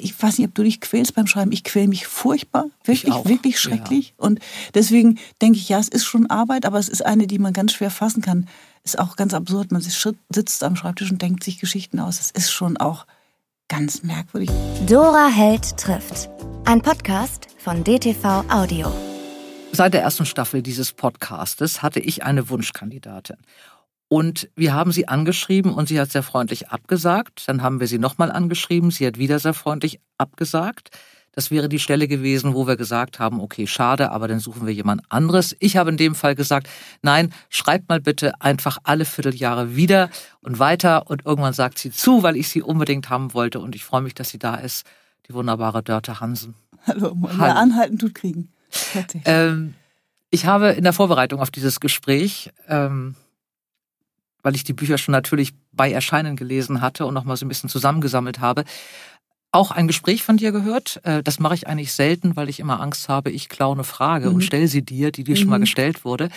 ich 0.00 0.20
weiß 0.20 0.38
nicht, 0.38 0.48
ob 0.48 0.54
du 0.54 0.62
dich 0.62 0.80
quälst 0.80 1.14
beim 1.14 1.26
Schreiben. 1.26 1.52
Ich 1.52 1.64
quäle 1.64 1.88
mich 1.88 2.06
furchtbar, 2.06 2.66
wirklich, 2.84 3.14
wirklich 3.24 3.60
schrecklich. 3.60 4.14
Ja. 4.18 4.24
Und 4.24 4.40
deswegen 4.74 5.18
denke 5.40 5.58
ich, 5.58 5.68
ja, 5.68 5.78
es 5.78 5.88
ist 5.88 6.04
schon 6.04 6.28
Arbeit, 6.28 6.66
aber 6.66 6.78
es 6.78 6.88
ist 6.88 7.04
eine, 7.04 7.26
die 7.26 7.38
man 7.38 7.52
ganz 7.52 7.72
schwer 7.72 7.90
fassen 7.90 8.22
kann. 8.22 8.48
Ist 8.84 8.98
auch 8.98 9.16
ganz 9.16 9.34
absurd. 9.34 9.72
Man 9.72 9.82
sitzt 9.82 10.64
am 10.64 10.76
Schreibtisch 10.76 11.10
und 11.10 11.20
denkt 11.20 11.44
sich 11.44 11.58
Geschichten 11.58 12.00
aus. 12.00 12.18
Das 12.18 12.30
ist 12.30 12.50
schon 12.50 12.76
auch 12.76 13.06
ganz 13.68 14.02
merkwürdig. 14.02 14.50
Dora 14.86 15.28
Held 15.28 15.76
trifft. 15.76 16.28
Ein 16.64 16.82
Podcast 16.82 17.48
von 17.58 17.84
DTV 17.84 18.44
Audio. 18.48 18.92
Seit 19.72 19.94
der 19.94 20.02
ersten 20.02 20.26
Staffel 20.26 20.62
dieses 20.62 20.92
Podcastes 20.92 21.82
hatte 21.82 22.00
ich 22.00 22.24
eine 22.24 22.48
Wunschkandidatin. 22.48 23.36
Und 24.12 24.50
wir 24.56 24.74
haben 24.74 24.90
sie 24.90 25.06
angeschrieben 25.06 25.72
und 25.72 25.86
sie 25.86 26.00
hat 26.00 26.10
sehr 26.10 26.24
freundlich 26.24 26.70
abgesagt. 26.70 27.44
Dann 27.46 27.62
haben 27.62 27.78
wir 27.78 27.86
sie 27.86 28.00
nochmal 28.00 28.32
angeschrieben. 28.32 28.90
Sie 28.90 29.06
hat 29.06 29.18
wieder 29.18 29.38
sehr 29.38 29.54
freundlich 29.54 30.00
abgesagt. 30.18 30.90
Das 31.30 31.52
wäre 31.52 31.68
die 31.68 31.78
Stelle 31.78 32.08
gewesen, 32.08 32.52
wo 32.54 32.66
wir 32.66 32.76
gesagt 32.76 33.20
haben, 33.20 33.40
okay, 33.40 33.68
schade, 33.68 34.10
aber 34.10 34.26
dann 34.26 34.40
suchen 34.40 34.66
wir 34.66 34.74
jemand 34.74 35.02
anderes. 35.10 35.54
Ich 35.60 35.76
habe 35.76 35.90
in 35.90 35.96
dem 35.96 36.16
Fall 36.16 36.34
gesagt, 36.34 36.68
nein, 37.02 37.32
schreibt 37.50 37.88
mal 37.88 38.00
bitte 38.00 38.32
einfach 38.40 38.78
alle 38.82 39.04
Vierteljahre 39.04 39.76
wieder 39.76 40.10
und 40.40 40.58
weiter. 40.58 41.08
Und 41.08 41.24
irgendwann 41.24 41.52
sagt 41.52 41.78
sie 41.78 41.92
zu, 41.92 42.24
weil 42.24 42.34
ich 42.34 42.48
sie 42.48 42.62
unbedingt 42.62 43.10
haben 43.10 43.32
wollte. 43.32 43.60
Und 43.60 43.76
ich 43.76 43.84
freue 43.84 44.02
mich, 44.02 44.14
dass 44.14 44.30
sie 44.30 44.40
da 44.40 44.56
ist. 44.56 44.84
Die 45.28 45.34
wunderbare 45.34 45.84
Dörte 45.84 46.18
Hansen. 46.18 46.56
Hallo, 46.84 47.16
Hallo. 47.38 47.44
anhalten 47.44 47.96
tut 47.96 48.16
kriegen. 48.16 48.48
Ähm, 49.24 49.74
ich 50.30 50.46
habe 50.46 50.70
in 50.70 50.82
der 50.82 50.92
Vorbereitung 50.92 51.38
auf 51.38 51.52
dieses 51.52 51.78
Gespräch 51.78 52.50
ähm, 52.66 53.14
weil 54.42 54.54
ich 54.54 54.64
die 54.64 54.72
Bücher 54.72 54.98
schon 54.98 55.12
natürlich 55.12 55.52
bei 55.72 55.90
Erscheinen 55.90 56.36
gelesen 56.36 56.80
hatte 56.80 57.06
und 57.06 57.14
nochmal 57.14 57.36
so 57.36 57.44
ein 57.44 57.48
bisschen 57.48 57.70
zusammengesammelt 57.70 58.40
habe, 58.40 58.64
auch 59.52 59.70
ein 59.70 59.86
Gespräch 59.86 60.22
von 60.22 60.36
dir 60.36 60.52
gehört. 60.52 61.00
Äh, 61.04 61.22
das 61.22 61.40
mache 61.40 61.54
ich 61.54 61.66
eigentlich 61.66 61.92
selten, 61.92 62.36
weil 62.36 62.48
ich 62.48 62.60
immer 62.60 62.80
Angst 62.80 63.08
habe, 63.08 63.30
ich 63.30 63.48
klaue 63.48 63.74
eine 63.74 63.84
Frage 63.84 64.28
mhm. 64.28 64.36
und 64.36 64.40
stelle 64.42 64.68
sie 64.68 64.82
dir, 64.82 65.10
die 65.10 65.24
dir 65.24 65.32
mhm. 65.32 65.36
schon 65.36 65.48
mal 65.48 65.58
mhm. 65.58 65.62
gestellt 65.62 66.04
wurde. 66.04 66.28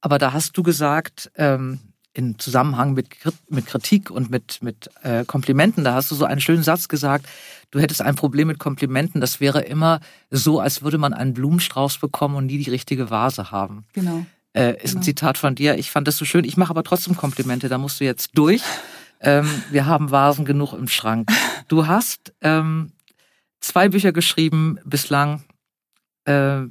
Aber 0.00 0.18
da 0.18 0.32
hast 0.32 0.56
du 0.56 0.62
gesagt, 0.62 1.30
ähm, 1.36 1.80
in 2.14 2.38
Zusammenhang 2.38 2.94
mit, 2.94 3.08
mit 3.48 3.66
Kritik 3.66 4.10
und 4.10 4.28
mit, 4.30 4.60
mit 4.60 4.90
äh, 5.02 5.24
Komplimenten, 5.24 5.84
da 5.84 5.94
hast 5.94 6.10
du 6.10 6.16
so 6.16 6.24
einen 6.24 6.40
schönen 6.40 6.64
Satz 6.64 6.88
gesagt, 6.88 7.26
du 7.70 7.78
hättest 7.78 8.02
ein 8.02 8.16
Problem 8.16 8.48
mit 8.48 8.58
Komplimenten, 8.58 9.20
das 9.20 9.38
wäre 9.38 9.60
immer 9.60 10.00
so, 10.30 10.58
als 10.58 10.82
würde 10.82 10.98
man 10.98 11.12
einen 11.12 11.34
Blumenstrauß 11.34 11.98
bekommen 11.98 12.34
und 12.34 12.46
nie 12.46 12.58
die 12.62 12.70
richtige 12.70 13.10
Vase 13.10 13.52
haben. 13.52 13.84
Genau 13.92 14.26
äh, 14.58 14.74
ist 14.82 14.90
genau. 14.90 15.00
ein 15.00 15.02
Zitat 15.04 15.38
von 15.38 15.54
dir. 15.54 15.78
Ich 15.78 15.90
fand 15.90 16.08
das 16.08 16.16
so 16.16 16.24
schön. 16.24 16.44
Ich 16.44 16.56
mache 16.56 16.70
aber 16.70 16.82
trotzdem 16.82 17.16
Komplimente, 17.16 17.68
da 17.68 17.78
musst 17.78 18.00
du 18.00 18.04
jetzt 18.04 18.32
durch. 18.34 18.62
Ähm, 19.20 19.48
wir 19.70 19.86
haben 19.86 20.10
Vasen 20.10 20.44
genug 20.44 20.72
im 20.72 20.88
Schrank. 20.88 21.30
Du 21.68 21.86
hast 21.86 22.32
ähm, 22.40 22.92
zwei 23.60 23.88
Bücher 23.88 24.12
geschrieben 24.12 24.78
bislang. 24.84 25.44
Äh, 26.24 26.62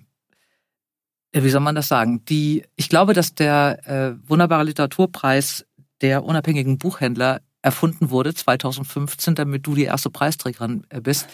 wie 1.34 1.50
soll 1.50 1.62
man 1.62 1.76
das 1.76 1.88
sagen? 1.88 2.26
Die, 2.26 2.64
ich 2.76 2.90
glaube, 2.90 3.14
dass 3.14 3.36
der 3.36 3.88
äh, 3.88 4.30
wunderbare 4.30 4.64
Literaturpreis 4.64 5.66
der 6.02 6.24
unabhängigen 6.24 6.78
Buchhändler 6.78 7.42
erfunden 7.62 8.10
wurde 8.10 8.34
2015, 8.34 9.36
damit 9.36 9.66
du 9.66 9.76
die 9.76 9.84
erste 9.84 10.10
Preisträgerin 10.10 10.86
äh, 10.90 11.00
bist. 11.00 11.28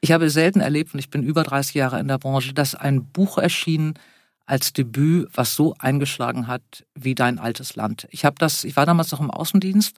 Ich 0.00 0.12
habe 0.12 0.30
selten 0.30 0.60
erlebt, 0.60 0.94
und 0.94 1.00
ich 1.00 1.10
bin 1.10 1.22
über 1.22 1.42
30 1.42 1.74
Jahre 1.74 2.00
in 2.00 2.08
der 2.08 2.18
Branche, 2.18 2.54
dass 2.54 2.74
ein 2.74 3.04
Buch 3.04 3.36
erschien, 3.36 3.94
als 4.50 4.72
Debüt, 4.72 5.28
was 5.32 5.54
so 5.54 5.76
eingeschlagen 5.78 6.48
hat 6.48 6.84
wie 6.96 7.14
dein 7.14 7.38
altes 7.38 7.76
Land. 7.76 8.08
Ich 8.10 8.24
habe 8.24 8.34
das, 8.38 8.64
ich 8.64 8.76
war 8.76 8.84
damals 8.84 9.12
noch 9.12 9.20
im 9.20 9.30
Außendienst. 9.30 9.96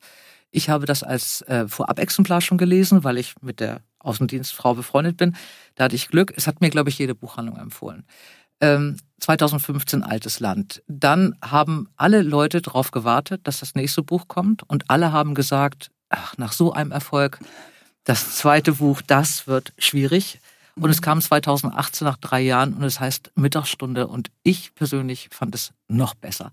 Ich 0.50 0.69
habe 0.69 0.84
das 0.84 1.03
als 1.03 1.41
äh, 1.42 1.67
Vorab-Exemplar 1.67 2.42
schon 2.42 2.59
gelesen, 2.59 3.03
weil 3.03 3.17
ich 3.17 3.34
mit 3.41 3.61
der 3.61 3.81
Außendienstfrau 4.00 4.75
befreundet 4.75 5.17
bin. 5.17 5.34
Da 5.75 5.84
hatte 5.84 5.97
ich 5.97 6.09
Glück. 6.09 6.34
Es 6.36 6.47
hat 6.47 6.61
mir, 6.61 6.69
glaube 6.69 6.91
ich, 6.91 6.98
jede 6.98 7.14
Buchhandlung 7.14 7.56
empfohlen. 7.56 8.05
Ähm, 8.61 8.98
2015 9.20 10.03
Altes 10.03 10.39
Land. 10.39 10.83
Dann 10.87 11.34
haben 11.42 11.89
alle 11.97 12.20
Leute 12.20 12.60
darauf 12.60 12.91
gewartet, 12.91 13.41
dass 13.44 13.60
das 13.60 13.75
nächste 13.75 14.03
Buch 14.03 14.28
kommt 14.28 14.65
und 14.69 14.91
alle 14.91 15.12
haben 15.12 15.34
gesagt, 15.34 15.91
ach, 16.10 16.37
nach 16.37 16.53
so 16.53 16.75
einem 16.75 16.93
Erfolg, 16.93 17.38
das 18.04 18.37
zweite 18.37 18.72
Buch, 18.72 19.00
das 19.00 19.47
wird 19.47 19.72
schwierig. 19.78 20.41
Und 20.75 20.91
es 20.91 21.03
kam 21.03 21.21
2018 21.21 22.06
nach 22.06 22.16
drei 22.16 22.41
Jahren 22.41 22.75
und 22.75 22.83
es 22.83 22.99
heißt 22.99 23.33
Mittagsstunde 23.34 24.06
und 24.06 24.31
ich 24.43 24.75
persönlich 24.75 25.28
fand 25.31 25.55
es 25.55 25.72
noch 25.88 26.15
besser. 26.15 26.50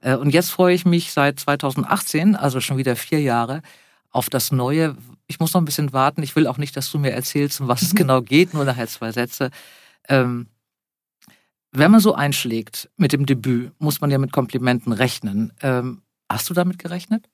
Äh, 0.00 0.16
und 0.16 0.30
jetzt 0.30 0.50
freue 0.50 0.74
ich 0.74 0.84
mich 0.84 1.12
seit 1.12 1.40
2018, 1.40 2.36
also 2.36 2.60
schon 2.60 2.76
wieder 2.76 2.96
vier 2.96 3.20
Jahre, 3.20 3.62
auf 4.10 4.28
das 4.28 4.52
Neue. 4.52 4.96
Ich 5.26 5.40
muss 5.40 5.54
noch 5.54 5.62
ein 5.62 5.64
bisschen 5.64 5.92
warten. 5.94 6.22
Ich 6.22 6.36
will 6.36 6.46
auch 6.46 6.58
nicht, 6.58 6.76
dass 6.76 6.90
du 6.90 6.98
mir 6.98 7.12
erzählst, 7.12 7.60
um 7.60 7.68
was 7.68 7.82
es 7.82 7.94
genau 7.94 8.20
geht, 8.20 8.52
nur 8.52 8.64
nachher 8.64 8.88
zwei 8.88 9.10
Sätze. 9.10 9.50
Ähm, 10.08 10.48
wenn 11.70 11.90
man 11.90 12.00
so 12.00 12.14
einschlägt 12.14 12.90
mit 12.98 13.14
dem 13.14 13.24
Debüt, 13.24 13.72
muss 13.78 14.02
man 14.02 14.10
ja 14.10 14.18
mit 14.18 14.32
Komplimenten 14.32 14.92
rechnen. 14.92 15.54
Ähm, 15.62 16.02
hast 16.28 16.50
du 16.50 16.54
damit 16.54 16.78
gerechnet? 16.78 17.30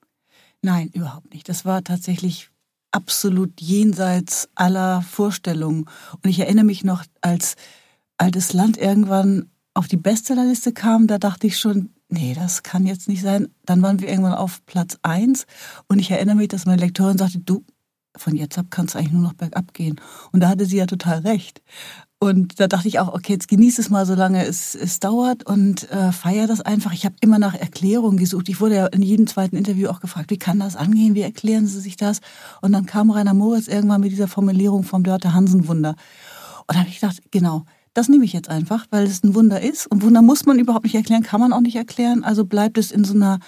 Nein, 0.61 0.89
überhaupt 0.93 1.33
nicht. 1.33 1.49
Das 1.49 1.65
war 1.65 1.83
tatsächlich 1.83 2.49
absolut 2.91 3.59
jenseits 3.61 4.49
aller 4.55 5.01
Vorstellungen. 5.01 5.85
Und 6.23 6.29
ich 6.29 6.39
erinnere 6.39 6.65
mich 6.65 6.83
noch, 6.83 7.03
als 7.21 7.55
altes 8.17 8.53
Land 8.53 8.77
irgendwann 8.77 9.49
auf 9.73 9.87
die 9.87 9.97
Bestsellerliste 9.97 10.73
kam, 10.73 11.07
da 11.07 11.17
dachte 11.17 11.47
ich 11.47 11.57
schon, 11.57 11.91
nee, 12.09 12.33
das 12.33 12.63
kann 12.63 12.85
jetzt 12.85 13.07
nicht 13.07 13.21
sein. 13.21 13.47
Dann 13.65 13.81
waren 13.81 13.99
wir 13.99 14.09
irgendwann 14.09 14.33
auf 14.33 14.65
Platz 14.65 14.97
eins 15.03 15.45
und 15.87 15.99
ich 15.99 16.11
erinnere 16.11 16.35
mich, 16.35 16.49
dass 16.49 16.65
meine 16.65 16.81
Lektorin 16.81 17.17
sagte, 17.17 17.39
du, 17.39 17.63
von 18.15 18.35
jetzt 18.35 18.57
ab 18.57 18.67
kannst 18.69 18.95
du 18.95 18.99
eigentlich 18.99 19.13
nur 19.13 19.21
noch 19.21 19.33
bergab 19.33 19.73
gehen. 19.73 20.01
Und 20.31 20.41
da 20.41 20.49
hatte 20.49 20.65
sie 20.65 20.77
ja 20.77 20.85
total 20.85 21.19
recht. 21.19 21.61
Und 22.21 22.59
da 22.59 22.67
dachte 22.67 22.89
ich 22.89 22.99
auch, 22.99 23.13
okay, 23.13 23.31
jetzt 23.31 23.47
genieß 23.47 23.79
es 23.79 23.89
mal, 23.89 24.05
solange 24.05 24.45
es, 24.45 24.75
es 24.75 24.99
dauert 24.99 25.45
und 25.45 25.89
äh, 25.89 26.11
feier 26.11 26.47
das 26.47 26.59
einfach. 26.59 26.91
Ich 26.91 27.05
habe 27.05 27.15
immer 27.21 27.39
nach 27.39 27.53
Erklärungen 27.53 28.17
gesucht. 28.17 28.49
Ich 28.49 28.59
wurde 28.59 28.75
ja 28.75 28.87
in 28.87 29.01
jedem 29.01 29.25
zweiten 29.25 29.55
Interview 29.55 29.87
auch 29.87 30.01
gefragt, 30.01 30.29
wie 30.29 30.37
kann 30.37 30.59
das 30.59 30.75
angehen, 30.75 31.15
wie 31.15 31.21
erklären 31.21 31.65
Sie 31.65 31.79
sich 31.79 31.95
das? 31.95 32.19
Und 32.61 32.73
dann 32.73 32.85
kam 32.85 33.09
Rainer 33.09 33.33
Moritz 33.33 33.69
irgendwann 33.69 34.01
mit 34.01 34.11
dieser 34.11 34.27
Formulierung 34.27 34.83
vom 34.83 35.03
Dörte 35.03 35.33
Hansen 35.33 35.69
Wunder. 35.69 35.95
Und 36.67 36.75
da 36.75 36.79
habe 36.79 36.89
ich 36.89 36.99
gedacht, 36.99 37.21
genau, 37.31 37.63
das 37.93 38.09
nehme 38.09 38.25
ich 38.25 38.33
jetzt 38.33 38.49
einfach, 38.49 38.85
weil 38.89 39.05
es 39.05 39.23
ein 39.23 39.33
Wunder 39.33 39.61
ist. 39.61 39.87
Und 39.87 40.03
Wunder 40.03 40.21
muss 40.21 40.45
man 40.45 40.59
überhaupt 40.59 40.83
nicht 40.83 40.95
erklären, 40.95 41.23
kann 41.23 41.39
man 41.39 41.53
auch 41.53 41.61
nicht 41.61 41.77
erklären. 41.77 42.25
Also 42.25 42.43
bleibt 42.43 42.77
es 42.77 42.91
in 42.91 43.05
so 43.05 43.13
einer 43.13 43.39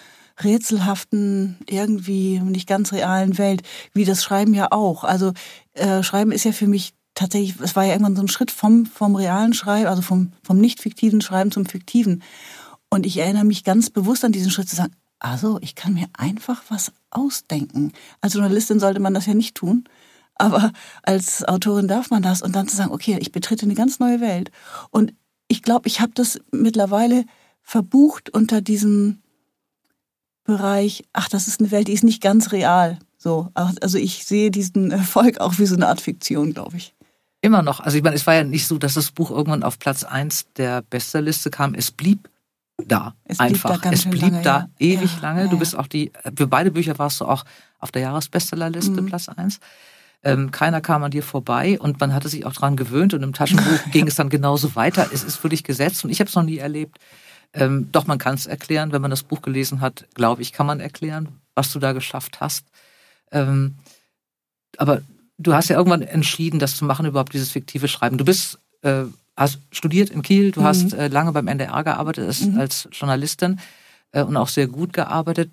rätselhaften, 0.41 1.57
irgendwie 1.67 2.39
nicht 2.39 2.67
ganz 2.67 2.93
realen 2.93 3.37
Welt, 3.37 3.63
wie 3.93 4.05
das 4.05 4.23
Schreiben 4.23 4.53
ja 4.53 4.69
auch. 4.71 5.03
Also 5.03 5.33
äh, 5.73 6.03
Schreiben 6.03 6.31
ist 6.31 6.45
ja 6.45 6.53
für 6.53 6.67
mich 6.67 6.93
tatsächlich, 7.21 7.59
es 7.61 7.75
war 7.75 7.85
ja 7.85 7.93
irgendwann 7.93 8.15
so 8.15 8.21
ein 8.21 8.27
Schritt 8.27 8.51
vom, 8.51 8.85
vom 8.85 9.15
realen 9.15 9.53
Schreiben, 9.53 9.87
also 9.87 10.01
vom, 10.01 10.33
vom 10.43 10.57
nicht 10.57 10.81
fiktiven 10.81 11.21
Schreiben 11.21 11.51
zum 11.51 11.65
fiktiven. 11.65 12.23
Und 12.89 13.05
ich 13.05 13.17
erinnere 13.17 13.45
mich 13.45 13.63
ganz 13.63 13.89
bewusst 13.89 14.25
an 14.25 14.31
diesen 14.31 14.51
Schritt 14.51 14.67
zu 14.67 14.75
sagen, 14.75 14.93
also 15.19 15.59
ich 15.61 15.75
kann 15.75 15.93
mir 15.93 16.07
einfach 16.17 16.63
was 16.69 16.91
ausdenken. 17.11 17.93
Als 18.21 18.33
Journalistin 18.33 18.79
sollte 18.79 18.99
man 18.99 19.13
das 19.13 19.27
ja 19.27 19.35
nicht 19.35 19.55
tun, 19.55 19.85
aber 20.35 20.71
als 21.03 21.47
Autorin 21.47 21.87
darf 21.87 22.09
man 22.09 22.23
das 22.23 22.41
und 22.41 22.55
dann 22.55 22.67
zu 22.67 22.75
sagen, 22.75 22.91
okay, 22.91 23.17
ich 23.21 23.31
betrete 23.31 23.65
eine 23.65 23.75
ganz 23.75 23.99
neue 23.99 24.19
Welt. 24.19 24.51
Und 24.89 25.13
ich 25.47 25.61
glaube, 25.61 25.87
ich 25.87 26.01
habe 26.01 26.11
das 26.15 26.39
mittlerweile 26.51 27.25
verbucht 27.61 28.31
unter 28.31 28.61
diesem 28.61 29.19
Bereich, 30.43 31.03
ach, 31.13 31.29
das 31.29 31.47
ist 31.47 31.59
eine 31.59 31.69
Welt, 31.69 31.87
die 31.87 31.93
ist 31.93 32.03
nicht 32.03 32.21
ganz 32.21 32.51
real. 32.51 32.97
So, 33.17 33.49
also 33.53 33.99
ich 33.99 34.25
sehe 34.25 34.49
diesen 34.49 34.89
Erfolg 34.89 35.39
auch 35.39 35.59
wie 35.59 35.67
so 35.67 35.75
eine 35.75 35.87
Art 35.87 36.01
Fiktion, 36.01 36.53
glaube 36.53 36.77
ich. 36.77 36.95
Immer 37.41 37.63
noch. 37.63 37.79
Also 37.79 37.97
ich 37.97 38.03
meine, 38.03 38.15
es 38.15 38.27
war 38.27 38.35
ja 38.35 38.43
nicht 38.43 38.67
so, 38.67 38.77
dass 38.77 38.93
das 38.93 39.11
Buch 39.11 39.31
irgendwann 39.31 39.63
auf 39.63 39.79
Platz 39.79 40.03
eins 40.03 40.45
der 40.57 40.83
Bestsellerliste 40.83 41.49
kam. 41.49 41.73
Es 41.73 41.91
blieb 41.91 42.29
da 42.87 43.15
es 43.25 43.39
einfach. 43.39 43.71
Blieb 43.71 43.81
da 43.81 43.91
es 43.91 44.05
blieb 44.05 44.21
lange, 44.21 44.41
da 44.41 44.57
ja. 44.59 44.69
ewig 44.79 45.15
ja, 45.15 45.21
lange. 45.21 45.43
Ja, 45.43 45.47
du 45.47 45.57
bist 45.57 45.75
auch 45.75 45.87
die, 45.87 46.11
für 46.35 46.47
beide 46.47 46.71
Bücher 46.71 46.97
warst 46.99 47.19
du 47.19 47.25
auch 47.25 47.43
auf 47.79 47.91
der 47.91 48.03
Jahresbestsellerliste 48.03 49.01
mhm. 49.01 49.07
Platz 49.07 49.27
eins. 49.29 49.59
Ähm, 50.23 50.51
keiner 50.51 50.81
kam 50.81 51.03
an 51.03 51.09
dir 51.09 51.23
vorbei 51.23 51.79
und 51.79 51.99
man 51.99 52.13
hatte 52.13 52.29
sich 52.29 52.45
auch 52.45 52.53
dran 52.53 52.75
gewöhnt 52.75 53.15
und 53.15 53.23
im 53.23 53.33
Taschenbuch 53.33 53.79
ging 53.91 54.07
es 54.07 54.15
dann 54.15 54.29
genauso 54.29 54.75
weiter. 54.75 55.09
Es 55.11 55.23
ist 55.23 55.37
für 55.37 55.49
dich 55.49 55.63
gesetzt 55.63 56.03
und 56.03 56.11
ich 56.11 56.19
habe 56.19 56.29
es 56.29 56.35
noch 56.35 56.43
nie 56.43 56.59
erlebt. 56.59 56.99
Ähm, 57.53 57.89
doch 57.91 58.05
man 58.05 58.19
kann 58.19 58.35
es 58.35 58.45
erklären, 58.45 58.91
wenn 58.91 59.01
man 59.01 59.11
das 59.11 59.23
Buch 59.23 59.41
gelesen 59.41 59.81
hat, 59.81 60.05
glaube 60.13 60.43
ich, 60.43 60.53
kann 60.53 60.67
man 60.67 60.79
erklären, 60.79 61.29
was 61.55 61.71
du 61.73 61.79
da 61.79 61.91
geschafft 61.93 62.39
hast. 62.39 62.67
Ähm, 63.31 63.75
aber 64.77 65.01
du 65.41 65.53
hast 65.53 65.69
ja 65.69 65.77
irgendwann 65.77 66.01
entschieden, 66.01 66.59
das 66.59 66.75
zu 66.75 66.85
machen, 66.85 67.05
überhaupt 67.05 67.33
dieses 67.33 67.51
fiktive 67.51 67.87
Schreiben. 67.87 68.17
Du 68.17 68.25
bist, 68.25 68.59
äh, 68.81 69.03
hast 69.35 69.59
studiert 69.71 70.09
in 70.09 70.21
Kiel, 70.21 70.51
du 70.51 70.61
mhm. 70.61 70.65
hast 70.65 70.93
äh, 70.93 71.07
lange 71.07 71.31
beim 71.31 71.47
NDR 71.47 71.83
gearbeitet 71.83 72.27
als, 72.27 72.41
mhm. 72.41 72.59
als 72.59 72.87
Journalistin 72.91 73.59
äh, 74.11 74.23
und 74.23 74.37
auch 74.37 74.47
sehr 74.47 74.67
gut 74.67 74.93
gearbeitet. 74.93 75.51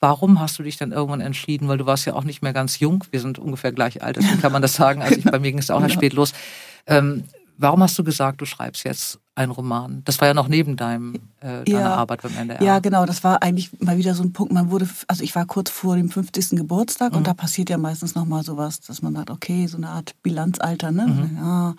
Warum 0.00 0.40
hast 0.40 0.58
du 0.58 0.62
dich 0.62 0.76
dann 0.76 0.92
irgendwann 0.92 1.20
entschieden? 1.20 1.68
Weil 1.68 1.78
du 1.78 1.86
warst 1.86 2.04
ja 2.04 2.14
auch 2.14 2.24
nicht 2.24 2.42
mehr 2.42 2.52
ganz 2.52 2.78
jung. 2.78 3.04
Wir 3.10 3.20
sind 3.20 3.38
ungefähr 3.38 3.72
gleich 3.72 4.02
alt, 4.02 4.16
deswegen 4.16 4.40
kann 4.40 4.52
man 4.52 4.60
das 4.60 4.74
sagen. 4.74 5.02
Also 5.02 5.16
ich, 5.16 5.24
bei 5.30 5.38
mir 5.38 5.50
ging 5.50 5.58
es 5.58 5.70
auch 5.70 5.80
erst 5.80 5.94
spät 5.94 6.12
los. 6.12 6.32
Ähm, 6.86 7.24
warum 7.56 7.82
hast 7.82 7.98
du 7.98 8.04
gesagt, 8.04 8.40
du 8.40 8.44
schreibst 8.44 8.84
jetzt 8.84 9.18
ein 9.36 9.50
Roman. 9.50 10.02
Das 10.04 10.20
war 10.20 10.28
ja 10.28 10.34
noch 10.34 10.48
neben 10.48 10.76
deinem 10.76 11.14
äh, 11.40 11.64
deiner 11.64 11.80
ja. 11.80 11.94
Arbeit 11.94 12.22
beim 12.22 12.36
NDR. 12.36 12.62
Ja, 12.62 12.78
genau. 12.78 13.04
Das 13.04 13.24
war 13.24 13.42
eigentlich 13.42 13.80
mal 13.80 13.96
wieder 13.98 14.14
so 14.14 14.22
ein 14.22 14.32
Punkt. 14.32 14.52
Man 14.52 14.70
wurde, 14.70 14.88
also 15.08 15.24
ich 15.24 15.34
war 15.34 15.44
kurz 15.46 15.70
vor 15.70 15.96
dem 15.96 16.08
50. 16.08 16.50
Geburtstag 16.50 17.12
mhm. 17.12 17.18
und 17.18 17.26
da 17.26 17.34
passiert 17.34 17.68
ja 17.70 17.78
meistens 17.78 18.14
noch 18.14 18.26
mal 18.26 18.44
sowas, 18.44 18.80
dass 18.80 19.02
man 19.02 19.14
sagt, 19.14 19.30
okay, 19.30 19.66
so 19.66 19.76
eine 19.76 19.88
Art 19.88 20.14
Bilanzalter, 20.22 20.92
ne? 20.92 21.06
Mhm. 21.06 21.36
Ja. 21.36 21.74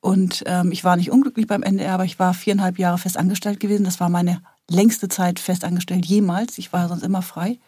Und 0.00 0.44
ähm, 0.46 0.72
ich 0.72 0.84
war 0.84 0.96
nicht 0.96 1.10
unglücklich 1.10 1.46
beim 1.46 1.62
NDR, 1.62 1.94
aber 1.94 2.04
ich 2.04 2.18
war 2.18 2.32
viereinhalb 2.32 2.78
Jahre 2.78 2.98
fest 2.98 3.16
angestellt 3.16 3.60
gewesen. 3.60 3.84
Das 3.84 4.00
war 4.00 4.08
meine 4.08 4.40
längste 4.70 5.08
Zeit 5.08 5.40
fest 5.40 5.64
angestellt 5.64 6.06
jemals. 6.06 6.58
Ich 6.58 6.72
war 6.72 6.88
sonst 6.88 7.02
immer 7.02 7.22
frei. 7.22 7.58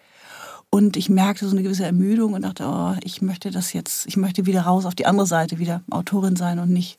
Und 0.71 0.97
ich 0.97 1.09
merkte 1.09 1.47
so 1.47 1.53
eine 1.53 1.63
gewisse 1.63 1.85
Ermüdung 1.85 2.35
und 2.35 2.43
dachte, 2.43 2.67
oh, 2.67 2.95
ich 3.03 3.23
möchte 3.23 3.51
das 3.51 3.73
jetzt, 3.73 4.07
ich 4.07 4.17
möchte 4.17 4.45
wieder 4.45 4.63
raus 4.63 4.85
auf 4.85 4.95
die 4.95 5.07
andere 5.07 5.27
Seite, 5.27 5.59
wieder 5.59 5.83
Autorin 5.91 6.37
sein 6.37 6.59
und 6.59 6.71
nicht 6.71 6.99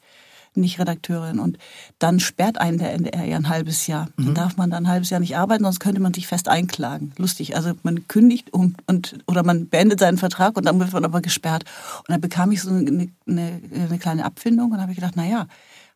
nicht 0.55 0.79
Redakteurin. 0.79 1.39
Und 1.39 1.57
dann 1.99 2.19
sperrt 2.19 2.59
einen 2.59 2.77
der 2.77 2.93
NDR 2.93 3.25
ja 3.25 3.37
ein 3.37 3.49
halbes 3.49 3.87
Jahr. 3.87 4.07
Mhm. 4.17 4.25
Dann 4.25 4.35
darf 4.35 4.57
man 4.57 4.69
dann 4.69 4.85
ein 4.85 4.91
halbes 4.91 5.09
Jahr 5.09 5.19
nicht 5.19 5.37
arbeiten, 5.37 5.63
sonst 5.63 5.79
könnte 5.79 6.01
man 6.01 6.13
sich 6.13 6.27
fest 6.27 6.47
einklagen. 6.47 7.11
Lustig. 7.17 7.55
Also 7.55 7.73
man 7.83 8.07
kündigt 8.07 8.51
und, 8.51 8.77
und 8.87 9.19
oder 9.27 9.43
man 9.43 9.69
beendet 9.69 9.99
seinen 9.99 10.17
Vertrag 10.17 10.57
und 10.57 10.65
dann 10.65 10.79
wird 10.79 10.93
man 10.93 11.05
aber 11.05 11.21
gesperrt. 11.21 11.65
Und 11.99 12.09
dann 12.09 12.21
bekam 12.21 12.51
ich 12.51 12.61
so 12.61 12.69
eine, 12.69 13.09
eine, 13.27 13.61
eine 13.73 13.99
kleine 13.99 14.25
Abfindung 14.25 14.71
und 14.71 14.81
habe 14.81 14.91
ich 14.91 14.97
gedacht, 14.97 15.13
na 15.15 15.25
ja, 15.25 15.47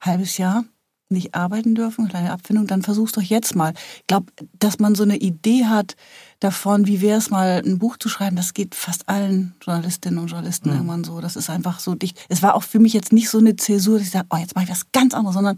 halbes 0.02 0.38
Jahr 0.38 0.66
nicht 1.13 1.36
arbeiten 1.36 1.75
dürfen, 1.75 2.07
kleine 2.07 2.31
Abfindung, 2.31 2.68
dann 2.68 2.81
versuch's 2.81 3.13
doch 3.13 3.21
jetzt 3.21 3.56
mal. 3.56 3.74
Ich 3.98 4.07
glaube, 4.07 4.25
dass 4.60 4.80
man 4.80 4.95
so 4.95 5.04
eine 5.04 5.18
Idee 5.18 5.65
hat, 5.65 5.95
davon, 6.44 6.88
wie 6.88 7.01
wäre 7.01 7.18
es 7.18 7.30
mal, 7.30 7.62
ein 7.65 7.80
Buch 7.80 7.98
zu 7.98 8.10
schreiben, 8.10 8.36
das 8.36 8.54
geht 8.54 8.75
fast 8.75 9.07
allen 9.07 9.56
Journalistinnen 9.62 10.19
und 10.19 10.27
Journalisten 10.27 10.69
mhm. 10.69 10.75
irgendwann 10.75 11.04
so. 11.04 11.21
Das 11.21 11.36
ist 11.36 11.50
einfach 11.50 11.80
so 11.80 11.95
dicht. 11.95 12.19
Es 12.27 12.42
war 12.42 12.56
auch 12.56 12.63
für 12.63 12.80
mich 12.80 12.94
jetzt 12.94 13.13
nicht 13.13 13.30
so 13.30 13.38
eine 13.38 13.56
Zäsur, 13.56 13.98
dass 13.98 14.07
ich 14.07 14.12
sage, 14.12 14.27
oh, 14.30 14.38
jetzt 14.38 14.56
mache 14.56 14.65
ich 14.65 14.71
was 14.71 14.92
ganz 14.92 15.13
anderes, 15.13 15.36
sondern 15.36 15.56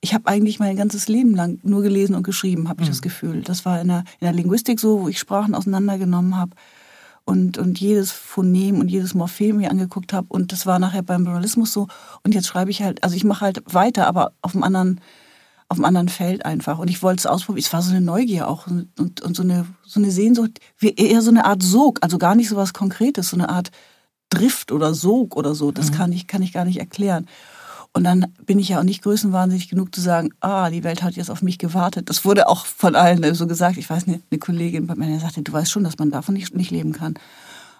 ich 0.00 0.12
habe 0.12 0.26
eigentlich 0.26 0.58
mein 0.58 0.76
ganzes 0.76 1.08
Leben 1.08 1.34
lang 1.34 1.58
nur 1.62 1.82
gelesen 1.82 2.14
und 2.14 2.22
geschrieben, 2.22 2.68
habe 2.68 2.82
ich 2.82 2.88
mhm. 2.88 2.92
das 2.92 3.02
Gefühl. 3.02 3.42
Das 3.42 3.64
war 3.64 3.80
in 3.80 3.88
der, 3.88 4.04
in 4.20 4.26
der 4.26 4.32
Linguistik 4.32 4.78
so, 4.78 5.00
wo 5.00 5.08
ich 5.08 5.18
Sprachen 5.18 5.54
auseinandergenommen 5.54 6.36
habe 6.36 6.52
und, 7.26 7.58
und 7.58 7.78
jedes 7.78 8.12
Phonem 8.12 8.80
und 8.80 8.88
jedes 8.88 9.12
Morphem 9.12 9.58
mir 9.58 9.70
angeguckt 9.70 10.12
habe. 10.12 10.28
Und 10.30 10.52
das 10.52 10.64
war 10.64 10.78
nachher 10.78 11.02
beim 11.02 11.24
Journalismus 11.24 11.72
so. 11.72 11.88
Und 12.22 12.34
jetzt 12.34 12.46
schreibe 12.46 12.70
ich 12.70 12.82
halt, 12.82 13.04
also 13.04 13.16
ich 13.16 13.24
mache 13.24 13.42
halt 13.42 13.62
weiter, 13.66 14.06
aber 14.06 14.32
auf 14.40 14.54
einem 14.54 14.62
anderen 14.62 15.00
auf 15.68 15.78
einem 15.78 15.86
anderen 15.86 16.08
Feld 16.08 16.46
einfach. 16.46 16.78
Und 16.78 16.88
ich 16.88 17.02
wollte 17.02 17.18
es 17.18 17.26
ausprobieren. 17.26 17.64
Es 17.66 17.72
war 17.72 17.82
so 17.82 17.90
eine 17.90 18.00
Neugier 18.00 18.46
auch 18.46 18.68
und, 18.68 18.88
und, 19.00 19.20
und 19.20 19.34
so, 19.34 19.42
eine, 19.42 19.66
so 19.84 19.98
eine 19.98 20.12
Sehnsucht, 20.12 20.60
eher 20.80 21.22
so 21.22 21.30
eine 21.30 21.44
Art 21.44 21.60
Sog, 21.60 21.98
also 22.02 22.18
gar 22.18 22.36
nicht 22.36 22.48
so 22.48 22.54
was 22.54 22.72
Konkretes, 22.72 23.30
so 23.30 23.36
eine 23.36 23.48
Art 23.48 23.72
Drift 24.30 24.70
oder 24.70 24.94
Sog 24.94 25.36
oder 25.36 25.56
so. 25.56 25.72
Das 25.72 25.90
mhm. 25.90 25.94
kann, 25.94 26.12
ich, 26.12 26.28
kann 26.28 26.42
ich 26.42 26.52
gar 26.52 26.64
nicht 26.64 26.78
erklären. 26.78 27.26
Und 27.96 28.04
dann 28.04 28.26
bin 28.44 28.58
ich 28.58 28.68
ja 28.68 28.78
auch 28.78 28.84
nicht 28.84 29.02
größenwahnsinnig 29.04 29.70
genug 29.70 29.94
zu 29.94 30.02
sagen, 30.02 30.28
ah, 30.40 30.68
die 30.68 30.84
Welt 30.84 31.02
hat 31.02 31.16
jetzt 31.16 31.30
auf 31.30 31.40
mich 31.40 31.56
gewartet. 31.56 32.10
Das 32.10 32.26
wurde 32.26 32.46
auch 32.46 32.66
von 32.66 32.94
allen 32.94 33.34
so 33.34 33.46
gesagt. 33.46 33.78
Ich 33.78 33.88
weiß 33.88 34.06
nicht, 34.06 34.20
eine 34.30 34.38
Kollegin 34.38 34.86
bei 34.86 34.94
mir 34.94 35.18
sagte, 35.18 35.40
du 35.40 35.50
weißt 35.50 35.70
schon, 35.70 35.82
dass 35.82 35.96
man 35.96 36.10
davon 36.10 36.34
nicht, 36.34 36.54
nicht 36.54 36.70
leben 36.70 36.92
kann. 36.92 37.14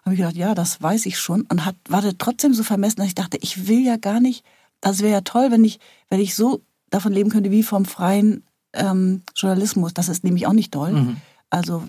Habe 0.07 0.15
ich 0.15 0.21
gedacht, 0.21 0.37
ja, 0.37 0.55
das 0.55 0.81
weiß 0.81 1.05
ich 1.05 1.19
schon. 1.19 1.43
Und 1.43 1.67
hat, 1.67 1.75
war 1.91 2.03
trotzdem 2.17 2.55
so 2.55 2.63
vermessen, 2.63 2.97
dass 2.97 3.09
ich 3.09 3.15
dachte, 3.15 3.37
ich 3.43 3.69
will 3.69 3.85
ja 3.85 3.99
gar 3.99 4.21
nicht, 4.21 4.43
das 4.81 5.01
wäre 5.01 5.13
ja 5.13 5.21
toll, 5.21 5.51
wenn 5.51 5.65
ich, 5.65 5.81
wenn 6.09 6.21
ich 6.21 6.35
so 6.35 6.63
davon 6.89 7.13
leben 7.13 7.29
könnte 7.29 7.51
wie 7.51 7.63
vom 7.63 7.85
freien 7.85 8.43
ähm, 8.73 9.21
Journalismus. 9.35 9.93
Das 9.93 10.09
ist 10.09 10.25
nämlich 10.25 10.47
auch 10.47 10.55
nicht 10.55 10.73
toll. 10.73 10.93
Mhm. 10.93 11.17
Also 11.51 11.85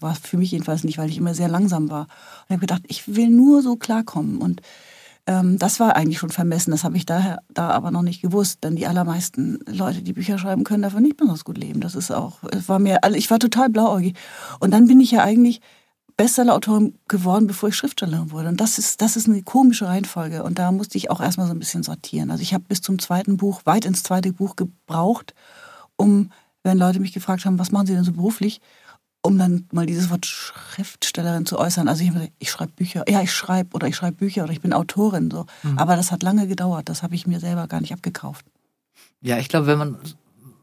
war 0.00 0.14
für 0.16 0.36
mich 0.36 0.50
jedenfalls 0.50 0.84
nicht, 0.84 0.98
weil 0.98 1.08
ich 1.08 1.16
immer 1.16 1.32
sehr 1.32 1.48
langsam 1.48 1.88
war. 1.88 2.02
Und 2.02 2.44
ich 2.48 2.50
habe 2.50 2.60
gedacht, 2.60 2.82
ich 2.88 3.16
will 3.16 3.30
nur 3.30 3.62
so 3.62 3.76
klarkommen. 3.76 4.36
Und 4.36 4.60
das 5.30 5.78
war 5.78 5.96
eigentlich 5.96 6.18
schon 6.18 6.30
vermessen. 6.30 6.72
Das 6.72 6.82
habe 6.82 6.96
ich 6.96 7.06
daher 7.06 7.42
da 7.48 7.70
aber 7.70 7.90
noch 7.90 8.02
nicht 8.02 8.20
gewusst. 8.20 8.64
Denn 8.64 8.74
die 8.74 8.86
allermeisten 8.86 9.60
Leute, 9.66 10.02
die 10.02 10.12
Bücher 10.12 10.38
schreiben, 10.38 10.64
können 10.64 10.82
davon 10.82 11.02
nicht 11.02 11.16
besonders 11.16 11.44
gut 11.44 11.58
leben. 11.58 11.80
Das 11.80 11.94
ist 11.94 12.10
auch, 12.10 12.38
es 12.50 12.68
war 12.68 12.78
mir, 12.78 12.98
ich 13.14 13.30
war 13.30 13.38
total 13.38 13.68
blauäugig. 13.68 14.16
Und 14.58 14.72
dann 14.72 14.86
bin 14.86 15.00
ich 15.00 15.12
ja 15.12 15.22
eigentlich 15.22 15.60
Bestsellerautorin 16.16 16.98
geworden, 17.08 17.46
bevor 17.46 17.68
ich 17.68 17.76
Schriftstellerin 17.76 18.30
wurde. 18.30 18.48
Und 18.48 18.60
das 18.60 18.78
ist, 18.78 19.00
das 19.00 19.16
ist 19.16 19.28
eine 19.28 19.42
komische 19.42 19.86
Reihenfolge. 19.86 20.42
Und 20.42 20.58
da 20.58 20.72
musste 20.72 20.98
ich 20.98 21.10
auch 21.10 21.20
erstmal 21.20 21.46
so 21.46 21.52
ein 21.52 21.58
bisschen 21.58 21.82
sortieren. 21.82 22.30
Also 22.30 22.42
ich 22.42 22.52
habe 22.52 22.64
bis 22.66 22.82
zum 22.82 22.98
zweiten 22.98 23.36
Buch, 23.36 23.62
weit 23.64 23.84
ins 23.84 24.02
zweite 24.02 24.32
Buch 24.32 24.56
gebraucht, 24.56 25.34
um, 25.96 26.30
wenn 26.62 26.76
Leute 26.76 27.00
mich 27.00 27.12
gefragt 27.12 27.44
haben, 27.44 27.58
was 27.58 27.72
machen 27.72 27.86
Sie 27.86 27.94
denn 27.94 28.04
so 28.04 28.12
beruflich, 28.12 28.60
um 29.22 29.38
dann 29.38 29.66
mal 29.72 29.86
dieses 29.86 30.10
Wort 30.10 30.26
Schriftstellerin 30.26 31.46
zu 31.46 31.58
äußern. 31.58 31.88
Also 31.88 32.04
ich, 32.04 32.12
ich 32.38 32.50
schreibe 32.50 32.72
Bücher, 32.72 33.04
ja, 33.08 33.20
ich 33.22 33.32
schreibe 33.32 33.74
oder 33.74 33.86
ich 33.86 33.96
schreibe 33.96 34.16
Bücher 34.16 34.44
oder 34.44 34.52
ich 34.52 34.60
bin 34.60 34.72
Autorin. 34.72 35.30
So. 35.30 35.46
Mhm. 35.62 35.78
Aber 35.78 35.96
das 35.96 36.10
hat 36.10 36.22
lange 36.22 36.46
gedauert. 36.46 36.88
Das 36.88 37.02
habe 37.02 37.14
ich 37.14 37.26
mir 37.26 37.40
selber 37.40 37.66
gar 37.66 37.80
nicht 37.80 37.92
abgekauft. 37.92 38.46
Ja, 39.20 39.38
ich 39.38 39.48
glaube, 39.48 39.66
wenn 39.66 39.78
man 39.78 39.98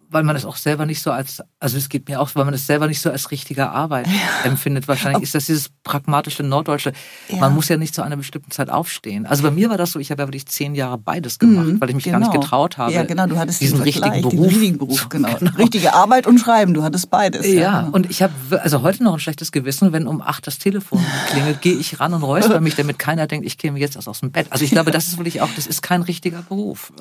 weil 0.09 0.23
man 0.23 0.35
es 0.35 0.45
auch 0.45 0.55
selber 0.55 0.85
nicht 0.85 1.01
so 1.01 1.11
als, 1.11 1.43
also 1.59 1.77
es 1.77 1.89
geht 1.89 2.07
mir 2.07 2.21
auch, 2.21 2.29
weil 2.33 2.45
man 2.45 2.53
es 2.53 2.65
selber 2.65 2.87
nicht 2.87 3.01
so 3.01 3.11
als 3.11 3.31
richtige 3.31 3.69
Arbeit 3.69 4.07
ja. 4.07 4.45
empfindet. 4.45 4.87
Wahrscheinlich 4.87 5.23
ist 5.23 5.35
das 5.35 5.47
dieses 5.47 5.69
pragmatische 5.87 6.43
Norddeutsche. 6.43 6.91
Ja. 7.29 7.37
Man 7.37 7.55
muss 7.55 7.69
ja 7.69 7.77
nicht 7.77 7.95
zu 7.95 8.01
einer 8.01 8.17
bestimmten 8.17 8.51
Zeit 8.51 8.69
aufstehen. 8.69 9.25
Also 9.25 9.41
bei 9.43 9.51
mir 9.51 9.69
war 9.69 9.77
das 9.77 9.93
so, 9.93 9.99
ich 9.99 10.11
habe 10.11 10.21
ja 10.21 10.27
wirklich 10.27 10.45
zehn 10.47 10.75
Jahre 10.75 10.97
beides 10.97 11.39
gemacht, 11.39 11.65
mhm, 11.65 11.81
weil 11.81 11.89
ich 11.89 11.95
mich 11.95 12.03
genau. 12.03 12.15
gar 12.15 12.19
nicht 12.19 12.31
genau. 12.31 12.43
getraut 12.43 12.77
habe. 12.77 12.91
Ja, 12.91 13.03
genau, 13.03 13.25
du 13.25 13.37
hattest 13.37 13.61
diesen 13.61 13.81
richtigen 13.81 14.21
Beruf. 14.21 14.31
Diesen 14.31 14.45
richtigen 14.45 14.77
Beruf, 14.77 15.09
genau. 15.09 15.33
genau. 15.35 15.51
Richtige 15.57 15.93
Arbeit 15.93 16.27
und 16.27 16.39
Schreiben, 16.39 16.73
du 16.73 16.83
hattest 16.83 17.09
beides. 17.09 17.47
Ja, 17.47 17.53
ja 17.53 17.89
und 17.91 18.09
ich 18.09 18.21
habe 18.21 18.33
also 18.61 18.81
heute 18.81 19.03
noch 19.03 19.13
ein 19.13 19.19
schlechtes 19.19 19.51
Gewissen, 19.51 19.93
wenn 19.93 20.07
um 20.07 20.21
acht 20.21 20.45
das 20.45 20.59
Telefon 20.59 21.03
klingelt, 21.29 21.61
gehe 21.61 21.75
ich 21.75 21.99
ran 21.99 22.13
und 22.13 22.23
räusper 22.23 22.59
mich, 22.59 22.75
damit 22.75 22.99
keiner 22.99 23.27
denkt, 23.27 23.45
ich 23.45 23.57
käme 23.57 23.79
jetzt 23.79 23.95
erst 23.95 24.09
aus 24.09 24.19
dem 24.19 24.31
Bett. 24.31 24.47
Also 24.49 24.65
ich 24.65 24.71
glaube, 24.71 24.91
das 24.91 25.07
ist 25.07 25.17
wirklich 25.17 25.41
auch, 25.41 25.49
das 25.55 25.67
ist 25.67 25.81
kein 25.81 26.01
richtiger 26.01 26.41
Beruf. 26.41 26.91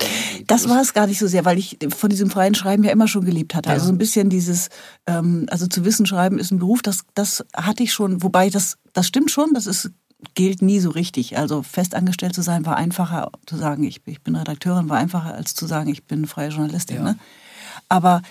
Das 0.47 0.69
war 0.69 0.81
es 0.81 0.93
gar 0.93 1.07
nicht 1.07 1.19
so 1.19 1.27
sehr, 1.27 1.43
weil 1.43 1.57
ich 1.57 1.77
von 1.95 2.09
diesem 2.09 2.29
freien 2.29 2.55
Schreiben 2.55 2.83
ja 2.83 2.91
immer 2.91 3.07
schon 3.07 3.25
gelebt 3.25 3.53
hatte. 3.53 3.69
Also 3.69 3.87
so 3.87 3.91
ein 3.91 3.97
bisschen 3.97 4.29
dieses, 4.29 4.69
ähm, 5.05 5.45
also 5.49 5.67
zu 5.67 5.83
wissen 5.85 6.05
schreiben 6.05 6.39
ist 6.39 6.51
ein 6.51 6.59
Beruf, 6.59 6.81
das, 6.81 7.01
das 7.15 7.43
hatte 7.53 7.83
ich 7.83 7.93
schon, 7.93 8.23
wobei 8.23 8.49
das, 8.49 8.76
das 8.93 9.07
stimmt 9.07 9.31
schon, 9.31 9.53
das 9.53 9.67
ist, 9.67 9.91
gilt 10.35 10.61
nie 10.61 10.79
so 10.79 10.89
richtig. 10.89 11.37
Also 11.37 11.63
festangestellt 11.63 12.35
zu 12.35 12.41
sein 12.41 12.65
war 12.65 12.77
einfacher 12.77 13.31
zu 13.45 13.57
sagen, 13.57 13.83
ich, 13.83 14.01
ich 14.05 14.21
bin 14.21 14.35
Redakteurin, 14.35 14.89
war 14.89 14.97
einfacher 14.97 15.33
als 15.33 15.55
zu 15.55 15.67
sagen, 15.67 15.89
ich 15.89 16.05
bin 16.05 16.27
freie 16.27 16.49
Journalistin. 16.49 16.97
Ja. 16.97 17.03
Ne? 17.03 17.19
Aber 17.89 18.21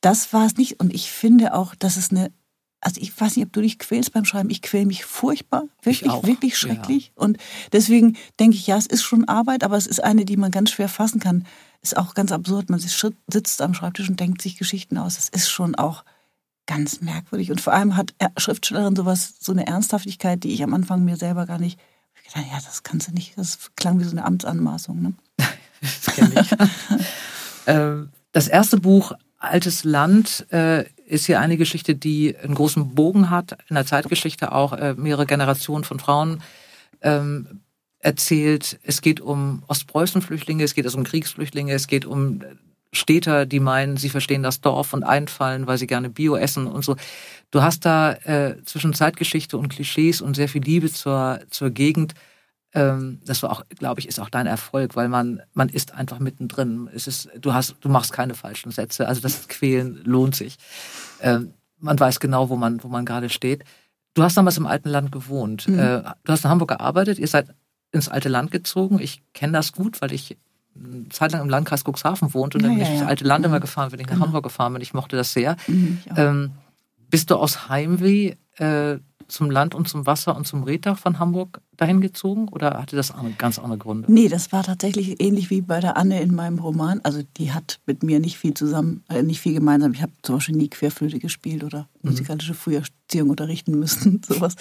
das 0.00 0.32
war 0.32 0.46
es 0.46 0.56
nicht. 0.56 0.80
Und 0.80 0.94
ich 0.94 1.10
finde 1.10 1.54
auch, 1.54 1.74
dass 1.74 1.96
es 1.96 2.10
eine 2.10 2.32
also 2.80 3.00
ich 3.00 3.18
weiß 3.18 3.36
nicht, 3.36 3.46
ob 3.46 3.52
du 3.54 3.62
dich 3.62 3.78
quälst 3.78 4.12
beim 4.12 4.26
Schreiben. 4.26 4.50
Ich 4.50 4.60
quäle 4.60 4.84
mich 4.84 5.06
furchtbar, 5.06 5.64
wirklich, 5.80 6.12
wirklich 6.22 6.58
schrecklich. 6.58 7.12
Ja. 7.16 7.24
Und 7.24 7.38
deswegen 7.72 8.18
denke 8.38 8.58
ich, 8.58 8.66
ja, 8.66 8.76
es 8.76 8.84
ist 8.84 9.02
schon 9.02 9.26
Arbeit, 9.26 9.64
aber 9.64 9.78
es 9.78 9.86
ist 9.86 10.04
eine, 10.04 10.26
die 10.26 10.36
man 10.36 10.50
ganz 10.50 10.70
schwer 10.70 10.90
fassen 10.90 11.18
kann 11.18 11.46
ist 11.84 11.96
auch 11.96 12.14
ganz 12.14 12.32
absurd. 12.32 12.70
Man 12.70 12.80
sitzt 12.80 13.62
am 13.62 13.74
Schreibtisch 13.74 14.08
und 14.08 14.18
denkt 14.18 14.42
sich 14.42 14.56
Geschichten 14.56 14.98
aus. 14.98 15.16
Das 15.16 15.28
ist 15.28 15.50
schon 15.50 15.74
auch 15.74 16.04
ganz 16.66 17.00
merkwürdig. 17.00 17.50
Und 17.50 17.60
vor 17.60 17.72
allem 17.72 17.96
hat 17.96 18.14
Schriftstellerin 18.36 18.96
sowas, 18.96 19.34
so 19.40 19.52
eine 19.52 19.66
Ernsthaftigkeit, 19.66 20.42
die 20.44 20.52
ich 20.52 20.62
am 20.62 20.74
Anfang 20.74 21.04
mir 21.04 21.16
selber 21.16 21.46
gar 21.46 21.58
nicht. 21.58 21.78
Ich 22.26 22.32
dachte, 22.32 22.46
ja, 22.50 22.58
das 22.64 22.82
kannst 22.82 23.08
du 23.08 23.12
nicht. 23.12 23.36
Das 23.36 23.70
klang 23.76 24.00
wie 24.00 24.04
so 24.04 24.12
eine 24.12 24.24
Amtsanmaßung. 24.24 25.02
Ne? 25.02 25.14
das 25.80 26.14
kenne 26.14 26.40
ich. 26.40 26.50
Ähm, 27.66 28.10
das 28.32 28.46
erste 28.46 28.76
Buch 28.76 29.12
Altes 29.38 29.84
Land 29.84 30.46
äh, 30.52 30.84
ist 31.06 31.26
hier 31.26 31.40
eine 31.40 31.56
Geschichte, 31.56 31.94
die 31.94 32.36
einen 32.36 32.54
großen 32.54 32.94
Bogen 32.94 33.30
hat, 33.30 33.56
in 33.68 33.74
der 33.74 33.86
Zeitgeschichte 33.86 34.52
auch 34.52 34.72
äh, 34.72 34.94
mehrere 34.94 35.24
Generationen 35.24 35.84
von 35.84 35.98
Frauen 35.98 36.42
ähm, 37.02 37.60
erzählt, 38.00 38.78
es 38.82 39.00
geht 39.00 39.20
um 39.20 39.62
Ostpreußen-Flüchtlinge, 39.66 40.64
es 40.64 40.74
geht 40.74 40.84
also 40.84 40.98
um 40.98 41.04
Kriegsflüchtlinge, 41.04 41.72
es 41.72 41.86
geht 41.86 42.04
um 42.04 42.42
Städter, 42.94 43.46
die 43.46 43.60
meinen, 43.60 43.96
sie 43.96 44.08
verstehen 44.08 44.42
das 44.42 44.60
Dorf 44.60 44.92
und 44.92 45.02
einfallen, 45.02 45.66
weil 45.66 45.78
sie 45.78 45.86
gerne 45.86 46.10
Bio 46.10 46.36
essen 46.36 46.66
und 46.66 46.84
so. 46.84 46.96
Du 47.50 47.62
hast 47.62 47.84
da 47.84 48.12
äh, 48.12 48.62
zwischen 48.64 48.94
Zeitgeschichte 48.94 49.58
und 49.58 49.68
Klischees 49.68 50.20
und 50.20 50.34
sehr 50.34 50.48
viel 50.48 50.62
Liebe 50.62 50.90
zur, 50.90 51.40
zur 51.50 51.70
Gegend. 51.70 52.14
Ähm, 52.74 53.20
das 53.24 53.42
war 53.42 53.52
auch, 53.52 53.64
glaube 53.78 54.00
ich, 54.00 54.08
ist 54.08 54.18
auch 54.18 54.30
dein 54.30 54.46
Erfolg, 54.46 54.96
weil 54.96 55.08
man, 55.08 55.42
man 55.52 55.68
ist 55.68 55.94
einfach 55.94 56.18
mittendrin. 56.18 56.88
Es 56.92 57.06
ist, 57.06 57.28
du 57.38 57.54
hast, 57.54 57.76
du 57.80 57.88
machst 57.88 58.12
keine 58.12 58.34
falschen 58.34 58.72
Sätze. 58.72 59.06
Also 59.06 59.20
das 59.20 59.46
Quälen 59.48 60.02
lohnt 60.04 60.34
sich. 60.34 60.56
Ähm, 61.20 61.54
man 61.78 61.98
weiß 61.98 62.18
genau, 62.18 62.48
wo 62.48 62.56
man, 62.56 62.82
wo 62.82 62.88
man 62.88 63.04
gerade 63.04 63.28
steht. 63.28 63.64
Du 64.14 64.22
hast 64.22 64.36
damals 64.36 64.56
im 64.56 64.66
alten 64.66 64.88
Land 64.88 65.12
gewohnt. 65.12 65.68
Mhm. 65.68 65.78
Äh, 65.78 66.02
du 66.24 66.32
hast 66.32 66.44
in 66.44 66.50
Hamburg 66.50 66.70
gearbeitet. 66.70 67.18
Ihr 67.18 67.28
seid 67.28 67.54
ins 67.92 68.08
alte 68.08 68.28
Land 68.28 68.50
gezogen. 68.50 68.98
Ich 68.98 69.22
kenne 69.32 69.52
das 69.52 69.72
gut, 69.72 70.00
weil 70.00 70.12
ich 70.12 70.36
eine 70.76 71.08
Zeit 71.08 71.32
lang 71.32 71.42
im 71.42 71.48
Landkreis 71.48 71.84
Cuxhaven 71.84 72.34
wohnte 72.34 72.58
und 72.58 72.64
dann 72.64 72.74
bin 72.74 72.82
ich 72.82 72.90
ins 72.90 73.02
alte 73.02 73.24
Land 73.24 73.44
immer 73.46 73.60
gefahren, 73.60 73.92
wenn 73.92 74.00
ich 74.00 74.06
nach 74.06 74.14
genau. 74.14 74.26
Hamburg 74.26 74.44
gefahren 74.44 74.72
bin. 74.72 74.82
Ich 74.82 74.94
mochte 74.94 75.16
das 75.16 75.32
sehr. 75.32 75.56
Mhm, 75.66 75.98
ähm, 76.16 76.50
bist 77.10 77.30
du 77.30 77.36
aus 77.36 77.68
Heimweh 77.68 78.34
äh, 78.56 78.98
zum 79.28 79.50
Land 79.50 79.74
und 79.74 79.88
zum 79.88 80.06
Wasser 80.06 80.36
und 80.36 80.46
zum 80.46 80.64
Reddach 80.64 80.98
von 80.98 81.18
Hamburg 81.18 81.60
dahin 81.76 82.00
gezogen 82.00 82.48
oder 82.48 82.78
hatte 82.78 82.96
das 82.96 83.12
ganz 83.38 83.58
andere 83.58 83.78
Gründe? 83.78 84.12
Nee, 84.12 84.28
das 84.28 84.52
war 84.52 84.62
tatsächlich 84.62 85.20
ähnlich 85.20 85.50
wie 85.50 85.62
bei 85.62 85.80
der 85.80 85.96
Anne 85.96 86.20
in 86.20 86.34
meinem 86.34 86.58
Roman. 86.58 87.00
Also 87.02 87.22
die 87.36 87.52
hat 87.52 87.80
mit 87.86 88.02
mir 88.02 88.20
nicht 88.20 88.38
viel 88.38 88.54
zusammen, 88.54 89.04
äh, 89.08 89.22
nicht 89.22 89.40
viel 89.40 89.54
gemeinsam. 89.54 89.92
Ich 89.92 90.02
habe 90.02 90.12
zum 90.22 90.36
Beispiel 90.36 90.56
nie 90.56 90.68
Querflöte 90.68 91.18
gespielt 91.18 91.64
oder 91.64 91.88
mhm. 92.02 92.10
musikalische 92.10 92.54
Früherziehung 92.54 93.30
unterrichten 93.30 93.78
müssen, 93.78 94.22
sowas. 94.26 94.56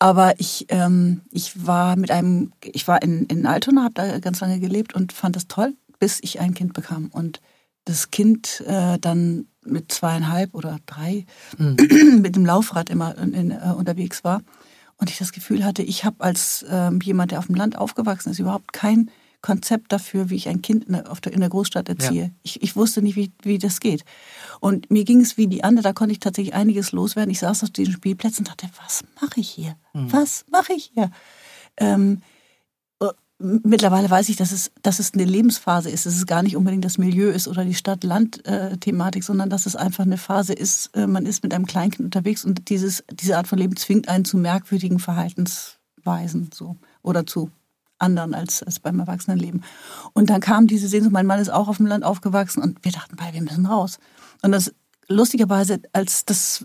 Aber 0.00 0.40
ich, 0.40 0.66
ähm, 0.70 1.20
ich 1.30 1.66
war 1.66 1.94
mit 1.94 2.10
einem, 2.10 2.52
ich 2.64 2.88
war 2.88 3.02
in, 3.02 3.26
in 3.26 3.46
Altona, 3.46 3.84
habe 3.84 3.94
da 3.94 4.18
ganz 4.18 4.40
lange 4.40 4.58
gelebt 4.58 4.94
und 4.94 5.12
fand 5.12 5.36
das 5.36 5.46
toll, 5.46 5.74
bis 5.98 6.18
ich 6.22 6.40
ein 6.40 6.54
Kind 6.54 6.72
bekam. 6.72 7.10
Und 7.12 7.40
das 7.84 8.10
Kind 8.10 8.64
äh, 8.66 8.98
dann 8.98 9.46
mit 9.62 9.92
zweieinhalb 9.92 10.54
oder 10.54 10.78
drei 10.86 11.26
Mhm. 11.58 11.76
mit 12.22 12.34
dem 12.34 12.46
Laufrad 12.46 12.88
immer 12.90 13.16
in, 13.18 13.34
in, 13.34 13.50
äh, 13.50 13.74
unterwegs 13.76 14.24
war 14.24 14.42
und 14.96 15.10
ich 15.10 15.18
das 15.18 15.32
Gefühl 15.32 15.64
hatte, 15.64 15.82
ich 15.82 16.04
habe 16.04 16.16
als 16.20 16.64
ähm, 16.68 17.00
jemand, 17.02 17.32
der 17.32 17.38
auf 17.38 17.46
dem 17.46 17.54
Land 17.54 17.76
aufgewachsen 17.76 18.30
ist, 18.30 18.38
überhaupt 18.38 18.72
kein 18.72 19.10
Konzept 19.42 19.92
dafür, 19.92 20.28
wie 20.28 20.36
ich 20.36 20.48
ein 20.48 20.60
Kind 20.60 20.84
in 20.84 20.92
der, 20.92 21.04
der, 21.04 21.32
in 21.32 21.40
der 21.40 21.48
Großstadt 21.48 21.88
erziehe. 21.88 22.24
Ja. 22.24 22.30
Ich, 22.42 22.62
ich 22.62 22.76
wusste 22.76 23.00
nicht, 23.00 23.16
wie, 23.16 23.32
wie 23.42 23.58
das 23.58 23.80
geht. 23.80 24.04
Und 24.60 24.90
mir 24.90 25.04
ging 25.04 25.20
es 25.20 25.36
wie 25.36 25.46
die 25.46 25.64
andere, 25.64 25.82
da 25.82 25.92
konnte 25.92 26.12
ich 26.12 26.20
tatsächlich 26.20 26.54
einiges 26.54 26.92
loswerden. 26.92 27.30
Ich 27.30 27.40
saß 27.40 27.64
auf 27.64 27.70
diesen 27.70 27.94
Spielplätzen 27.94 28.46
und 28.46 28.48
dachte, 28.48 28.68
was 28.82 29.02
mache 29.20 29.40
ich 29.40 29.48
hier? 29.48 29.76
Was 29.92 30.44
mache 30.50 30.74
ich 30.74 30.92
hier? 30.94 31.10
Ähm, 31.78 32.20
äh, 33.00 33.08
mittlerweile 33.38 34.10
weiß 34.10 34.28
ich, 34.28 34.36
dass 34.36 34.52
es, 34.52 34.70
dass 34.82 34.98
es 34.98 35.14
eine 35.14 35.24
Lebensphase 35.24 35.88
ist. 35.88 36.04
Dass 36.04 36.14
es 36.14 36.26
gar 36.26 36.42
nicht 36.42 36.56
unbedingt 36.56 36.84
das 36.84 36.98
Milieu 36.98 37.30
ist 37.30 37.48
oder 37.48 37.64
die 37.64 37.74
Stadt-Land-Thematik, 37.74 39.24
sondern 39.24 39.48
dass 39.48 39.64
es 39.64 39.76
einfach 39.76 40.04
eine 40.04 40.18
Phase 40.18 40.52
ist, 40.52 40.94
äh, 40.94 41.06
man 41.06 41.24
ist 41.24 41.42
mit 41.42 41.54
einem 41.54 41.66
Kleinkind 41.66 42.04
unterwegs 42.04 42.44
und 42.44 42.68
dieses, 42.68 43.02
diese 43.10 43.38
Art 43.38 43.48
von 43.48 43.58
Leben 43.58 43.76
zwingt 43.76 44.08
einen 44.08 44.26
zu 44.26 44.36
merkwürdigen 44.36 44.98
Verhaltensweisen 44.98 46.50
so 46.52 46.76
oder 47.02 47.24
zu 47.24 47.50
anderen 48.00 48.34
als, 48.34 48.62
als 48.62 48.80
beim 48.80 48.98
Erwachsenenleben. 49.00 49.62
Und 50.12 50.30
dann 50.30 50.40
kam 50.40 50.66
diese 50.66 50.88
Sehnsucht, 50.88 51.12
mein 51.12 51.26
Mann 51.26 51.40
ist 51.40 51.50
auch 51.50 51.68
auf 51.68 51.76
dem 51.76 51.86
Land 51.86 52.04
aufgewachsen 52.04 52.62
und 52.62 52.84
wir 52.84 52.92
dachten, 52.92 53.16
bei, 53.16 53.32
wir 53.32 53.42
müssen 53.42 53.66
raus. 53.66 53.98
Und 54.42 54.52
das 54.52 54.72
lustigerweise, 55.08 55.80
als 55.92 56.24
das 56.24 56.64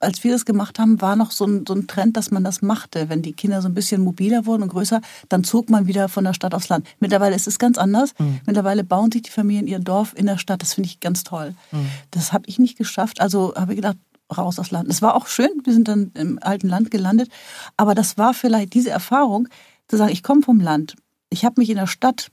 als 0.00 0.22
wir 0.22 0.32
das 0.32 0.44
gemacht 0.44 0.78
haben, 0.78 1.00
war 1.00 1.16
noch 1.16 1.32
so 1.32 1.44
ein, 1.44 1.64
so 1.66 1.74
ein 1.74 1.86
Trend, 1.86 2.16
dass 2.16 2.30
man 2.30 2.44
das 2.44 2.62
machte. 2.62 3.08
Wenn 3.08 3.22
die 3.22 3.32
Kinder 3.32 3.62
so 3.62 3.68
ein 3.68 3.74
bisschen 3.74 4.02
mobiler 4.02 4.46
wurden 4.46 4.62
und 4.62 4.68
größer, 4.68 5.00
dann 5.28 5.44
zog 5.44 5.70
man 5.70 5.86
wieder 5.86 6.08
von 6.08 6.24
der 6.24 6.34
Stadt 6.34 6.54
aufs 6.54 6.68
Land. 6.68 6.86
Mittlerweile 7.00 7.34
ist 7.34 7.48
es 7.48 7.58
ganz 7.58 7.78
anders. 7.78 8.14
Mhm. 8.18 8.40
Mittlerweile 8.46 8.84
bauen 8.84 9.10
sich 9.10 9.22
die 9.22 9.30
Familien 9.30 9.66
ihr 9.66 9.80
Dorf 9.80 10.14
in 10.16 10.26
der 10.26 10.38
Stadt. 10.38 10.62
Das 10.62 10.74
finde 10.74 10.88
ich 10.88 11.00
ganz 11.00 11.24
toll. 11.24 11.54
Mhm. 11.72 11.88
Das 12.10 12.32
habe 12.32 12.44
ich 12.46 12.58
nicht 12.58 12.78
geschafft. 12.78 13.20
Also 13.20 13.54
habe 13.56 13.72
ich 13.72 13.76
gedacht, 13.76 13.96
raus 14.36 14.58
aufs 14.58 14.70
Land. 14.70 14.88
Es 14.88 15.02
war 15.02 15.14
auch 15.14 15.26
schön. 15.26 15.50
Wir 15.64 15.72
sind 15.72 15.88
dann 15.88 16.12
im 16.14 16.38
alten 16.40 16.68
Land 16.68 16.90
gelandet. 16.90 17.30
Aber 17.76 17.94
das 17.94 18.18
war 18.18 18.34
vielleicht 18.34 18.74
diese 18.74 18.90
Erfahrung, 18.90 19.48
zu 19.88 19.96
sagen, 19.96 20.12
ich 20.12 20.22
komme 20.22 20.42
vom 20.42 20.60
Land. 20.60 20.96
Ich 21.30 21.44
habe 21.44 21.60
mich 21.60 21.70
in 21.70 21.76
der 21.76 21.86
Stadt 21.86 22.28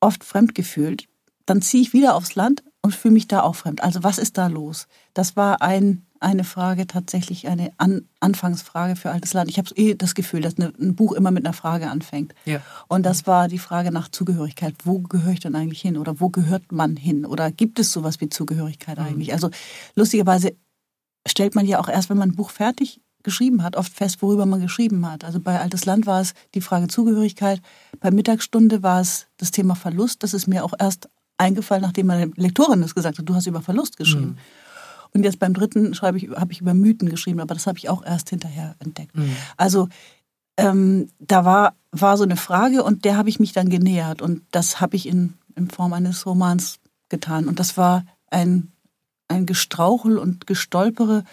oft 0.00 0.22
fremd 0.22 0.54
gefühlt. 0.54 1.06
Dann 1.46 1.62
ziehe 1.62 1.82
ich 1.82 1.92
wieder 1.92 2.14
aufs 2.14 2.34
Land 2.34 2.62
und 2.82 2.94
fühle 2.94 3.14
mich 3.14 3.28
da 3.28 3.42
auch 3.42 3.54
fremd. 3.54 3.82
Also 3.82 4.02
was 4.02 4.18
ist 4.18 4.38
da 4.38 4.46
los? 4.46 4.86
Das 5.14 5.36
war 5.36 5.62
ein, 5.62 6.06
eine 6.18 6.44
Frage, 6.44 6.86
tatsächlich 6.86 7.48
eine 7.48 7.72
An 7.78 8.08
Anfangsfrage 8.20 8.96
für 8.96 9.10
altes 9.10 9.32
Land. 9.32 9.50
Ich 9.50 9.58
habe 9.58 9.70
eh 9.76 9.94
das 9.94 10.14
Gefühl, 10.14 10.40
dass 10.40 10.56
eine, 10.58 10.72
ein 10.80 10.94
Buch 10.94 11.12
immer 11.12 11.30
mit 11.30 11.44
einer 11.44 11.52
Frage 11.52 11.90
anfängt. 11.90 12.34
Ja. 12.44 12.60
Und 12.88 13.04
das 13.04 13.26
war 13.26 13.48
die 13.48 13.58
Frage 13.58 13.90
nach 13.90 14.08
Zugehörigkeit. 14.08 14.74
Wo 14.84 14.98
gehöre 15.00 15.32
ich 15.32 15.40
denn 15.40 15.54
eigentlich 15.54 15.80
hin? 15.80 15.96
Oder 15.96 16.20
wo 16.20 16.28
gehört 16.28 16.72
man 16.72 16.96
hin? 16.96 17.26
Oder 17.26 17.50
gibt 17.50 17.78
es 17.78 17.92
sowas 17.92 18.20
wie 18.20 18.28
Zugehörigkeit 18.28 18.98
eigentlich? 18.98 19.32
Also 19.32 19.50
lustigerweise 19.94 20.54
stellt 21.26 21.54
man 21.54 21.66
ja 21.66 21.80
auch 21.80 21.88
erst, 21.88 22.10
wenn 22.10 22.18
man 22.18 22.30
ein 22.30 22.36
Buch 22.36 22.50
fertig 22.50 23.00
geschrieben 23.22 23.62
hat, 23.62 23.76
oft 23.76 23.92
fest, 23.92 24.22
worüber 24.22 24.46
man 24.46 24.60
geschrieben 24.60 25.10
hat. 25.10 25.24
Also 25.24 25.40
bei 25.40 25.60
Altes 25.60 25.84
Land 25.84 26.06
war 26.06 26.20
es 26.20 26.32
die 26.54 26.60
Frage 26.60 26.88
Zugehörigkeit. 26.88 27.60
Bei 28.00 28.10
Mittagsstunde 28.10 28.82
war 28.82 29.00
es 29.00 29.26
das 29.36 29.50
Thema 29.50 29.74
Verlust. 29.74 30.22
Das 30.22 30.32
ist 30.32 30.46
mir 30.46 30.64
auch 30.64 30.72
erst 30.78 31.08
eingefallen, 31.40 31.82
nachdem 31.82 32.06
meine 32.06 32.30
Lektorin 32.36 32.80
das 32.82 32.94
gesagt 32.94 33.18
hat. 33.18 33.28
Du 33.28 33.34
hast 33.34 33.46
über 33.46 33.62
Verlust 33.62 33.96
geschrieben. 33.96 34.36
Und 35.12 35.24
jetzt 35.24 35.40
beim 35.40 35.54
dritten 35.54 35.94
schreibe 35.94 36.18
ich, 36.18 36.28
habe 36.30 36.52
ich 36.52 36.60
über 36.60 36.74
Mythen 36.74 37.08
geschrieben, 37.08 37.40
aber 37.40 37.54
das 37.54 37.66
habe 37.66 37.78
ich 37.78 37.88
auch 37.88 38.04
erst 38.04 38.30
hinterher 38.30 38.76
entdeckt. 38.78 39.12
Also 39.56 39.88
ähm, 40.56 41.08
da 41.18 41.44
war, 41.44 41.74
war 41.90 42.16
so 42.16 42.24
eine 42.24 42.36
Frage 42.36 42.84
und 42.84 43.04
der 43.04 43.16
habe 43.16 43.28
ich 43.28 43.40
mich 43.40 43.52
dann 43.52 43.70
genähert 43.70 44.22
und 44.22 44.42
das 44.52 44.80
habe 44.80 44.94
ich 44.94 45.06
in, 45.06 45.34
in 45.56 45.68
Form 45.68 45.92
eines 45.94 46.26
Romans 46.26 46.78
getan. 47.08 47.48
Und 47.48 47.58
das 47.58 47.76
war 47.76 48.04
ein, 48.30 48.70
ein 49.26 49.46
Gestrauchel 49.46 50.18
und 50.18 50.46
Gestolpere. 50.46 51.24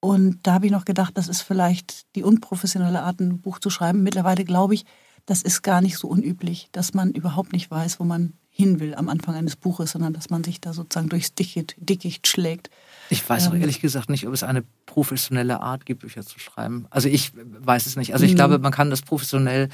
Und 0.00 0.46
da 0.46 0.54
habe 0.54 0.66
ich 0.66 0.72
noch 0.72 0.84
gedacht, 0.84 1.16
das 1.16 1.28
ist 1.28 1.42
vielleicht 1.42 2.04
die 2.16 2.22
unprofessionelle 2.22 3.02
Art, 3.02 3.20
ein 3.20 3.40
Buch 3.40 3.60
zu 3.60 3.70
schreiben. 3.70 4.02
Mittlerweile 4.02 4.44
glaube 4.44 4.74
ich, 4.74 4.84
das 5.24 5.42
ist 5.42 5.62
gar 5.62 5.80
nicht 5.80 5.96
so 5.96 6.08
unüblich, 6.08 6.68
dass 6.72 6.92
man 6.92 7.12
überhaupt 7.12 7.52
nicht 7.52 7.70
weiß, 7.70 7.98
wo 7.98 8.04
man 8.04 8.34
hin 8.58 8.80
will 8.80 8.94
am 8.94 9.10
Anfang 9.10 9.34
eines 9.34 9.54
Buches, 9.54 9.92
sondern 9.92 10.14
dass 10.14 10.30
man 10.30 10.42
sich 10.42 10.62
da 10.62 10.72
sozusagen 10.72 11.10
durchs 11.10 11.34
Dickicht, 11.34 11.74
Dickicht 11.78 12.26
schlägt. 12.26 12.70
Ich 13.10 13.28
weiß 13.28 13.48
auch 13.48 13.52
Ähm. 13.54 13.60
ehrlich 13.60 13.80
gesagt 13.82 14.08
nicht, 14.08 14.26
ob 14.26 14.32
es 14.32 14.42
eine 14.42 14.64
professionelle 14.86 15.60
Art 15.60 15.84
gibt, 15.84 16.00
Bücher 16.00 16.24
zu 16.24 16.38
schreiben. 16.38 16.86
Also 16.88 17.08
ich 17.10 17.32
weiß 17.34 17.84
es 17.84 17.96
nicht. 17.96 18.14
Also 18.14 18.24
ich 18.24 18.32
Mhm. 18.32 18.36
glaube, 18.36 18.58
man 18.58 18.72
kann 18.72 18.88
das 18.88 19.02
professionell, 19.02 19.68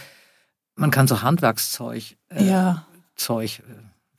man 0.74 0.90
kann 0.90 1.06
so 1.06 1.22
Handwerkszeug, 1.22 2.16
äh, 2.30 2.44
ja, 2.44 2.84
Zeug, 3.14 3.60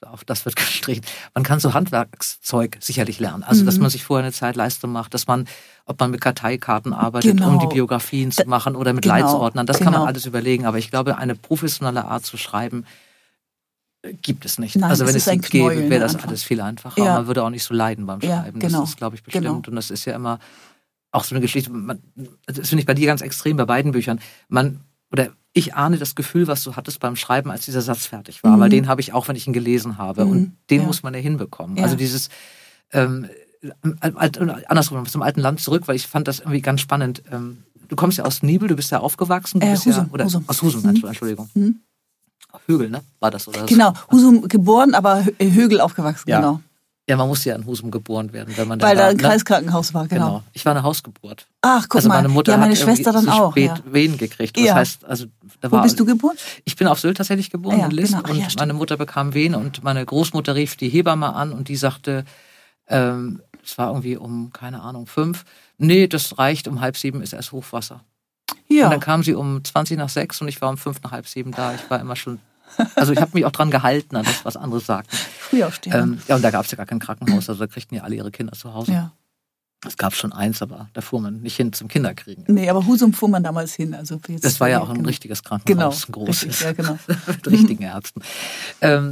äh, 0.02 0.06
auf 0.06 0.24
das 0.24 0.46
wird 0.46 0.56
gestrichen. 0.56 1.04
Man 1.34 1.44
kann 1.44 1.60
so 1.60 1.74
Handwerkszeug 1.74 2.78
sicherlich 2.80 3.20
lernen. 3.20 3.44
Also, 3.44 3.66
dass 3.66 3.76
Mhm. 3.76 3.82
man 3.82 3.90
sich 3.92 4.04
vorher 4.06 4.24
eine 4.24 4.32
Zeit 4.34 4.56
Leistung 4.56 4.94
macht, 4.94 5.14
dass 5.14 5.28
man, 5.28 5.46
ob 5.86 6.00
man 6.00 6.10
mit 6.12 6.22
Karteikarten 6.22 6.94
arbeitet, 6.94 7.36
Genau. 7.38 7.50
um 7.50 7.60
die 7.60 7.68
Biografien 7.68 8.32
zu 8.32 8.46
machen 8.48 8.76
oder 8.78 8.94
mit 8.94 9.04
genau, 9.04 9.16
Leitsordnern. 9.16 9.66
Das 9.66 9.78
kann 9.80 9.88
man 9.88 9.96
genau. 9.96 10.06
alles 10.06 10.26
überlegen. 10.26 10.66
Aber 10.66 10.78
ich 10.78 10.90
glaube, 10.90 11.18
eine 11.18 11.36
professionelle 11.36 12.06
Art 12.06 12.26
zu 12.26 12.38
schreiben, 12.38 12.86
gibt 14.22 14.46
es 14.46 14.60
nicht. 14.60 14.76
Nein, 14.76 14.90
also 14.90 15.06
wenn 15.08 15.16
es 15.16 15.26
nicht 15.28 15.50
gäbe, 15.50 15.90
wäre 15.90 16.02
das 16.02 16.16
einfach. 16.16 16.28
alles 16.28 16.44
viel 16.44 16.60
einfacher. 16.62 17.02
Ja. 17.04 17.14
Man 17.16 17.28
würde 17.28 17.44
auch 17.44 17.50
nicht 17.50 17.64
so 17.64 17.74
leiden 17.74 18.06
beim 18.06 18.20
Ja, 18.22 18.42
Schreiben. 18.44 18.60
genau, 18.60 18.82
Das 18.82 18.90
ist, 18.90 18.98
glaube 18.98 19.16
ich, 19.16 19.24
bestimmt. 19.24 19.46
genau. 19.46 19.56
Und 19.66 19.76
das 19.76 19.90
ist 19.92 20.06
ja 20.06 20.16
immer 20.16 20.40
auch 21.12 21.24
so 21.24 21.36
eine 21.36 21.42
Geschichte. 21.42 21.72
Man, 21.72 22.00
das 22.46 22.70
finde 22.70 22.82
ich 22.82 22.86
bei 22.86 22.94
dir 22.96 23.08
ganz 23.08 23.22
extrem 23.22 23.56
bei 23.58 23.66
beiden 23.66 23.92
Büchern. 23.92 24.20
Man 24.50 24.80
oder 25.12 25.30
ich 25.54 25.76
ahne 25.76 25.98
das 25.98 26.16
Gefühl, 26.16 26.48
was 26.48 26.64
du 26.64 26.76
hattest 26.76 27.00
beim 27.00 27.16
Schreiben, 27.16 27.52
als 27.52 27.66
dieser 27.66 27.82
Satz 27.82 28.08
fertig 28.08 28.44
war, 28.44 28.58
Mhm. 28.58 28.60
weil 28.62 28.70
den 28.70 28.88
habe 28.88 29.00
ich 29.00 29.14
auch, 29.14 29.28
wenn 29.28 29.36
ich 29.36 29.46
ihn 29.46 29.54
gelesen 29.54 30.00
habe. 30.00 30.26
Mhm, 30.26 30.32
Und 30.32 30.58
den 30.72 30.82
ja. 30.82 30.88
muss 30.88 31.04
man 31.04 31.14
ja 31.14 31.20
hinbekommen. 31.20 31.78
Ja. 31.78 31.84
Also 31.84 31.96
dieses 31.96 32.30
ähm, 32.92 33.28
alt, 34.02 34.40
andersrum, 34.70 35.06
zum 35.06 35.22
alten 35.22 35.40
Land 35.40 35.62
zurück, 35.62 35.84
weil 35.88 35.96
ich 35.96 36.08
fand 36.08 36.28
das 36.28 36.40
irgendwie 36.40 36.62
ganz 36.62 36.82
spannend. 36.82 37.22
Ähm, 37.32 37.64
du 37.88 37.96
kommst 37.96 38.18
ja 38.18 38.26
aus 38.26 38.42
Nibel, 38.44 38.68
du 38.68 38.76
bist 38.76 38.92
ja 38.92 39.00
aufgewachsen. 39.00 39.60
Du 39.60 39.68
Äh, 39.68 39.72
bist 39.72 39.86
ja, 39.86 39.92
Husum, 39.94 40.10
oder 40.12 40.26
Husum. 40.26 40.44
aus 40.48 40.62
Husum, 40.62 40.82
Mhm. 40.82 41.04
Entschuldigung. 41.06 41.50
Högel, 42.68 42.90
ne? 42.90 43.02
War 43.20 43.32
das 43.32 43.48
oder? 43.48 43.66
genau. 43.66 43.94
Husum 44.12 44.48
geboren, 44.48 44.94
aber 44.96 45.20
Hö- 45.22 45.54
Högel 45.54 45.82
aufgewachsen, 45.82 46.30
Ja, 46.30 46.38
genau. 46.40 46.62
Ja, 47.10 47.18
man 47.18 47.28
musste 47.28 47.50
ja 47.50 47.56
in 47.58 47.66
Husum 47.66 47.92
geboren 47.92 48.32
werden, 48.32 48.54
wenn 48.56 48.66
man 48.66 48.82
Weil 48.82 48.96
da 48.96 49.08
ein 49.08 49.18
ne? 49.18 49.22
Kreiskrankenhaus 49.24 49.94
war, 49.94 50.08
genau. 50.08 50.26
Genau. 50.26 50.44
Ich 50.54 50.66
war 50.66 50.72
eine 50.72 50.84
Hausgeburt. 50.84 51.48
Ach, 51.62 51.82
guck 51.90 51.96
also 51.98 52.08
mal. 52.08 52.16
meine 52.16 52.30
Mutter 52.30 52.54
ja, 52.54 52.58
meine 52.58 52.72
hat 52.72 52.78
Schwester 52.82 53.12
dann 53.12 53.28
auch. 53.28 53.52
spät 53.52 53.72
Ja. 53.86 53.94
Wehen 53.94 54.18
gekriegt. 54.18 54.56
Das 54.56 54.64
Ja. 54.64 54.76
heißt, 54.76 55.04
also 55.04 55.26
da 55.60 55.70
Wo 55.70 55.76
war, 55.76 55.84
bist 55.84 56.00
du 56.00 56.06
geboren? 56.06 56.38
Ich 56.64 56.78
bin 56.78 56.88
auf 56.88 57.02
Sylt 57.02 57.18
tatsächlich 57.18 57.50
geboren, 57.50 57.78
Ja, 57.80 57.86
in 57.88 57.92
List. 57.92 58.14
genau. 58.14 58.24
Ach 58.26 58.30
Und 58.30 58.56
meine 58.58 58.74
Mutter 58.74 58.96
bekam 58.96 59.34
Wehen 59.34 59.54
und 59.54 59.84
meine 59.84 60.06
Großmutter 60.06 60.56
rief 60.56 60.78
die 60.78 60.88
Hebamme 60.88 61.34
an 61.36 61.52
und 61.52 61.68
die 61.68 61.76
sagte, 61.76 62.24
ähm, 62.88 63.42
es 63.66 63.78
war 63.78 63.90
irgendwie 63.90 64.16
um, 64.16 64.54
keine 64.54 64.82
Ahnung, 64.82 65.06
fünf. 65.06 65.44
Nee, 65.78 66.08
das 66.08 66.38
reicht, 66.38 66.70
um 66.70 66.80
halb 66.80 66.96
sieben 66.96 67.22
ist 67.22 67.34
erst 67.34 67.52
Hochwasser. 67.52 68.00
Ja. 68.70 68.86
Und 68.86 68.92
dann 68.92 69.00
kam 69.00 69.24
sie 69.24 69.34
um 69.36 69.64
20 69.64 69.98
nach 69.98 70.10
sechs 70.10 70.42
und 70.42 70.48
ich 70.48 70.62
war 70.62 70.70
um 70.70 70.78
fünf 70.78 71.02
nach 71.04 71.12
halb 71.12 71.28
sieben 71.28 71.52
da. 71.52 71.74
Ich 71.74 71.90
war 71.90 72.00
immer 72.00 72.16
schon, 72.16 72.40
also 72.96 73.14
ich 73.14 73.20
habe 73.22 73.32
mich 73.34 73.46
auch 73.46 73.52
dran 73.52 73.70
gehalten, 73.72 74.16
an 74.16 74.26
das, 74.26 74.44
was 74.46 74.58
andere 74.58 74.80
sagten. 74.80 75.16
Früh 75.16 75.64
aufstehen. 75.64 75.94
Ähm, 75.96 76.22
ja, 76.28 76.36
und 76.36 76.42
da 76.42 76.50
gab 76.52 76.66
es 76.66 76.72
ja 76.72 76.78
gar 76.78 76.86
kein 76.86 77.00
Krankenhaus, 77.00 77.50
also 77.50 77.60
da 77.66 77.68
kriegten 77.68 77.96
ja 77.96 78.04
alle 78.04 78.16
ihre 78.16 78.32
Kinder 78.32 78.54
zu 78.54 78.74
Hause. 78.74 78.92
ja. 78.92 79.12
Es 79.86 79.98
gab 79.98 80.16
schon 80.16 80.32
eins, 80.32 80.62
aber 80.62 80.88
da 80.94 81.02
fuhr 81.02 81.20
man 81.20 81.42
nicht 81.42 81.58
hin 81.58 81.74
zum 81.74 81.90
Kinderkriegen. 81.90 82.46
Nee, 82.48 82.70
aber 82.70 82.86
Husum 82.88 83.12
fuhr 83.12 83.28
man 83.28 83.44
damals 83.44 83.74
hin. 83.74 83.94
Also 83.94 84.18
Das 84.42 84.62
war 84.62 84.70
ja 84.70 84.80
auch 84.80 84.88
ein 84.88 84.96
genau. 84.96 85.08
richtiges 85.08 85.44
Genau. 85.44 85.58
Krankenhaus, 85.58 86.08
ein 86.08 86.12
großes. 86.14 86.44
Richtig, 86.46 86.62
ja, 86.62 86.72
genau. 86.72 86.98
mit 87.28 87.48
richtigen 87.48 87.84
Ärzten. 87.84 88.22
Ähm, 88.80 89.12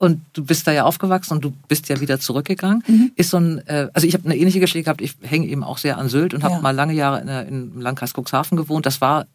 und 0.00 0.22
du 0.32 0.44
bist 0.44 0.66
da 0.66 0.72
ja 0.72 0.84
aufgewachsen 0.84 1.34
und 1.34 1.44
du 1.44 1.52
bist 1.68 1.88
ja 1.90 2.00
wieder 2.00 2.18
zurückgegangen. 2.18 2.82
Mhm. 2.88 3.12
Ist 3.16 3.30
so 3.30 3.36
ein, 3.36 3.58
äh, 3.66 3.88
also 3.92 4.06
ich 4.06 4.14
habe 4.14 4.24
eine 4.24 4.36
ähnliche 4.36 4.58
Geschichte 4.58 4.84
gehabt. 4.84 5.00
Ich 5.02 5.14
hänge 5.22 5.46
eben 5.46 5.62
auch 5.62 5.76
sehr 5.78 5.98
an 5.98 6.08
Sylt 6.08 6.32
und 6.34 6.42
habe 6.42 6.54
Ja. 6.54 6.60
mal 6.62 6.70
lange 6.74 6.94
Jahre 6.94 7.20
in, 7.20 7.28
im 7.74 7.80
Landkreis 7.80 8.12
Cuxhaven 8.14 8.56
gewohnt. 8.56 8.86
Das 8.86 9.00
war 9.02 9.26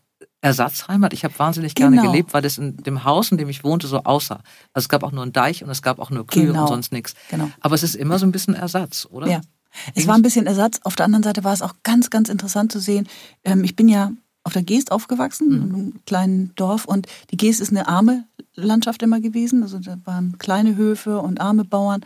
Ersatzheimat. 0.42 1.14
Ich 1.14 1.24
habe 1.24 1.38
wahnsinnig 1.38 1.76
gerne 1.76 1.98
Genau. 1.98 2.12
gelebt, 2.12 2.34
weil 2.34 2.42
das 2.42 2.58
in 2.58 2.78
dem 2.78 3.04
Haus, 3.04 3.32
in 3.32 3.38
dem 3.38 3.50
ich 3.50 3.64
wohnte, 3.64 3.88
so 3.88 4.04
aussah. 4.04 4.42
Also 4.74 4.86
es 4.86 4.90
gab 4.90 5.04
auch 5.04 5.12
nur 5.12 5.24
einen 5.24 5.34
Deich 5.34 5.64
und 5.64 5.70
es 5.70 5.82
gab 5.82 6.00
auch 6.00 6.10
nur 6.10 6.26
Kühe 6.28 6.48
Genau. 6.48 6.62
und 6.64 6.68
sonst 6.68 6.92
nichts. 6.92 7.14
Genau. 7.30 7.50
Aber 7.62 7.76
es 7.76 7.84
ist 7.84 7.96
immer 7.96 8.20
so 8.20 8.26
ein 8.26 8.32
bisschen 8.32 8.54
Ersatz, 8.56 9.08
oder? 9.10 9.28
Ja. 9.28 9.42
Es 9.94 10.08
war 10.08 10.16
ein 10.16 10.22
bisschen 10.22 10.48
Ersatz. 10.48 10.80
Auf 10.84 10.96
der 10.96 11.06
anderen 11.06 11.24
Seite 11.24 11.44
war 11.44 11.54
es 11.54 11.62
auch 11.62 11.74
ganz, 11.84 12.10
ganz 12.10 12.30
interessant 12.30 12.72
zu 12.72 12.80
sehen. 12.80 13.08
Ähm, 13.44 13.64
ich 13.64 13.76
bin 13.76 13.88
ja 13.90 14.12
auf 14.44 14.54
der 14.54 14.64
Geest 14.64 14.92
aufgewachsen, 14.92 15.48
Mhm. 15.48 15.56
in 15.56 15.74
einem 15.74 15.94
kleinen 16.06 16.56
Dorf. 16.56 16.86
Und 16.86 17.08
die 17.32 17.38
Geest 17.38 17.60
ist 17.60 17.72
eine 17.72 17.88
arme 17.88 18.24
Landschaft 18.56 19.02
immer 19.04 19.20
gewesen. 19.20 19.64
Also 19.64 19.80
da 19.80 19.98
waren 20.06 20.38
kleine 20.38 20.76
Höfe 20.76 21.20
und 21.20 21.42
arme 21.42 21.66
Bauern. 21.66 22.02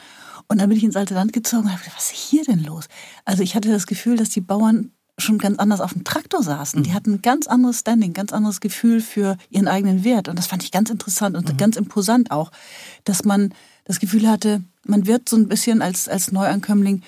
Und 0.47 0.59
dann 0.59 0.69
bin 0.69 0.77
ich 0.77 0.83
ins 0.83 0.95
alte 0.95 1.13
Land 1.13 1.33
gezogen 1.33 1.63
und 1.63 1.71
habe 1.71 1.79
gedacht, 1.81 1.97
was 1.97 2.11
ist 2.11 2.17
hier 2.17 2.43
denn 2.43 2.63
los? 2.63 2.85
Also 3.25 3.43
ich 3.43 3.55
hatte 3.55 3.69
das 3.69 3.85
Gefühl, 3.87 4.17
dass 4.17 4.29
die 4.29 4.41
Bauern 4.41 4.91
schon 5.17 5.37
ganz 5.37 5.59
anders 5.59 5.81
auf 5.81 5.93
dem 5.93 6.03
Traktor 6.03 6.41
saßen. 6.41 6.79
Mhm. 6.79 6.83
Die 6.83 6.93
hatten 6.93 7.13
ein 7.15 7.21
ganz 7.21 7.47
anderes 7.47 7.79
Standing, 7.79 8.13
ganz 8.13 8.31
anderes 8.31 8.61
Gefühl 8.61 9.01
für 9.01 9.37
ihren 9.49 9.67
eigenen 9.67 10.03
Wert. 10.03 10.29
Und 10.29 10.39
das 10.39 10.47
fand 10.47 10.63
ich 10.63 10.71
ganz 10.71 10.89
interessant 10.89 11.33
Mhm. 11.35 11.39
und 11.39 11.57
ganz 11.57 11.75
imposant 11.75 12.31
auch, 12.31 12.51
dass 13.03 13.25
man 13.25 13.53
das 13.85 13.99
Gefühl 13.99 14.29
hatte, 14.29 14.63
man 14.85 15.07
wird 15.07 15.27
so 15.27 15.35
ein 15.35 15.47
bisschen 15.47 15.81
als, 15.81 16.07
als 16.07 16.31
Neuankömmling 16.31 17.01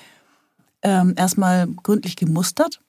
ähm, 0.83 1.13
erstmal 1.15 1.67
gründlich 1.67 2.15
gemustert. 2.15 2.81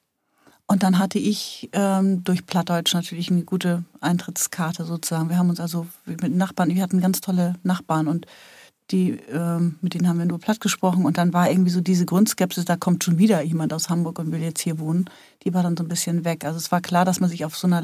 Und 0.72 0.82
dann 0.82 0.98
hatte 0.98 1.18
ich 1.18 1.68
ähm, 1.74 2.24
durch 2.24 2.46
Plattdeutsch 2.46 2.94
natürlich 2.94 3.30
eine 3.30 3.42
gute 3.42 3.84
Eintrittskarte 4.00 4.86
sozusagen. 4.86 5.28
Wir 5.28 5.36
haben 5.36 5.50
uns 5.50 5.60
also 5.60 5.86
mit 6.06 6.34
Nachbarn, 6.34 6.74
wir 6.74 6.82
hatten 6.82 6.98
ganz 6.98 7.20
tolle 7.20 7.56
Nachbarn 7.62 8.08
und 8.08 8.24
die, 8.90 9.18
ähm, 9.30 9.76
mit 9.82 9.92
denen 9.92 10.08
haben 10.08 10.18
wir 10.18 10.24
nur 10.24 10.38
platt 10.38 10.62
gesprochen 10.62 11.04
und 11.04 11.18
dann 11.18 11.34
war 11.34 11.50
irgendwie 11.50 11.70
so 11.70 11.82
diese 11.82 12.06
Grundskepsis, 12.06 12.64
da 12.64 12.76
kommt 12.76 13.04
schon 13.04 13.18
wieder 13.18 13.42
jemand 13.42 13.74
aus 13.74 13.90
Hamburg 13.90 14.18
und 14.18 14.32
will 14.32 14.40
jetzt 14.40 14.62
hier 14.62 14.78
wohnen, 14.78 15.10
die 15.44 15.52
war 15.52 15.62
dann 15.62 15.76
so 15.76 15.84
ein 15.84 15.88
bisschen 15.88 16.24
weg. 16.24 16.46
Also 16.46 16.56
es 16.56 16.72
war 16.72 16.80
klar, 16.80 17.04
dass 17.04 17.20
man 17.20 17.28
sich 17.28 17.44
auf 17.44 17.54
so 17.54 17.66
einer 17.66 17.82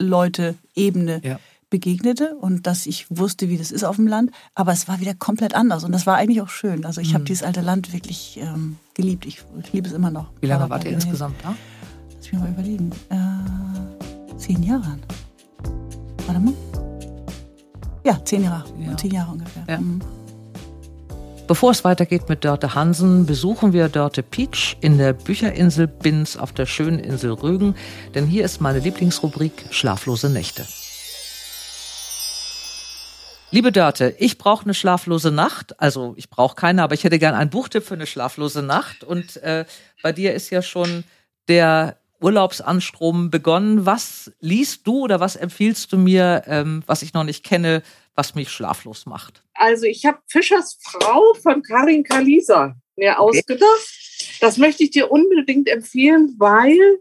Landleute-Ebene 0.00 1.20
ja. 1.22 1.38
Begegnete 1.70 2.34
und 2.36 2.66
dass 2.66 2.86
ich 2.86 3.06
wusste, 3.10 3.48
wie 3.48 3.58
das 3.58 3.70
ist 3.70 3.84
auf 3.84 3.96
dem 3.96 4.06
Land, 4.06 4.30
aber 4.54 4.72
es 4.72 4.88
war 4.88 5.00
wieder 5.00 5.14
komplett 5.14 5.54
anders 5.54 5.84
und 5.84 5.92
das 5.92 6.06
war 6.06 6.16
eigentlich 6.16 6.40
auch 6.40 6.48
schön. 6.48 6.84
Also 6.84 7.00
ich 7.00 7.10
mhm. 7.10 7.14
habe 7.14 7.24
dieses 7.24 7.42
alte 7.42 7.60
Land 7.60 7.92
wirklich 7.92 8.38
ähm, 8.40 8.76
geliebt, 8.94 9.26
ich, 9.26 9.44
ich 9.62 9.72
liebe 9.72 9.88
es 9.88 9.94
immer 9.94 10.10
noch. 10.10 10.30
Wie 10.40 10.46
lange 10.46 10.68
wart 10.70 10.84
ihr 10.84 10.92
insgesamt 10.92 11.36
da? 11.42 11.54
Lass 12.16 12.32
mich 12.32 12.40
mal 12.40 12.50
überlegen. 12.50 12.90
Äh, 13.10 14.36
zehn 14.38 14.62
Jahre. 14.62 14.98
Warte 16.26 16.40
mal. 16.40 16.54
Ja, 18.04 18.18
zehn 18.24 18.44
Jahre. 18.44 18.64
Ja. 18.80 18.96
Zehn 18.96 19.10
Jahre 19.10 19.32
ungefähr. 19.32 19.64
Ja. 19.68 19.78
Mhm. 19.78 20.00
Bevor 21.46 21.70
es 21.70 21.82
weitergeht 21.82 22.28
mit 22.28 22.44
Dörte 22.44 22.74
Hansen, 22.74 23.24
besuchen 23.24 23.72
wir 23.72 23.88
Dörte 23.88 24.22
Peach 24.22 24.76
in 24.82 24.98
der 24.98 25.14
Bücherinsel 25.14 25.86
Binz 25.86 26.36
auf 26.36 26.52
der 26.52 26.66
schönen 26.66 26.98
Insel 26.98 27.32
Rügen, 27.32 27.74
denn 28.14 28.26
hier 28.26 28.44
ist 28.44 28.60
meine 28.60 28.80
Lieblingsrubrik 28.80 29.52
Schlaflose 29.70 30.28
Nächte. 30.28 30.66
Liebe 33.50 33.72
Dörte, 33.72 34.14
ich 34.18 34.36
brauche 34.36 34.64
eine 34.64 34.74
schlaflose 34.74 35.30
Nacht. 35.30 35.80
Also 35.80 36.12
ich 36.18 36.28
brauche 36.28 36.54
keine, 36.54 36.82
aber 36.82 36.94
ich 36.94 37.04
hätte 37.04 37.18
gern 37.18 37.34
einen 37.34 37.48
Buchtipp 37.48 37.82
für 37.82 37.94
eine 37.94 38.06
schlaflose 38.06 38.62
Nacht. 38.62 39.04
Und 39.04 39.38
äh, 39.38 39.64
bei 40.02 40.12
dir 40.12 40.34
ist 40.34 40.50
ja 40.50 40.60
schon 40.60 41.04
der 41.48 41.98
Urlaubsanstrom 42.20 43.30
begonnen. 43.30 43.86
Was 43.86 44.30
liest 44.40 44.86
du 44.86 45.00
oder 45.04 45.20
was 45.20 45.34
empfiehlst 45.34 45.90
du 45.92 45.96
mir, 45.96 46.42
ähm, 46.46 46.82
was 46.86 47.00
ich 47.00 47.14
noch 47.14 47.24
nicht 47.24 47.42
kenne, 47.42 47.82
was 48.14 48.34
mich 48.34 48.50
schlaflos 48.50 49.06
macht? 49.06 49.42
Also 49.54 49.86
ich 49.86 50.04
habe 50.04 50.18
Fischers 50.26 50.78
Frau 50.82 51.32
von 51.42 51.62
Karin 51.62 52.04
Kalisa 52.04 52.76
mir 52.96 53.18
ausgedacht. 53.18 54.40
Das 54.42 54.58
möchte 54.58 54.84
ich 54.84 54.90
dir 54.90 55.10
unbedingt 55.10 55.68
empfehlen, 55.68 56.34
weil 56.38 56.98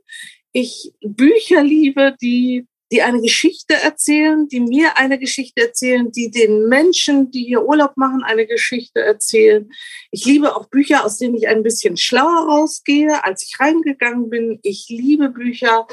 ich 0.53 0.93
Bücher 1.01 1.61
liebe, 1.61 2.15
die 2.21 2.67
die 2.91 3.01
eine 3.01 3.21
Geschichte 3.21 3.73
erzählen, 3.73 4.47
die 4.47 4.61
mir 4.61 4.97
eine 4.97 5.19
Geschichte 5.19 5.61
erzählen, 5.61 6.11
die 6.11 6.31
den 6.31 6.67
Menschen, 6.67 7.31
die 7.31 7.43
hier 7.43 7.65
Urlaub 7.65 7.97
machen, 7.97 8.23
eine 8.23 8.47
Geschichte 8.47 9.01
erzählen. 9.01 9.69
Ich 10.11 10.25
liebe 10.25 10.55
auch 10.55 10.69
Bücher, 10.69 11.03
aus 11.03 11.17
denen 11.17 11.35
ich 11.35 11.47
ein 11.47 11.63
bisschen 11.63 11.97
schlauer 11.97 12.47
rausgehe, 12.47 13.23
als 13.25 13.43
ich 13.43 13.59
reingegangen 13.59 14.29
bin. 14.29 14.59
Ich 14.63 14.85
liebe 14.87 15.29
Bücher, 15.29 15.85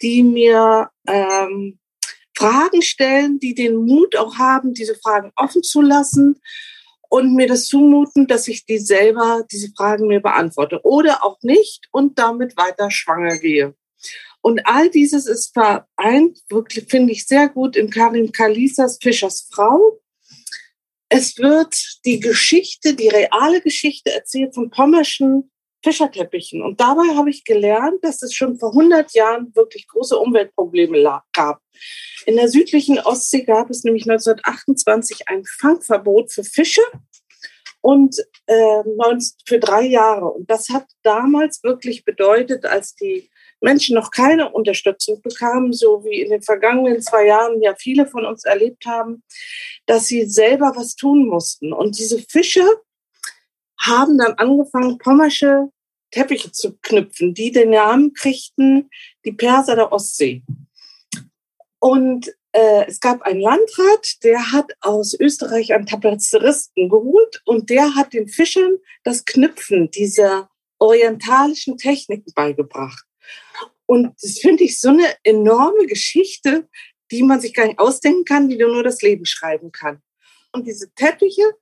die 0.00 0.22
mir 0.22 0.90
ähm, 1.06 1.78
Fragen 2.36 2.82
stellen, 2.82 3.38
die 3.40 3.54
den 3.54 3.76
Mut 3.76 4.16
auch 4.16 4.38
haben, 4.38 4.72
diese 4.72 4.94
Fragen 4.94 5.32
offen 5.36 5.62
zu 5.62 5.82
lassen 5.82 6.40
und 7.08 7.34
mir 7.34 7.48
das 7.48 7.66
zumuten, 7.66 8.26
dass 8.26 8.48
ich 8.48 8.64
die 8.64 8.78
selber, 8.78 9.44
diese 9.50 9.70
Fragen 9.76 10.06
mir 10.06 10.20
beantworte 10.20 10.80
oder 10.84 11.24
auch 11.24 11.38
nicht 11.42 11.88
und 11.90 12.18
damit 12.18 12.56
weiter 12.56 12.90
schwanger 12.90 13.38
gehe. 13.38 13.74
Und 14.40 14.60
all 14.64 14.88
dieses 14.90 15.26
ist 15.26 15.52
vereint, 15.52 16.38
wirklich 16.48 16.86
finde 16.88 17.12
ich 17.12 17.26
sehr 17.26 17.48
gut 17.48 17.76
in 17.76 17.90
Karin 17.90 18.32
Kalisas 18.32 18.98
Fischers 19.02 19.48
Frau. 19.52 20.00
Es 21.08 21.38
wird 21.38 21.74
die 22.04 22.20
Geschichte, 22.20 22.94
die 22.94 23.08
reale 23.08 23.60
Geschichte 23.60 24.12
erzählt 24.12 24.54
von 24.54 24.70
pommerschen 24.70 25.50
Fischerteppichen. 25.82 26.62
Und 26.62 26.80
dabei 26.80 27.14
habe 27.14 27.30
ich 27.30 27.44
gelernt, 27.44 28.02
dass 28.02 28.22
es 28.22 28.34
schon 28.34 28.58
vor 28.58 28.70
100 28.70 29.12
Jahren 29.14 29.54
wirklich 29.54 29.86
große 29.88 30.18
Umweltprobleme 30.18 31.22
gab. 31.32 31.60
In 32.26 32.36
der 32.36 32.48
südlichen 32.48 32.98
Ostsee 32.98 33.42
gab 33.42 33.70
es 33.70 33.84
nämlich 33.84 34.02
1928 34.02 35.28
ein 35.28 35.44
Fangverbot 35.44 36.32
für 36.32 36.44
Fische 36.44 36.82
und 37.80 38.16
äh, 38.46 38.82
für 39.46 39.58
drei 39.58 39.82
Jahre. 39.82 40.26
Und 40.26 40.50
das 40.50 40.68
hat 40.68 40.86
damals 41.02 41.62
wirklich 41.62 42.04
bedeutet, 42.04 42.66
als 42.66 42.94
die 42.94 43.30
Menschen 43.60 43.94
noch 43.94 44.10
keine 44.10 44.50
Unterstützung 44.50 45.20
bekamen, 45.20 45.72
so 45.72 46.04
wie 46.04 46.22
in 46.22 46.30
den 46.30 46.42
vergangenen 46.42 47.00
zwei 47.02 47.26
Jahren 47.26 47.60
ja 47.60 47.74
viele 47.76 48.06
von 48.06 48.24
uns 48.24 48.44
erlebt 48.44 48.86
haben, 48.86 49.22
dass 49.86 50.06
sie 50.06 50.26
selber 50.26 50.72
was 50.76 50.94
tun 50.94 51.26
mussten. 51.26 51.72
Und 51.72 51.98
diese 51.98 52.18
Fische 52.28 52.64
haben 53.80 54.18
dann 54.18 54.34
angefangen, 54.34 54.98
pommersche 54.98 55.70
Teppiche 56.10 56.52
zu 56.52 56.78
knüpfen, 56.82 57.34
die 57.34 57.52
den 57.52 57.70
Namen 57.70 58.12
kriegten, 58.14 58.90
die 59.24 59.32
Perser 59.32 59.76
der 59.76 59.92
Ostsee. 59.92 60.42
Und 61.80 62.32
äh, 62.52 62.86
es 62.86 63.00
gab 63.00 63.22
einen 63.22 63.40
Landrat, 63.40 64.22
der 64.24 64.52
hat 64.52 64.72
aus 64.80 65.14
Österreich 65.18 65.74
einen 65.74 65.86
Tapezeristen 65.86 66.88
geholt 66.88 67.42
und 67.44 67.70
der 67.70 67.94
hat 67.94 68.12
den 68.12 68.28
Fischern 68.28 68.78
das 69.04 69.24
Knüpfen 69.24 69.90
dieser 69.90 70.48
orientalischen 70.78 71.76
Techniken 71.76 72.32
beigebracht. 72.34 73.04
Und 73.88 74.14
das 74.20 74.38
finde 74.38 74.64
ich 74.64 74.78
so 74.78 74.90
eine 74.90 75.14
enorme 75.22 75.86
Geschichte, 75.86 76.68
die 77.10 77.22
man 77.22 77.40
sich 77.40 77.54
gar 77.54 77.66
nicht 77.66 77.78
ausdenken 77.78 78.26
kann, 78.26 78.48
die 78.48 78.58
nur 78.58 78.82
das 78.82 79.00
Leben 79.00 79.24
schreiben 79.24 79.72
kann. 79.72 80.02
Und 80.52 80.66
diese 80.66 80.92
Teppiche, 80.94 81.54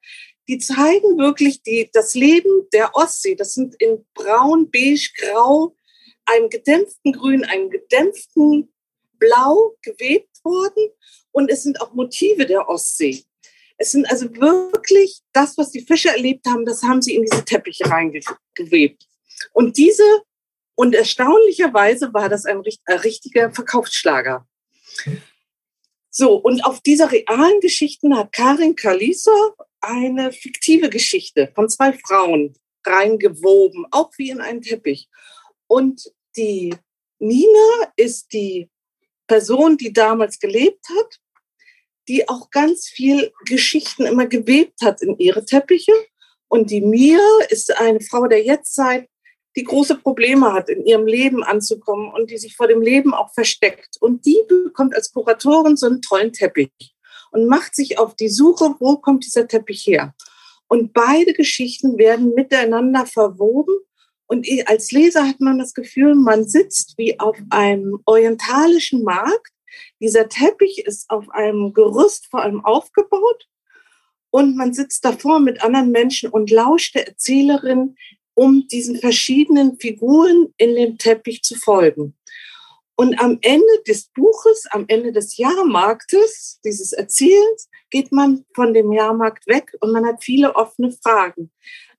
die 0.48 0.58
zeigen 0.58 1.18
wirklich 1.18 1.62
die, 1.62 1.88
das 1.92 2.14
Leben 2.14 2.68
der 2.72 2.96
Ostsee. 2.96 3.36
Das 3.36 3.54
sind 3.54 3.76
in 3.80 4.04
braun, 4.14 4.68
beige, 4.72 5.08
grau, 5.20 5.76
einem 6.24 6.50
gedämpften 6.50 7.12
Grün, 7.12 7.44
einem 7.44 7.70
gedämpften 7.70 8.72
Blau 9.20 9.76
gewebt 9.82 10.44
worden. 10.44 10.90
Und 11.30 11.48
es 11.48 11.62
sind 11.62 11.80
auch 11.80 11.94
Motive 11.94 12.44
der 12.46 12.68
Ostsee. 12.68 13.22
Es 13.78 13.92
sind 13.92 14.10
also 14.10 14.34
wirklich 14.34 15.20
das, 15.32 15.56
was 15.58 15.70
die 15.70 15.82
Fischer 15.82 16.10
erlebt 16.10 16.46
haben, 16.46 16.64
das 16.64 16.82
haben 16.82 17.02
sie 17.02 17.14
in 17.14 17.22
diese 17.22 17.44
Teppiche 17.44 17.84
reingewebt. 17.88 19.06
Und 19.52 19.76
diese 19.76 20.02
und 20.76 20.94
erstaunlicherweise 20.94 22.12
war 22.14 22.28
das 22.28 22.44
ein, 22.44 22.62
ein 22.84 22.98
richtiger 22.98 23.50
Verkaufsschlager. 23.50 24.46
So, 26.10 26.36
und 26.36 26.64
auf 26.64 26.80
dieser 26.80 27.10
realen 27.10 27.60
Geschichten 27.60 28.16
hat 28.16 28.32
Karin 28.32 28.76
Kalisa 28.76 29.54
eine 29.80 30.32
fiktive 30.32 30.90
Geschichte 30.90 31.50
von 31.54 31.68
zwei 31.68 31.92
Frauen 31.92 32.54
reingewoben, 32.84 33.86
auch 33.90 34.10
wie 34.16 34.30
in 34.30 34.40
einen 34.40 34.62
Teppich. 34.62 35.08
Und 35.66 36.12
die 36.36 36.74
Nina 37.18 37.92
ist 37.96 38.32
die 38.32 38.70
Person, 39.26 39.76
die 39.76 39.92
damals 39.92 40.38
gelebt 40.38 40.86
hat, 40.90 41.20
die 42.08 42.28
auch 42.28 42.50
ganz 42.50 42.88
viel 42.88 43.32
Geschichten 43.46 44.04
immer 44.04 44.26
gewebt 44.26 44.82
hat 44.82 45.02
in 45.02 45.18
ihre 45.18 45.44
Teppiche. 45.44 45.92
Und 46.48 46.70
die 46.70 46.82
Mia 46.82 47.18
ist 47.48 47.76
eine 47.78 48.00
Frau 48.00 48.26
der 48.26 48.44
Jetztzeit, 48.44 49.08
die 49.56 49.64
große 49.64 49.96
Probleme 49.96 50.52
hat, 50.52 50.68
in 50.68 50.84
ihrem 50.84 51.06
Leben 51.06 51.42
anzukommen 51.42 52.12
und 52.12 52.30
die 52.30 52.38
sich 52.38 52.56
vor 52.56 52.68
dem 52.68 52.82
Leben 52.82 53.14
auch 53.14 53.32
versteckt. 53.32 53.96
Und 54.00 54.26
die 54.26 54.38
bekommt 54.46 54.94
als 54.94 55.12
Kuratorin 55.12 55.76
so 55.76 55.86
einen 55.86 56.02
tollen 56.02 56.32
Teppich 56.32 56.70
und 57.30 57.46
macht 57.46 57.74
sich 57.74 57.98
auf 57.98 58.14
die 58.14 58.28
Suche, 58.28 58.74
wo 58.78 58.98
kommt 58.98 59.24
dieser 59.24 59.48
Teppich 59.48 59.86
her. 59.86 60.14
Und 60.68 60.92
beide 60.92 61.32
Geschichten 61.32 61.96
werden 61.96 62.34
miteinander 62.34 63.06
verwoben. 63.06 63.74
Und 64.26 64.46
als 64.66 64.90
Leser 64.90 65.26
hat 65.26 65.40
man 65.40 65.58
das 65.58 65.72
Gefühl, 65.72 66.14
man 66.14 66.46
sitzt 66.48 66.94
wie 66.98 67.18
auf 67.18 67.38
einem 67.50 68.00
orientalischen 68.04 69.04
Markt. 69.04 69.52
Dieser 70.00 70.28
Teppich 70.28 70.84
ist 70.84 71.08
auf 71.08 71.30
einem 71.30 71.72
Gerüst 71.72 72.26
vor 72.26 72.42
allem 72.42 72.64
aufgebaut. 72.64 73.48
Und 74.30 74.56
man 74.56 74.74
sitzt 74.74 75.04
davor 75.04 75.40
mit 75.40 75.62
anderen 75.62 75.92
Menschen 75.92 76.28
und 76.30 76.50
lauscht 76.50 76.94
der 76.94 77.06
Erzählerin, 77.06 77.96
um 78.36 78.68
diesen 78.68 79.00
verschiedenen 79.00 79.78
Figuren 79.80 80.52
in 80.58 80.74
dem 80.76 80.98
Teppich 80.98 81.42
zu 81.42 81.56
folgen. 81.56 82.14
Und 82.94 83.18
am 83.20 83.38
Ende 83.42 83.82
des 83.86 84.06
Buches, 84.14 84.66
am 84.70 84.84
Ende 84.88 85.12
des 85.12 85.36
Jahrmarktes, 85.36 86.60
dieses 86.64 86.92
Erzählens, 86.92 87.68
geht 87.90 88.12
man 88.12 88.44
von 88.54 88.72
dem 88.72 88.92
Jahrmarkt 88.92 89.46
weg 89.46 89.74
und 89.80 89.92
man 89.92 90.06
hat 90.06 90.22
viele 90.22 90.54
offene 90.54 90.92
Fragen. 90.92 91.50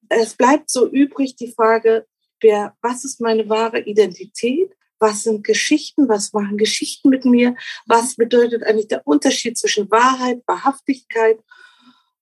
Es 0.10 0.36
bleibt 0.36 0.70
so 0.70 0.90
übrig 0.90 1.36
die 1.36 1.52
Frage, 1.52 2.08
wer, 2.42 2.76
was 2.82 3.04
ist 3.04 3.20
meine 3.20 3.50
wahre 3.50 3.82
Identität? 3.82 4.72
Was 5.00 5.24
sind 5.24 5.44
Geschichten? 5.44 6.10
Was 6.10 6.34
machen 6.34 6.58
Geschichten 6.58 7.10
mit 7.10 7.26
mir? 7.26 7.56
Was 7.86 8.16
bedeutet 8.16 8.64
eigentlich 8.64 8.88
der 8.88 9.06
Unterschied 9.06 9.58
zwischen 9.58 9.90
Wahrheit, 9.92 10.42
Wahrhaftigkeit 10.48 11.40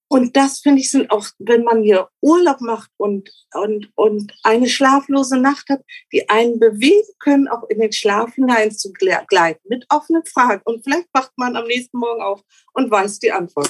und 0.07 0.37
das 0.37 0.59
finde 0.59 0.81
ich 0.81 0.91
sind 0.91 1.09
auch, 1.09 1.25
wenn 1.39 1.63
man 1.63 1.81
hier 1.81 2.09
Urlaub 2.21 2.61
macht 2.61 2.91
und, 2.97 3.29
und, 3.53 3.89
und 3.95 4.33
eine 4.43 4.67
schlaflose 4.67 5.37
Nacht 5.37 5.67
hat, 5.69 5.81
die 6.11 6.29
einen 6.29 6.59
bewegen 6.59 7.07
können, 7.19 7.47
auch 7.47 7.63
in 7.69 7.79
den 7.79 7.91
Schlaf 7.91 8.35
hinein 8.35 8.71
zu 8.71 8.93
gleiten 8.93 9.61
mit 9.67 9.85
offenen 9.89 10.23
Fragen. 10.25 10.61
Und 10.65 10.83
vielleicht 10.83 11.07
wacht 11.13 11.31
man 11.37 11.55
am 11.55 11.65
nächsten 11.65 11.97
Morgen 11.97 12.21
auf 12.21 12.41
und 12.73 12.91
weiß 12.91 13.19
die 13.19 13.31
Antwort. 13.31 13.69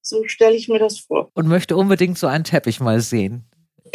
So 0.00 0.26
stelle 0.26 0.56
ich 0.56 0.68
mir 0.68 0.78
das 0.78 0.98
vor. 0.98 1.30
Und 1.34 1.46
möchte 1.46 1.76
unbedingt 1.76 2.18
so 2.18 2.26
einen 2.26 2.44
Teppich 2.44 2.80
mal 2.80 3.00
sehen. 3.00 3.44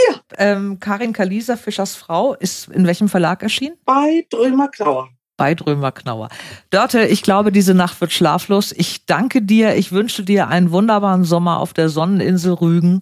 Ja. 0.08 0.22
Ähm, 0.38 0.80
Karin 0.80 1.14
Kalisa, 1.14 1.56
Fischers 1.56 1.96
Frau, 1.96 2.36
ist 2.36 2.68
in 2.70 2.86
welchem 2.86 3.10
Verlag 3.10 3.42
erschienen? 3.42 3.78
Bei 3.86 4.26
Drömer 4.30 4.68
Klauer. 4.68 5.10
Bei 5.38 5.56
Drömer 5.56 5.92
Knauer. 5.92 6.30
Dörte, 6.70 7.06
ich 7.06 7.24
glaube, 7.24 7.52
diese 7.52 7.74
Nacht 7.74 8.00
wird 8.02 8.12
schlaflos. 8.12 8.72
Ich 8.72 9.06
danke 9.06 9.42
dir. 9.42 9.76
Ich 9.76 9.92
wünsche 9.92 10.24
dir 10.24 10.48
einen 10.48 10.72
wunderbaren 10.72 11.24
Sommer 11.24 11.60
auf 11.60 11.74
der 11.74 11.90
Sonneninsel 11.90 12.54
Rügen. 12.54 13.02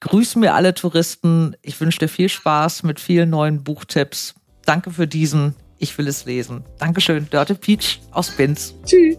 Grüß 0.00 0.36
mir 0.36 0.54
alle 0.54 0.74
Touristen. 0.74 1.54
Ich 1.62 1.80
wünsche 1.80 2.00
dir 2.00 2.08
viel 2.08 2.28
Spaß 2.28 2.82
mit 2.82 3.00
vielen 3.00 3.30
neuen 3.30 3.62
Buchtipps. 3.62 4.34
Danke 4.64 4.90
für 4.90 5.06
diesen. 5.06 5.54
Ich 5.78 5.96
will 5.98 6.06
es 6.06 6.24
lesen. 6.24 6.64
Dankeschön, 6.78 7.28
Dörte 7.30 7.54
Peach 7.54 8.00
aus 8.12 8.30
Binz. 8.30 8.74
Tschüss. 8.84 9.16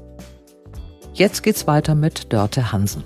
Jetzt 1.13 1.43
geht's 1.43 1.67
weiter 1.67 1.95
mit 1.95 2.31
Dörte 2.33 2.71
Hansen. 2.71 3.03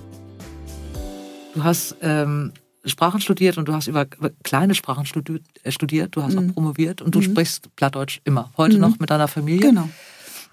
Du 1.54 1.64
hast 1.64 1.96
ähm, 2.02 2.52
Sprachen 2.84 3.20
studiert 3.20 3.58
und 3.58 3.68
du 3.68 3.74
hast 3.74 3.86
über, 3.86 4.06
kleine 4.42 4.74
Sprachen 4.74 5.06
studiert, 5.06 5.44
äh, 5.62 5.72
studiert 5.72 6.16
du 6.16 6.22
hast 6.22 6.34
mhm. 6.34 6.50
auch 6.50 6.54
promoviert 6.54 7.02
und 7.02 7.14
du 7.14 7.18
mhm. 7.18 7.24
sprichst 7.24 7.74
Plattdeutsch 7.76 8.20
immer. 8.24 8.50
Heute 8.56 8.76
mhm. 8.76 8.80
noch 8.80 8.98
mit 8.98 9.10
deiner 9.10 9.28
Familie. 9.28 9.68
Genau. 9.68 9.88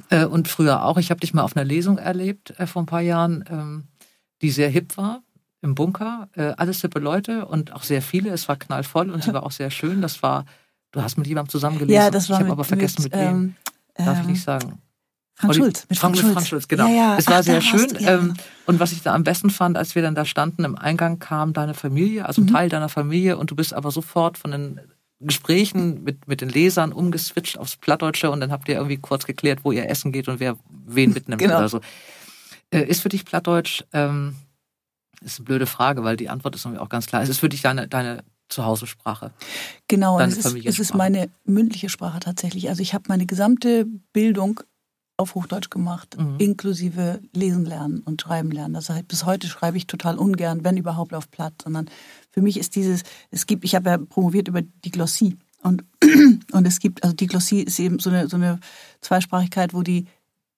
Äh, 0.09 0.25
und 0.25 0.47
früher 0.47 0.83
auch. 0.83 0.97
Ich 0.97 1.09
habe 1.09 1.19
dich 1.19 1.33
mal 1.33 1.43
auf 1.43 1.55
einer 1.55 1.65
Lesung 1.65 1.97
erlebt 1.97 2.53
äh, 2.57 2.67
vor 2.67 2.83
ein 2.83 2.87
paar 2.87 3.01
Jahren, 3.01 3.45
ähm, 3.49 3.83
die 4.41 4.51
sehr 4.51 4.69
hip 4.69 4.97
war 4.97 5.21
im 5.61 5.75
Bunker. 5.75 6.29
Äh, 6.33 6.53
alles 6.57 6.81
hippe 6.81 6.99
Leute 6.99 7.45
und 7.45 7.73
auch 7.73 7.83
sehr 7.83 8.01
viele. 8.01 8.29
Es 8.31 8.47
war 8.47 8.55
knallvoll 8.55 9.09
und 9.09 9.23
sie 9.23 9.33
war 9.33 9.43
auch 9.43 9.51
sehr 9.51 9.71
schön. 9.71 10.01
Das 10.01 10.21
war, 10.21 10.45
du 10.91 11.01
hast 11.01 11.17
mit 11.17 11.27
jemandem 11.27 11.49
zusammengelesen. 11.49 11.95
Ja, 11.95 12.11
das 12.11 12.29
war 12.29 12.37
Ich 12.37 12.43
habe 12.43 12.51
aber 12.51 12.63
vergessen 12.63 13.03
mit, 13.03 13.13
mit 13.13 13.21
wem. 13.21 13.55
Ähm, 13.95 14.05
Darf 14.05 14.21
ich 14.21 14.27
nicht 14.27 14.43
sagen. 14.43 14.81
Frank 15.37 15.51
Olli, 15.51 15.59
Schulz. 15.63 15.85
Mit 15.89 15.99
Frank, 15.99 16.15
Frank, 16.15 16.21
Schulz. 16.21 16.33
Frank 16.33 16.47
Schulz, 16.47 16.67
genau. 16.67 16.87
Ja, 16.87 16.93
ja. 16.95 17.17
Es 17.17 17.27
war 17.27 17.39
Ach, 17.39 17.43
sehr 17.43 17.61
schön. 17.61 17.87
du, 17.89 18.01
ja, 18.03 18.15
ähm, 18.19 18.33
und 18.65 18.79
was 18.79 18.91
ich 18.93 19.01
da 19.01 19.13
am 19.13 19.23
besten 19.23 19.49
fand, 19.49 19.77
als 19.77 19.93
wir 19.95 20.01
dann 20.01 20.15
da 20.15 20.23
standen, 20.25 20.63
im 20.63 20.77
Eingang 20.77 21.19
kam 21.19 21.51
deine 21.53 21.73
Familie, 21.73 22.25
also 22.25 22.41
Mhm. 22.41 22.47
Teil 22.47 22.69
deiner 22.69 22.87
Familie, 22.89 23.37
und 23.37 23.51
du 23.51 23.55
bist 23.55 23.73
aber 23.73 23.91
sofort 23.91 24.37
von 24.37 24.51
den 24.51 24.79
Gesprächen 25.19 26.03
mit, 26.03 26.27
mit 26.27 26.41
den 26.41 26.49
Lesern 26.49 26.91
umgeswitcht 26.93 27.57
aufs 27.57 27.75
Plattdeutsche 27.77 28.31
und 28.31 28.39
dann 28.41 28.51
habt 28.51 28.67
ihr 28.69 28.75
irgendwie 28.75 28.97
kurz 28.97 29.25
geklärt, 29.25 29.59
wo 29.63 29.71
ihr 29.71 29.89
essen 29.89 30.11
geht 30.11 30.27
und 30.27 30.39
wer 30.39 30.57
wen 30.85 31.13
mitnimmt 31.13 31.41
Genau. 31.41 31.57
oder 31.57 31.69
so. 31.69 31.81
Äh, 32.71 32.83
ist 32.83 33.01
für 33.01 33.09
dich 33.09 33.25
Plattdeutsch, 33.25 33.83
ähm, 33.93 34.35
ist 35.21 35.39
eine 35.39 35.45
blöde 35.45 35.65
Frage, 35.67 36.03
weil 36.03 36.17
die 36.17 36.29
Antwort 36.29 36.55
ist 36.55 36.65
irgendwie 36.65 36.79
auch 36.81 36.89
ganz 36.89 37.07
klar. 37.07 37.21
Es 37.21 37.29
ist 37.29 37.39
für 37.39 37.49
dich 37.49 37.61
deine, 37.61 37.87
deine 37.87 38.23
Zuhausesprache. 38.49 39.31
Genau, 39.87 40.19
es 40.19 40.37
ist, 40.37 40.55
es 40.65 40.79
ist 40.79 40.93
meine 40.93 41.29
mündliche 41.45 41.89
Sprache 41.89 42.19
tatsächlich. 42.19 42.69
Also 42.69 42.81
ich 42.81 42.93
habe 42.93 43.05
meine 43.07 43.25
gesamte 43.25 43.85
Bildung 44.13 44.59
auf 45.17 45.35
Hochdeutsch 45.35 45.69
gemacht, 45.69 46.17
Mhm. 46.17 46.35
inklusive 46.39 47.21
Lesen 47.33 47.65
lernen 47.65 47.99
und 47.99 48.21
Schreiben 48.21 48.51
lernen. 48.51 48.73
Das 48.73 48.89
heißt, 48.89 49.07
bis 49.07 49.25
heute 49.25 49.47
schreibe 49.47 49.77
ich 49.77 49.87
total 49.87 50.17
ungern, 50.17 50.63
wenn 50.63 50.77
überhaupt 50.77 51.13
auf 51.13 51.31
Platt, 51.31 51.53
sondern 51.63 51.89
für 52.31 52.41
mich 52.41 52.57
ist 52.59 52.75
dieses, 52.75 53.03
es 53.31 53.45
gibt, 53.47 53.63
ich 53.63 53.75
habe 53.75 53.89
ja 53.89 53.97
promoviert 53.97 54.47
über 54.47 54.61
die 54.61 54.91
Glossie 54.91 55.37
und, 55.61 55.83
und 56.51 56.67
es 56.67 56.79
gibt, 56.79 57.03
also 57.03 57.15
die 57.15 57.27
Glossie 57.27 57.61
ist 57.61 57.79
eben 57.79 57.99
so 57.99 58.09
eine, 58.09 58.27
so 58.27 58.35
eine 58.35 58.59
Zweisprachigkeit, 59.01 59.73
wo 59.73 59.83
die, 59.83 60.05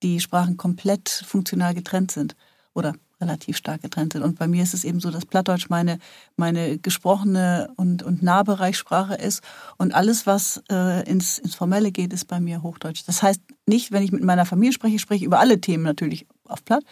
die 0.03 0.19
Sprachen 0.19 0.57
komplett 0.57 1.09
funktional 1.09 1.73
getrennt 1.73 2.11
sind 2.11 2.35
oder 2.73 2.93
relativ 3.19 3.57
stark 3.57 3.81
getrennt 3.81 4.13
sind. 4.13 4.21
Und 4.21 4.37
bei 4.37 4.47
mir 4.47 4.61
ist 4.61 4.75
es 4.75 4.83
eben 4.83 4.99
so, 4.99 5.09
dass 5.09 5.25
Plattdeutsch 5.25 5.69
meine, 5.69 5.97
meine 6.35 6.77
gesprochene 6.77 7.71
und, 7.75 8.03
und 8.03 8.21
Nahbereichssprache 8.21 9.15
ist. 9.15 9.41
Und 9.77 9.95
alles, 9.95 10.27
was 10.27 10.61
äh, 10.69 11.07
ins, 11.09 11.39
ins 11.39 11.55
Formelle 11.55 11.91
geht, 11.91 12.13
ist 12.13 12.25
bei 12.25 12.39
mir 12.39 12.61
Hochdeutsch. 12.61 13.03
Das 13.07 13.23
heißt 13.23 13.41
nicht, 13.67 13.91
wenn 13.91 14.03
ich 14.03 14.11
mit 14.11 14.23
meiner 14.23 14.45
Familie 14.45 14.73
spreche, 14.73 14.99
spreche 14.99 15.19
ich 15.19 15.25
über 15.25 15.39
alle 15.39 15.59
Themen 15.59 15.83
natürlich 15.83 16.25
auf 16.45 16.63
Platt. 16.63 16.83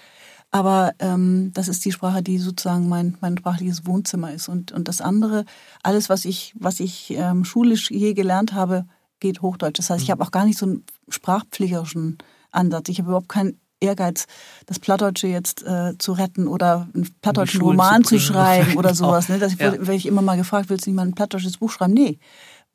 Aber 0.52 0.94
ähm, 1.00 1.52
das 1.54 1.68
ist 1.68 1.84
die 1.84 1.92
Sprache, 1.92 2.24
die 2.24 2.38
sozusagen 2.38 2.88
mein, 2.88 3.18
mein 3.20 3.38
sprachliches 3.38 3.86
Wohnzimmer 3.86 4.34
ist. 4.34 4.48
Und, 4.48 4.72
und 4.72 4.88
das 4.88 5.02
andere, 5.02 5.46
alles, 5.84 6.08
was 6.10 6.24
ich, 6.24 6.54
was 6.58 6.80
ich 6.80 7.12
ähm, 7.12 7.44
schulisch 7.44 7.92
je 7.92 8.14
gelernt 8.14 8.54
habe, 8.54 8.86
geht 9.20 9.42
Hochdeutsch. 9.42 9.80
Das 9.80 9.90
heißt, 9.90 10.04
ich 10.04 10.12
habe 10.12 10.24
auch 10.24 10.32
gar 10.32 10.46
nicht 10.46 10.58
so 10.58 10.66
einen 10.66 10.86
sprachpflegerischen 11.10 12.20
Ansatz. 12.52 12.90
Ich 12.90 13.00
habe 13.00 13.10
überhaupt 13.10 13.30
keinen 13.30 13.60
Ehrgeiz, 13.82 14.26
das 14.66 14.80
Plattdeutsche 14.80 15.28
jetzt 15.28 15.64
äh, 15.64 15.98
zu 15.98 16.14
retten 16.14 16.48
oder 16.48 16.88
einen 16.94 17.14
plattdeutschen 17.22 17.62
Roman 17.62 18.04
zu 18.04 18.16
zu, 18.16 18.22
schreiben 18.22 18.74
oder 18.78 18.94
sowas. 18.94 19.30
Ne? 19.30 19.38
Ich, 19.46 19.60
Ja. 19.60 19.74
Werde 19.74 19.96
ich 19.96 20.06
immer 20.06 20.22
mal 20.22 20.38
gefragt, 20.38 20.70
willst 20.70 20.86
du 20.86 20.90
nicht 20.90 20.96
mal 20.96 21.06
ein 21.06 21.14
plattdeutsches 21.14 21.58
Buch 21.58 21.72
schreiben? 21.72 21.94
Nee, 21.94 22.20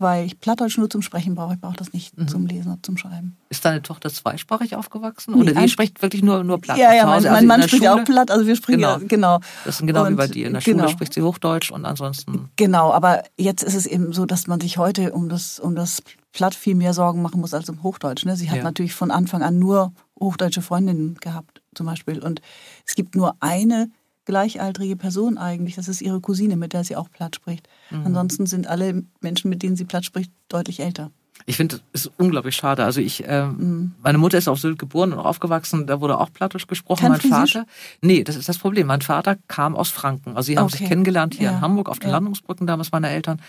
weil 0.00 0.26
ich 0.26 0.40
Plattdeutsch 0.40 0.78
nur 0.78 0.88
zum 0.90 1.02
Sprechen 1.02 1.34
brauche. 1.34 1.54
Ich 1.54 1.60
brauche 1.60 1.76
das 1.76 1.92
nicht 1.92 2.18
Mhm. 2.18 2.26
zum 2.28 2.46
Lesen 2.46 2.72
oder 2.72 2.82
zum 2.82 2.96
Schreiben. 2.96 3.36
Ist 3.50 3.64
deine 3.64 3.82
Tochter 3.82 4.10
zweisprachig 4.10 4.74
aufgewachsen? 4.74 5.34
Nee, 5.34 5.42
Oder 5.50 5.56
ein- 5.56 5.68
spricht 5.68 6.02
wirklich 6.02 6.22
nur, 6.22 6.42
nur 6.42 6.60
Platt? 6.60 6.78
ja, 6.78 6.92
ja, 6.92 7.04
mein, 7.06 7.26
Also 7.26 7.46
Mann 7.46 7.62
spricht 7.62 7.84
Schule? 7.84 7.94
auch 7.94 8.04
Platt, 8.04 8.30
also 8.30 8.46
wir 8.46 8.56
sprechen 8.56 8.78
Genau. 8.80 8.98
ja, 8.98 9.06
genau. 9.06 9.40
Das 9.64 9.80
ist 9.80 9.86
genau 9.86 10.04
wie 10.04 10.08
Und- 10.08 10.16
bei 10.16 10.26
dir. 10.26 10.46
In 10.46 10.54
der 10.54 10.60
Schule 10.60 10.76
genau. 10.76 10.88
spricht 10.88 11.14
sie 11.14 11.22
Hochdeutsch 11.22 11.70
und 11.70 11.84
ansonsten. 11.84 12.48
Genau, 12.56 12.92
aber 12.92 13.22
jetzt 13.36 13.62
ist 13.62 13.74
es 13.74 13.86
eben 13.86 14.12
so, 14.12 14.26
dass 14.26 14.46
man 14.46 14.60
sich 14.60 14.78
heute 14.78 15.12
um 15.12 15.28
das, 15.28 15.60
um 15.60 15.74
das 15.76 16.02
Platt 16.32 16.54
viel 16.54 16.74
mehr 16.76 16.94
Sorgen 16.94 17.22
machen 17.22 17.40
muss 17.40 17.54
als 17.54 17.68
um 17.68 17.82
Hochdeutsch. 17.82 18.24
Ne? 18.24 18.36
Sie 18.36 18.50
hat 18.50 18.58
Ja. 18.58 18.62
natürlich 18.64 18.94
von 18.94 19.10
Anfang 19.10 19.42
an 19.42 19.58
nur 19.58 19.92
hochdeutsche 20.18 20.62
Freundinnen 20.62 21.16
gehabt, 21.16 21.60
zum 21.74 21.86
Beispiel. 21.86 22.22
Und 22.22 22.40
es 22.86 22.94
gibt 22.94 23.14
nur 23.16 23.34
eine 23.40 23.90
gleichaltrige 24.30 24.96
Person 24.96 25.36
eigentlich, 25.38 25.74
das 25.76 25.88
ist 25.88 26.00
ihre 26.00 26.20
Cousine, 26.20 26.56
mit 26.56 26.72
der 26.72 26.84
sie 26.84 26.96
auch 26.96 27.10
Platt 27.10 27.36
spricht. 27.36 27.68
Mhm. 27.90 28.06
Ansonsten 28.06 28.46
sind 28.46 28.66
alle 28.66 29.02
Menschen, 29.20 29.50
mit 29.50 29.62
denen 29.62 29.76
sie 29.76 29.84
Platt 29.84 30.04
spricht, 30.04 30.32
deutlich 30.48 30.80
älter. 30.80 31.10
Ich 31.46 31.56
finde, 31.56 31.80
es 31.92 32.04
ist 32.06 32.12
unglaublich 32.18 32.54
schade. 32.54 32.84
Also 32.84 33.00
ich, 33.00 33.24
ähm, 33.26 33.56
Mhm. 33.58 33.92
meine 34.02 34.18
Mutter 34.18 34.36
ist 34.38 34.46
auf 34.46 34.60
Sylt 34.60 34.78
geboren 34.78 35.12
und 35.12 35.18
aufgewachsen. 35.20 35.86
Da 35.86 36.00
wurde 36.00 36.18
auch 36.20 36.30
Plattisch 36.32 36.66
gesprochen. 36.66 37.00
Kein 37.00 37.12
mein 37.12 37.20
Friesisch? 37.20 37.52
Vater, 37.54 37.66
nee, 38.02 38.22
das 38.24 38.36
ist 38.36 38.48
das 38.48 38.58
Problem. 38.58 38.86
Mein 38.86 39.00
Vater 39.00 39.36
kam 39.48 39.74
aus 39.74 39.88
Franken. 39.88 40.36
Also 40.36 40.46
sie 40.48 40.58
haben 40.58 40.68
sich 40.68 40.80
Okay. 40.80 40.88
kennengelernt 40.90 41.34
hier 41.34 41.46
Ja. 41.46 41.52
in 41.56 41.60
Hamburg 41.62 41.88
auf 41.88 41.98
den 41.98 42.08
Ja. 42.10 42.16
Landungsbrücken 42.16 42.66
damals 42.66 42.92
meine 42.92 43.08
Eltern. 43.08 43.40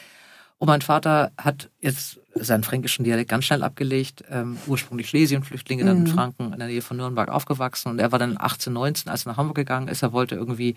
Und 0.57 0.67
mein 0.67 0.81
Vater 0.81 1.31
hat 1.37 1.69
jetzt 1.81 2.19
seinen 2.35 2.63
fränkischen 2.63 3.03
Dialekt 3.03 3.29
ganz 3.29 3.45
schnell 3.45 3.63
abgelegt. 3.63 4.23
Ähm, 4.29 4.57
ursprünglich 4.67 5.09
Schlesienflüchtlinge, 5.09 5.83
dann 5.85 5.97
in 5.97 6.03
Mhm. 6.03 6.07
Franken 6.07 6.53
in 6.53 6.59
der 6.59 6.67
Nähe 6.67 6.81
von 6.81 6.97
Nürnberg 6.97 7.29
aufgewachsen. 7.29 7.89
Und 7.89 7.99
er 7.99 8.11
war 8.11 8.19
dann 8.19 8.37
18, 8.39 8.71
19, 8.73 9.11
als 9.11 9.25
er 9.25 9.31
nach 9.31 9.37
Hamburg 9.37 9.55
gegangen 9.57 9.87
ist. 9.87 10.01
Er 10.01 10.13
wollte 10.13 10.35
irgendwie 10.35 10.75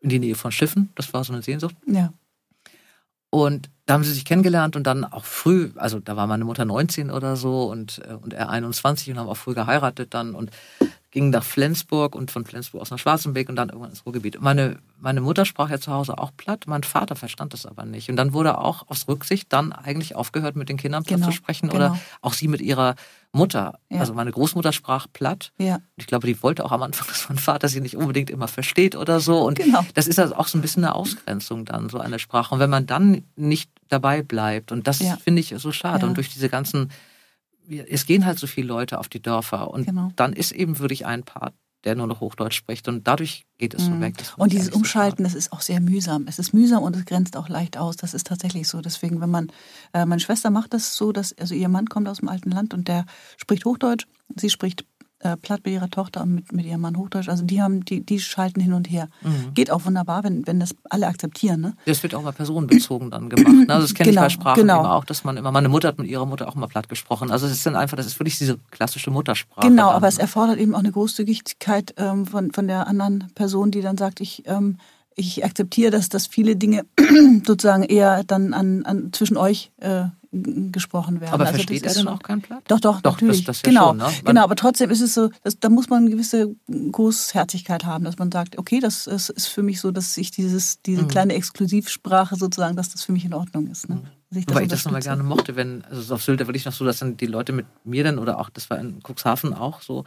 in 0.00 0.08
die 0.08 0.18
Nähe 0.18 0.34
von 0.34 0.52
Schiffen. 0.52 0.90
Das 0.94 1.12
war 1.12 1.24
so 1.24 1.32
eine 1.32 1.42
Sehnsucht. 1.42 1.74
Ja. 1.86 2.12
Und 3.30 3.68
da 3.86 3.94
haben 3.94 4.04
sie 4.04 4.12
sich 4.12 4.24
kennengelernt 4.24 4.76
und 4.76 4.86
dann 4.86 5.04
auch 5.04 5.24
früh, 5.24 5.70
also 5.76 5.98
da 5.98 6.16
war 6.16 6.26
meine 6.26 6.44
Mutter 6.44 6.64
19 6.64 7.10
oder 7.10 7.36
so 7.36 7.64
und, 7.64 8.00
äh, 8.08 8.14
und 8.14 8.32
er 8.32 8.48
21 8.48 9.10
und 9.10 9.18
haben 9.18 9.28
auch 9.28 9.36
früh 9.36 9.54
geheiratet 9.54 10.14
dann 10.14 10.34
und 10.34 10.50
gingen 11.14 11.30
nach 11.30 11.44
Flensburg 11.44 12.16
und 12.16 12.32
von 12.32 12.44
Flensburg 12.44 12.82
aus 12.82 12.90
nach 12.90 12.98
Schwarzenberg 12.98 13.48
und 13.48 13.54
dann 13.54 13.68
irgendwann 13.68 13.90
ins 13.90 14.04
Ruhrgebiet. 14.04 14.40
Meine, 14.42 14.78
meine 15.00 15.20
Mutter 15.20 15.44
sprach 15.44 15.70
ja 15.70 15.78
zu 15.78 15.92
Hause 15.92 16.18
auch 16.18 16.32
platt, 16.36 16.64
mein 16.66 16.82
Vater 16.82 17.14
verstand 17.14 17.52
das 17.54 17.66
aber 17.66 17.84
nicht. 17.84 18.10
Und 18.10 18.16
dann 18.16 18.32
wurde 18.32 18.58
auch 18.58 18.88
aus 18.88 19.06
Rücksicht 19.06 19.52
dann 19.52 19.72
eigentlich 19.72 20.16
aufgehört, 20.16 20.56
mit 20.56 20.68
den 20.68 20.76
Kindern 20.76 21.04
platt 21.04 21.18
Genau, 21.20 21.26
zu 21.30 21.32
sprechen 21.32 21.68
genau. 21.68 21.86
oder 21.86 21.98
auch 22.20 22.32
sie 22.32 22.48
mit 22.48 22.60
ihrer 22.60 22.96
Mutter. 23.30 23.78
Ja. 23.90 24.00
Also 24.00 24.12
meine 24.12 24.32
Großmutter 24.32 24.72
sprach 24.72 25.06
platt. 25.12 25.52
Ja. 25.56 25.78
Ich 25.96 26.08
glaube, 26.08 26.26
die 26.26 26.42
wollte 26.42 26.64
auch 26.64 26.72
am 26.72 26.82
Anfang, 26.82 27.06
dass 27.08 27.28
mein 27.28 27.38
Vater 27.38 27.68
sie 27.68 27.80
nicht 27.80 27.96
unbedingt 27.96 28.28
immer 28.28 28.48
versteht 28.48 28.96
oder 28.96 29.20
so. 29.20 29.38
Und 29.46 29.56
Genau. 29.58 29.86
das 29.94 30.08
ist 30.08 30.18
also 30.18 30.34
auch 30.34 30.48
so 30.48 30.58
ein 30.58 30.62
bisschen 30.62 30.84
eine 30.84 30.96
Ausgrenzung 30.96 31.64
dann, 31.64 31.88
so 31.90 32.00
eine 32.00 32.18
Sprache. 32.18 32.52
Und 32.52 32.60
wenn 32.60 32.70
man 32.70 32.86
dann 32.86 33.22
nicht 33.36 33.70
dabei 33.88 34.22
bleibt, 34.22 34.72
und 34.72 34.88
das 34.88 34.98
Ja. 34.98 35.16
finde 35.22 35.40
ich 35.40 35.54
so 35.58 35.70
schade. 35.70 36.06
Und 36.06 36.16
durch 36.16 36.28
diese 36.30 36.48
ganzen, 36.48 36.90
es 37.68 38.06
gehen 38.06 38.24
halt 38.26 38.38
so 38.38 38.46
viele 38.46 38.66
Leute 38.68 38.98
auf 38.98 39.08
die 39.08 39.20
Dörfer. 39.22 39.70
Und 39.70 39.86
Genau. 39.86 40.10
dann 40.16 40.32
ist 40.32 40.52
eben 40.52 40.78
wirklich 40.78 41.06
ein 41.06 41.22
Part, 41.22 41.54
der 41.84 41.94
nur 41.96 42.06
noch 42.06 42.20
Hochdeutsch 42.20 42.54
spricht. 42.56 42.88
Und 42.88 43.06
dadurch 43.06 43.44
geht 43.58 43.74
es 43.74 43.84
so 43.84 43.90
Mhm. 43.90 44.00
weg. 44.00 44.14
Und 44.36 44.52
dieses 44.52 44.70
Umschalten, 44.70 45.22
das 45.24 45.34
ist 45.34 45.52
auch 45.52 45.60
sehr 45.60 45.80
mühsam. 45.80 46.26
Es 46.26 46.38
ist 46.38 46.54
mühsam 46.54 46.82
und 46.82 46.96
es 46.96 47.04
grenzt 47.04 47.36
auch 47.36 47.48
leicht 47.48 47.76
aus. 47.76 47.96
Das 47.96 48.14
ist 48.14 48.26
tatsächlich 48.26 48.68
so. 48.68 48.80
Deswegen, 48.80 49.20
wenn 49.20 49.30
man, 49.30 49.48
äh, 49.92 50.06
meine 50.06 50.20
Schwester 50.20 50.50
macht 50.50 50.72
das 50.72 50.96
so, 50.96 51.12
dass, 51.12 51.36
also 51.38 51.54
ihr 51.54 51.68
Mann 51.68 51.86
kommt 51.86 52.08
aus 52.08 52.18
dem 52.18 52.28
alten 52.28 52.50
Land 52.50 52.72
und 52.74 52.88
der 52.88 53.04
spricht 53.36 53.64
Hochdeutsch. 53.64 54.06
Sie 54.36 54.48
spricht 54.50 54.86
äh, 55.24 55.36
Platt 55.36 55.62
mit 55.64 55.74
ihrer 55.74 55.90
Tochter 55.90 56.22
und 56.22 56.34
mit, 56.34 56.52
mit 56.52 56.66
ihrem 56.66 56.82
Mann 56.82 56.96
Hochdeutsch. 56.96 57.28
Also 57.28 57.44
die 57.44 57.60
haben, 57.62 57.84
die, 57.84 58.02
die 58.04 58.20
schalten 58.20 58.60
hin 58.60 58.74
und 58.74 58.90
her. 58.90 59.08
Mhm. 59.22 59.54
Geht 59.54 59.70
auch 59.70 59.84
wunderbar, 59.86 60.22
wenn, 60.22 60.46
wenn 60.46 60.60
das 60.60 60.74
alle 60.90 61.06
akzeptieren, 61.06 61.60
ne? 61.60 61.74
Das 61.86 62.02
wird 62.02 62.14
auch 62.14 62.22
mal 62.22 62.32
personenbezogen 62.32 63.10
dann 63.10 63.30
gemacht. 63.30 63.66
ne? 63.66 63.74
Also 63.74 63.86
das 63.86 63.94
kenne 63.94 64.10
ich 64.10 64.14
Genau, 64.14 64.22
bei 64.26 64.28
Sprachen 64.28 64.60
genau. 64.60 64.80
immer 64.80 64.94
auch, 64.94 65.04
dass 65.04 65.24
man 65.24 65.36
immer, 65.36 65.50
meine 65.50 65.68
Mutter 65.68 65.88
hat 65.88 65.98
mit 65.98 66.08
ihrer 66.08 66.26
Mutter 66.26 66.46
auch 66.46 66.54
mal 66.54 66.66
platt 66.68 66.88
gesprochen. 66.88 67.30
Also 67.30 67.46
es 67.46 67.52
ist 67.52 67.66
dann 67.66 67.74
einfach, 67.74 67.96
das 67.96 68.06
ist 68.06 68.20
wirklich 68.20 68.38
diese 68.38 68.58
klassische 68.70 69.10
Muttersprache. 69.10 69.66
Genau, 69.66 69.86
dann. 69.88 69.96
aber 69.96 70.08
es 70.08 70.18
erfordert 70.18 70.58
eben 70.58 70.74
auch 70.74 70.80
eine 70.80 70.92
Großzügigkeit 70.92 71.94
ähm, 71.96 72.26
von, 72.26 72.52
von 72.52 72.66
der 72.68 72.86
anderen 72.86 73.30
Person, 73.34 73.70
die 73.70 73.80
dann 73.80 73.96
sagt, 73.96 74.20
ich, 74.20 74.42
ähm, 74.46 74.76
ich 75.16 75.44
akzeptiere, 75.44 75.90
dass, 75.90 76.08
dass 76.08 76.26
viele 76.26 76.56
Dinge 76.56 76.84
sozusagen 77.46 77.84
eher 77.84 78.24
dann 78.24 78.52
an, 78.52 78.84
an 78.84 79.12
zwischen 79.12 79.36
euch 79.36 79.70
äh, 79.78 80.04
gesprochen 80.72 81.20
werden. 81.20 81.32
aber 81.34 81.46
Also 81.46 81.58
das 81.58 81.66
versteht 81.66 81.82
er 81.86 81.94
schon- 81.94 82.08
auch 82.08 82.22
kein 82.22 82.40
Platt? 82.42 82.62
Doch, 82.68 82.80
doch, 82.80 83.00
Doch, 83.00 83.12
natürlich. 83.12 83.44
das- 83.44 83.62
das 83.62 83.62
ja 83.62 83.68
genau, 83.70 83.88
schon, 83.88 83.96
ne? 83.98 84.22
Genau, 84.24 84.42
aber 84.42 84.56
trotzdem 84.56 84.90
ist 84.90 85.00
es 85.00 85.14
so, 85.14 85.30
dass, 85.42 85.58
da 85.58 85.68
muss 85.68 85.88
man 85.88 86.02
eine 86.02 86.10
gewisse 86.10 86.54
Großherzigkeit 86.68 87.84
haben, 87.84 88.04
dass 88.04 88.18
man 88.18 88.30
sagt, 88.32 88.58
okay, 88.58 88.80
das 88.80 89.06
ist, 89.06 89.30
ist 89.30 89.46
für 89.46 89.62
mich 89.62 89.80
so, 89.80 89.90
dass 89.90 90.16
ich 90.16 90.30
dieses, 90.30 90.80
diese 90.82 91.02
Mhm. 91.02 91.08
kleine 91.08 91.34
Exklusivsprache 91.34 92.36
sozusagen, 92.36 92.76
dass 92.76 92.90
das 92.90 93.02
für 93.04 93.12
mich 93.12 93.24
in 93.24 93.34
Ordnung 93.34 93.66
ist. 93.68 93.88
Ne? 93.88 94.00
Dass 94.30 94.38
ich 94.38 94.46
Weil 94.54 94.62
ich 94.64 94.68
das 94.68 94.84
nochmal 94.84 95.02
gerne 95.02 95.22
mochte, 95.22 95.54
wenn, 95.56 95.84
also 95.84 96.00
so 96.02 96.14
auf 96.14 96.22
Sylt, 96.24 96.40
da 96.40 96.46
wirklich 96.46 96.64
noch 96.64 96.72
so, 96.72 96.84
dass 96.84 96.98
dann 96.98 97.16
die 97.16 97.26
Leute 97.26 97.52
mit 97.52 97.66
mir 97.84 98.04
dann, 98.04 98.18
oder 98.18 98.38
auch, 98.40 98.50
das 98.50 98.70
war 98.70 98.78
in 98.78 99.00
Cuxhaven 99.06 99.54
auch 99.54 99.82
so, 99.82 100.04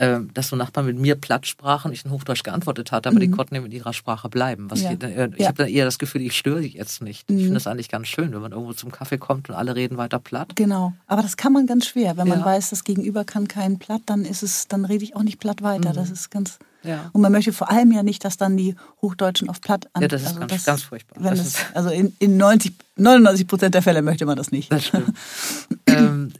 ähm, 0.00 0.30
dass 0.32 0.48
so 0.48 0.54
Nachbarn 0.56 0.86
mit 0.86 0.96
mir 0.96 1.16
platt 1.16 1.46
sprachen, 1.48 1.92
ich 1.92 2.04
in 2.04 2.12
Hochdeutsch 2.12 2.44
geantwortet 2.44 2.92
hatte, 2.92 3.08
aber 3.08 3.16
mhm. 3.16 3.20
die 3.20 3.30
konnten 3.32 3.56
eben 3.56 3.66
in 3.66 3.72
ihrer 3.72 3.92
Sprache 3.92 4.28
bleiben. 4.28 4.70
Was 4.70 4.82
ja. 4.82 4.92
ich, 4.92 5.02
äh, 5.02 5.30
ich 5.34 5.40
ja. 5.40 5.48
habe 5.48 5.58
dann 5.58 5.68
eher 5.68 5.84
das 5.84 5.98
Gefühl, 5.98 6.22
ich 6.22 6.36
störe 6.36 6.60
dich 6.60 6.74
jetzt 6.74 7.02
nicht. 7.02 7.28
Mhm. 7.28 7.36
Ich 7.36 7.42
finde 7.42 7.54
das 7.54 7.66
eigentlich 7.66 7.88
ganz 7.88 8.06
schön, 8.06 8.32
wenn 8.32 8.40
man 8.40 8.52
irgendwo 8.52 8.72
zum 8.74 8.92
Kaffee 8.92 9.18
kommt 9.18 9.48
und 9.48 9.56
alle 9.56 9.74
reden 9.74 9.96
weiter 9.96 10.20
platt. 10.20 10.52
Genau, 10.54 10.92
aber 11.08 11.22
das 11.22 11.36
kann 11.36 11.52
man 11.52 11.66
ganz 11.66 11.86
schwer. 11.86 12.16
Wenn 12.16 12.28
man 12.28 12.40
ja. 12.40 12.44
weiß, 12.44 12.70
das 12.70 12.84
Gegenüber 12.84 13.24
kann 13.24 13.48
keinen 13.48 13.80
platt, 13.80 14.02
dann 14.06 14.24
ist 14.24 14.44
es, 14.44 14.68
dann 14.68 14.84
rede 14.84 15.02
ich 15.02 15.16
auch 15.16 15.24
nicht 15.24 15.40
platt 15.40 15.62
weiter. 15.62 15.90
Mhm. 15.90 15.94
Das 15.96 16.10
ist 16.10 16.30
ganz. 16.30 16.60
Ja. 16.84 17.10
Und 17.12 17.20
man 17.20 17.32
möchte 17.32 17.52
vor 17.52 17.68
allem 17.68 17.90
ja 17.90 18.04
nicht, 18.04 18.24
dass 18.24 18.36
dann 18.36 18.56
die 18.56 18.76
Hochdeutschen 19.02 19.48
auf 19.48 19.60
platt 19.60 19.88
an. 19.94 20.02
Ja, 20.02 20.08
das 20.08 20.22
ist 20.22 20.28
also 20.28 20.40
ganz, 20.40 20.52
das, 20.52 20.64
ganz 20.64 20.82
furchtbar. 20.82 21.24
Wenn 21.24 21.32
es, 21.32 21.56
also 21.74 21.90
in, 21.90 22.14
in 22.20 22.36
90, 22.36 22.72
99 22.94 23.48
Prozent 23.48 23.74
der 23.74 23.82
Fälle 23.82 24.00
möchte 24.02 24.26
man 24.26 24.36
das 24.36 24.52
nicht. 24.52 24.70
Das 24.70 24.92
ähm, 25.86 26.32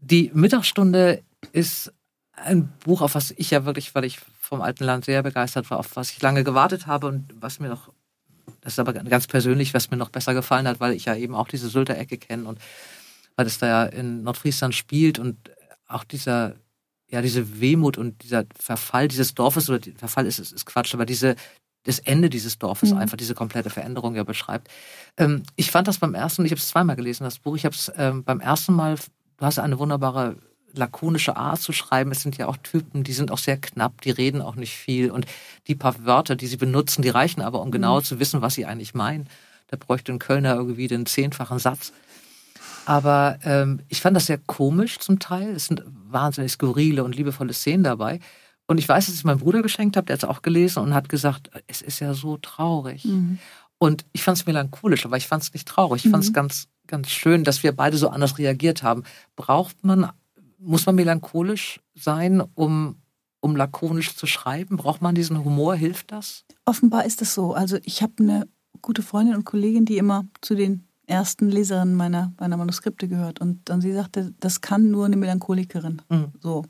die 0.00 0.32
Mittagsstunde 0.34 1.22
ist 1.52 1.92
ein 2.36 2.68
Buch, 2.84 3.00
auf 3.00 3.14
was 3.14 3.32
ich 3.36 3.50
ja 3.50 3.64
wirklich, 3.64 3.94
weil 3.94 4.04
ich 4.04 4.18
vom 4.40 4.62
alten 4.62 4.84
Land 4.84 5.04
sehr 5.04 5.22
begeistert 5.22 5.70
war, 5.70 5.78
auf 5.78 5.96
was 5.96 6.10
ich 6.10 6.22
lange 6.22 6.44
gewartet 6.44 6.86
habe 6.86 7.06
und 7.08 7.34
was 7.40 7.58
mir 7.58 7.68
noch, 7.68 7.90
das 8.60 8.74
ist 8.74 8.78
aber 8.78 8.92
ganz 8.92 9.26
persönlich, 9.26 9.74
was 9.74 9.90
mir 9.90 9.96
noch 9.96 10.10
besser 10.10 10.34
gefallen 10.34 10.68
hat, 10.68 10.80
weil 10.80 10.92
ich 10.92 11.06
ja 11.06 11.16
eben 11.16 11.34
auch 11.34 11.48
diese 11.48 11.68
Sylter 11.68 11.96
Ecke 11.96 12.18
kenne 12.18 12.44
und 12.44 12.58
weil 13.36 13.46
es 13.46 13.58
da 13.58 13.66
ja 13.66 13.84
in 13.84 14.22
Nordfriesland 14.22 14.74
spielt 14.74 15.18
und 15.18 15.36
auch 15.88 16.04
dieser, 16.04 16.56
ja, 17.08 17.22
diese 17.22 17.60
Wehmut 17.60 17.98
und 17.98 18.22
dieser 18.22 18.44
Verfall 18.58 19.08
dieses 19.08 19.34
Dorfes, 19.34 19.68
oder 19.68 19.80
Verfall 19.96 20.26
ist, 20.26 20.38
ist, 20.38 20.52
ist 20.52 20.66
Quatsch, 20.66 20.94
aber 20.94 21.06
diese, 21.06 21.36
das 21.84 21.98
Ende 22.00 22.28
dieses 22.30 22.58
Dorfes 22.58 22.92
mhm. 22.92 22.98
einfach 22.98 23.16
diese 23.16 23.34
komplette 23.34 23.70
Veränderung 23.70 24.14
ja 24.14 24.24
beschreibt. 24.24 24.68
Ähm, 25.16 25.42
ich 25.54 25.70
fand 25.70 25.88
das 25.88 25.98
beim 25.98 26.14
ersten, 26.14 26.44
ich 26.44 26.50
habe 26.50 26.60
es 26.60 26.68
zweimal 26.68 26.96
gelesen, 26.96 27.24
das 27.24 27.38
Buch, 27.38 27.56
ich 27.56 27.64
habe 27.64 27.74
es 27.74 27.90
ähm, 27.96 28.24
beim 28.24 28.40
ersten 28.40 28.74
Mal, 28.74 28.96
du 29.36 29.44
hast 29.44 29.58
eine 29.58 29.78
wunderbare 29.78 30.36
lakonische 30.72 31.36
Art 31.36 31.60
zu 31.60 31.72
schreiben. 31.72 32.10
Es 32.10 32.20
sind 32.20 32.36
ja 32.36 32.48
auch 32.48 32.56
Typen, 32.58 33.04
die 33.04 33.12
sind 33.12 33.30
auch 33.30 33.38
sehr 33.38 33.56
knapp, 33.56 34.00
die 34.02 34.10
reden 34.10 34.42
auch 34.42 34.56
nicht 34.56 34.74
viel. 34.74 35.10
Und 35.10 35.26
die 35.66 35.74
paar 35.74 36.04
Wörter, 36.04 36.36
die 36.36 36.46
sie 36.46 36.56
benutzen, 36.56 37.02
die 37.02 37.08
reichen 37.08 37.40
aber, 37.40 37.60
um 37.60 37.70
genau 37.70 37.98
mhm. 37.98 38.04
zu 38.04 38.20
wissen, 38.20 38.42
was 38.42 38.54
sie 38.54 38.66
eigentlich 38.66 38.94
meinen. 38.94 39.28
Da 39.68 39.76
bräuchte 39.76 40.12
ein 40.12 40.18
Kölner 40.18 40.54
irgendwie 40.54 40.88
den 40.88 41.06
zehnfachen 41.06 41.58
Satz. 41.58 41.92
Aber 42.84 43.38
ähm, 43.42 43.80
ich 43.88 44.00
fand 44.00 44.16
das 44.16 44.26
sehr 44.26 44.38
komisch 44.38 44.98
zum 45.00 45.18
Teil. 45.18 45.50
Es 45.50 45.66
sind 45.66 45.82
wahnsinnig 45.86 46.52
skurrile 46.52 47.02
und 47.02 47.16
liebevolle 47.16 47.52
Szenen 47.52 47.82
dabei. 47.82 48.20
Und 48.66 48.78
ich 48.78 48.88
weiß, 48.88 49.06
dass 49.06 49.14
ich 49.14 49.24
meinem 49.24 49.38
Bruder 49.38 49.62
geschenkt 49.62 49.96
habe, 49.96 50.06
der 50.06 50.14
hat 50.14 50.22
es 50.22 50.28
auch 50.28 50.42
gelesen 50.42 50.82
und 50.82 50.94
hat 50.94 51.08
gesagt, 51.08 51.50
es 51.66 51.82
ist 51.82 52.00
ja 52.00 52.14
so 52.14 52.36
traurig. 52.36 53.04
Mhm. 53.04 53.38
Und 53.78 54.04
ich 54.12 54.22
fand 54.22 54.38
es 54.38 54.46
melancholisch, 54.46 55.04
aber 55.04 55.16
ich 55.16 55.26
fand 55.26 55.42
es 55.42 55.52
nicht 55.52 55.68
traurig. 55.68 56.04
Ich 56.04 56.10
fand 56.10 56.24
es 56.24 56.30
mhm. 56.30 56.34
ganz, 56.34 56.68
ganz 56.86 57.10
schön, 57.10 57.44
dass 57.44 57.62
wir 57.62 57.72
beide 57.72 57.96
so 57.96 58.08
anders 58.08 58.38
reagiert 58.38 58.82
haben. 58.82 59.02
Braucht 59.34 59.84
man 59.84 60.10
muss 60.58 60.86
man 60.86 60.94
melancholisch 60.94 61.80
sein, 61.94 62.42
um, 62.54 62.96
um 63.40 63.56
lakonisch 63.56 64.16
zu 64.16 64.26
schreiben? 64.26 64.76
Braucht 64.76 65.02
man 65.02 65.14
diesen 65.14 65.44
Humor? 65.44 65.74
Hilft 65.74 66.12
das? 66.12 66.44
Offenbar 66.64 67.04
ist 67.04 67.22
es 67.22 67.34
so. 67.34 67.54
Also 67.54 67.78
ich 67.82 68.02
habe 68.02 68.14
eine 68.18 68.48
gute 68.82 69.02
Freundin 69.02 69.36
und 69.36 69.44
Kollegin, 69.44 69.84
die 69.84 69.98
immer 69.98 70.24
zu 70.40 70.54
den 70.54 70.86
ersten 71.06 71.48
Leserinnen 71.48 71.94
meiner, 71.94 72.32
meiner 72.38 72.56
Manuskripte 72.56 73.08
gehört. 73.08 73.40
Und 73.40 73.68
dann 73.68 73.80
sie 73.80 73.92
sagte, 73.92 74.34
das 74.40 74.60
kann 74.60 74.90
nur 74.90 75.06
eine 75.06 75.16
Melancholikerin. 75.16 76.02
Mhm. 76.08 76.32
So. 76.40 76.64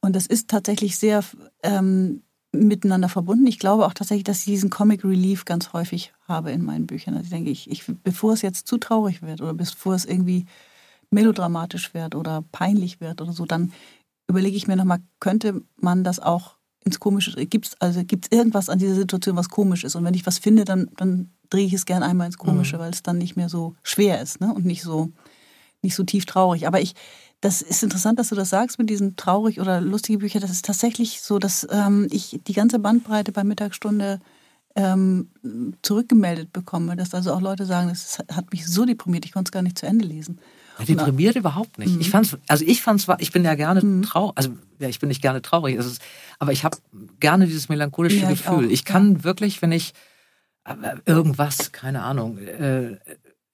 Und 0.00 0.16
das 0.16 0.26
ist 0.26 0.48
tatsächlich 0.48 0.98
sehr 0.98 1.22
ähm, 1.62 2.22
miteinander 2.52 3.08
verbunden. 3.08 3.46
Ich 3.46 3.58
glaube 3.58 3.86
auch 3.86 3.94
tatsächlich, 3.94 4.24
dass 4.24 4.38
ich 4.38 4.44
diesen 4.44 4.70
Comic 4.70 5.04
Relief 5.04 5.44
ganz 5.44 5.72
häufig 5.72 6.12
habe 6.26 6.52
in 6.52 6.64
meinen 6.64 6.86
Büchern. 6.86 7.14
Also 7.14 7.24
ich 7.24 7.30
denke, 7.30 7.50
ich, 7.50 7.70
ich, 7.70 7.84
bevor 8.02 8.32
es 8.32 8.42
jetzt 8.42 8.66
zu 8.66 8.78
traurig 8.78 9.22
wird 9.22 9.40
oder 9.40 9.54
bevor 9.54 9.94
es 9.94 10.04
irgendwie 10.04 10.46
melodramatisch 11.10 11.94
wird 11.94 12.14
oder 12.14 12.42
peinlich 12.52 13.00
wird 13.00 13.20
oder 13.20 13.32
so, 13.32 13.44
dann 13.46 13.72
überlege 14.28 14.56
ich 14.56 14.66
mir 14.66 14.76
nochmal, 14.76 15.00
könnte 15.20 15.62
man 15.76 16.04
das 16.04 16.20
auch 16.20 16.56
ins 16.84 17.00
Komische, 17.00 17.32
gibt 17.46 17.66
es 17.66 17.80
also 17.80 18.04
gibt's 18.04 18.28
irgendwas 18.30 18.68
an 18.68 18.78
dieser 18.78 18.94
Situation, 18.94 19.36
was 19.36 19.48
komisch 19.48 19.84
ist? 19.84 19.96
Und 19.96 20.04
wenn 20.04 20.14
ich 20.14 20.26
was 20.26 20.38
finde, 20.38 20.64
dann, 20.64 20.90
dann 20.96 21.30
drehe 21.50 21.66
ich 21.66 21.72
es 21.72 21.86
gerne 21.86 22.06
einmal 22.06 22.26
ins 22.26 22.38
Komische, 22.38 22.76
mhm. 22.76 22.80
weil 22.80 22.90
es 22.92 23.02
dann 23.02 23.18
nicht 23.18 23.36
mehr 23.36 23.48
so 23.48 23.74
schwer 23.82 24.20
ist 24.20 24.40
ne? 24.40 24.52
und 24.52 24.64
nicht 24.66 24.82
so, 24.82 25.10
nicht 25.82 25.94
so 25.94 26.04
tief 26.04 26.26
traurig. 26.26 26.66
Aber 26.66 26.80
ich, 26.80 26.94
das 27.40 27.62
ist 27.62 27.82
interessant, 27.82 28.18
dass 28.18 28.28
du 28.28 28.34
das 28.34 28.50
sagst 28.50 28.78
mit 28.78 28.90
diesen 28.90 29.16
traurig 29.16 29.60
oder 29.60 29.80
lustigen 29.80 30.18
Büchern. 30.18 30.42
Das 30.42 30.50
ist 30.50 30.64
tatsächlich 30.64 31.20
so, 31.22 31.38
dass 31.38 31.66
ähm, 31.70 32.08
ich 32.10 32.40
die 32.46 32.54
ganze 32.54 32.78
Bandbreite 32.78 33.32
bei 33.32 33.44
Mittagsstunde 33.44 34.20
ähm, 34.76 35.30
zurückgemeldet 35.82 36.52
bekomme, 36.52 36.96
dass 36.96 37.14
also 37.14 37.32
auch 37.32 37.40
Leute 37.40 37.64
sagen, 37.66 37.88
das 37.88 38.18
hat 38.30 38.50
mich 38.52 38.66
so 38.66 38.84
deprimiert, 38.84 39.24
ich 39.24 39.32
konnte 39.32 39.48
es 39.48 39.52
gar 39.52 39.62
nicht 39.62 39.78
zu 39.78 39.86
Ende 39.86 40.04
lesen. 40.04 40.40
Ja, 40.78 40.84
deprimiert 40.84 41.36
überhaupt 41.36 41.78
nicht. 41.78 41.94
Mhm. 41.94 42.00
Ich 42.00 42.10
fand's, 42.10 42.36
also 42.48 42.64
ich 42.66 42.82
fand's, 42.82 43.06
ich 43.18 43.32
bin 43.32 43.44
ja 43.44 43.54
gerne 43.54 43.80
mhm. 43.80 44.02
traurig, 44.02 44.36
also 44.36 44.50
ja, 44.78 44.88
ich 44.88 44.98
bin 44.98 45.08
nicht 45.08 45.22
gerne 45.22 45.40
traurig, 45.40 45.76
ist, 45.76 46.00
aber 46.38 46.52
ich 46.52 46.64
habe 46.64 46.78
gerne 47.20 47.46
dieses 47.46 47.68
melancholische 47.68 48.20
ja, 48.20 48.28
Gefühl. 48.28 48.66
Ich, 48.66 48.72
ich 48.72 48.84
kann 48.84 49.16
ja. 49.16 49.24
wirklich, 49.24 49.62
wenn 49.62 49.72
ich 49.72 49.92
irgendwas, 51.04 51.72
keine 51.72 52.02
Ahnung, 52.02 52.38
äh, 52.38 52.96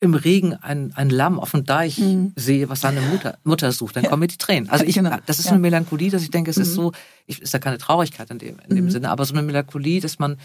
im 0.03 0.15
Regen 0.15 0.55
ein, 0.55 0.93
ein 0.95 1.11
Lamm 1.11 1.39
auf 1.39 1.51
dem 1.51 1.65
Deich 1.65 1.99
mhm. 1.99 2.33
sehe, 2.35 2.69
was 2.71 2.81
seine 2.81 3.03
Mutter, 3.03 3.39
Mutter 3.45 3.71
sucht, 3.71 3.97
dann 3.97 4.05
kommen 4.05 4.21
mir 4.21 4.29
die 4.29 4.39
Tränen. 4.39 4.71
Also 4.71 4.85
ich, 4.85 4.95
genau. 4.95 5.19
das 5.27 5.39
ist 5.39 5.49
eine 5.49 5.59
Melancholie, 5.59 6.11
dass 6.11 6.23
ich 6.23 6.31
denke, 6.31 6.51
es 6.51 6.57
ist 6.57 6.71
mhm. 6.71 6.75
so, 6.75 6.93
ich, 7.27 7.43
ist 7.43 7.53
ja 7.53 7.59
keine 7.59 7.77
Traurigkeit 7.77 8.31
in 8.31 8.39
dem, 8.39 8.57
in 8.67 8.77
dem 8.77 8.85
mhm. 8.87 8.91
Sinne, 8.91 9.11
aber 9.11 9.27
so 9.27 9.35
eine 9.35 9.43
Melancholie, 9.43 10.01
dass 10.01 10.19
man 10.19 10.39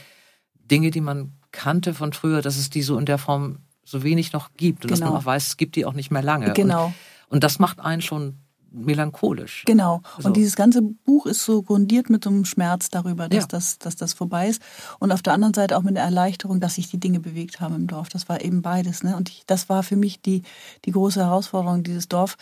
Dinge, 0.56 0.92
die 0.92 1.00
man 1.00 1.34
kannte 1.52 1.94
von 1.94 2.12
früher, 2.12 2.42
dass 2.42 2.58
es 2.58 2.70
die 2.70 2.82
so 2.82 2.98
in 2.98 3.06
der 3.06 3.18
Form 3.18 3.60
so 3.86 4.04
wenig 4.04 4.34
noch 4.34 4.50
gibt 4.58 4.84
und 4.84 4.90
genau. 4.90 4.92
dass 4.92 5.00
man 5.00 5.10
genau. 5.10 5.20
auch 5.20 5.26
weiß, 5.26 5.48
es 5.48 5.58
gibt 5.58 5.76
die 5.76 5.86
auch 5.86 5.94
nicht 5.94 6.12
mehr 6.12 6.24
lange. 6.24 6.52
Genau. 6.54 6.88
Und, 6.88 6.94
und 7.30 7.44
das 7.44 7.60
macht 7.60 7.80
einen 7.80 8.02
schon 8.02 8.40
melancholisch. 8.76 9.64
Genau. 9.66 10.02
So. 10.20 10.28
Und 10.28 10.38
dieses 10.38 10.56
ganze 10.56 10.82
Buch 10.82 11.26
ist 11.26 11.46
so 11.46 11.62
grundiert 11.62 12.10
mit 12.10 12.24
so 12.24 12.30
einem 12.30 12.46
Schmerz 12.46 12.90
darüber, 12.90 13.30
dass, 13.30 13.44
ja. 13.44 13.48
das, 13.48 13.80
dass 13.80 13.96
das 13.96 14.14
vorbei 14.14 14.50
ist. 14.50 14.62
Und 15.00 15.12
auf 15.12 15.22
der 15.22 15.34
anderen 15.34 15.54
Seite 15.54 15.78
auch 15.78 15.84
mit 15.84 15.96
der 15.96 16.04
Erleichterung, 16.04 16.60
dass 16.60 16.76
sich 16.76 16.90
die 16.90 17.00
Dinge 17.00 17.20
bewegt 17.20 17.62
haben 17.62 17.76
im 17.76 17.88
Dorf. 17.88 18.10
Das 18.10 18.28
war 18.28 18.42
eben 18.42 18.62
beides. 18.62 19.04
Ne? 19.04 19.16
Und 19.16 19.30
ich, 19.30 19.46
das 19.46 19.70
war 19.70 19.84
für 19.84 19.96
mich 19.96 20.22
die, 20.22 20.44
die 20.84 20.92
große 20.92 21.22
Herausforderung, 21.22 21.84
dieses 21.84 22.10
Dorf, 22.10 22.38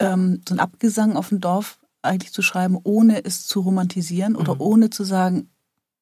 ähm, 0.00 0.42
so 0.48 0.54
ein 0.54 0.60
Abgesang 0.60 1.16
auf 1.16 1.30
ein 1.30 1.40
Dorf 1.40 1.78
eigentlich 2.02 2.32
zu 2.32 2.42
schreiben, 2.42 2.78
ohne 2.82 3.24
es 3.24 3.46
zu 3.46 3.60
romantisieren 3.60 4.34
oder 4.34 4.56
mhm. 4.56 4.60
ohne 4.60 4.90
zu 4.90 5.04
sagen, 5.04 5.48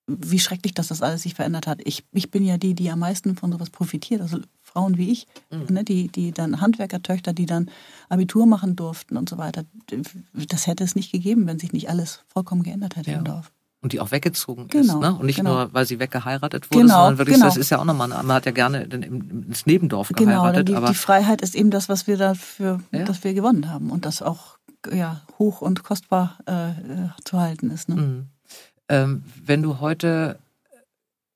wie 0.07 0.39
schrecklich, 0.41 0.75
dass 0.75 0.89
das 0.89 1.03
alles 1.03 1.23
sich 1.23 1.35
verändert 1.35 1.67
hat. 1.67 1.81
Ich, 1.85 2.05
ich 2.13 2.31
bin 2.31 2.45
ja 2.45 2.57
die, 2.57 2.75
die 2.75 2.91
am 2.91 2.99
meisten 2.99 3.37
von 3.37 3.53
sowas 3.53 3.71
profitiert. 3.71 4.23
Also 4.23 4.39
Frauen 4.73 4.97
wie 4.97 5.11
ich, 5.11 5.27
mhm. 5.51 5.75
ne, 5.75 5.85
die, 5.85 6.09
die 6.09 6.33
dann 6.33 6.61
Handwerkertöchter, 6.61 7.33
die 7.33 7.47
dann 7.47 7.71
Abitur 8.09 8.47
machen 8.47 8.77
durften 8.77 9.17
und 9.17 9.29
so 9.29 9.37
weiter. 9.39 9.65
Das 10.49 10.67
hätte 10.67 10.85
es 10.85 10.95
nicht 10.95 11.13
gegeben, 11.13 11.47
wenn 11.47 11.59
sich 11.59 11.73
nicht 11.73 11.91
alles 11.91 12.23
vollkommen 12.29 12.63
geändert 12.63 12.97
hätte 12.97 13.11
ja. 13.11 13.19
im 13.19 13.25
Dorf. 13.25 13.51
Und 13.83 13.95
die 13.95 14.01
auch 14.01 14.11
weggezogen 14.11 14.69
genau, 14.69 14.95
ist, 14.95 15.01
ne? 15.01 15.15
Und 15.15 15.25
nicht 15.25 15.37
genau. 15.37 15.55
nur, 15.55 15.73
weil 15.73 15.87
sie 15.87 15.99
weggeheiratet 15.99 16.71
wurde, 16.71 16.83
genau, 16.83 16.97
sondern 16.97 17.19
wirklich, 17.19 17.37
genau. 17.37 17.47
das 17.47 17.57
ist 17.57 17.71
ja 17.71 17.79
auch 17.79 17.85
nochmal, 17.85 18.09
man 18.09 18.33
hat 18.33 18.45
ja 18.45 18.53
gerne 18.53 18.83
ins 18.83 19.65
Nebendorf 19.65 20.09
geheiratet. 20.15 20.67
Genau, 20.67 20.81
die, 20.81 20.87
die 20.89 20.95
Freiheit 20.95 21.41
ist 21.41 21.55
eben 21.55 21.71
das, 21.71 21.89
was 21.89 22.07
wir 22.07 22.19
dafür, 22.19 22.81
ja. 22.93 23.05
dass 23.05 23.25
wir 23.25 23.33
gewonnen 23.33 23.71
haben 23.71 23.91
und 23.91 24.05
das 24.05 24.21
auch 24.21 24.59
ja, 24.93 25.23
hoch 25.39 25.63
und 25.63 25.83
kostbar 25.83 26.39
äh, 26.47 26.73
zu 27.25 27.41
halten 27.41 27.71
ist. 27.71 27.89
Ne? 27.89 27.97
Mhm. 27.97 28.27
Ähm, 28.89 29.23
wenn 29.43 29.63
du 29.63 29.81
heute 29.81 30.39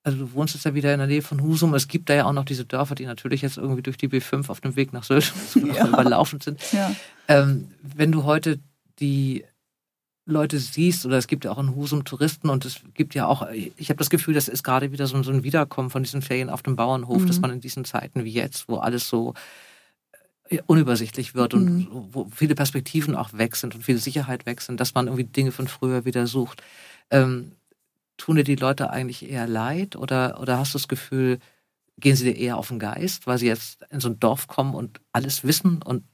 also 0.05 0.19
du 0.19 0.33
wohnst 0.35 0.55
jetzt 0.55 0.65
ja 0.65 0.75
wieder 0.75 0.93
in 0.93 0.99
der 0.99 1.09
Nähe 1.09 1.23
von 1.23 1.43
Husum. 1.43 1.73
Es 1.73 1.89
gibt 1.89 2.11
da 2.11 2.15
ja 2.15 2.27
auch 2.27 2.33
noch 2.33 2.45
diese 2.45 2.67
Dörfer, 2.67 2.95
die 2.95 3.07
natürlich 3.07 3.41
jetzt 3.41 3.57
irgendwie 3.57 3.83
durch 3.83 3.97
die 3.97 4.09
B5 4.09 4.51
auf 4.51 4.61
dem 4.61 4.77
Weg 4.77 4.93
nach 4.93 5.03
Sylt 5.03 5.33
ja. 5.55 5.89
überlaufen 5.89 6.41
sind. 6.41 6.61
Ja. 6.73 6.95
Ähm, 7.27 7.69
wenn 7.83 8.13
du 8.13 8.25
heute 8.25 8.61
die 9.01 9.45
Leute 10.27 10.59
siehst, 10.59 11.07
oder 11.07 11.17
es 11.17 11.27
gibt 11.27 11.47
ja 11.47 11.53
auch 11.53 11.59
in 11.59 11.75
Husum 11.75 12.05
Touristen 12.05 12.51
und 12.51 12.67
es 12.67 12.81
gibt 12.93 13.15
ja 13.15 13.27
auch, 13.27 13.49
ich 13.51 13.89
habe 13.89 13.99
das 13.99 14.11
Gefühl, 14.11 14.35
das 14.35 14.49
ist 14.49 14.63
gerade 14.63 14.93
wieder 14.93 15.07
so, 15.07 15.23
so, 15.23 15.31
ein 15.31 15.43
Wiederkommen 15.43 15.89
von 15.89 16.03
diesen 16.03 16.23
Ferien 16.23 16.51
auf 16.51 16.63
dem 16.63 16.77
Bauernhof, 16.77 17.23
mhm. 17.23 17.27
dass 17.27 17.41
man 17.41 17.51
in 17.51 17.61
diesen 17.61 17.87
Zeiten 17.87 18.25
wie 18.25 18.33
jetzt, 18.33 18.69
wo 18.69 18.77
alles 18.77 19.09
so 19.09 19.33
äh, 20.51 20.61
unübersichtlich 20.67 21.35
wird 21.35 21.55
und 21.55 21.65
mhm. 21.65 21.89
wo 21.91 22.29
viele 22.31 22.55
Perspektiven 22.55 23.17
auch 23.17 23.33
weg 23.33 23.57
sind 23.57 23.75
und 23.75 23.83
viel 23.83 23.99
Sicherheit 23.99 24.45
weg 24.45 24.61
sind, 24.61 24.81
dass 24.81 24.95
man 24.95 25.07
irgendwie 25.07 25.25
Dinge 25.25 25.51
von 25.51 25.67
früher 25.67 26.05
wieder 26.05 26.27
sucht. 26.27 26.63
Ähm, 27.11 27.53
tun 28.17 28.37
dir 28.37 28.45
die 28.45 28.57
Leute 28.57 28.91
eigentlich 28.91 29.29
eher 29.29 29.47
leid 29.47 29.97
oder, 29.97 30.41
oder 30.41 30.59
hast 30.59 30.75
du 30.75 30.79
das 30.79 30.89
Gefühl, 30.89 31.39
gehen 31.99 32.17
sie 32.17 32.25
dir 32.25 32.37
eher 32.37 32.57
auf 32.57 32.69
den 32.69 32.79
Geist, 32.79 33.27
weil 33.27 33.39
sie 33.39 33.47
jetzt 33.47 33.85
in 33.91 34.01
so 34.01 34.09
ein 34.09 34.21
Dorf 34.21 34.49
kommen 34.49 34.75
und 34.75 35.01
alles 35.13 35.45
wissen 35.45 35.83
und 35.83 36.05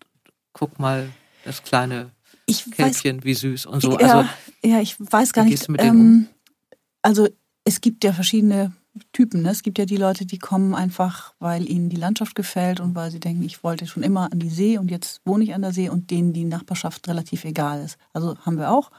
guck 0.53 0.79
mal, 0.79 1.09
das 1.45 1.63
kleine 1.63 2.11
ich 2.47 2.71
Kälbchen, 2.71 3.19
weiß, 3.19 3.25
wie 3.25 3.35
süß 3.35 3.67
und 3.67 3.81
so. 3.81 3.99
Ja, 3.99 4.19
also, 4.19 4.29
ja 4.65 4.81
ich 4.81 4.97
weiß 4.99 5.33
gar 5.33 5.45
nicht. 5.45 5.67
Ähm, 5.79 6.01
um? 6.01 6.27
Also 7.03 7.29
es 7.65 7.81
gibt 7.81 8.05
ja 8.05 8.13
verschiedene 8.13 8.73
Typen. 9.13 9.43
Ne? 9.43 9.51
Es 9.51 9.63
gibt 9.63 9.79
ja 9.79 9.85
die 9.85 9.97
Leute, 9.97 10.27
die 10.27 10.39
kommen 10.39 10.75
einfach, 10.75 11.35
weil 11.39 11.69
ihnen 11.69 11.89
die 11.89 11.97
Landschaft 11.97 12.35
gefällt 12.35 12.81
und 12.81 12.95
weil 12.95 13.11
sie 13.11 13.21
denken, 13.21 13.45
ich 13.45 13.63
wollte 13.63 13.87
schon 13.87 14.03
immer 14.03 14.33
an 14.33 14.41
die 14.41 14.51
See 14.51 14.79
und 14.79 14.91
jetzt 14.91 15.21
wohne 15.25 15.45
ich 15.45 15.55
an 15.55 15.63
der 15.63 15.73
See 15.73 15.89
und 15.89 16.11
denen 16.11 16.33
die 16.33 16.45
Nachbarschaft 16.45 17.09
relativ 17.09 17.45
egal 17.45 17.83
ist. 17.83 17.99
Also 18.13 18.37
haben 18.45 18.59
wir 18.59 18.71
auch. 18.71 18.91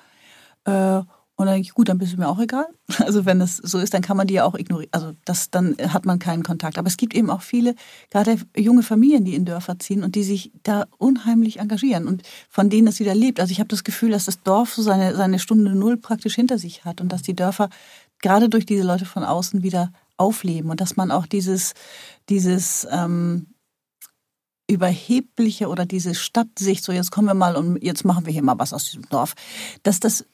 Äh, 0.66 1.04
Und 1.42 1.48
dann 1.48 1.56
denke 1.56 1.68
ich, 1.68 1.74
gut, 1.74 1.90
dann 1.90 1.98
bist 1.98 2.14
du 2.14 2.18
mir 2.18 2.30
auch 2.30 2.40
egal. 2.40 2.68
Also 3.00 3.26
wenn 3.26 3.40
das 3.40 3.58
so 3.58 3.80
ist, 3.80 3.94
dann 3.94 4.04
kann 4.04 4.16
man 4.16 4.28
die 4.28 4.36
ja 4.36 4.46
auch 4.46 4.54
ignorieren. 4.54 4.92
Also 4.92 5.14
das, 5.26 5.50
dann 5.50 5.76
hat 5.80 6.06
man 6.06 6.20
keinen 6.20 6.44
Kontakt. 6.44 6.78
Aber 6.78 6.88
es 6.88 6.98
gibt 6.98 7.16
eben 7.16 7.32
auch 7.32 7.42
viele, 7.42 7.74
gerade 8.12 8.38
junge 8.56 8.84
Familien, 8.84 9.26
die 9.26 9.34
in 9.34 9.46
Dörfer 9.46 9.80
ziehen 9.80 10.04
und 10.04 10.14
die 10.14 10.24
sich 10.24 10.52
da 10.62 10.86
unheimlich 11.00 11.60
engagieren 11.60 12.08
und 12.08 12.22
von 12.50 12.70
denen 12.70 12.86
das 12.86 13.00
wieder 13.00 13.16
lebt. 13.16 13.40
Also 13.40 13.52
ich 13.52 13.60
habe 13.60 13.70
das 13.70 13.84
Gefühl, 13.84 14.12
dass 14.12 14.26
das 14.26 14.44
Dorf 14.44 14.74
so 14.74 14.84
seine, 14.84 15.16
seine 15.16 15.40
Stunde 15.40 15.74
Null 15.74 15.98
praktisch 15.98 16.36
hinter 16.36 16.60
sich 16.60 16.86
hat 16.86 17.02
und 17.02 17.12
dass 17.12 17.24
die 17.24 17.36
Dörfer 17.36 17.70
gerade 18.22 18.48
durch 18.48 18.68
diese 18.68 18.84
Leute 18.84 19.06
von 19.06 19.24
außen 19.24 19.64
wieder 19.64 19.92
aufleben 20.18 20.70
und 20.70 20.80
dass 20.80 20.96
man 20.96 21.10
auch 21.10 21.26
dieses, 21.26 21.74
dieses 22.30 22.88
ähm, 22.92 23.48
überhebliche 24.68 25.68
oder 25.68 25.86
diese 25.86 26.16
Stadtsicht, 26.16 26.84
so 26.84 26.92
jetzt 26.92 27.12
kommen 27.12 27.28
wir 27.28 27.34
mal 27.34 27.56
und 27.56 27.84
jetzt 27.84 28.06
machen 28.06 28.26
wir 28.26 28.32
hier 28.32 28.44
mal 28.44 28.60
was 28.60 28.74
aus 28.74 28.86
diesem 28.86 29.10
Dorf, 29.10 29.34
dass 29.84 30.00
das 30.00 30.26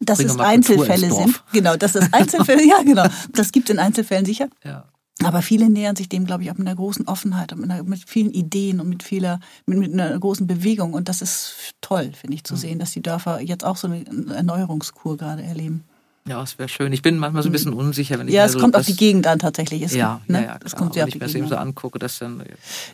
dass 0.00 0.20
es 0.20 0.38
Einzelfälle 0.38 1.12
sind. 1.12 1.42
Genau, 1.52 1.76
dass 1.76 1.92
das 1.92 2.12
Einzelfälle, 2.12 2.66
ja 2.66 2.82
genau, 2.82 3.06
das 3.32 3.52
gibt 3.52 3.68
es 3.68 3.74
in 3.74 3.80
Einzelfällen 3.80 4.24
sicher. 4.24 4.48
Ja. 4.64 4.84
Aber 5.24 5.42
viele 5.42 5.68
nähern 5.68 5.96
sich 5.96 6.08
dem, 6.08 6.26
glaube 6.26 6.44
ich, 6.44 6.50
auch 6.50 6.58
mit 6.58 6.66
einer 6.68 6.76
großen 6.76 7.08
Offenheit 7.08 7.52
und 7.52 7.60
mit, 7.60 7.70
einer, 7.70 7.82
mit 7.82 8.08
vielen 8.08 8.30
Ideen 8.30 8.80
und 8.80 8.88
mit 8.88 9.02
vieler, 9.02 9.40
mit, 9.66 9.78
mit, 9.78 9.92
einer 9.92 10.16
großen 10.16 10.46
Bewegung. 10.46 10.94
Und 10.94 11.08
das 11.08 11.22
ist 11.22 11.74
toll, 11.80 12.12
finde 12.14 12.36
ich, 12.36 12.44
zu 12.44 12.54
mhm. 12.54 12.58
sehen, 12.58 12.78
dass 12.78 12.92
die 12.92 13.02
Dörfer 13.02 13.40
jetzt 13.40 13.64
auch 13.64 13.76
so 13.76 13.88
eine 13.88 14.04
Erneuerungskur 14.32 15.16
gerade 15.16 15.42
erleben. 15.42 15.84
Ja, 16.28 16.42
es 16.42 16.58
wäre 16.58 16.68
schön. 16.68 16.92
Ich 16.92 17.02
bin 17.02 17.18
manchmal 17.18 17.42
so 17.42 17.48
ein 17.48 17.52
bisschen 17.52 17.72
unsicher, 17.72 18.18
wenn 18.18 18.28
ich 18.28 18.34
Ja, 18.34 18.44
es 18.44 18.52
so 18.52 18.58
kommt 18.58 18.76
auf 18.76 18.84
die 18.84 18.96
Gegend 18.96 19.26
an 19.26 19.38
tatsächlich. 19.38 19.82
Es 19.82 19.94
ja, 19.94 20.16
gibt, 20.16 20.30
ne? 20.30 20.42
ja, 20.42 20.46
ja, 20.46 20.58
das 20.58 20.76
kommt 20.76 20.94
sehr 20.94 21.04
wenn 21.04 21.08
ich 21.08 21.14
mir 21.14 21.20
das 21.20 21.34
eben 21.34 21.48
so 21.48 21.56
angucke, 21.56 21.98
dass 21.98 22.18
dann 22.18 22.42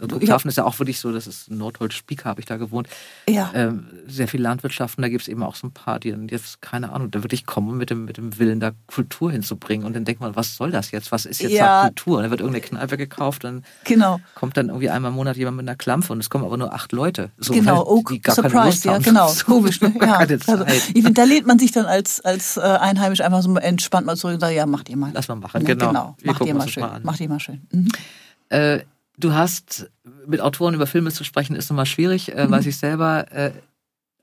also 0.01 0.19
Klaffen 0.19 0.49
ist 0.49 0.57
ja 0.57 0.65
auch 0.65 0.79
wirklich 0.79 1.01
so, 1.01 1.13
das 1.13 1.27
ist 1.27 1.51
Nordholz-Spieker, 1.51 2.27
habe 2.27 2.41
ich 2.41 2.47
da 2.47 2.57
gewohnt. 2.57 2.89
Ja. 3.29 3.51
Ähm, 3.55 3.87
sehr 4.07 4.29
viel 4.29 4.41
Landwirtschaften, 4.41 5.03
da 5.03 5.09
gibt 5.09 5.23
es 5.23 5.29
eben 5.29 5.43
auch 5.43 5.57
so 5.57 5.67
ein 5.67 5.73
paar, 5.73 5.99
die 5.99 6.11
dann 6.11 6.29
jetzt, 6.29 6.63
keine 6.63 6.93
Ahnung, 6.93 7.11
da 7.11 7.23
wirklich 7.23 7.47
kommen 7.47 7.77
mit 7.77 7.91
dem, 7.91 8.05
mit 8.05 8.17
dem 8.17 8.39
Willen, 8.39 8.61
da 8.61 8.73
Kultur 8.87 9.33
hinzubringen. 9.33 9.87
Und 9.87 9.95
dann 9.95 10.05
denkt 10.05 10.21
man, 10.21 10.37
was 10.37 10.57
soll 10.57 10.71
das 10.71 10.91
jetzt? 10.91 11.11
Was 11.13 11.27
ist 11.27 11.41
jetzt 11.41 11.53
ja. 11.53 11.83
da 11.83 11.89
Kultur? 11.89 12.19
Und 12.19 12.23
dann 12.25 12.31
wird 12.31 12.41
irgendeine 12.41 12.67
Kneipe 12.67 12.97
gekauft, 12.97 13.45
dann 13.45 13.65
genau. 13.85 14.21
kommt 14.35 14.57
dann 14.57 14.69
irgendwie 14.69 14.91
einmal 14.91 15.11
im 15.11 15.17
Monat 15.17 15.37
jemand 15.37 15.57
mit 15.57 15.69
einer 15.69 15.77
Klampfe 15.77 16.13
und 16.13 16.21
es 16.21 16.31
kommen 16.31 16.45
aber 16.45 16.57
nur 16.57 16.73
acht 16.73 16.93
Leute. 16.93 17.31
So, 17.39 17.53
genau, 17.53 17.85
oh, 17.85 18.03
die 18.09 18.21
gar 18.21 18.35
Surprise, 18.35 18.55
keine 18.55 18.67
Lust 18.67 18.85
ja, 18.85 18.99
genau. 18.99 19.33
Komisch, 19.45 19.81
ne? 19.81 19.93
Ja. 20.01 20.19
Also, 20.19 20.65
ich 20.67 21.03
finde, 21.03 21.15
da 21.15 21.25
lädt 21.25 21.47
man 21.47 21.59
sich 21.59 21.73
dann 21.73 21.87
als, 21.87 22.21
als 22.21 22.57
äh, 22.57 22.61
Einheimisch 22.61 23.21
einfach 23.25 23.43
so 23.43 23.55
entspannt 23.57 24.07
mal 24.07 24.17
zurück 24.17 24.35
und 24.35 24.41
sage, 24.41 24.55
ja, 24.55 24.67
macht 24.67 24.89
ihr 24.89 24.97
mal. 24.97 25.11
Lass 25.15 25.29
mal 25.29 25.37
machen, 25.37 25.65
genau. 25.65 25.89
genau. 25.89 26.17
Macht 26.25 26.45
ihr 26.45 26.55
mal 26.55 26.69
schön. 26.69 26.83
Mal 26.83 27.01
macht 27.01 27.21
ihr 27.21 27.29
mal 27.29 27.41
schön. 27.41 27.67
Mhm. 27.71 27.89
Äh, 28.49 28.81
du 29.19 29.33
hast, 29.33 29.91
mit 30.27 30.41
Autoren 30.41 30.75
über 30.75 30.87
Filme 30.87 31.11
zu 31.11 31.25
sprechen, 31.25 31.57
ist 31.57 31.71
nochmal 31.71 31.87
schwierig, 31.87 32.35
äh, 32.35 32.47
mhm. 32.47 32.51
weiß 32.51 32.67
ich 32.67 32.77
selber. 32.77 33.31
Äh, 33.33 33.53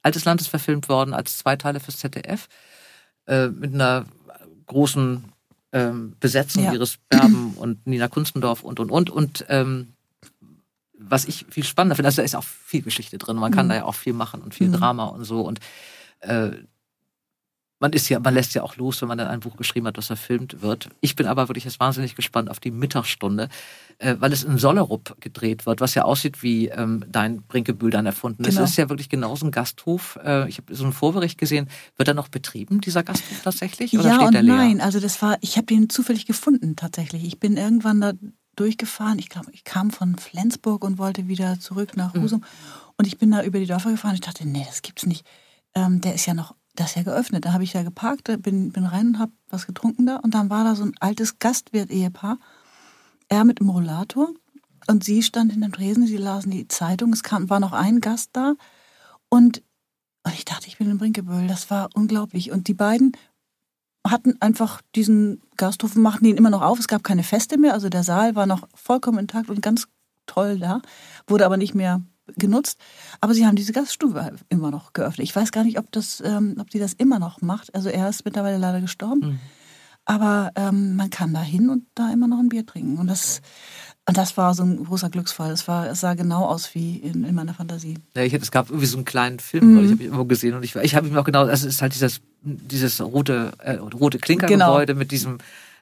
Altes 0.04 0.26
Land 0.26 0.42
ist 0.42 0.48
verfilmt 0.48 0.90
worden 0.90 1.14
als 1.14 1.38
zwei 1.38 1.56
Teile 1.56 1.80
fürs 1.80 1.98
ZDF 1.98 2.48
äh, 3.28 3.48
mit 3.48 3.74
einer 3.74 4.06
großen 4.66 5.24
ähm, 5.74 6.16
Besetzung, 6.20 6.64
ja. 6.64 6.74
Iris 6.74 6.98
Berben 7.10 7.54
und 7.58 7.86
Nina 7.86 8.08
Kunstendorf 8.08 8.64
und, 8.64 8.80
und, 8.80 8.90
und. 8.90 9.10
Und 9.10 9.46
ähm, 9.50 9.94
was 10.98 11.26
ich 11.26 11.46
viel 11.50 11.64
spannender 11.64 11.96
finde, 11.96 12.08
also 12.08 12.22
da 12.22 12.26
ist 12.26 12.36
auch 12.36 12.44
viel 12.44 12.82
Geschichte 12.82 13.18
drin. 13.18 13.38
Man 13.38 13.52
kann 13.52 13.66
mhm. 13.66 13.70
da 13.70 13.76
ja 13.76 13.86
auch 13.86 13.96
viel 13.96 14.14
machen 14.14 14.42
und 14.42 14.54
viel 14.54 14.70
mhm. 14.70 14.74
Drama 14.74 15.06
und 15.06 15.24
so. 15.24 15.42
Und 15.42 15.60
äh, 16.22 16.52
man 17.82 17.94
ist 17.94 18.08
ja, 18.10 18.20
man 18.20 18.36
lässt 18.36 18.54
ja 18.54 18.62
auch 18.62 18.78
los, 18.78 19.02
wenn 19.02 19.10
man 19.10 19.18
dann 19.18 19.28
ein 19.28 19.40
Buch 19.40 19.58
geschrieben 19.58 19.88
hat, 19.88 19.98
das 19.98 20.08
verfilmt 20.08 20.62
wird. 20.62 20.90
Ich 21.02 21.16
bin 21.16 21.26
aber 21.26 21.50
wirklich 21.50 21.66
jetzt 21.66 21.80
wahnsinnig 21.80 22.16
gespannt 22.16 22.50
auf 22.50 22.60
die 22.60 22.70
Mittagsstunde, 22.70 23.50
äh, 23.98 24.16
weil 24.20 24.32
es 24.32 24.44
in 24.44 24.60
Sollerup 24.60 25.20
gedreht 25.20 25.66
wird, 25.66 25.82
was 25.82 25.96
ja 25.96 26.04
aussieht 26.04 26.44
wie 26.44 26.68
ähm, 26.68 27.04
dein 27.10 27.42
Brinkebühl 27.42 27.90
dann 27.90 28.06
erfunden 28.06 28.44
ist. 28.44 28.52
Genau. 28.52 28.64
Es 28.64 28.72
ist 28.72 28.78
ja 28.78 28.88
wirklich 28.90 29.10
genauso 29.10 29.48
ein 29.48 29.52
Gasthof. 29.52 30.20
Äh, 30.24 30.48
ich 30.48 30.60
habe 30.60 30.74
so 30.76 30.84
einen 30.84 30.94
Vorbericht 30.94 31.40
gesehen. 31.40 31.70
Wird 31.98 32.08
er 32.08 32.14
noch 32.14 32.28
betrieben, 32.28 32.82
dieser 32.82 33.02
Gasthof 33.02 33.42
tatsächlich? 33.44 33.98
Oder 33.98 34.10
ja 34.10 34.16
steht 34.16 34.28
und 34.28 34.34
der 34.36 34.44
leer? 34.44 34.56
nein. 34.56 34.80
Also 34.80 35.00
das 35.00 35.20
war, 35.24 35.38
ich 35.42 35.58
habe 35.58 35.66
den 35.66 35.90
zufällig 35.90 36.28
gefunden 36.28 36.76
tatsächlich. 36.76 37.24
Ich 37.26 37.40
bin 37.40 37.58
irgendwann 37.58 38.00
da 38.00 38.14
durchgefahren. 38.56 39.18
Ich 39.18 39.30
glaube, 39.30 39.52
ich 39.54 39.64
kam 39.64 39.90
von 39.90 40.18
Flensburg 40.18 40.84
und 40.84 41.00
wollte 41.00 41.28
wieder 41.28 41.60
zurück 41.60 41.98
nach 41.98 42.14
mhm. 42.14 42.22
Husum. 42.22 42.40
Mhm. 42.42 42.46
Und 42.98 43.08
ich 43.08 43.18
bin 43.18 43.32
da 43.32 43.42
über 43.42 43.58
die 43.58 43.66
Dörfer 43.66 43.90
gefahren. 43.90 44.14
Ich 44.14 44.22
dachte, 44.22 44.48
nee, 44.48 44.66
das 44.68 44.84
gibt's 44.84 45.08
nicht. 45.08 45.26
Ähm, 45.74 46.02
der 46.02 46.14
ist 46.14 46.28
ja 46.28 46.36
noch 46.36 46.54
das 46.76 46.92
ist 46.92 46.96
ja 46.96 47.04
geöffnet. 47.04 47.46
Da 47.46 47.54
habe 47.54 47.64
ich 47.64 47.74
ja 47.74 47.84
geparkt, 47.84 48.32
bin, 48.42 48.72
bin 48.72 48.86
rein 48.86 49.08
und 49.08 49.20
habe 49.20 49.32
was 49.50 49.68
getrunken 49.68 50.06
da. 50.06 50.18
Und 50.18 50.34
dann 50.34 50.50
war 50.50 50.64
da 50.64 50.76
so 50.76 50.84
ein 50.84 50.94
altes 51.00 51.40
Gastwirt-Ehepaar. 51.40 52.38
Er 53.28 53.46
mit 53.46 53.60
dem 53.60 53.70
Rollator 53.70 54.30
und 54.88 55.04
sie 55.04 55.24
stand 55.24 55.54
in 55.54 55.62
dem 55.62 55.72
Tresen, 55.72 56.08
sie 56.08 56.18
lasen 56.18 56.52
die 56.52 56.68
Zeitung. 56.68 57.14
Es 57.14 57.24
kam, 57.24 57.50
war 57.50 57.60
noch 57.60 57.74
ein 57.74 58.02
Gast 58.02 58.32
da. 58.34 58.56
Und, 59.30 59.64
und 60.24 60.34
ich 60.34 60.46
dachte, 60.46 60.68
ich 60.68 60.78
bin 60.78 60.90
in 60.90 60.98
Brinkebüll. 60.98 61.48
Das 61.48 61.70
war 61.70 61.90
unglaublich. 61.94 62.52
Und 62.52 62.68
die 62.68 62.74
beiden 62.74 63.14
hatten 64.08 64.42
einfach 64.42 64.82
diesen 64.96 65.42
Gasthof 65.58 65.96
machten 65.96 66.26
ihn 66.26 66.38
immer 66.38 66.50
noch 66.50 66.62
auf. 66.62 66.80
Es 66.80 66.88
gab 66.88 67.04
keine 67.04 67.24
Feste 67.24 67.58
mehr. 67.58 67.74
Also 67.74 67.90
der 67.90 68.04
Saal 68.04 68.36
war 68.36 68.46
noch 68.46 68.68
vollkommen 68.74 69.20
intakt 69.20 69.50
und 69.50 69.62
ganz 69.62 69.88
toll 70.26 70.60
da. 70.60 70.82
Wurde 71.28 71.46
aber 71.46 71.58
nicht 71.58 71.76
mehr 71.76 72.02
genutzt. 72.38 72.80
Aber 73.20 73.34
sie 73.34 73.46
haben 73.46 73.56
diese 73.56 73.74
Gaststube 73.74 74.36
immer 74.50 74.72
noch 74.72 74.94
geöffnet. 74.94 75.28
Ich 75.28 75.36
weiß 75.36 75.52
gar 75.52 75.64
nicht, 75.64 75.78
ob, 75.78 75.92
das, 75.92 76.22
ähm, 76.26 76.56
ob 76.60 76.72
sie 76.72 76.80
das 76.80 76.94
immer 76.94 77.20
noch 77.20 77.42
macht. 77.42 77.74
Also 77.76 77.90
er 77.90 78.10
ist 78.10 78.26
mittlerweile 78.26 78.58
leider 78.58 78.82
gestorben. 78.82 79.20
Mhm. 79.20 79.40
Aber 80.06 80.52
ähm, 80.56 80.96
man 80.96 81.10
kann 81.10 81.34
da 81.34 81.42
hin 81.42 81.70
und 81.70 81.86
da 81.96 82.12
immer 82.12 82.28
noch 82.28 82.40
ein 82.40 82.50
Bier 82.50 82.66
trinken. 82.66 82.98
Und 82.98 83.08
das, 83.08 83.42
und 84.08 84.18
das 84.18 84.36
war 84.36 84.54
so 84.56 84.64
ein 84.64 84.84
großer 84.84 85.10
Glücksfall. 85.10 85.52
Es, 85.52 85.68
war, 85.68 85.88
es 85.90 86.02
sah 86.02 86.16
genau 86.16 86.46
aus 86.46 86.74
wie 86.74 86.98
in, 86.98 87.24
in 87.24 87.36
meiner 87.36 87.54
Fantasie. 87.54 88.00
Ja, 88.16 88.24
ich, 88.24 88.34
es 88.34 88.52
gab 88.52 88.70
irgendwie 88.70 88.88
so 88.88 88.98
einen 88.98 89.06
kleinen 89.06 89.40
Film, 89.40 89.74
mhm. 89.74 89.86
ich 89.86 89.92
habe 89.92 90.02
ihn 90.02 90.06
irgendwo 90.06 90.26
gesehen. 90.26 90.56
Und 90.56 90.64
ich, 90.64 90.76
ich 90.76 90.96
habe 90.96 91.08
ihn 91.08 91.18
auch 91.18 91.24
genau, 91.24 91.42
also 91.42 91.68
es 91.68 91.76
ist 91.76 91.82
halt 91.82 91.94
dieses, 91.94 92.20
dieses 92.42 93.00
rote, 93.00 93.52
äh, 93.60 93.74
rote 93.74 94.18
Klinkergebäude 94.18 94.94
genau. 94.94 95.00
mit 95.00 95.12
diesem 95.12 95.38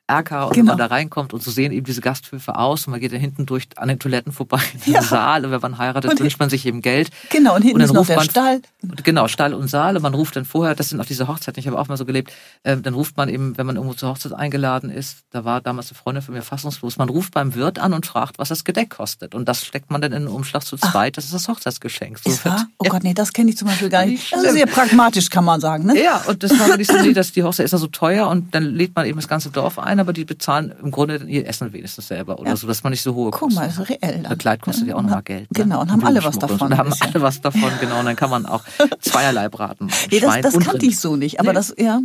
Erker 0.09 0.47
und 0.47 0.53
genau. 0.53 0.71
wenn 0.71 0.77
man 0.77 0.77
da 0.77 0.85
reinkommt 0.87 1.33
und 1.33 1.43
so 1.43 1.51
sehen 1.51 1.71
eben 1.71 1.85
diese 1.85 2.01
Gasthöfe 2.01 2.57
aus 2.57 2.87
und 2.87 2.91
man 2.91 2.99
geht 2.99 3.13
da 3.13 3.17
hinten 3.17 3.45
durch 3.45 3.67
an 3.75 3.87
den 3.87 3.99
Toiletten 3.99 4.31
vorbei 4.31 4.59
in 4.73 4.79
den 4.81 4.93
ja. 4.93 5.01
Saal 5.03 5.45
und 5.45 5.51
wenn 5.51 5.61
man 5.61 5.77
heiratet, 5.77 6.11
und 6.11 6.19
wünscht 6.19 6.39
man 6.39 6.49
sich 6.49 6.65
eben 6.65 6.81
Geld. 6.81 7.11
Genau, 7.29 7.55
und 7.55 7.61
hinten 7.61 7.75
und 7.75 7.79
dann 7.81 7.89
ist 7.89 7.93
noch 7.93 8.07
der 8.07 8.15
man, 8.17 8.25
Stall. 8.25 8.61
Genau, 9.03 9.27
Stall 9.27 9.53
und 9.53 9.67
Saal 9.67 9.95
und 9.95 10.01
man 10.01 10.13
ruft 10.15 10.35
dann 10.35 10.45
vorher, 10.45 10.73
das 10.73 10.89
sind 10.89 10.99
auch 10.99 11.05
diese 11.05 11.27
Hochzeiten, 11.27 11.59
ich 11.59 11.67
habe 11.67 11.77
auch 11.77 11.87
mal 11.87 11.97
so 11.97 12.05
gelebt, 12.05 12.33
äh, 12.63 12.75
dann 12.77 12.95
ruft 12.95 13.17
man 13.17 13.29
eben, 13.29 13.57
wenn 13.57 13.67
man 13.67 13.75
irgendwo 13.75 13.93
zur 13.93 14.09
Hochzeit 14.09 14.33
eingeladen 14.33 14.89
ist, 14.89 15.19
da 15.29 15.45
war 15.45 15.61
damals 15.61 15.91
eine 15.91 15.97
Freundin 15.97 16.23
von 16.23 16.33
mir 16.33 16.41
fassungslos, 16.41 16.97
man 16.97 17.09
ruft 17.09 17.33
beim 17.33 17.53
Wirt 17.53 17.77
an 17.77 17.93
und 17.93 18.05
fragt, 18.05 18.39
was 18.39 18.49
das 18.49 18.63
Gedeck 18.63 18.89
kostet 18.89 19.35
und 19.35 19.47
das 19.47 19.63
steckt 19.63 19.91
man 19.91 20.01
dann 20.01 20.11
in 20.11 20.17
einen 20.17 20.27
Umschlag 20.27 20.63
zu 20.63 20.75
zweit, 20.77 21.13
Ach. 21.13 21.15
das 21.17 21.25
ist 21.25 21.33
das 21.33 21.47
Hochzeitsgeschenk. 21.47 22.17
So 22.17 22.31
ist 22.31 22.45
wahr? 22.45 22.67
Oh 22.79 22.85
Gott, 22.89 23.03
nee, 23.03 23.13
das 23.13 23.31
kenne 23.31 23.51
ich 23.51 23.57
zum 23.57 23.67
Beispiel 23.67 23.89
gar 23.89 24.05
nicht. 24.05 24.33
Das 24.33 24.43
ist 24.43 24.53
sehr 24.53 24.65
pragmatisch, 24.65 25.29
kann 25.29 25.45
man 25.45 25.59
sagen. 25.61 25.85
Ne? 25.85 26.01
Ja, 26.01 26.23
und 26.27 26.41
das 26.41 26.57
war 26.59 26.77
nicht 26.77 26.91
so, 26.91 27.11
dass 27.13 27.31
die 27.31 27.43
Hochzeit 27.43 27.65
ist 27.65 27.71
ja 27.73 27.77
so 27.77 27.87
teuer 27.87 28.27
und 28.27 28.55
dann 28.55 28.63
lädt 28.63 28.95
man 28.95 29.05
eben 29.05 29.17
das 29.17 29.27
ganze 29.27 29.49
Dorf 29.49 29.77
ein, 29.77 29.98
aber 29.99 30.13
die 30.13 30.25
bezahlen 30.25 30.73
im 30.81 30.91
Grunde 30.91 31.23
ihr 31.27 31.47
Essen 31.47 31.71
wenigstens 31.73 32.07
selber 32.07 32.39
oder 32.39 32.49
ja. 32.49 32.55
so, 32.55 32.67
dass 32.67 32.83
man 32.83 32.91
nicht 32.91 33.01
so 33.01 33.13
hohe 33.13 33.31
Kosten 33.31 33.55
Guck 33.55 33.55
mal, 33.55 33.67
ist 33.67 33.89
reell. 33.89 34.23
Dann. 34.23 34.37
Kleid 34.37 34.61
kostet 34.61 34.87
ja 34.87 34.95
auch 34.95 35.01
nochmal 35.01 35.23
Geld. 35.23 35.51
Ne? 35.51 35.63
Genau, 35.63 35.81
und 35.81 35.91
haben 35.91 36.03
alle 36.03 36.23
was 36.23 36.39
davon. 36.39 36.71
Und 36.71 36.77
haben 36.77 36.93
alle 36.99 37.21
was 37.21 37.41
davon, 37.41 37.71
genau. 37.79 37.99
Und 37.99 38.05
dann 38.05 38.15
kann 38.15 38.29
man 38.29 38.45
auch 38.45 38.63
zweierlei 39.01 39.49
braten. 39.49 39.89
Nee, 40.11 40.19
das, 40.19 40.41
das 40.41 40.59
kannte 40.59 40.85
ich 40.85 40.99
so 40.99 41.15
nicht. 41.15 41.39
Aber 41.39 41.49
nee. 41.49 41.55
das, 41.55 41.73
ja, 41.77 41.99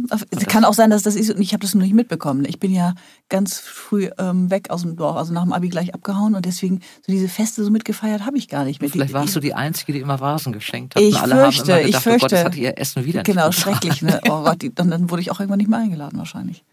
kann 0.48 0.64
auch 0.64 0.74
sein, 0.74 0.90
dass 0.90 1.02
das 1.02 1.16
ist, 1.16 1.30
und 1.30 1.40
ich 1.40 1.52
habe 1.52 1.62
das 1.62 1.74
nur 1.74 1.82
nicht 1.82 1.94
mitbekommen. 1.94 2.44
Ich 2.46 2.58
bin 2.58 2.72
ja 2.72 2.94
ganz 3.28 3.58
früh 3.58 4.10
ähm, 4.18 4.50
weg 4.50 4.70
aus 4.70 4.82
dem 4.82 4.96
Dorf, 4.96 5.16
also 5.16 5.32
nach 5.32 5.42
dem 5.42 5.52
Abi 5.52 5.68
gleich 5.68 5.94
abgehauen 5.94 6.34
und 6.34 6.44
deswegen 6.44 6.80
so 7.04 7.12
diese 7.12 7.28
Feste 7.28 7.64
so 7.64 7.70
mitgefeiert 7.70 8.26
habe 8.26 8.38
ich 8.38 8.48
gar 8.48 8.64
nicht 8.64 8.80
mehr. 8.80 8.90
Vielleicht 8.90 9.10
die, 9.10 9.14
warst 9.14 9.34
du 9.34 9.40
die 9.40 9.54
Einzige, 9.54 9.92
die 9.92 10.00
immer 10.00 10.20
Vasen 10.20 10.52
geschenkt 10.52 10.94
hat. 10.94 11.02
Ich 11.02 11.18
alle 11.18 11.34
fürchte, 11.34 11.72
haben 11.72 11.80
immer 11.80 11.86
gedacht, 11.86 11.88
ich 11.88 11.96
fürchte. 11.96 12.14
Oh 12.14 12.28
Gott, 12.28 12.32
das 12.32 12.44
hat 12.44 12.56
ihr 12.56 12.78
Essen 12.78 13.04
wieder 13.04 13.22
Genau, 13.22 13.52
schrecklich. 13.52 14.02
Ne? 14.02 14.20
Oh 14.28 14.42
Gott, 14.42 14.62
die, 14.62 14.74
dann, 14.74 14.90
dann 14.90 15.10
wurde 15.10 15.22
ich 15.22 15.30
auch 15.30 15.40
irgendwann 15.40 15.58
nicht 15.58 15.68
mehr 15.68 15.78
eingeladen 15.78 16.18
wahrscheinlich. 16.18 16.64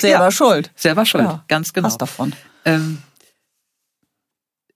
Selber 0.00 0.24
ja, 0.24 0.30
schuld. 0.30 0.61
Selber 0.74 1.04
schuld, 1.04 1.24
ja. 1.24 1.44
ganz 1.48 1.72
genau. 1.72 1.86
Was 1.86 1.98
davon. 1.98 2.32
Ähm, 2.64 2.98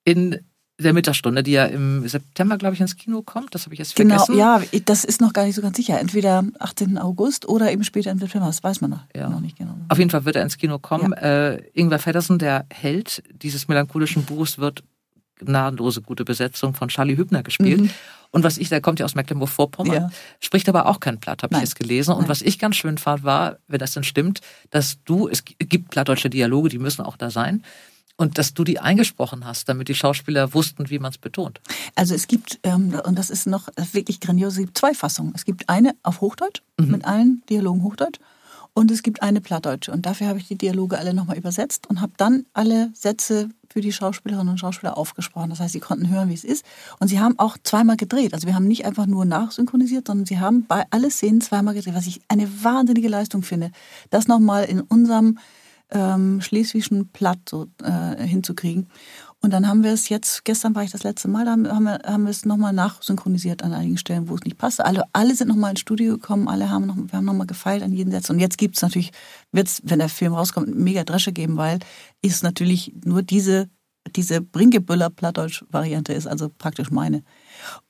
in 0.05 0.41
der 0.79 0.93
Mittagsstunde, 0.93 1.43
die 1.43 1.53
ja 1.53 1.65
im 1.65 2.07
September, 2.07 2.59
glaube 2.59 2.75
ich, 2.75 2.81
ins 2.81 2.97
Kino 2.97 3.23
kommt. 3.23 3.55
Das 3.55 3.65
habe 3.65 3.75
ich 3.75 3.79
jetzt 3.79 3.97
genau, 3.97 4.17
vergessen. 4.17 4.35
Genau, 4.35 4.61
ja, 4.61 4.81
das 4.85 5.05
ist 5.05 5.21
noch 5.21 5.33
gar 5.33 5.45
nicht 5.47 5.55
so 5.55 5.63
ganz 5.63 5.77
sicher. 5.77 5.99
Entweder 5.99 6.45
18. 6.59 6.99
August 6.99 7.49
oder 7.49 7.73
eben 7.73 7.83
später 7.83 8.11
im 8.11 8.19
September. 8.19 8.47
Das 8.47 8.63
weiß 8.63 8.83
man 8.83 8.91
noch, 8.91 9.05
ja. 9.15 9.29
noch 9.29 9.41
nicht 9.41 9.57
genau. 9.57 9.75
Auf 9.89 9.99
jeden 9.99 10.11
Fall 10.11 10.25
wird 10.27 10.37
er 10.37 10.43
ins 10.43 10.59
Kino 10.59 10.79
kommen. 10.79 11.13
Ja. 11.13 11.53
Äh, 11.53 11.63
Ingwer 11.73 11.99
Feddersen, 11.99 12.39
der 12.39 12.67
Held 12.71 13.23
dieses 13.43 13.69
melancholischen 13.69 14.25
Buches, 14.25 14.59
wird 14.59 14.83
gnadenlose 15.39 16.03
gute 16.03 16.25
Besetzung 16.25 16.75
von 16.75 16.89
Charlie 16.89 17.17
Hübner 17.17 17.43
gespielt. 17.43 17.83
Mhm. 17.83 17.91
Und 18.31 18.43
was 18.43 18.59
ich, 18.59 18.69
der 18.69 18.81
kommt 18.81 18.99
ja 18.99 19.07
aus 19.07 19.15
Mecklenburg-Vorpommern, 19.15 19.95
ja. 19.95 20.11
spricht 20.41 20.69
aber 20.69 20.87
auch 20.87 21.01
kein 21.01 21.21
Platt, 21.21 21.43
habe 21.43 21.55
ich 21.55 21.61
jetzt 21.61 21.77
gelesen. 21.77 22.13
Und 22.13 22.23
Nein. 22.23 22.29
was 22.29 22.43
ich 22.43 22.59
ganz 22.59 22.77
schön 22.77 22.99
fand, 22.99 23.25
war, 23.25 23.59
wenn 23.69 23.79
das 23.79 23.93
denn 23.93 24.05
stimmt, 24.05 24.41
dass 24.71 25.03
du, 25.05 25.29
es 25.29 25.45
gibt 25.45 25.91
plattdeutsche 25.91 26.29
Dialoge, 26.29 26.69
die 26.69 26.79
müssen 26.79 27.03
auch 27.03 27.17
da 27.17 27.31
sein. 27.31 27.63
Und 28.19 28.39
dass 28.39 28.55
du 28.55 28.65
die 28.65 28.79
eingesprochen 28.79 29.45
hast, 29.45 29.69
damit 29.69 29.89
die 29.89 29.95
Schauspieler 29.95 30.55
wussten, 30.55 30.89
wie 30.89 30.99
man 30.99 31.11
es 31.11 31.19
betont. 31.19 31.61
Also 31.95 32.15
es 32.15 32.27
gibt, 32.27 32.59
ähm, 32.63 32.99
und 33.05 33.19
das 33.19 33.29
ist 33.29 33.47
noch 33.47 33.69
wirklich 33.93 34.21
grandios, 34.21 34.55
es 34.55 34.61
gibt 34.61 34.79
zwei 34.79 34.95
Fassungen. 34.95 35.33
Es 35.35 35.45
gibt 35.45 35.69
eine 35.69 35.95
auf 36.03 36.23
Hochdeutsch, 36.23 36.63
mhm. 36.79 36.93
mit 36.93 37.05
allen 37.05 37.43
Dialogen 37.51 37.83
Hochdeutsch. 37.83 38.19
Und 38.73 38.91
es 38.91 39.03
gibt 39.03 39.23
eine 39.23 39.41
Plattdeutsche. 39.41 39.93
Und 39.93 40.07
dafür 40.07 40.29
habe 40.29 40.39
ich 40.39 40.49
die 40.49 40.57
Dialoge 40.57 40.99
alle 40.99 41.15
nochmal 41.15 41.39
übersetzt 41.39 41.87
und 41.89 42.01
habe 42.01 42.13
dann 42.17 42.47
alle 42.53 42.91
Sätze 42.95 43.49
für 43.77 43.83
die 43.83 43.93
Schauspielerinnen 43.93 44.53
und 44.53 44.59
Schauspieler 44.59 44.97
aufgesprochen. 44.97 45.51
Das 45.51 45.61
heißt, 45.61 45.75
sie 45.75 45.81
konnten 45.81 46.09
hören, 46.09 46.31
wie 46.31 46.35
es 46.35 46.45
ist. 46.45 46.65
Und 46.99 47.09
sie 47.09 47.21
haben 47.21 47.39
auch 47.39 47.59
zweimal 47.63 47.99
gedreht. 47.99 48.33
Also 48.33 48.47
wir 48.47 48.55
haben 48.55 48.67
nicht 48.67 48.87
einfach 48.87 49.05
nur 49.05 49.27
nachsynchronisiert, 49.27 50.07
sondern 50.07 50.25
sie 50.25 50.41
haben 50.41 50.65
bei 50.65 50.85
alle 50.89 51.11
Szenen 51.11 51.43
zweimal 51.43 51.75
gedreht, 51.75 51.93
was 51.95 52.07
ich 52.07 52.23
eine 52.27 52.49
wahnsinnige 52.65 53.09
Leistung 53.09 53.43
finde. 53.43 53.71
Das 54.09 54.29
nochmal 54.29 54.65
in 54.65 54.81
unserem 54.81 55.39
ähm, 55.91 56.41
schleswigschen 56.41 57.09
Platt 57.09 57.41
so 57.51 57.67
äh, 57.83 58.27
hinzukriegen. 58.27 58.87
Und 59.43 59.53
dann 59.53 59.69
haben 59.69 59.85
wir 59.85 59.93
es 59.93 60.09
jetzt, 60.09 60.45
gestern 60.45 60.75
war 60.75 60.83
ich 60.83 60.91
das 60.91 61.05
letzte 61.05 61.29
Mal, 61.29 61.45
da 61.45 61.53
haben, 61.53 61.63
wir, 61.63 62.01
haben 62.05 62.25
wir 62.25 62.31
es 62.31 62.45
nochmal 62.45 62.73
nachsynchronisiert 62.73 63.63
an 63.63 63.75
einigen 63.75 63.99
Stellen, 63.99 64.29
wo 64.29 64.35
es 64.35 64.43
nicht 64.43 64.59
passte. 64.59 64.85
Alle, 64.85 65.05
alle 65.13 65.35
sind 65.35 65.49
nochmal 65.49 65.71
ins 65.71 65.81
Studio 65.81 66.15
gekommen, 66.15 66.49
alle 66.49 66.71
haben 66.71 66.87
noch, 66.87 66.97
wir 66.97 67.13
haben 67.13 67.25
nochmal 67.25 67.47
gefeilt 67.47 67.83
an 67.83 67.93
jeden 67.93 68.11
Sätzen. 68.11 68.33
Und 68.33 68.39
jetzt 68.41 68.59
gibt 68.59 68.77
es 68.77 68.83
natürlich, 68.83 69.13
wird 69.53 69.69
es, 69.69 69.83
wenn 69.85 69.99
der 69.99 70.09
Film 70.09 70.35
rauskommt, 70.35 70.75
mega 70.75 71.05
Dresche 71.05 71.33
geben, 71.33 71.57
weil 71.59 71.79
es 72.23 72.43
natürlich 72.43 72.93
nur 73.05 73.23
diese, 73.23 73.69
diese 74.17 74.41
Bringebüller-Plattdeutsch-Variante 74.41 76.13
ist, 76.13 76.27
also 76.27 76.49
praktisch 76.49 76.91
meine. 76.91 77.23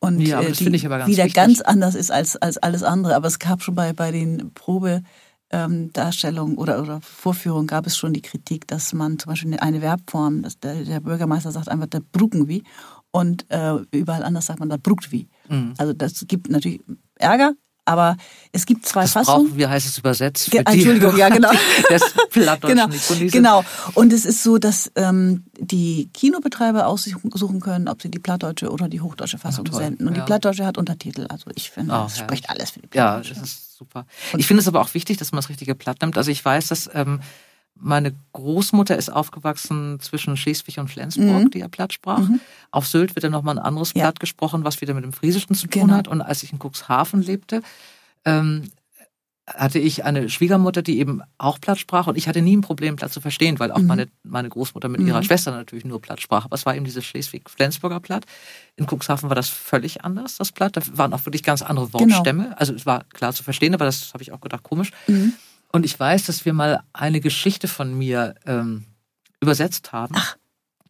Und 0.00 0.20
Ja, 0.20 0.38
aber 0.38 0.46
äh, 0.46 0.48
das 0.50 0.58
die 0.58 0.64
finde 0.64 0.78
ich 0.78 0.86
aber 0.86 0.98
ganz 0.98 1.10
wieder 1.10 1.24
wichtig. 1.24 1.34
ganz 1.36 1.60
anders 1.60 1.94
ist 1.94 2.10
als, 2.10 2.36
als 2.36 2.58
alles 2.58 2.82
andere. 2.82 3.14
Aber 3.14 3.28
es 3.28 3.38
gab 3.38 3.62
schon 3.62 3.74
bei, 3.74 3.92
bei 3.92 4.10
den 4.10 4.52
Probe, 4.52 5.02
ähm, 5.50 5.92
Darstellung 5.92 6.56
oder, 6.58 6.80
oder 6.82 7.00
Vorführung 7.00 7.66
gab 7.66 7.86
es 7.86 7.96
schon 7.96 8.12
die 8.12 8.22
Kritik, 8.22 8.66
dass 8.66 8.92
man 8.92 9.18
zum 9.18 9.30
Beispiel 9.30 9.56
eine 9.58 9.80
Verbform, 9.80 10.42
dass 10.42 10.58
der, 10.58 10.82
der 10.84 11.00
Bürgermeister 11.00 11.52
sagt 11.52 11.68
einfach 11.68 11.86
der 11.86 12.00
Brucken 12.00 12.48
wie 12.48 12.64
und 13.12 13.46
äh, 13.50 13.74
überall 13.92 14.24
anders 14.24 14.46
sagt 14.46 14.58
man 14.60 14.68
da 14.68 14.76
Bruckt 14.76 15.12
wie. 15.12 15.28
Mhm. 15.48 15.74
Also 15.78 15.92
das 15.92 16.24
gibt 16.26 16.50
natürlich 16.50 16.80
Ärger, 17.18 17.52
aber 17.84 18.16
es 18.50 18.66
gibt 18.66 18.84
zwei 18.84 19.02
Das 19.02 19.12
Fassungen. 19.12 19.46
brauchen 19.46 19.56
wir, 19.56 19.70
heißt 19.70 19.86
es 19.86 19.96
übersetzt. 19.98 20.50
Ge- 20.50 20.58
für 20.60 20.64
die- 20.64 20.72
Entschuldigung, 20.78 21.16
ja, 21.16 21.28
genau. 21.28 21.50
Plattdeutschen 22.30 22.90
Genau, 23.30 23.30
genau. 23.30 23.64
Und 23.94 24.12
es 24.12 24.24
ist 24.24 24.42
so, 24.42 24.58
dass 24.58 24.90
ähm, 24.96 25.44
die 25.58 26.10
Kinobetreiber 26.12 26.86
aussuchen 26.86 27.60
können, 27.60 27.88
ob 27.88 28.02
sie 28.02 28.10
die 28.10 28.18
plattdeutsche 28.18 28.70
oder 28.70 28.88
die 28.88 29.00
hochdeutsche 29.00 29.38
Fassung 29.38 29.66
Ach, 29.70 29.74
senden. 29.76 30.08
Und 30.08 30.14
ja. 30.16 30.22
die 30.22 30.26
plattdeutsche 30.26 30.66
hat 30.66 30.78
Untertitel. 30.78 31.26
Also 31.28 31.50
ich 31.54 31.70
finde, 31.70 31.92
Ah, 31.94 32.02
das 32.04 32.16
herrlich. 32.18 32.38
spricht 32.40 32.50
alles 32.50 32.70
für 32.70 32.80
die 32.80 32.88
Ja, 32.94 33.12
plattdeutsche. 33.14 33.34
das 33.34 33.42
ist 33.44 33.65
super. 33.76 34.06
Ich 34.36 34.46
finde 34.46 34.60
es 34.62 34.68
aber 34.68 34.80
auch 34.80 34.92
wichtig, 34.94 35.16
dass 35.18 35.32
man 35.32 35.38
das 35.38 35.48
richtige 35.48 35.74
Platt 35.74 36.00
nimmt. 36.00 36.16
Also 36.16 36.30
ich 36.30 36.44
weiß, 36.44 36.68
dass 36.68 36.88
ähm, 36.94 37.20
meine 37.78 38.14
Großmutter 38.32 38.96
ist 38.96 39.10
aufgewachsen 39.10 40.00
zwischen 40.00 40.36
Schleswig 40.38 40.78
und 40.78 40.88
Flensburg, 40.88 41.26
Mhm. 41.44 41.50
die 41.50 41.58
ja 41.58 41.68
Platt 41.68 41.92
sprach. 41.92 42.22
Auf 42.70 42.86
Sylt 42.86 43.14
wird 43.14 43.24
dann 43.24 43.32
nochmal 43.32 43.58
ein 43.58 43.64
anderes 43.64 43.92
Ja. 43.94 44.04
Platt 44.04 44.20
gesprochen, 44.20 44.64
was 44.64 44.80
wieder 44.80 44.94
mit 44.94 45.04
dem 45.04 45.12
Friesischen 45.12 45.54
zu 45.54 45.66
tun 45.66 45.82
Genau. 45.82 45.94
hat. 45.94 46.08
Und 46.08 46.22
als 46.22 46.42
ich 46.42 46.52
in 46.52 46.58
Cuxhaven 46.58 47.20
lebte, 47.22 47.60
ähm, 48.24 48.70
hatte 49.46 49.78
ich 49.78 50.04
eine 50.04 50.28
Schwiegermutter, 50.28 50.82
die 50.82 50.98
eben 50.98 51.22
auch 51.38 51.60
Platt 51.60 51.78
sprach 51.78 52.08
und 52.08 52.16
ich 52.18 52.26
hatte 52.26 52.42
nie 52.42 52.56
ein 52.56 52.62
Problem, 52.62 52.96
Platt 52.96 53.12
zu 53.12 53.20
verstehen, 53.20 53.60
weil 53.60 53.70
auch 53.70 53.78
Mhm. 53.78 53.86
meine, 53.86 54.08
meine 54.24 54.48
Großmutter 54.48 54.88
mit 54.88 55.00
ihrer 55.02 55.22
Schwester 55.22 55.52
natürlich 55.52 55.84
nur 55.84 56.02
Platt 56.02 56.20
sprach. 56.20 56.44
Aber 56.46 56.54
es 56.54 56.66
war 56.66 56.74
eben 56.74 56.84
dieses 56.84 57.04
Schleswig-Flensburger 57.04 58.00
Platt. 58.00 58.24
In 58.74 58.86
Cuxhaven 58.86 59.28
war 59.30 59.36
das 59.36 59.48
völlig 59.48 60.04
anders, 60.04 60.36
das 60.36 60.50
Platt. 60.50 60.76
Da 60.76 60.82
waren 60.94 61.12
auch 61.12 61.24
wirklich 61.26 61.44
ganz 61.44 61.62
andere 61.62 61.86
Genau. 61.86 62.00
Wortstämme. 62.00 62.58
Also 62.58 62.74
es 62.74 62.86
war 62.86 63.04
klar 63.04 63.32
zu 63.32 63.44
verstehen, 63.44 63.72
aber 63.74 63.84
das 63.84 64.12
habe 64.14 64.22
ich 64.22 64.32
auch 64.32 64.40
gedacht, 64.40 64.64
komisch. 64.64 64.90
Mhm. 65.06 65.32
Und 65.72 65.84
ich 65.84 65.98
weiß, 65.98 66.24
dass 66.26 66.44
wir 66.44 66.52
mal 66.52 66.82
eine 66.92 67.20
Geschichte 67.20 67.68
von 67.68 67.96
mir 67.96 68.34
ähm, 68.46 68.84
übersetzt 69.40 69.92
haben. 69.92 70.14
Ach. 70.18 70.36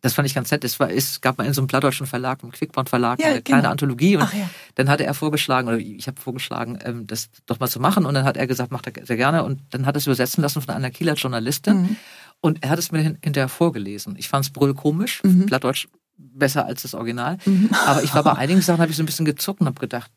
Das 0.07 0.15
fand 0.15 0.27
ich 0.27 0.35
ganz 0.35 0.51
nett. 0.51 0.65
Es 0.65 0.79
war, 0.81 0.91
es 0.91 1.21
gab 1.21 1.37
mal 1.39 1.45
in 1.47 1.53
so 1.53 1.61
einem 1.61 1.69
plattdeutschen 1.69 2.07
Verlag, 2.07 2.43
im 2.43 2.51
Quickborn 2.53 2.87
Verlag, 2.87 3.21
Ja, 3.21 3.27
eine 3.29 3.43
kleine 3.43 3.63
genau. 3.63 3.73
Anthologie. 3.73 4.17
Und 4.17 4.23
Ach 4.23 4.33
ja. 4.35 4.49
dann 4.77 4.89
hatte 4.89 5.05
er 5.05 5.15
vorgeschlagen, 5.15 5.69
oder 5.69 5.79
ich 5.79 6.07
habe 6.07 6.21
vorgeschlagen, 6.21 6.79
ähm, 6.85 7.07
das 7.07 7.29
doch 7.47 7.61
mal 7.61 7.69
zu 7.69 7.81
machen. 7.81 8.07
Und 8.07 8.15
dann 8.15 8.25
hat 8.25 8.37
er 8.37 8.47
gesagt, 8.47 8.73
macht 8.73 8.87
er 8.87 9.05
sehr 9.07 9.17
gerne. 9.17 9.45
Und 9.45 9.61
dann 9.71 9.85
hat 9.87 9.97
er 9.97 9.99
es 9.99 10.07
übersetzen 10.07 10.43
lassen 10.43 10.63
von 10.63 10.75
einer 10.75 10.91
Kieler 10.91 11.15
Journalistin. 11.15 11.83
Mhm. 11.83 11.97
Und 12.41 12.63
er 12.63 12.71
hat 12.71 12.79
es 12.79 12.93
mir 12.93 13.01
hin- 13.01 13.19
hinterher 13.23 13.49
vorgelesen. 13.49 14.15
Ich 14.17 14.29
fand 14.29 14.45
es 14.45 14.53
brüllkomisch, 14.53 15.23
Mhm. 15.25 15.47
Plattdeutsch 15.47 15.89
besser 16.19 16.65
als 16.67 16.83
das 16.83 16.95
Original. 16.95 17.39
Aber 17.87 18.03
ich 18.03 18.15
war 18.15 18.23
bei 18.23 18.33
einigen 18.37 18.61
Sachen, 18.63 18.81
habe 18.81 18.91
ich 18.91 18.97
so 18.97 19.03
ein 19.03 19.07
bisschen 19.07 19.27
gezuckt 19.27 19.61
und 19.61 19.67
habe 19.67 19.81
gedacht, 19.81 20.11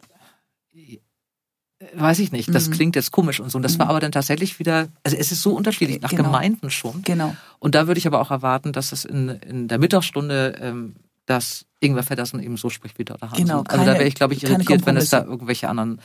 weiß 1.96 2.20
ich 2.20 2.32
nicht, 2.32 2.54
das 2.54 2.68
Mhm. 2.68 2.74
klingt 2.74 2.96
jetzt 2.96 3.12
komisch 3.12 3.40
und 3.40 3.50
so. 3.52 3.58
Und 3.58 3.62
das 3.64 3.80
war 3.80 3.88
aber 3.90 4.00
dann 4.00 4.12
tatsächlich 4.12 4.60
wieder, 4.60 4.88
also 5.04 5.16
es 5.18 5.32
ist 5.32 5.42
so 5.42 5.54
unterschiedlich, 5.56 6.02
nach 6.02 6.10
Genau. 6.10 6.24
Gemeinden 6.24 6.70
schon. 6.70 7.02
Genau. 7.04 7.36
Und 7.60 7.74
da 7.76 7.88
würde 7.88 7.98
ich 8.00 8.08
aber 8.08 8.20
auch 8.22 8.32
erwarten, 8.32 8.74
dass 8.74 8.92
es 8.92 9.06
in, 9.06 9.30
in 9.30 9.68
der 9.70 9.80
Mittagsstunde, 9.80 10.58
ähm, 10.62 10.96
dass 11.26 11.66
Ingwer 11.80 12.04
Feddersen 12.04 12.42
eben 12.44 12.58
so 12.58 12.70
spricht 12.70 13.00
wie 13.00 13.06
dort 13.06 13.22
Hansen. 13.22 13.38
Genau, 13.38 13.60
also 13.60 13.64
da 13.70 13.78
keine- 13.78 13.94
wäre 14.00 14.08
ich, 14.08 14.16
glaube 14.16 14.34
ich, 14.34 14.42
keine 14.42 14.56
irritiert, 14.56 14.86
wenn 14.86 14.98
es 14.98 15.10
da 15.10 15.24
irgendwelche 15.24 15.70
anderen 15.70 16.02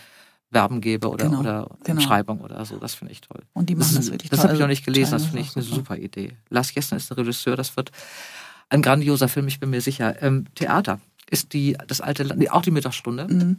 Verben 0.53 0.81
gäbe 0.81 1.09
oder, 1.09 1.25
Genau, 1.27 1.41
oder 1.41 1.69
genau. 1.83 1.99
Umschreibung 1.99 2.41
oder 2.41 2.65
so. 2.65 2.77
Das 2.77 2.95
finde 2.95 3.13
ich 3.13 3.21
toll. 3.23 3.43
Und 3.55 3.69
die 3.69 3.75
machen 3.75 3.95
das 3.97 4.05
das 4.07 4.13
wirklich 4.13 4.31
Das 4.31 4.45
habe 4.45 4.55
ich 4.55 4.61
noch 4.61 4.69
nicht 4.69 4.85
gelesen, 4.85 5.11
das 5.13 5.25
finde 5.25 5.41
ich 5.41 5.51
auch 5.51 5.57
eine 5.57 5.65
super. 5.65 5.77
super 5.77 5.97
Idee. 5.97 6.33
Lars 6.51 6.73
Jessen 6.73 6.97
ist 6.97 7.11
der 7.11 7.17
Regisseur, 7.17 7.57
das 7.57 7.77
wird 7.77 7.91
ein 8.69 8.81
grandioser 8.81 9.27
Film, 9.29 9.49
ich 9.49 9.59
bin 9.59 9.71
mir 9.71 9.81
sicher. 9.81 10.23
Ähm, 10.23 10.45
Theater 10.55 11.01
ist 11.29 11.53
die, 11.53 11.77
das 11.89 12.01
alte, 12.01 12.23
Land- 12.23 12.49
auch 12.53 12.63
die 12.63 12.71
Mittagsstunde, 12.71 13.27
Mhm. 13.29 13.59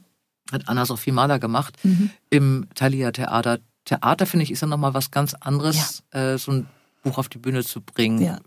Hat 0.52 0.68
Anna-Sophie 0.68 1.12
Mahler 1.12 1.40
gemacht 1.40 1.76
Mhm. 1.84 2.10
im 2.30 2.68
Thalia 2.76 3.12
Theater. 3.12 3.60
Theater, 3.86 4.26
finde 4.26 4.44
ich, 4.44 4.52
ist 4.52 4.62
ja 4.62 4.68
nochmal 4.68 4.94
was 4.94 5.12
ganz 5.12 5.34
anderes, 5.36 6.04
äh, 6.12 6.38
so 6.38 6.52
ein 6.52 6.68
Buch 7.04 7.18
auf 7.20 7.30
die 7.30 7.38
Bühne 7.38 7.64
zu 7.64 7.82
bringen. 7.82 8.20
Ja. 8.22 8.40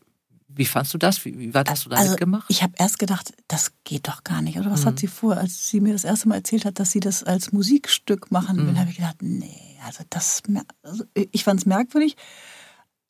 Wie 0.49 0.65
fandst 0.65 0.93
du 0.95 0.99
das? 0.99 1.25
Wie, 1.25 1.39
wie 1.39 1.55
weit 1.55 1.71
hast 1.71 1.85
du 1.85 1.91
da 1.91 1.97
Also 1.97 2.11
mitgemacht? 2.13 2.47
ich 2.49 2.63
habe 2.65 2.73
erst 2.79 2.99
gedacht, 2.99 3.33
das 3.47 3.71
geht 3.85 4.09
doch 4.09 4.25
gar 4.25 4.43
nicht. 4.43 4.59
Oder 4.59 4.71
was 4.73 4.83
Mhm. 4.83 4.87
hat 4.87 4.99
sie 4.99 5.07
vor? 5.07 5.37
Als 5.37 5.69
sie 5.69 5.81
mir 5.81 5.93
das 5.93 6.03
erste 6.05 6.29
Mal 6.29 6.37
erzählt 6.37 6.65
hat, 6.65 6.81
dass 6.81 6.91
sie 6.91 6.99
das 7.01 7.23
als 7.23 7.53
Musikstück 7.53 8.33
machen 8.33 8.57
will, 8.59 8.73
Mhm. 8.73 8.79
habe 8.81 8.91
ich 8.91 8.97
gedacht, 8.97 9.17
nee, 9.23 9.77
also 9.87 10.03
das, 10.11 10.43
also 10.83 11.05
ich 11.15 11.45
fand 11.45 11.61
es 11.61 11.67
merkwürdig. 11.67 12.17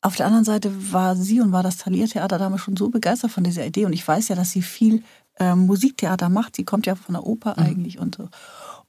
Auf 0.01 0.15
der 0.15 0.27
anderen 0.27 0.45
Seite 0.45 0.71
war 0.93 1.15
sie 1.15 1.41
und 1.41 1.51
war 1.51 1.63
das 1.63 1.77
Thalia-Theater 1.77 2.37
damals 2.37 2.61
schon 2.61 2.77
so 2.77 2.89
begeistert 2.89 3.31
von 3.31 3.43
dieser 3.43 3.65
Idee. 3.65 3.85
Und 3.85 3.93
ich 3.93 4.07
weiß 4.07 4.27
ja, 4.27 4.35
dass 4.35 4.51
sie 4.51 4.61
viel 4.61 5.03
ähm, 5.39 5.65
Musiktheater 5.65 6.27
macht. 6.29 6.55
Sie 6.57 6.65
kommt 6.65 6.85
ja 6.85 6.95
von 6.95 7.13
der 7.13 7.25
Oper 7.25 7.55
Mhm. 7.57 7.63
eigentlich 7.65 7.97
und 7.99 8.15
so. 8.15 8.29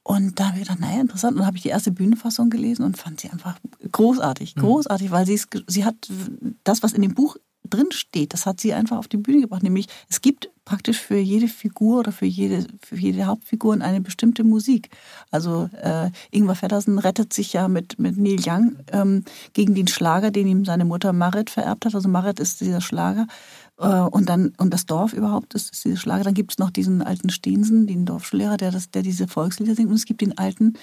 Und 0.02 0.40
da 0.40 0.48
habe 0.48 0.58
ich 0.58 0.64
gedacht, 0.64 0.80
naja, 0.80 1.00
interessant. 1.00 1.36
Und 1.36 1.46
habe 1.46 1.56
ich 1.56 1.62
die 1.62 1.68
erste 1.68 1.92
Bühnenfassung 1.92 2.50
gelesen 2.50 2.84
und 2.84 2.96
fand 2.96 3.20
sie 3.20 3.30
einfach 3.30 3.58
großartig, 3.92 4.56
Mhm. 4.56 4.60
großartig, 4.60 5.10
weil 5.10 5.26
sie 5.26 5.34
es, 5.34 5.46
sie 5.66 5.84
hat 5.84 5.96
das, 6.64 6.82
was 6.82 6.92
in 6.94 7.02
dem 7.02 7.14
Buch 7.14 7.36
drin 7.68 7.92
steht, 7.92 8.32
das 8.32 8.46
hat 8.46 8.60
sie 8.60 8.72
einfach 8.72 8.96
auf 8.96 9.06
die 9.08 9.18
Bühne 9.18 9.42
gebracht. 9.42 9.62
Nämlich, 9.62 9.86
es 10.08 10.22
gibt 10.22 10.50
praktisch 10.64 10.98
für 10.98 11.18
jede 11.18 11.46
Figur 11.48 12.00
oder 12.00 12.12
für 12.12 12.26
jede, 12.26 12.66
für 12.80 12.96
jede 12.96 13.26
Hauptfigur 13.26 13.74
eine 13.80 14.00
bestimmte 14.00 14.44
Musik. 14.44 14.90
Also 15.30 15.68
äh, 15.80 16.10
Ingvar 16.30 16.54
Feddersen 16.56 16.98
rettet 16.98 17.32
sich 17.32 17.52
ja 17.52 17.68
mit, 17.68 17.98
mit 17.98 18.16
Neil 18.16 18.40
Young 18.44 18.76
ähm, 18.92 19.24
gegen 19.52 19.74
den 19.74 19.88
Schlager, 19.88 20.30
den 20.30 20.46
ihm 20.46 20.64
seine 20.64 20.84
Mutter 20.84 21.12
Marit 21.12 21.50
vererbt 21.50 21.84
hat. 21.84 21.94
Also 21.94 22.08
Marit 22.08 22.40
ist 22.40 22.60
dieser 22.60 22.80
Schlager. 22.80 23.26
Äh, 23.80 23.86
und 23.86 24.28
dann, 24.28 24.52
und 24.58 24.72
das 24.72 24.86
Dorf 24.86 25.12
überhaupt 25.12 25.54
ist, 25.54 25.72
ist 25.72 25.84
dieser 25.84 25.96
Schlager. 25.96 26.24
Dann 26.24 26.34
gibt 26.34 26.52
es 26.52 26.58
noch 26.58 26.70
diesen 26.70 27.02
alten 27.02 27.30
Steensen, 27.30 27.86
den 27.86 28.04
Dorfschullehrer, 28.04 28.56
der, 28.56 28.70
das, 28.70 28.90
der 28.90 29.02
diese 29.02 29.26
Volkslieder 29.26 29.74
singt. 29.74 29.88
Und 29.88 29.96
es 29.96 30.04
gibt 30.04 30.20
den 30.20 30.38
alten, 30.38 30.74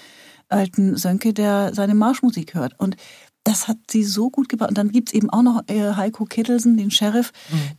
alten 0.48 0.96
Sönke, 0.96 1.32
der 1.32 1.72
seine 1.74 1.94
Marschmusik 1.94 2.54
hört. 2.54 2.78
Und 2.78 2.96
das 3.44 3.68
hat 3.68 3.78
sie 3.90 4.04
so 4.04 4.28
gut 4.30 4.48
gebracht. 4.48 4.70
Und 4.70 4.78
dann 4.78 4.90
gibt's 4.90 5.12
eben 5.12 5.30
auch 5.30 5.42
noch 5.42 5.62
äh, 5.68 5.94
Heiko 5.94 6.24
Kittelsen, 6.24 6.76
den 6.76 6.90
Sheriff, 6.90 7.32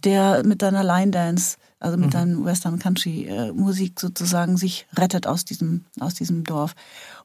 der 0.03 0.43
mit 0.43 0.61
seiner 0.61 0.83
Line 0.83 1.11
Dance, 1.11 1.57
also 1.79 1.97
mit 1.97 2.11
seiner 2.13 2.43
Western 2.43 2.79
Country 2.79 3.25
äh, 3.25 3.51
Musik 3.51 3.99
sozusagen 3.99 4.57
sich 4.57 4.87
rettet 4.95 5.27
aus 5.27 5.45
diesem, 5.45 5.85
aus 5.99 6.15
diesem 6.15 6.43
Dorf. 6.43 6.73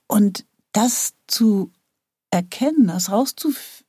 Und 0.07 0.45
das 0.73 1.15
zu 1.27 1.71
erkennen, 2.31 2.89
das 2.89 3.11
rauszufinden 3.11 3.84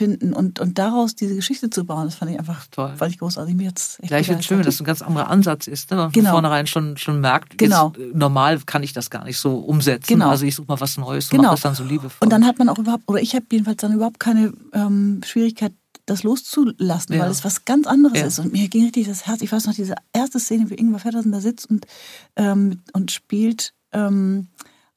und, 0.00 0.58
und 0.58 0.78
daraus 0.78 1.14
diese 1.14 1.36
Geschichte 1.36 1.70
zu 1.70 1.84
bauen, 1.84 2.04
das 2.06 2.16
fand 2.16 2.30
ich 2.32 2.38
einfach 2.38 2.66
Toll. 2.70 2.92
fand 2.96 3.12
ich 3.12 3.18
großartig. 3.18 3.54
Mir 3.54 3.64
jetzt 3.68 4.00
echt 4.00 4.08
Gleich 4.08 4.28
wird 4.28 4.44
schön, 4.44 4.62
dass 4.62 4.80
ein 4.80 4.84
ganz 4.84 5.00
anderer 5.00 5.28
Ansatz 5.30 5.68
ist. 5.68 5.90
Ne? 5.90 5.96
Man 5.96 6.10
Genau. 6.12 6.30
von 6.30 6.32
vornherein 6.34 6.66
schon, 6.66 6.96
schon 6.96 7.20
merkt, 7.20 7.56
Genau. 7.56 7.92
jetzt, 7.96 7.98
äh, 8.00 8.10
normal 8.18 8.58
kann 8.66 8.82
ich 8.82 8.92
das 8.92 9.10
gar 9.10 9.24
nicht 9.24 9.38
so 9.38 9.58
umsetzen. 9.58 10.14
Genau. 10.14 10.30
Also 10.30 10.44
ich 10.44 10.56
suche 10.56 10.66
mal 10.66 10.80
was 10.80 10.96
Neues 10.96 11.26
und 11.26 11.30
Genau. 11.30 11.42
mache 11.44 11.54
das 11.54 11.60
dann 11.62 11.74
so 11.76 11.84
liebevoll. 11.84 12.18
Und 12.26 12.30
dann 12.30 12.44
hat 12.46 12.58
man 12.58 12.68
auch 12.68 12.78
überhaupt, 12.78 13.04
oder 13.06 13.20
ich 13.20 13.34
habe 13.36 13.46
jedenfalls 13.52 13.76
dann 13.80 13.92
überhaupt 13.92 14.18
keine 14.18 14.52
ähm, 14.72 15.20
Schwierigkeit, 15.24 15.72
das 16.06 16.24
loszulassen, 16.24 17.14
Ja. 17.14 17.22
weil 17.22 17.30
es 17.30 17.44
was 17.44 17.64
ganz 17.64 17.86
anderes 17.86 18.18
Ja. 18.18 18.26
ist. 18.26 18.38
Und 18.40 18.52
mir 18.52 18.66
ging 18.68 18.82
richtig 18.84 19.06
das 19.06 19.28
Herz. 19.28 19.40
Ich 19.42 19.52
weiß 19.52 19.66
noch, 19.66 19.74
diese 19.74 19.94
erste 20.12 20.40
Szene, 20.40 20.68
wie 20.70 20.74
Ingvar 20.74 20.98
Feddersen 20.98 21.30
da 21.30 21.40
sitzt 21.40 21.70
und, 21.70 21.86
ähm, 22.34 22.80
und 22.92 23.12
spielt 23.12 23.72
ähm, 23.92 24.48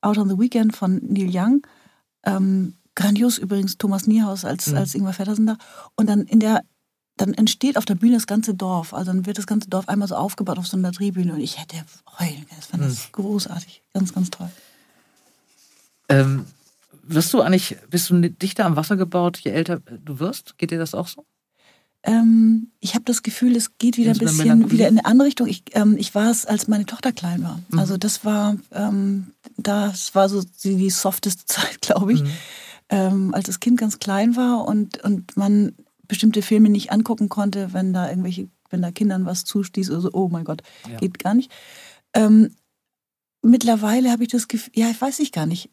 Out 0.02 0.18
on 0.18 0.30
the 0.30 0.40
Weekend 0.40 0.76
von 0.76 1.00
Neil 1.04 1.30
Young. 1.32 1.62
Ähm, 2.26 2.74
grandios 2.96 3.38
übrigens, 3.38 3.78
Thomas 3.78 4.08
Niehaus 4.08 4.46
als, 4.46 4.68
Mhm. 4.68 4.78
als 4.78 4.96
Ingvar 4.96 5.14
Feddersen 5.14 5.46
da. 5.48 5.58
Und 5.96 6.08
dann 6.08 6.22
in 6.24 6.40
der 6.40 6.64
dann 7.16 7.36
entsteht 7.36 7.78
auf 7.78 7.86
der 7.86 7.94
Bühne 7.94 8.16
das 8.16 8.26
ganze 8.26 8.56
Dorf. 8.56 8.92
Also 8.92 9.12
dann 9.12 9.28
wird 9.28 9.38
das 9.38 9.46
ganze 9.46 9.70
Dorf 9.70 9.88
einmal 9.88 10.08
so 10.08 10.16
aufgebaut 10.16 10.58
auf 10.58 10.66
so 10.66 10.78
einer 10.78 10.92
Drehbühne. 10.92 11.34
Und 11.34 11.42
ich 11.42 11.60
hätte 11.62 11.76
heulen 12.20 12.34
können. 12.48 12.58
Das 12.58 12.66
fand 12.66 12.82
Mhm. 12.84 12.88
das 12.88 13.12
großartig. 13.12 13.84
Ganz, 13.94 14.14
ganz 14.14 14.32
toll. 14.32 14.50
ähm, 16.10 16.46
wirst 17.04 17.34
du 17.34 17.42
eigentlich, 17.42 17.78
bist 17.90 18.10
du 18.10 18.20
dichter 18.30 18.66
am 18.66 18.76
Wasser 18.76 18.96
gebaut, 18.96 19.38
je 19.40 19.52
älter 19.52 19.80
du 20.04 20.20
wirst? 20.20 20.58
Geht 20.58 20.72
dir 20.72 20.80
das 20.80 20.94
auch 20.96 21.08
so? 21.08 21.26
Ähm, 22.04 22.72
ich 22.80 22.96
habe 22.96 23.06
das 23.06 23.24
Gefühl, 23.24 23.56
es 23.56 23.78
geht 23.78 23.98
wieder 23.98 24.12
In 24.12 24.18
ein 24.18 24.20
bisschen 24.20 24.72
wieder 24.72 24.88
in 24.90 24.98
eine 25.00 25.06
andere 25.06 25.28
Richtung. 25.28 25.48
Ich, 25.48 25.64
ähm, 25.74 25.96
ich 25.98 26.14
war 26.16 26.30
es, 26.32 26.46
als 26.46 26.68
meine 26.68 26.86
Tochter 26.86 27.12
klein 27.14 27.44
war. 27.44 27.60
Mhm. 27.70 27.80
Also 27.80 27.98
das 27.98 28.26
war, 28.26 28.58
ähm, 28.72 29.32
das 29.58 30.14
war 30.14 30.28
so 30.30 30.44
die, 30.64 30.76
die 30.76 30.90
softeste 30.90 31.46
Zeit, 31.78 31.80
glaube 31.82 32.14
ich. 32.14 32.24
Mhm. 32.24 32.32
Ähm, 32.94 33.34
als 33.34 33.46
das 33.46 33.60
Kind 33.60 33.80
ganz 33.80 33.98
klein 33.98 34.36
war 34.36 34.66
und, 34.66 35.04
und 35.04 35.36
man 35.36 35.74
bestimmte 36.08 36.42
Filme 36.42 36.70
nicht 36.70 36.92
angucken 36.92 37.28
konnte, 37.28 37.74
wenn 37.74 37.92
da 37.94 38.10
irgendwelche 38.10 38.50
wenn 38.70 38.82
da 38.82 38.92
Kindern 38.92 39.26
was 39.26 39.46
zustieß 39.46 39.90
oder 39.92 40.02
so, 40.02 40.10
oh 40.14 40.30
mein 40.30 40.44
Gott, 40.46 40.64
Ja. 40.92 40.98
geht 40.98 41.20
gar 41.20 41.34
nicht. 41.36 41.52
Ähm, 42.14 42.56
mittlerweile 43.42 44.12
habe 44.12 44.24
ich 44.24 44.30
das 44.30 44.48
Gefühl, 44.48 44.74
ja, 44.76 44.90
ich 44.90 45.00
weiß 45.00 45.20
ich 45.20 45.32
gar 45.32 45.46
nicht. 45.46 45.70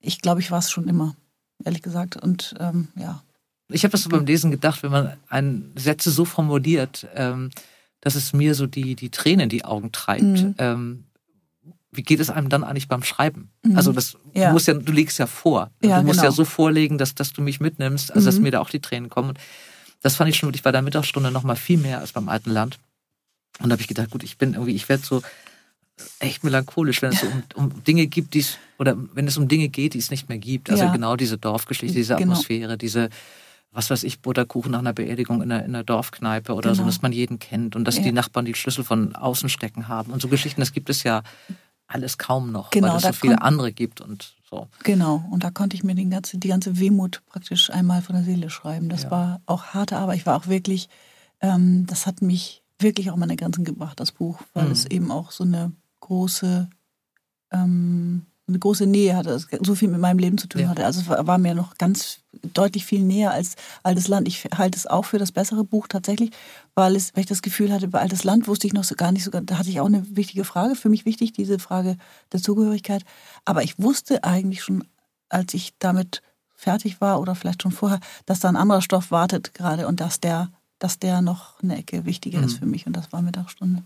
Ich 0.00 0.20
glaube, 0.20 0.40
ich 0.40 0.50
war 0.50 0.60
es 0.60 0.70
schon 0.70 0.88
immer, 0.88 1.16
ehrlich 1.64 1.82
gesagt. 1.82 2.16
Und 2.16 2.54
ähm, 2.60 2.88
ja. 2.96 3.22
Ich 3.68 3.82
habe 3.84 3.92
das 3.92 4.04
so 4.04 4.10
beim 4.10 4.26
Lesen 4.26 4.50
gedacht, 4.50 4.82
wenn 4.82 4.92
man 4.92 5.16
ein 5.28 5.72
Sätze 5.76 6.10
so 6.10 6.24
formuliert, 6.24 7.06
ähm, 7.14 7.50
dass 8.00 8.14
es 8.14 8.32
mir 8.32 8.54
so 8.54 8.66
die, 8.66 8.94
die 8.94 9.10
Tränen 9.10 9.40
in 9.40 9.48
die 9.48 9.64
Augen 9.64 9.90
treibt. 9.90 10.22
Mhm. 10.22 11.04
Wie 11.96 12.02
geht 12.02 12.20
es 12.20 12.30
einem 12.30 12.48
dann 12.48 12.64
eigentlich 12.64 12.88
beim 12.88 13.02
Schreiben? 13.02 13.50
Mhm. 13.62 13.76
Also 13.76 13.92
das, 13.92 14.16
Ja. 14.34 14.48
du 14.48 14.52
musst 14.52 14.66
ja, 14.68 14.74
du 14.74 14.92
legst 14.92 15.18
ja 15.18 15.26
vor. 15.26 15.70
Ja, 15.82 16.00
du 16.00 16.06
musst 16.06 16.20
genau. 16.20 16.30
ja 16.30 16.34
so 16.34 16.44
vorlegen, 16.44 16.98
dass, 16.98 17.14
dass 17.14 17.32
du 17.32 17.42
mich 17.42 17.60
mitnimmst, 17.60 18.12
also 18.12 18.26
dass 18.26 18.36
Mhm. 18.36 18.42
mir 18.42 18.50
da 18.52 18.60
auch 18.60 18.70
die 18.70 18.80
Tränen 18.80 19.10
kommen. 19.10 19.30
Und 19.30 19.38
das 20.02 20.16
fand 20.16 20.28
ich 20.30 20.36
schon 20.36 20.48
wirklich 20.48 20.62
bei 20.62 20.72
der 20.72 20.82
Mittagsstunde 20.82 21.30
noch 21.30 21.42
mal 21.44 21.56
viel 21.56 21.78
mehr 21.78 22.00
als 22.00 22.12
beim 22.12 22.28
alten 22.28 22.50
Land. 22.50 22.78
Und 23.60 23.68
da 23.68 23.72
habe 23.74 23.82
ich 23.82 23.88
gedacht, 23.88 24.10
gut, 24.10 24.22
ich 24.24 24.36
bin 24.38 24.54
irgendwie, 24.54 24.74
ich 24.74 24.88
werde 24.88 25.04
so 25.04 25.22
echt 26.18 26.42
melancholisch, 26.42 27.02
wenn 27.02 27.12
es 27.12 27.20
so 27.20 27.26
um, 27.28 27.42
um 27.54 27.84
Dinge 27.84 28.06
gibt, 28.08 28.34
die 28.34 28.40
es, 28.40 28.58
oder 28.78 28.96
wenn 29.14 29.28
es 29.28 29.36
um 29.36 29.46
Dinge 29.48 29.68
geht, 29.68 29.94
die 29.94 29.98
es 29.98 30.10
nicht 30.10 30.28
mehr 30.28 30.38
gibt. 30.38 30.70
Also 30.70 30.84
Ja. 30.84 30.92
genau 30.92 31.14
diese 31.16 31.38
Dorfgeschichte, 31.38 31.94
diese 31.94 32.16
Genau. 32.16 32.32
Atmosphäre, 32.32 32.76
diese, 32.76 33.10
was 33.70 33.90
weiß 33.90 34.02
ich, 34.02 34.20
Butterkuchen 34.20 34.72
nach 34.72 34.80
einer 34.80 34.92
Beerdigung 34.92 35.40
in 35.42 35.50
einer, 35.52 35.64
in 35.64 35.74
einer 35.74 35.84
Dorfkneipe 35.84 36.52
oder 36.54 36.74
so, 36.74 36.82
Genau. 36.82 36.88
dass 36.92 37.02
man 37.02 37.12
jeden 37.12 37.38
kennt 37.38 37.76
und 37.76 37.84
dass 37.84 37.96
Ja. 37.98 38.02
die 38.02 38.12
Nachbarn 38.12 38.44
die 38.44 38.54
Schlüssel 38.54 38.82
von 38.84 39.14
außen 39.14 39.48
stecken 39.48 39.86
haben. 39.88 40.12
Und 40.12 40.20
so 40.20 40.28
Geschichten, 40.28 40.60
das 40.60 40.72
gibt 40.72 40.90
es 40.90 41.02
ja 41.04 41.22
alles 41.94 42.18
kaum 42.18 42.50
noch, 42.50 42.70
Genau, 42.70 42.88
weil 42.88 42.96
es 42.96 43.02
so 43.02 43.12
viele 43.12 43.40
andere 43.40 43.72
gibt 43.72 44.00
und 44.00 44.34
so. 44.50 44.66
Genau, 44.82 45.24
und 45.30 45.44
da 45.44 45.50
konnte 45.50 45.76
ich 45.76 45.84
mir 45.84 45.94
den 45.94 46.10
ganze, 46.10 46.38
die 46.38 46.48
ganze 46.48 46.78
Wehmut 46.80 47.22
praktisch 47.26 47.70
einmal 47.70 48.02
von 48.02 48.16
der 48.16 48.24
Seele 48.24 48.50
schreiben. 48.50 48.88
Das 48.88 49.04
Ja. 49.04 49.10
war 49.12 49.40
auch 49.46 49.66
harte 49.66 49.96
Arbeit. 49.96 50.16
Ich 50.18 50.26
war 50.26 50.36
auch 50.36 50.48
wirklich, 50.48 50.88
ähm, 51.40 51.86
das 51.86 52.06
hat 52.06 52.20
mich 52.20 52.62
wirklich 52.80 53.10
auch 53.12 53.16
meine 53.16 53.36
Grenzen 53.36 53.64
gebracht, 53.64 54.00
das 54.00 54.10
Buch, 54.12 54.40
weil 54.54 54.66
Mhm. 54.66 54.72
es 54.72 54.86
eben 54.86 55.10
auch 55.12 55.30
so 55.30 55.44
eine 55.44 55.72
große, 56.00 56.68
ähm, 57.52 58.26
eine 58.46 58.58
große 58.58 58.86
Nähe 58.86 59.16
hatte, 59.16 59.38
so 59.62 59.74
viel 59.74 59.88
mit 59.88 60.00
meinem 60.00 60.18
Leben 60.18 60.36
zu 60.36 60.46
tun 60.46 60.62
Ja. 60.62 60.68
hatte. 60.68 60.84
Also 60.84 61.00
es 61.00 61.08
war, 61.08 61.26
war 61.26 61.38
mir 61.38 61.54
noch 61.54 61.78
ganz 61.78 62.18
deutlich 62.52 62.84
viel 62.84 63.02
näher 63.02 63.30
als 63.32 63.54
Altes 63.82 64.06
Land. 64.08 64.28
Ich 64.28 64.44
halte 64.56 64.76
es 64.76 64.86
auch 64.86 65.06
für 65.06 65.18
das 65.18 65.32
bessere 65.32 65.64
Buch 65.64 65.86
tatsächlich, 65.88 66.30
weil, 66.74 66.94
es, 66.94 67.14
weil 67.14 67.22
ich 67.22 67.26
das 67.28 67.40
Gefühl 67.40 67.72
hatte, 67.72 67.88
bei 67.88 68.00
Altes 68.00 68.22
Land 68.24 68.46
wusste 68.46 68.66
ich 68.66 68.74
noch 68.74 68.84
so 68.84 68.96
gar 68.96 69.12
nicht 69.12 69.24
so, 69.24 69.30
da 69.30 69.58
hatte 69.58 69.70
ich 69.70 69.80
auch 69.80 69.86
eine 69.86 70.04
wichtige 70.14 70.44
Frage, 70.44 70.74
für 70.74 70.90
mich 70.90 71.06
wichtig, 71.06 71.32
diese 71.32 71.58
Frage 71.58 71.96
der 72.32 72.42
Zugehörigkeit. 72.42 73.04
Aber 73.46 73.62
ich 73.62 73.78
wusste 73.78 74.24
eigentlich 74.24 74.62
schon, 74.62 74.84
als 75.30 75.54
ich 75.54 75.72
damit 75.78 76.20
fertig 76.54 77.00
war 77.00 77.20
oder 77.20 77.34
vielleicht 77.34 77.62
schon 77.62 77.72
vorher, 77.72 78.00
dass 78.26 78.40
da 78.40 78.48
ein 78.48 78.56
anderer 78.56 78.82
Stoff 78.82 79.10
wartet 79.10 79.54
gerade 79.54 79.86
und 79.88 80.00
dass 80.00 80.20
der, 80.20 80.50
dass 80.78 80.98
der 80.98 81.22
noch 81.22 81.62
eine 81.62 81.78
Ecke 81.78 82.04
wichtiger 82.04 82.42
ist 82.42 82.54
Mhm. 82.54 82.58
für 82.58 82.66
mich 82.66 82.86
und 82.86 82.94
das 82.94 83.10
war 83.12 83.22
Mittagsstunde. 83.22 83.82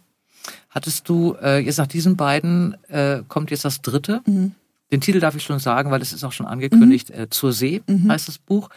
Hattest 0.70 1.09
du, 1.09 1.34
äh, 1.43 1.59
jetzt 1.59 1.78
nach 1.78 1.86
diesen 1.86 2.16
beiden 2.16 2.76
äh, 2.89 3.22
kommt 3.28 3.51
jetzt 3.51 3.64
das 3.64 3.80
dritte. 3.82 4.20
Mhm. 4.26 4.53
Den 4.93 5.01
Titel 5.01 5.20
darf 5.20 5.34
ich 5.36 5.43
schon 5.43 5.59
sagen, 5.59 5.91
weil 5.91 6.01
es 6.03 6.12
ist 6.12 6.24
auch 6.24 6.32
schon 6.32 6.47
angekündigt. 6.47 7.11
Äh, 7.11 7.28
Zur 7.30 7.53
See 7.53 7.82
Mhm. 7.86 8.11
heißt 8.11 8.28
das 8.28 8.39
Buch. 8.39 8.68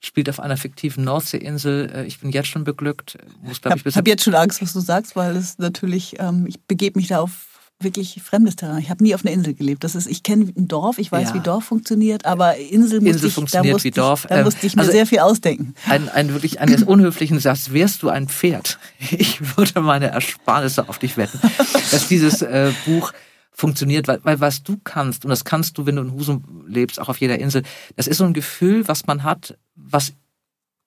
Spielt 0.00 0.28
auf 0.30 0.38
einer 0.38 0.56
fiktiven 0.56 1.02
Nordseeinsel. 1.04 1.90
Äh, 1.92 2.04
ich 2.06 2.20
bin 2.20 2.30
jetzt 2.30 2.48
schon 2.48 2.62
beglückt. 2.64 3.18
Muss, 3.42 3.52
Ich 3.56 3.62
glaube 3.62 3.78
ich, 3.78 3.84
habe 3.84 3.94
hab 3.96 4.06
jetzt 4.06 4.22
schon 4.24 4.34
Angst, 4.34 4.62
was 4.62 4.72
du 4.72 4.78
sagst, 4.80 5.16
weil 5.16 5.34
es 5.36 5.58
natürlich, 5.58 6.16
ähm, 6.20 6.46
ich 6.46 6.60
begebe 6.60 6.98
mich 6.98 7.08
da 7.08 7.18
auf 7.20 7.47
wirklich 7.80 8.20
fremdes 8.22 8.56
Terrain. 8.56 8.78
Ich 8.78 8.90
habe 8.90 9.04
nie 9.04 9.14
auf 9.14 9.24
einer 9.24 9.32
Insel 9.32 9.54
gelebt. 9.54 9.84
Das 9.84 9.94
ist, 9.94 10.06
ich 10.06 10.22
kenne 10.22 10.52
ein 10.56 10.66
Dorf, 10.68 10.98
ich 10.98 11.12
weiß, 11.12 11.28
Ja. 11.28 11.34
wie 11.34 11.40
Dorf 11.40 11.64
funktioniert, 11.64 12.24
aber 12.26 12.56
Insel, 12.56 12.98
Insel 13.06 13.14
ich, 13.16 13.20
da 13.22 13.28
funktioniert 13.30 13.72
musste 13.74 13.84
wie 13.84 13.88
ich, 13.90 13.94
Dorf. 13.94 14.26
Da 14.28 14.42
musste 14.42 14.66
ich 14.66 14.74
mir 14.74 14.82
also- 14.82 14.92
sehr 14.92 15.06
viel 15.06 15.20
ausdenken. 15.20 15.74
ein, 15.86 16.08
ein 16.08 16.32
wirklich 16.32 16.60
einen 16.60 16.82
unhöflichen 16.82 17.38
Satz. 17.38 17.70
Wärst 17.70 18.02
du 18.02 18.08
ein 18.08 18.28
Pferd? 18.28 18.78
Ich 19.10 19.56
würde 19.56 19.80
meine 19.80 20.08
Ersparnisse 20.08 20.88
auf 20.88 20.98
dich 20.98 21.16
wetten, 21.16 21.38
dass 21.90 22.08
dieses 22.08 22.42
äh, 22.42 22.72
Buch 22.84 23.12
funktioniert, 23.52 24.06
weil, 24.08 24.20
weil 24.24 24.40
was 24.40 24.62
du 24.62 24.78
kannst, 24.82 25.24
und 25.24 25.30
das 25.30 25.44
kannst 25.44 25.78
du, 25.78 25.86
wenn 25.86 25.96
du 25.96 26.02
in 26.02 26.12
Husum 26.12 26.64
lebst, 26.68 27.00
auch 27.00 27.08
auf 27.08 27.18
jeder 27.20 27.38
Insel, 27.38 27.62
das 27.96 28.06
ist 28.06 28.18
so 28.18 28.24
ein 28.24 28.32
Gefühl, 28.34 28.86
was 28.88 29.06
man 29.06 29.22
hat, 29.24 29.56
was 29.74 30.12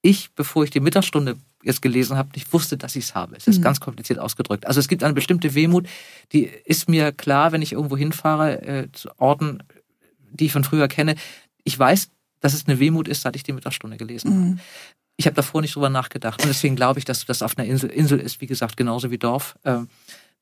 ich, 0.01 0.31
bevor 0.35 0.63
ich 0.63 0.71
die 0.71 0.79
Mittagsstunde 0.79 1.35
jetzt 1.63 1.81
gelesen 1.81 2.17
habe, 2.17 2.29
nicht 2.35 2.51
wusste, 2.53 2.77
dass 2.77 2.95
ich 2.95 3.05
es 3.05 3.15
habe. 3.15 3.35
Es 3.35 3.47
ist 3.47 3.59
Mhm. 3.59 3.63
ganz 3.63 3.79
kompliziert 3.79 4.19
ausgedrückt. 4.19 4.65
Also 4.67 4.79
es 4.79 4.87
gibt 4.87 5.03
eine 5.03 5.13
bestimmte 5.13 5.53
Wehmut, 5.53 5.87
die 6.31 6.45
ist 6.65 6.89
mir 6.89 7.11
klar, 7.11 7.51
wenn 7.51 7.61
ich 7.61 7.73
irgendwo 7.73 7.97
hinfahre, 7.97 8.61
äh, 8.61 8.87
zu 8.91 9.09
Orten, 9.19 9.59
die 10.31 10.45
ich 10.45 10.51
von 10.51 10.63
früher 10.63 10.87
kenne. 10.87 11.15
Ich 11.63 11.77
weiß, 11.77 12.09
dass 12.39 12.53
es 12.53 12.67
eine 12.67 12.79
Wehmut 12.79 13.07
ist, 13.07 13.21
seit 13.21 13.35
ich 13.35 13.43
die 13.43 13.53
Mittagsstunde 13.53 13.97
gelesen 13.97 14.31
habe. 14.31 14.41
Mhm. 14.41 14.59
Ich 15.17 15.25
habe 15.27 15.35
davor 15.35 15.61
nicht 15.61 15.75
drüber 15.75 15.89
nachgedacht. 15.89 16.41
Und 16.41 16.47
deswegen 16.49 16.75
glaube 16.75 16.97
ich, 16.97 17.05
dass 17.05 17.25
das 17.25 17.43
auf 17.43 17.57
einer 17.57 17.67
Insel, 17.67 17.89
Insel 17.91 18.19
ist, 18.19 18.41
wie 18.41 18.47
gesagt, 18.47 18.77
genauso 18.77 19.11
wie 19.11 19.17
Dorf. 19.19 19.55
ähm, 19.65 19.87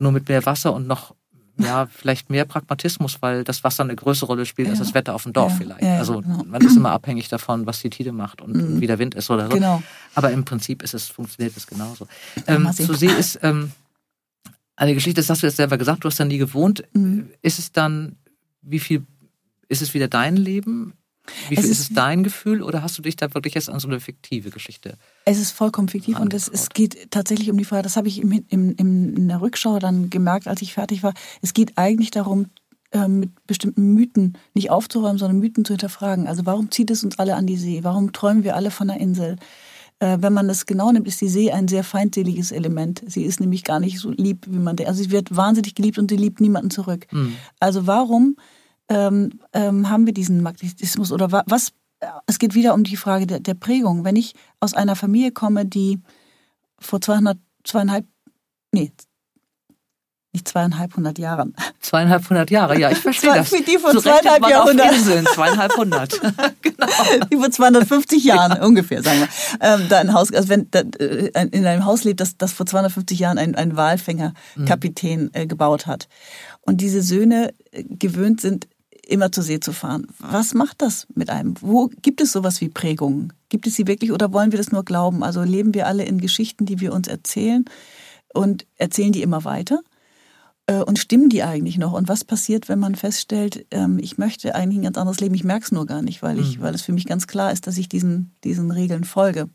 nur 0.02 0.14
mit 0.14 0.30
mehr 0.30 0.46
Wasser 0.46 0.72
und 0.74 0.88
noch, 0.88 1.14
ja, 1.60 1.88
vielleicht 1.88 2.30
mehr 2.30 2.46
Pragmatismus, 2.46 3.22
weil 3.22 3.44
das 3.44 3.64
Wasser 3.64 3.84
eine 3.84 3.96
größere 3.96 4.28
Rolle 4.28 4.46
spielt 4.46 4.70
als 4.70 4.80
Ja. 4.80 4.86
das 4.86 4.94
Wetter 4.94 5.14
auf 5.14 5.24
dem 5.24 5.34
Dorf 5.34 5.52
Ja, 5.54 5.58
vielleicht. 5.58 5.82
ja, 5.82 5.88
ja, 5.94 6.00
also 6.00 6.22
genau. 6.22 6.44
man 6.46 6.62
ist 6.62 6.76
immer 6.78 6.92
abhängig 6.92 7.28
davon, 7.30 7.66
was 7.66 7.82
die 7.82 7.90
Tide 7.90 8.12
macht 8.12 8.42
und 8.42 8.56
Mhm. 8.56 8.82
wie 8.82 8.88
der 8.88 8.98
Wind 9.00 9.16
ist 9.16 9.30
oder 9.30 9.44
so. 9.48 9.54
Genau. 9.54 9.84
Aber 10.16 10.32
im 10.32 10.46
Prinzip 10.46 10.82
ist 10.84 10.94
es, 10.94 11.08
funktioniert 11.08 11.56
es 11.58 11.68
genauso. 11.68 12.08
Ja, 12.48 12.56
Ähm, 12.56 12.70
zur 12.74 12.96
See 12.96 13.08
ist 13.08 13.40
ähm, 13.44 13.72
eine 14.76 14.94
Geschichte, 14.94 15.20
das 15.22 15.30
hast 15.30 15.44
du 15.44 15.48
jetzt 15.48 15.58
selber 15.58 15.78
gesagt, 15.78 16.04
du 16.04 16.08
hast 16.10 16.20
da 16.20 16.26
nie 16.26 16.38
gewohnt. 16.38 16.84
Mhm. 16.94 17.30
Ist 17.42 17.60
es 17.60 17.72
dann, 17.72 18.16
wie 18.62 18.80
viel, 18.80 19.06
ist 19.68 19.82
es 19.82 19.94
wieder 19.94 20.08
dein 20.08 20.38
Leben? 20.38 20.94
Wie 21.50 21.56
Es 21.56 21.62
viel 21.62 21.72
ist 21.72 21.80
ist- 21.80 21.90
es 21.90 21.96
dein 21.96 22.24
Gefühl 22.24 22.62
oder 22.64 22.82
hast 22.84 22.98
du 22.98 23.02
dich 23.02 23.16
da 23.16 23.34
wirklich 23.34 23.54
jetzt 23.56 23.70
an 23.70 23.80
so 23.80 23.88
eine 23.88 24.00
fiktive 24.00 24.50
Geschichte? 24.50 24.98
Es 25.26 25.40
ist 25.40 25.52
vollkommen 25.52 25.90
fiktiv 25.90 26.20
und 26.20 26.34
es, 26.34 26.44
es 26.48 26.68
Angetraut. 26.70 26.74
geht 26.76 27.12
tatsächlich 27.12 27.50
um 27.52 27.58
die 27.58 27.66
Frage, 27.66 27.84
das 27.84 27.96
habe 27.98 28.08
ich 28.08 28.22
im, 28.22 28.32
im, 28.50 28.76
im, 28.76 29.16
in 29.18 29.28
der 29.28 29.42
Rückschau 29.42 29.80
dann 29.80 30.10
gemerkt, 30.10 30.48
als 30.48 30.62
ich 30.62 30.74
fertig 30.74 31.04
war. 31.04 31.14
Es 31.42 31.54
geht 31.54 31.78
eigentlich 31.78 32.12
darum, 32.12 32.48
ähm, 32.92 33.20
mit 33.20 33.46
bestimmten 33.48 33.94
Mythen 33.94 34.38
nicht 34.56 34.72
aufzuräumen, 34.72 35.18
sondern 35.20 35.40
Mythen 35.40 35.64
zu 35.66 35.74
hinterfragen. 35.74 36.28
Also 36.28 36.46
warum 36.46 36.72
zieht 36.72 36.90
es 36.90 37.04
uns 37.04 37.20
alle 37.20 37.36
an 37.36 37.46
die 37.46 37.58
See? 37.58 37.84
Warum 37.84 38.12
träumen 38.14 38.44
wir 38.44 38.56
alle 38.56 38.72
von 38.72 38.90
einer 38.90 39.00
Insel? 39.00 39.36
Äh, 40.00 40.18
wenn 40.22 40.34
man 40.34 40.48
das 40.48 40.66
genau 40.66 40.92
nimmt, 40.92 41.08
ist 41.08 41.22
die 41.22 41.28
See 41.30 41.52
ein 41.52 41.68
sehr 41.68 41.84
feindseliges 41.84 42.52
Element. 42.52 43.04
Sie 43.06 43.24
ist 43.24 43.42
nämlich 43.42 43.64
gar 43.64 43.80
nicht 43.80 44.00
so 44.00 44.10
lieb, 44.12 44.46
wie 44.50 44.58
man 44.58 44.76
denkt. 44.76 44.90
Also 44.90 45.04
sie 45.04 45.12
wird 45.12 45.36
wahnsinnig 45.36 45.76
geliebt 45.76 46.00
und 46.00 46.10
sie 46.10 46.18
liebt 46.18 46.40
niemanden 46.42 46.72
zurück. 46.72 47.06
Hm. 47.10 47.36
Also 47.60 47.86
warum 47.86 48.38
ähm, 48.90 49.40
ähm, 49.54 49.90
haben 49.90 50.06
wir 50.06 50.14
diesen 50.14 50.42
Magnetismus 50.42 51.12
oder 51.12 51.32
wa 51.32 51.44
was? 51.48 51.72
Es 52.28 52.40
geht 52.40 52.56
wieder 52.56 52.74
um 52.74 52.84
die 52.84 52.96
Frage 52.96 53.28
der, 53.28 53.40
der 53.40 53.56
Prägung. 53.56 54.06
Wenn 54.06 54.16
ich 54.16 54.34
aus 54.60 54.74
einer 54.74 54.96
Familie 54.96 55.32
komme, 55.32 55.66
die 55.66 56.00
vor 56.80 57.02
200, 57.02 57.38
zweieinhalb, 57.66 58.06
nee, 58.72 58.92
nicht 60.32 60.48
zweieinhalb 60.48 60.96
hundert 60.96 61.18
Jahren, 61.18 61.56
Zweieinhalb 61.80 62.30
hundert 62.30 62.52
Jahre, 62.52 62.80
ja, 62.80 62.92
ich 62.92 63.00
verstehe 63.00 63.32
Zwei- 63.32 63.38
das. 63.40 63.50
die 63.50 63.78
vor 63.80 63.92
so 63.94 64.00
zweieinhalb 64.00 64.48
Jahrhunderten. 64.48 65.26
Zweieinhalb 65.26 65.76
hundert. 65.76 66.22
genau. 66.62 66.88
die 67.32 67.36
vor 67.36 67.50
250 67.50 68.24
Jahren 68.24 68.62
ungefähr, 68.62 69.02
sagen 69.02 69.22
wir, 69.22 69.28
ähm, 69.60 69.88
da 69.90 70.00
ein 70.00 70.14
Haus, 70.14 70.32
also 70.32 70.50
wenn 70.50 70.70
da, 70.72 70.82
äh, 71.00 71.32
in 71.52 71.66
einem 71.66 71.84
Haus 71.86 72.04
lebt, 72.04 72.20
das, 72.20 72.38
das 72.38 72.54
vor 72.54 72.66
250 72.68 73.18
Jahren 73.20 73.40
ein, 73.40 73.56
ein 73.56 73.76
Walfängerkapitän 73.76 75.32
äh, 75.34 75.48
gebaut 75.48 75.88
hat. 75.88 76.08
Und 76.62 76.80
diese 76.80 77.02
Söhne 77.02 77.52
äh, 77.72 77.84
gewöhnt 77.84 78.40
sind, 78.40 78.68
immer 79.10 79.32
zur 79.32 79.44
See 79.44 79.60
zu 79.60 79.74
fahren. 79.74 80.08
Was 80.20 80.54
macht 80.54 80.82
das 80.82 81.08
mit 81.16 81.30
einem? 81.30 81.56
Wo 81.62 81.90
gibt 82.02 82.22
es 82.22 82.32
sowas 82.32 82.62
wie 82.62 82.70
Prägungen? 82.70 83.34
Gibt 83.50 83.68
es 83.68 83.76
sie 83.76 83.88
wirklich 83.88 84.12
oder 84.12 84.32
wollen 84.34 84.52
wir 84.52 84.58
das 84.58 84.72
nur 84.72 84.84
glauben? 84.86 85.24
Also 85.24 85.42
leben 85.44 85.74
wir 85.74 85.88
alle 85.88 86.04
in 86.06 86.20
Geschichten, 86.20 86.66
die 86.66 86.80
wir 86.80 86.94
uns 86.94 87.08
erzählen 87.08 87.66
und 88.34 88.66
erzählen 88.78 89.12
die 89.12 89.22
immer 89.24 89.44
weiter? 89.44 89.82
Äh, 90.68 90.84
Und 90.84 91.00
stimmen 91.00 91.30
die 91.30 91.42
eigentlich 91.44 91.78
noch? 91.80 91.94
Und 91.94 92.08
was 92.08 92.24
passiert, 92.24 92.70
wenn 92.70 92.80
man 92.80 92.94
feststellt, 92.96 93.66
ähm, 93.72 93.98
ich 94.00 94.18
möchte 94.20 94.54
eigentlich 94.54 94.80
ein 94.80 94.84
ganz 94.84 94.98
anderes 94.98 95.20
Leben, 95.20 95.34
ich 95.34 95.44
merke 95.44 95.66
es 95.66 95.72
nur 95.72 95.86
gar 95.88 96.02
nicht, 96.04 96.22
weil, 96.22 96.38
ich, 96.40 96.58
Mhm. 96.60 96.62
weil 96.62 96.76
es 96.76 96.84
für 96.84 96.94
mich 96.94 97.06
ganz 97.08 97.26
klar 97.26 97.52
ist, 97.52 97.66
dass 97.66 97.78
ich 97.78 97.90
diesen, 97.90 98.36
diesen 98.44 98.70
Regeln 98.72 99.04
folge. 99.04 99.50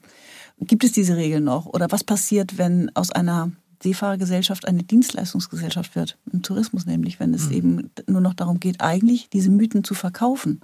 Gibt 0.61 0.83
es 0.85 0.93
diese 0.93 1.17
Regeln 1.17 1.45
noch? 1.45 1.67
Oder 1.67 1.87
was 1.91 2.03
passiert, 2.05 2.59
wenn 2.59 2.91
aus 2.95 3.11
einer 3.11 3.53
Seefahrergesellschaft 3.85 4.67
eine 4.67 4.83
Dienstleistungsgesellschaft 4.83 5.95
wird? 5.95 6.19
Im 6.33 6.43
Tourismus 6.43 6.87
nämlich, 6.87 7.21
wenn 7.21 7.33
es 7.35 7.49
Mhm. 7.49 7.53
eben 7.53 7.91
nur 8.09 8.21
noch 8.21 8.35
darum 8.35 8.59
geht, 8.59 8.81
eigentlich 8.81 9.29
diese 9.31 9.51
Mythen 9.51 9.85
zu 9.85 9.95
verkaufen. 9.95 10.61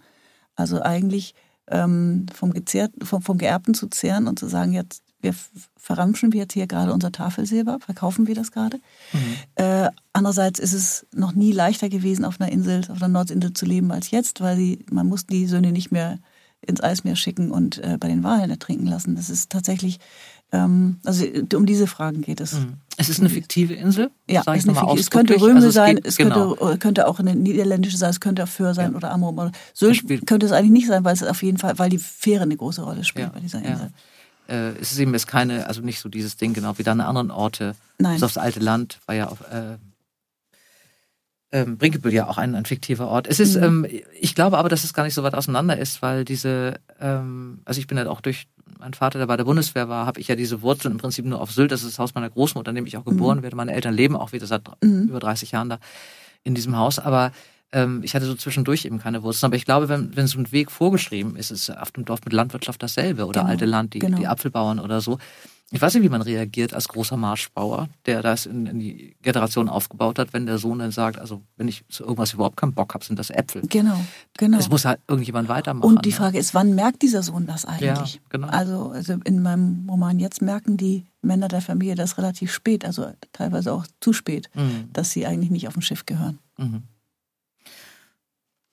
Also 0.56 0.82
eigentlich 0.82 1.34
ähm, 1.68 2.26
vom, 2.34 2.52
Gezehrt, 2.52 2.92
vom, 3.02 3.22
vom 3.22 3.38
Geerbten 3.38 3.74
zu 3.74 3.86
zehren 3.86 4.26
und 4.26 4.38
zu 4.38 4.48
sagen, 4.48 4.72
jetzt 4.72 5.02
wir 5.22 5.34
verramschen 5.76 6.32
wir 6.32 6.40
jetzt 6.40 6.54
hier 6.54 6.66
gerade 6.66 6.92
unser 6.94 7.12
Tafelsilber, 7.12 7.78
verkaufen 7.78 8.26
wir 8.26 8.34
das 8.34 8.52
gerade. 8.52 8.78
Mhm. 9.12 9.36
Äh, 9.56 9.90
andererseits 10.14 10.58
ist 10.58 10.72
es 10.72 11.06
noch 11.14 11.34
nie 11.34 11.52
leichter 11.52 11.88
gewesen, 11.88 12.24
auf 12.24 12.40
einer 12.40 12.50
Insel, 12.50 12.80
auf 12.90 13.02
einer 13.02 13.08
Nordinsel 13.08 13.52
zu 13.52 13.66
leben 13.66 13.92
als 13.92 14.10
jetzt, 14.10 14.40
weil 14.40 14.56
sie, 14.56 14.84
man 14.90 15.06
muss 15.06 15.26
die 15.26 15.46
Söhne 15.46 15.72
nicht 15.72 15.92
mehr 15.92 16.18
ins 16.66 16.82
Eismeer 16.82 17.16
schicken 17.16 17.50
und 17.50 17.78
äh, 17.78 17.96
bei 17.98 18.08
den 18.08 18.22
Wahlen 18.22 18.50
ertrinken 18.50 18.86
lassen. 18.86 19.14
Das 19.14 19.30
ist 19.30 19.50
tatsächlich, 19.50 19.98
also 20.52 21.24
um 21.54 21.64
diese 21.66 21.86
Fragen 21.86 22.22
geht 22.22 22.40
es. 22.40 22.54
Mhm. 22.54 22.74
Es 22.96 23.08
ist 23.08 23.20
eine 23.20 23.30
fiktive 23.30 23.72
Insel. 23.74 24.10
Ja, 24.28 24.42
Fiktiv- 24.42 24.98
es 24.98 25.10
könnte. 25.10 25.40
Röme 25.40 25.54
Also 25.56 25.68
es 25.68 25.74
sein, 25.74 25.96
geht- 25.96 26.06
es 26.06 26.16
genau. 26.16 26.54
könnte, 26.56 26.78
könnte 26.78 27.08
auch 27.08 27.18
eine 27.18 27.34
niederländische 27.34 27.96
sein, 27.96 28.10
es 28.10 28.20
könnte 28.20 28.44
auch 28.44 28.48
Föhr 28.48 28.74
sein 28.74 28.90
Ja. 28.90 28.96
oder 28.96 29.10
Amrum. 29.12 29.38
Oder 29.38 29.52
Sylt 29.72 30.04
könnte 30.26 30.46
es 30.46 30.52
eigentlich 30.52 30.70
nicht 30.72 30.86
sein, 30.88 31.04
weil 31.04 31.14
es 31.14 31.22
auf 31.22 31.42
jeden 31.42 31.58
Fall, 31.58 31.78
weil 31.78 31.88
die 31.88 31.98
Fähre 31.98 32.42
eine 32.42 32.56
große 32.56 32.82
Rolle 32.82 33.04
spielt 33.04 33.28
Ja, 33.28 33.32
bei 33.32 33.40
dieser 33.40 33.62
ja. 33.62 33.70
Insel. 33.70 33.90
äh, 34.48 34.70
es 34.80 34.92
ist 34.92 34.98
eben 34.98 35.12
jetzt 35.14 35.28
keine, 35.28 35.66
also 35.66 35.80
nicht 35.80 36.00
so 36.00 36.08
dieses 36.08 36.36
Ding, 36.36 36.52
genau 36.52 36.76
wie 36.78 36.82
deine 36.82 37.06
anderen 37.06 37.30
Orte. 37.30 37.74
Nein. 37.98 38.18
So 38.18 38.26
das 38.26 38.36
alte 38.36 38.60
Land 38.60 38.98
war 39.06 39.14
ja 39.14 39.28
auf, 39.28 39.40
äh, 39.42 39.76
ähm, 41.52 41.78
Brinkebüll 41.78 42.12
ja 42.12 42.28
auch 42.28 42.38
ein, 42.38 42.54
ein 42.54 42.64
fiktiver 42.64 43.08
Ort. 43.08 43.26
Es 43.26 43.40
ist, 43.40 43.56
Mhm. 43.56 43.84
ähm, 43.84 43.86
ich 44.20 44.34
glaube 44.34 44.56
aber, 44.58 44.68
dass 44.68 44.84
es 44.84 44.94
gar 44.94 45.02
nicht 45.04 45.14
so 45.14 45.22
weit 45.22 45.34
auseinander 45.34 45.76
ist, 45.76 46.00
weil 46.02 46.24
diese, 46.24 46.74
ähm, 47.00 47.60
also 47.64 47.80
ich 47.80 47.86
bin 47.86 47.98
halt 47.98 48.06
auch 48.08 48.20
durch 48.20 48.46
meinen 48.78 48.94
Vater, 48.94 49.18
der 49.18 49.26
bei 49.26 49.36
der 49.36 49.44
Bundeswehr 49.44 49.88
war, 49.88 50.06
habe 50.06 50.20
ich 50.20 50.28
ja 50.28 50.36
diese 50.36 50.62
Wurzeln 50.62 50.92
im 50.92 50.98
Prinzip 50.98 51.24
nur 51.24 51.40
auf 51.40 51.50
Sylt. 51.50 51.72
Das 51.72 51.82
ist 51.82 51.90
das 51.92 51.98
Haus 51.98 52.14
meiner 52.14 52.30
Großmutter, 52.30 52.70
in 52.70 52.76
dem 52.76 52.86
ich 52.86 52.96
auch 52.96 53.04
geboren 53.04 53.42
werde. 53.42 53.56
Meine 53.56 53.72
Eltern 53.74 53.94
leben 53.94 54.14
auch 54.16 54.32
wieder 54.32 54.46
seit 54.46 54.62
Mhm. 54.82 55.08
über 55.08 55.18
30 55.20 55.50
Jahren 55.50 55.68
da 55.70 55.78
in 56.44 56.54
diesem 56.54 56.76
Haus. 56.76 56.98
Aber 57.00 57.32
ähm, 57.72 58.00
ich 58.04 58.14
hatte 58.14 58.26
so 58.26 58.34
zwischendurch 58.36 58.84
eben 58.84 58.98
keine 58.98 59.22
Wurzeln. 59.24 59.48
Aber 59.50 59.56
ich 59.56 59.64
glaube, 59.64 59.88
wenn, 59.88 60.16
wenn 60.16 60.26
so 60.28 60.38
ein 60.38 60.50
Weg 60.52 60.70
vorgeschrieben 60.70 61.36
ist, 61.36 61.50
ist 61.50 61.68
auf 61.70 61.90
dem 61.90 62.04
Dorf 62.04 62.20
mit 62.24 62.32
Landwirtschaft 62.32 62.82
dasselbe 62.82 63.26
oder 63.26 63.40
Genau, 63.40 63.50
alte 63.50 63.64
Land, 63.66 63.94
die, 63.94 63.98
genau. 63.98 64.18
die 64.18 64.26
Apfelbauern 64.28 64.78
oder 64.78 65.00
so. 65.00 65.18
Ich 65.72 65.80
weiß 65.80 65.94
nicht, 65.94 66.02
wie 66.02 66.08
man 66.08 66.22
reagiert 66.22 66.74
als 66.74 66.88
großer 66.88 67.16
Marschbauer, 67.16 67.88
der 68.04 68.22
das 68.22 68.44
in, 68.46 68.66
in 68.66 68.80
die 68.80 69.14
Generation 69.22 69.68
aufgebaut 69.68 70.18
hat, 70.18 70.32
wenn 70.32 70.44
der 70.44 70.58
Sohn 70.58 70.80
dann 70.80 70.90
sagt, 70.90 71.16
also 71.20 71.42
wenn 71.56 71.68
ich 71.68 71.84
zu 71.88 72.02
irgendwas 72.02 72.32
überhaupt 72.32 72.56
keinen 72.56 72.74
Bock 72.74 72.92
habe, 72.92 73.04
sind 73.04 73.20
das 73.20 73.30
Äpfel. 73.30 73.62
Genau, 73.68 74.00
genau. 74.36 74.58
Es 74.58 74.68
muss 74.68 74.84
halt 74.84 74.98
irgendjemand 75.06 75.48
weitermachen. 75.48 75.86
Und 75.88 76.04
die 76.04 76.08
ne? 76.10 76.14
Frage 76.16 76.38
ist, 76.38 76.54
wann 76.54 76.74
merkt 76.74 77.02
dieser 77.02 77.22
Sohn 77.22 77.46
das 77.46 77.66
eigentlich? 77.66 78.14
Ja, 78.14 78.20
genau. 78.30 78.48
Also, 78.48 78.90
also 78.90 79.12
in 79.24 79.42
meinem 79.42 79.88
Roman 79.88 80.18
jetzt 80.18 80.42
merken 80.42 80.76
die 80.76 81.06
Männer 81.22 81.46
der 81.46 81.60
Familie 81.60 81.94
das 81.94 82.18
relativ 82.18 82.52
spät, 82.52 82.84
also 82.84 83.12
teilweise 83.32 83.72
auch 83.72 83.86
zu 84.00 84.12
spät, 84.12 84.50
Mhm. 84.54 84.88
dass 84.92 85.12
sie 85.12 85.24
eigentlich 85.24 85.50
nicht 85.50 85.68
auf 85.68 85.74
dem 85.74 85.82
Schiff 85.82 86.04
gehören. 86.04 86.40
Mhm. 86.58 86.82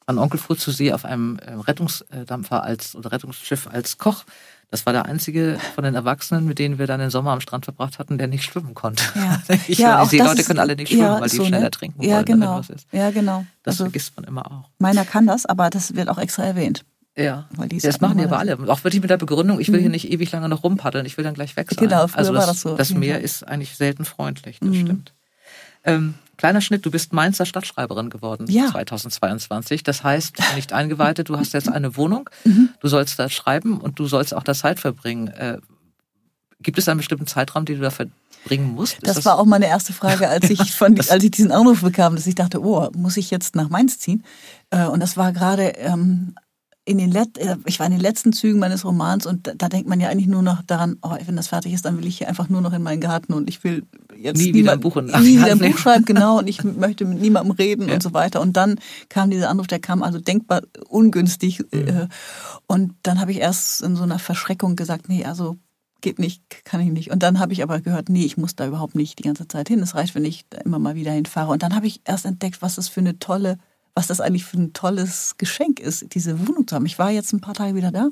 Mein 0.08 0.18
Onkel 0.20 0.40
fuhr 0.40 0.58
zu 0.58 0.72
See 0.72 0.94
auf 0.94 1.04
einem 1.04 1.38
äh, 1.40 1.52
Rettungsdampfer 1.52 2.64
als 2.64 2.96
oder 2.96 3.12
Rettungsschiff 3.12 3.68
als 3.68 3.98
Koch. 3.98 4.24
Das 4.70 4.86
war 4.86 4.92
der 4.92 5.06
einzige 5.06 5.58
von 5.76 5.86
den 5.86 5.96
Erwachsenen, 5.96 6.46
mit 6.46 6.60
denen 6.60 6.78
wir 6.78 6.88
dann 6.88 7.00
den 7.00 7.10
Sommer 7.10 7.32
am 7.32 7.40
Strand 7.40 7.64
verbracht 7.64 8.00
hatten, 8.00 8.18
der 8.18 8.28
nicht 8.28 8.44
schwimmen 8.44 8.74
konnte. 8.74 9.02
Ja. 9.16 9.42
ich 9.68 9.78
Ja, 9.80 9.88
meine, 9.92 10.02
auch 10.02 10.10
die 10.10 10.18
ist- 10.18 10.48
können 10.48 10.60
alle 10.60 10.76
nicht 10.76 10.90
schwimmen, 10.90 11.04
ja, 11.04 11.22
weil 11.22 11.30
die 11.30 11.36
so, 11.38 11.44
ne? 11.44 11.48
schneller 11.50 11.72
trinken 11.72 12.04
Ja, 12.04 12.16
wollen, 12.18 12.26
genau. 12.26 12.52
wenn 12.54 12.60
was 12.60 12.70
ist. 12.70 12.88
Ja, 12.92 13.12
genau. 13.12 13.46
Das 13.64 13.74
also 13.76 13.86
vergisst 13.86 14.14
man 14.18 14.26
immer 14.26 14.46
auch. 14.52 14.70
meiner 14.80 15.06
kann 15.06 15.26
das, 15.26 15.46
aber 15.46 15.70
das 15.70 15.96
wird 15.96 16.10
auch 16.10 16.18
extra 16.18 16.44
erwähnt. 16.44 16.84
Ja. 17.16 17.48
Weil 17.56 17.70
die 17.70 17.78
ist 17.78 17.86
Das 17.86 18.02
machen 18.02 18.18
die 18.20 18.26
aber 18.26 18.38
alle. 18.40 18.58
Auch 18.68 18.84
wirklich 18.84 19.02
mit 19.02 19.10
der 19.10 19.18
Begründung, 19.18 19.60
ich 19.60 19.70
will 19.70 19.78
Mhm. 19.78 19.84
hier 19.84 19.90
nicht 19.90 20.12
ewig 20.12 20.32
lange 20.34 20.50
noch 20.50 20.64
rumpaddeln, 20.64 21.06
ich 21.06 21.16
will 21.18 21.24
dann 21.24 21.34
gleich 21.34 21.56
weg 21.56 21.68
sein. 21.72 21.88
Genau, 21.88 22.06
früher 22.08 22.18
also 22.20 22.34
das, 22.34 22.42
war 22.42 22.48
das 22.54 22.62
so, 22.62 22.76
Das 22.76 22.94
Meer 22.94 23.22
ist 23.22 23.48
eigentlich 23.48 23.76
selten 23.78 24.04
freundlich, 24.06 24.60
das 24.60 24.70
Mhm. 24.70 24.76
stimmt. 24.82 25.14
Ähm, 25.86 26.14
kleiner 26.38 26.62
Schnitt, 26.62 26.86
du 26.86 26.92
bist 26.92 27.14
Mainzer 27.14 27.46
Stadtschreiberin 27.46 28.10
geworden 28.10 28.46
Ja. 28.50 28.68
2022. 28.72 29.84
Das 29.84 30.04
heißt, 30.04 30.36
nicht 30.56 30.74
eingeweihte, 30.74 31.24
du 31.24 31.38
hast 31.38 31.54
jetzt 31.54 31.70
eine 31.70 31.96
Wohnung, 31.98 32.30
Mhm. 32.46 32.70
du 32.80 32.88
sollst 32.88 33.18
da 33.20 33.30
schreiben 33.30 33.80
und 33.82 34.00
du 34.00 34.08
sollst 34.08 34.34
auch 34.34 34.44
da 34.44 34.54
Zeit 34.54 34.80
verbringen. 34.80 35.28
Äh, 35.30 35.58
gibt 36.62 36.78
es 36.78 36.88
einen 36.88 36.98
bestimmten 36.98 37.28
Zeitraum, 37.28 37.66
den 37.66 37.78
du 37.78 37.82
da 37.84 37.92
verbringen 37.92 38.74
musst? 38.74 38.96
Ist 38.96 39.08
Das, 39.18 39.26
war 39.26 39.38
auch 39.40 39.46
meine 39.46 39.68
erste 39.68 39.94
Frage, 39.94 40.28
als 40.30 40.50
ich, 40.50 40.74
von, 40.74 40.98
als 41.10 41.24
ich 41.24 41.32
diesen 41.32 41.52
Anruf 41.52 41.82
bekam, 41.82 42.16
dass 42.16 42.28
ich 42.28 42.36
dachte, 42.36 42.64
oh, 42.64 42.90
muss 42.96 43.18
ich 43.18 43.30
jetzt 43.32 43.56
nach 43.56 43.70
Mainz 43.70 44.00
ziehen? 44.00 44.24
Äh, 44.72 44.86
Und 44.86 45.00
das 45.02 45.18
war 45.18 45.32
gerade 45.34 45.70
ähm, 45.78 46.36
in 46.88 46.98
den 46.98 47.12
Let 47.12 47.38
äh, 47.38 47.58
ich 47.66 47.80
war 47.80 47.86
in 47.86 47.92
den 47.92 48.02
letzten 48.02 48.32
Zügen 48.32 48.60
meines 48.60 48.86
Romans 48.86 49.26
und 49.26 49.46
da, 49.48 49.52
da 49.56 49.68
denkt 49.68 49.90
man 49.90 50.00
ja 50.00 50.08
eigentlich 50.10 50.28
nur 50.28 50.42
noch 50.42 50.62
daran, 50.64 50.98
oh, 51.02 51.16
wenn 51.26 51.36
das 51.36 51.50
fertig 51.50 51.74
ist, 51.74 51.84
dann 51.84 51.98
will 51.98 52.08
ich 52.08 52.18
hier 52.20 52.30
einfach 52.30 52.48
nur 52.48 52.62
noch 52.62 52.72
in 52.72 52.82
meinen 52.82 53.02
Garten 53.02 53.34
und 53.34 53.50
ich 53.50 53.64
will 53.64 53.84
jetzt 54.16 54.38
Nie 54.38 54.54
wieder 54.54 54.72
ein 54.72 54.80
Buch 54.80 54.96
nie 55.02 55.38
wieder 55.38 55.52
ein. 55.52 55.60
Buch 55.60 55.78
schreiben, 55.78 56.06
genau, 56.12 56.40
und 56.40 56.48
ich 56.48 56.64
möchte 56.64 57.04
mit 57.06 57.20
niemandem 57.22 57.52
reden 57.52 57.88
Ja. 57.90 57.96
und 57.96 58.04
so 58.04 58.14
weiter. 58.14 58.40
Und 58.42 58.56
dann 58.56 58.80
kam 59.10 59.30
dieser 59.30 59.50
Anruf, 59.50 59.68
der 59.68 59.80
kam 59.80 60.02
also 60.02 60.20
denkbar 60.20 60.62
ungünstig. 60.88 61.60
Mhm. 61.72 61.88
Äh, 61.88 62.08
Und 62.68 62.94
dann 63.04 63.20
habe 63.20 63.32
ich 63.32 63.40
erst 63.40 63.82
in 63.82 63.96
so 63.98 64.04
einer 64.04 64.18
Verschreckung 64.20 64.76
gesagt, 64.78 65.10
nee, 65.10 65.26
also 65.26 65.58
geht 66.02 66.20
nicht, 66.20 66.42
kann 66.64 66.80
ich 66.80 66.90
nicht. 66.90 67.12
Und 67.12 67.22
dann 67.22 67.40
habe 67.40 67.54
ich 67.54 67.64
aber 67.64 67.82
gehört, 67.82 68.08
nee, 68.10 68.24
ich 68.24 68.38
muss 68.38 68.56
da 68.56 68.66
überhaupt 68.68 68.96
nicht 68.96 69.20
die 69.20 69.24
ganze 69.24 69.48
Zeit 69.48 69.68
hin. 69.68 69.80
Es 69.80 69.94
reicht, 69.96 70.16
wenn 70.16 70.26
ich 70.26 70.46
da 70.50 70.60
immer 70.60 70.80
mal 70.80 70.96
wieder 70.96 71.12
hinfahre. 71.12 71.52
Und 71.52 71.64
dann 71.64 71.76
habe 71.76 71.88
ich 71.88 72.02
erst 72.06 72.26
entdeckt, 72.26 72.62
was 72.62 72.76
das 72.76 72.88
für 72.88 73.02
eine 73.02 73.20
tolle, 73.20 73.58
was 73.98 74.06
das 74.06 74.22
eigentlich 74.22 74.46
für 74.46 74.60
ein 74.60 74.74
tolles 74.74 75.34
Geschenk 75.40 75.80
ist, 75.80 76.14
diese 76.14 76.48
Wohnung 76.48 76.68
zu 76.68 76.76
haben. 76.76 76.86
Ich 76.86 77.00
war 77.00 77.10
jetzt 77.10 77.34
ein 77.34 77.42
paar 77.42 77.56
Tage 77.56 77.74
wieder 77.74 77.92
da. 77.92 78.10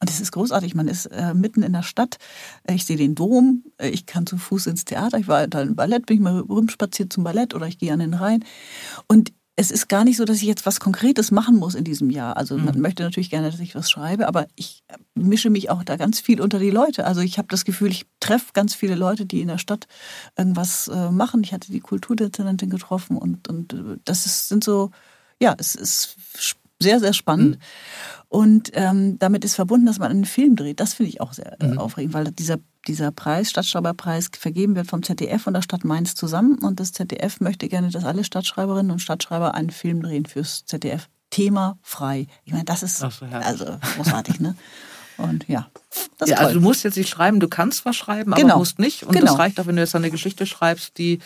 Und 0.00 0.10
es 0.10 0.20
ist 0.20 0.32
großartig. 0.32 0.74
Man 0.74 0.88
ist 0.88 1.06
äh, 1.06 1.32
mitten 1.32 1.62
in 1.62 1.72
der 1.72 1.84
Stadt. 1.84 2.16
Ich 2.68 2.84
sehe 2.84 2.96
den 2.96 3.14
Dom. 3.14 3.62
Äh, 3.78 3.90
Ich 3.90 4.06
kann 4.06 4.26
zu 4.26 4.36
Fuß 4.36 4.66
ins 4.66 4.84
Theater. 4.84 5.16
Ich 5.18 5.28
war 5.28 5.46
da 5.46 5.62
im 5.62 5.76
Ballett, 5.76 6.06
bin 6.06 6.16
ich 6.16 6.22
mal 6.24 6.40
rumspaziert 6.40 7.12
zum 7.12 7.22
Ballett 7.22 7.54
oder 7.54 7.68
ich 7.68 7.78
gehe 7.78 7.92
an 7.92 8.00
den 8.00 8.14
Rhein. 8.14 8.44
Und 9.06 9.32
es 9.58 9.70
ist 9.70 9.88
gar 9.88 10.04
nicht 10.04 10.18
so, 10.18 10.26
dass 10.26 10.36
ich 10.36 10.42
jetzt 10.42 10.66
was 10.66 10.80
Konkretes 10.80 11.30
machen 11.30 11.56
muss 11.56 11.74
in 11.74 11.82
diesem 11.84 12.10
Jahr. 12.10 12.36
Also 12.36 12.58
man 12.58 12.78
möchte 12.78 13.02
natürlich 13.02 13.30
gerne, 13.30 13.50
dass 13.50 13.58
ich 13.58 13.74
was 13.74 13.90
schreibe, 13.90 14.28
aber 14.28 14.46
ich 14.54 14.84
mische 15.14 15.48
mich 15.48 15.70
auch 15.70 15.82
da 15.82 15.96
ganz 15.96 16.20
viel 16.20 16.42
unter 16.42 16.58
die 16.58 16.70
Leute. 16.70 17.06
Also 17.06 17.22
ich 17.22 17.38
habe 17.38 17.48
das 17.48 17.64
Gefühl, 17.64 17.90
ich 17.90 18.04
treffe 18.20 18.52
ganz 18.52 18.74
viele 18.74 18.94
Leute, 18.94 19.24
die 19.24 19.40
in 19.40 19.48
der 19.48 19.56
Stadt 19.56 19.88
irgendwas 20.36 20.88
äh, 20.88 21.10
machen. 21.10 21.42
Ich 21.42 21.54
hatte 21.54 21.72
die 21.72 21.80
Kulturdezernentin 21.80 22.68
getroffen 22.68 23.16
und, 23.16 23.48
und 23.48 23.72
äh, 23.72 23.96
das 24.04 24.26
ist, 24.26 24.50
sind 24.50 24.62
so, 24.62 24.90
ja, 25.40 25.54
es 25.58 25.74
ist 25.74 26.16
sehr, 26.80 27.00
sehr 27.00 27.12
spannend. 27.12 27.58
Und 28.28 28.70
ähm, 28.74 29.18
damit 29.18 29.44
ist 29.44 29.54
verbunden, 29.54 29.86
dass 29.86 29.98
man 29.98 30.10
einen 30.10 30.24
Film 30.24 30.56
dreht. 30.56 30.80
Das 30.80 30.94
finde 30.94 31.10
ich 31.10 31.20
auch 31.20 31.32
sehr 31.32 31.56
äh, 31.62 31.76
aufregend, 31.76 32.12
weil 32.14 32.24
dieser, 32.32 32.58
dieser 32.86 33.12
Preis, 33.12 33.50
Stadtschreiberpreis, 33.50 34.30
vergeben 34.38 34.74
wird 34.76 34.88
vom 34.88 35.02
ZDF 35.02 35.46
und 35.46 35.54
der 35.54 35.62
Stadt 35.62 35.84
Mainz 35.84 36.14
zusammen. 36.14 36.58
Und 36.58 36.80
das 36.80 36.92
ZDF 36.92 37.40
möchte 37.40 37.68
gerne, 37.68 37.90
dass 37.90 38.04
alle 38.04 38.24
Stadtschreiberinnen 38.24 38.90
und 38.90 38.98
Stadtschreiber 38.98 39.54
einen 39.54 39.70
Film 39.70 40.02
drehen 40.02 40.26
fürs 40.26 40.64
ZDF. 40.66 41.08
Thema 41.30 41.78
frei. 41.82 42.28
Ich 42.44 42.52
meine, 42.52 42.64
das 42.64 42.82
ist 42.84 42.98
so, 42.98 43.08
also 43.32 43.78
großartig, 43.96 44.38
ne? 44.38 44.54
Und 45.18 45.48
ja, 45.48 45.68
das 46.18 46.28
ja, 46.28 46.36
toll. 46.36 46.46
also 46.46 46.58
du 46.60 46.64
musst 46.64 46.84
jetzt 46.84 46.96
nicht 46.96 47.08
schreiben, 47.08 47.40
du 47.40 47.48
kannst 47.48 47.84
was 47.84 47.96
schreiben, 47.96 48.32
aber 48.32 48.40
Genau. 48.42 48.58
musst 48.58 48.78
nicht. 48.78 49.02
Und 49.02 49.12
Genau. 49.12 49.26
das 49.26 49.38
reicht 49.38 49.58
auch, 49.58 49.66
wenn 49.66 49.76
du 49.76 49.82
jetzt 49.82 49.94
eine 49.96 50.10
Geschichte 50.10 50.46
schreibst, 50.46 50.98
die 50.98 51.20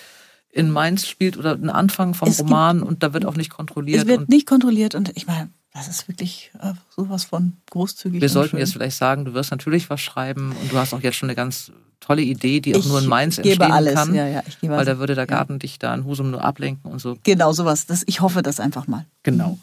in 0.53 0.71
Mainz 0.71 1.07
spielt 1.07 1.37
oder 1.37 1.53
einen 1.55 1.71
Anfang 1.71 2.15
vom 2.15 2.29
Es 2.29 2.39
gibt- 2.39 2.49
Roman 2.51 2.83
und 2.83 3.03
da 3.03 3.13
wird 3.13 3.25
auch 3.25 3.37
nicht 3.37 3.51
kontrolliert. 3.51 4.03
es 4.03 4.07
wird 4.09 4.21
und 4.21 4.29
nicht 4.29 4.47
kontrolliert 4.47 4.95
und 4.95 5.13
ich 5.17 5.27
meine, 5.27 5.51
das 5.73 5.87
ist 5.87 6.09
wirklich 6.09 6.51
äh, 6.61 6.73
sowas 6.95 7.25
von 7.25 7.53
großzügig. 7.71 8.21
wir 8.21 8.29
sollten 8.29 8.51
schön. 8.51 8.59
jetzt 8.61 8.73
vielleicht 8.73 8.97
sagen, 8.97 9.25
du 9.25 9.35
wirst 9.35 9.53
natürlich 9.53 9.89
was 9.91 10.01
schreiben 10.01 10.53
und 10.61 10.73
du 10.73 10.77
hast 10.77 10.93
auch 10.93 11.01
jetzt 11.03 11.17
schon 11.17 11.29
eine 11.29 11.37
ganz 11.37 11.71
tolle 12.01 12.23
Idee, 12.23 12.61
die 12.61 12.75
auch 12.75 12.81
Ich 12.81 12.87
nur 12.87 12.99
in 13.01 13.07
Mainz 13.07 13.37
gebe 13.37 13.51
entstehen 13.51 13.71
alles. 13.73 13.95
kann. 13.95 14.15
Ja, 14.15 14.27
ja, 14.27 14.43
ich 14.49 14.59
gebe 14.59 14.73
Weil 14.73 14.81
alles. 14.81 14.95
da 14.95 14.99
würde 14.99 15.15
der 15.15 15.27
Garten 15.29 15.59
dich 15.61 15.79
da 15.79 15.95
in 15.95 16.05
Husum 16.05 16.31
nur 16.33 16.43
ablenken 16.43 16.91
und 16.91 16.99
so. 16.99 17.17
Genau, 17.23 17.53
sowas. 17.53 17.87
Das, 17.87 18.03
ich 18.07 18.21
hoffe 18.21 18.43
das 18.43 18.59
einfach 18.59 18.89
mal. 18.89 19.05
Genau. 19.23 19.59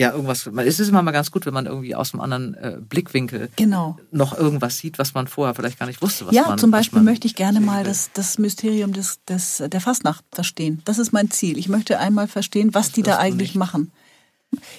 Ja, 0.00 0.12
irgendwas. 0.12 0.46
Es 0.46 0.80
ist 0.80 0.88
immer 0.88 1.02
mal 1.02 1.10
ganz 1.12 1.30
gut, 1.30 1.44
wenn 1.46 1.52
man 1.54 1.66
irgendwie 1.66 1.94
aus 1.94 2.12
einem 2.14 2.22
anderen 2.22 2.54
äh, 2.54 2.78
Blickwinkel 2.80 3.50
Genau. 3.56 3.98
noch 4.10 4.36
irgendwas 4.36 4.78
sieht, 4.78 4.98
was 4.98 5.12
man 5.14 5.26
vorher 5.26 5.54
vielleicht 5.54 5.78
gar 5.78 5.86
nicht 5.86 6.00
wusste. 6.00 6.26
Was 6.26 6.34
ja, 6.34 6.46
man, 6.48 6.58
zum 6.58 6.70
Beispiel 6.70 7.02
möchte 7.02 7.26
ich 7.26 7.34
gerne 7.36 7.60
mal 7.60 7.84
das, 7.84 8.10
das 8.14 8.38
Mysterium 8.38 8.92
des, 8.94 9.20
des, 9.26 9.62
der 9.66 9.80
Fastnacht 9.80 10.24
verstehen. 10.32 10.80
Das 10.86 10.98
ist 10.98 11.12
mein 11.12 11.30
Ziel. 11.30 11.58
Ich 11.58 11.68
möchte 11.68 11.98
einmal 11.98 12.28
verstehen, 12.28 12.72
was 12.72 12.92
die 12.92 13.02
da 13.02 13.12
du 13.12 13.18
eigentlich 13.18 13.50
nicht. 13.50 13.58
machen. 13.58 13.92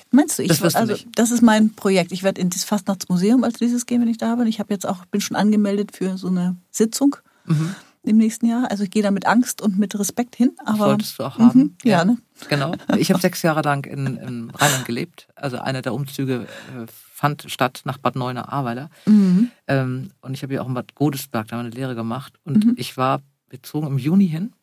Meinst 0.10 0.38
du, 0.40 0.44
ich 0.44 0.50
Das 0.50 0.74
du 0.74 0.80
also 0.80 0.94
nicht. 0.94 1.08
das 1.16 1.32
ist 1.32 1.42
mein 1.42 1.74
Projekt. 1.74 2.12
Ich 2.12 2.24
werde 2.24 2.42
in 2.42 2.50
das 2.50 2.64
Fastnachtsmuseum 2.66 3.44
als 3.44 3.60
dieses 3.60 3.86
gehen, 3.86 4.02
wenn 4.02 4.10
ich 4.10 4.18
da 4.18 4.36
bin. 4.36 4.48
Ich 4.48 4.60
habe 4.60 4.74
jetzt 4.74 4.86
auch 4.88 5.06
bin 5.06 5.22
schon 5.22 5.38
angemeldet 5.38 5.96
für 5.96 6.18
so 6.18 6.28
eine 6.28 6.56
Sitzung 6.72 7.16
Mhm. 7.46 7.74
Im 8.04 8.18
nächsten 8.18 8.48
Jahr. 8.48 8.70
Also 8.72 8.84
ich 8.84 8.92
gehe 8.92 9.04
da 9.04 9.12
mit 9.12 9.26
Angst 9.28 9.62
und 9.62 9.78
mit 9.78 9.98
Respekt 10.00 10.36
hin. 10.36 10.52
Aber 10.66 10.78
Solltest 10.86 11.20
du 11.20 11.24
auch 11.24 11.38
haben. 11.38 11.60
Mhm, 11.60 11.76
ja, 11.84 12.04
ne? 12.04 12.18
Genau. 12.50 12.74
Ich 12.98 13.12
habe 13.12 13.22
sechs 13.22 13.42
Jahre 13.44 13.62
lang 13.62 13.86
in, 13.86 14.18
in 14.18 14.50
Rheinland 14.50 14.86
gelebt. 14.86 15.28
Also 15.36 15.60
einer 15.60 15.82
der 15.84 15.94
Umzüge 15.94 16.48
äh, 16.76 16.86
fand 17.14 17.46
statt 17.48 17.82
nach 17.86 17.98
Bad 18.00 18.16
Neuenahr-Ahrweiler. 18.16 18.90
Mhm. 19.06 19.52
Ähm, 19.68 20.12
und 20.22 20.34
ich 20.34 20.42
habe 20.42 20.54
ja 20.56 20.62
auch 20.62 20.68
in 20.68 20.74
Bad 20.74 20.96
Godesberg 20.96 21.48
da 21.50 21.58
meine 21.58 21.70
Lehre 21.70 21.94
gemacht. 21.96 22.34
Und 22.44 22.74
ich 22.78 22.98
war 22.98 23.22
bezogen 23.50 23.86
im 23.88 23.98
Juni 24.00 24.28
hin, 24.28 24.54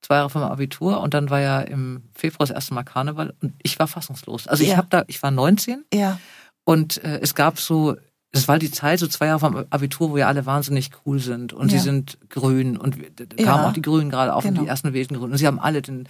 zwei 0.00 0.14
Jahre 0.16 0.30
vor 0.30 0.40
meinem 0.40 0.52
Abitur. 0.52 1.00
Und 1.00 1.12
dann 1.12 1.28
war 1.28 1.40
ja 1.40 1.60
im 1.60 2.04
Februar 2.14 2.46
das 2.46 2.50
erste 2.54 2.72
Mal 2.72 2.84
Karneval. 2.84 3.34
Und 3.42 3.52
ich 3.62 3.78
war 3.78 3.86
fassungslos. 3.88 4.46
Also 4.48 4.62
ich 4.62 4.70
Ja. 4.70 4.76
habe 4.78 4.88
da, 4.88 5.04
ich 5.08 5.22
war 5.22 5.30
19 5.30 5.84
Ja, 5.92 6.18
und 6.64 7.02
äh, 7.04 7.18
es 7.20 7.34
gab 7.34 7.58
so, 7.58 7.96
es 8.32 8.46
war 8.48 8.58
die 8.58 8.70
Zeit, 8.70 8.98
so 8.98 9.06
zwei 9.06 9.26
Jahre 9.26 9.40
vom 9.40 9.64
Abitur, 9.70 10.10
wo 10.10 10.16
ja 10.18 10.26
alle 10.28 10.44
wahnsinnig 10.46 10.90
cool 11.06 11.18
sind 11.18 11.52
und 11.52 11.72
Ja. 11.72 11.78
sie 11.78 11.84
sind 11.84 12.18
grün 12.28 12.76
und 12.76 12.96
da 13.16 13.24
Ja. 13.38 13.44
kamen 13.44 13.64
auch 13.64 13.72
die 13.72 13.82
Grünen 13.82 14.10
gerade 14.10 14.34
auf 14.34 14.44
und 14.44 14.50
Genau. 14.52 14.62
die 14.62 14.68
ersten 14.68 14.92
wählten 14.92 15.14
Grünen 15.16 15.32
und 15.32 15.38
sie 15.38 15.46
haben 15.46 15.58
alle 15.60 15.82
den 15.82 16.06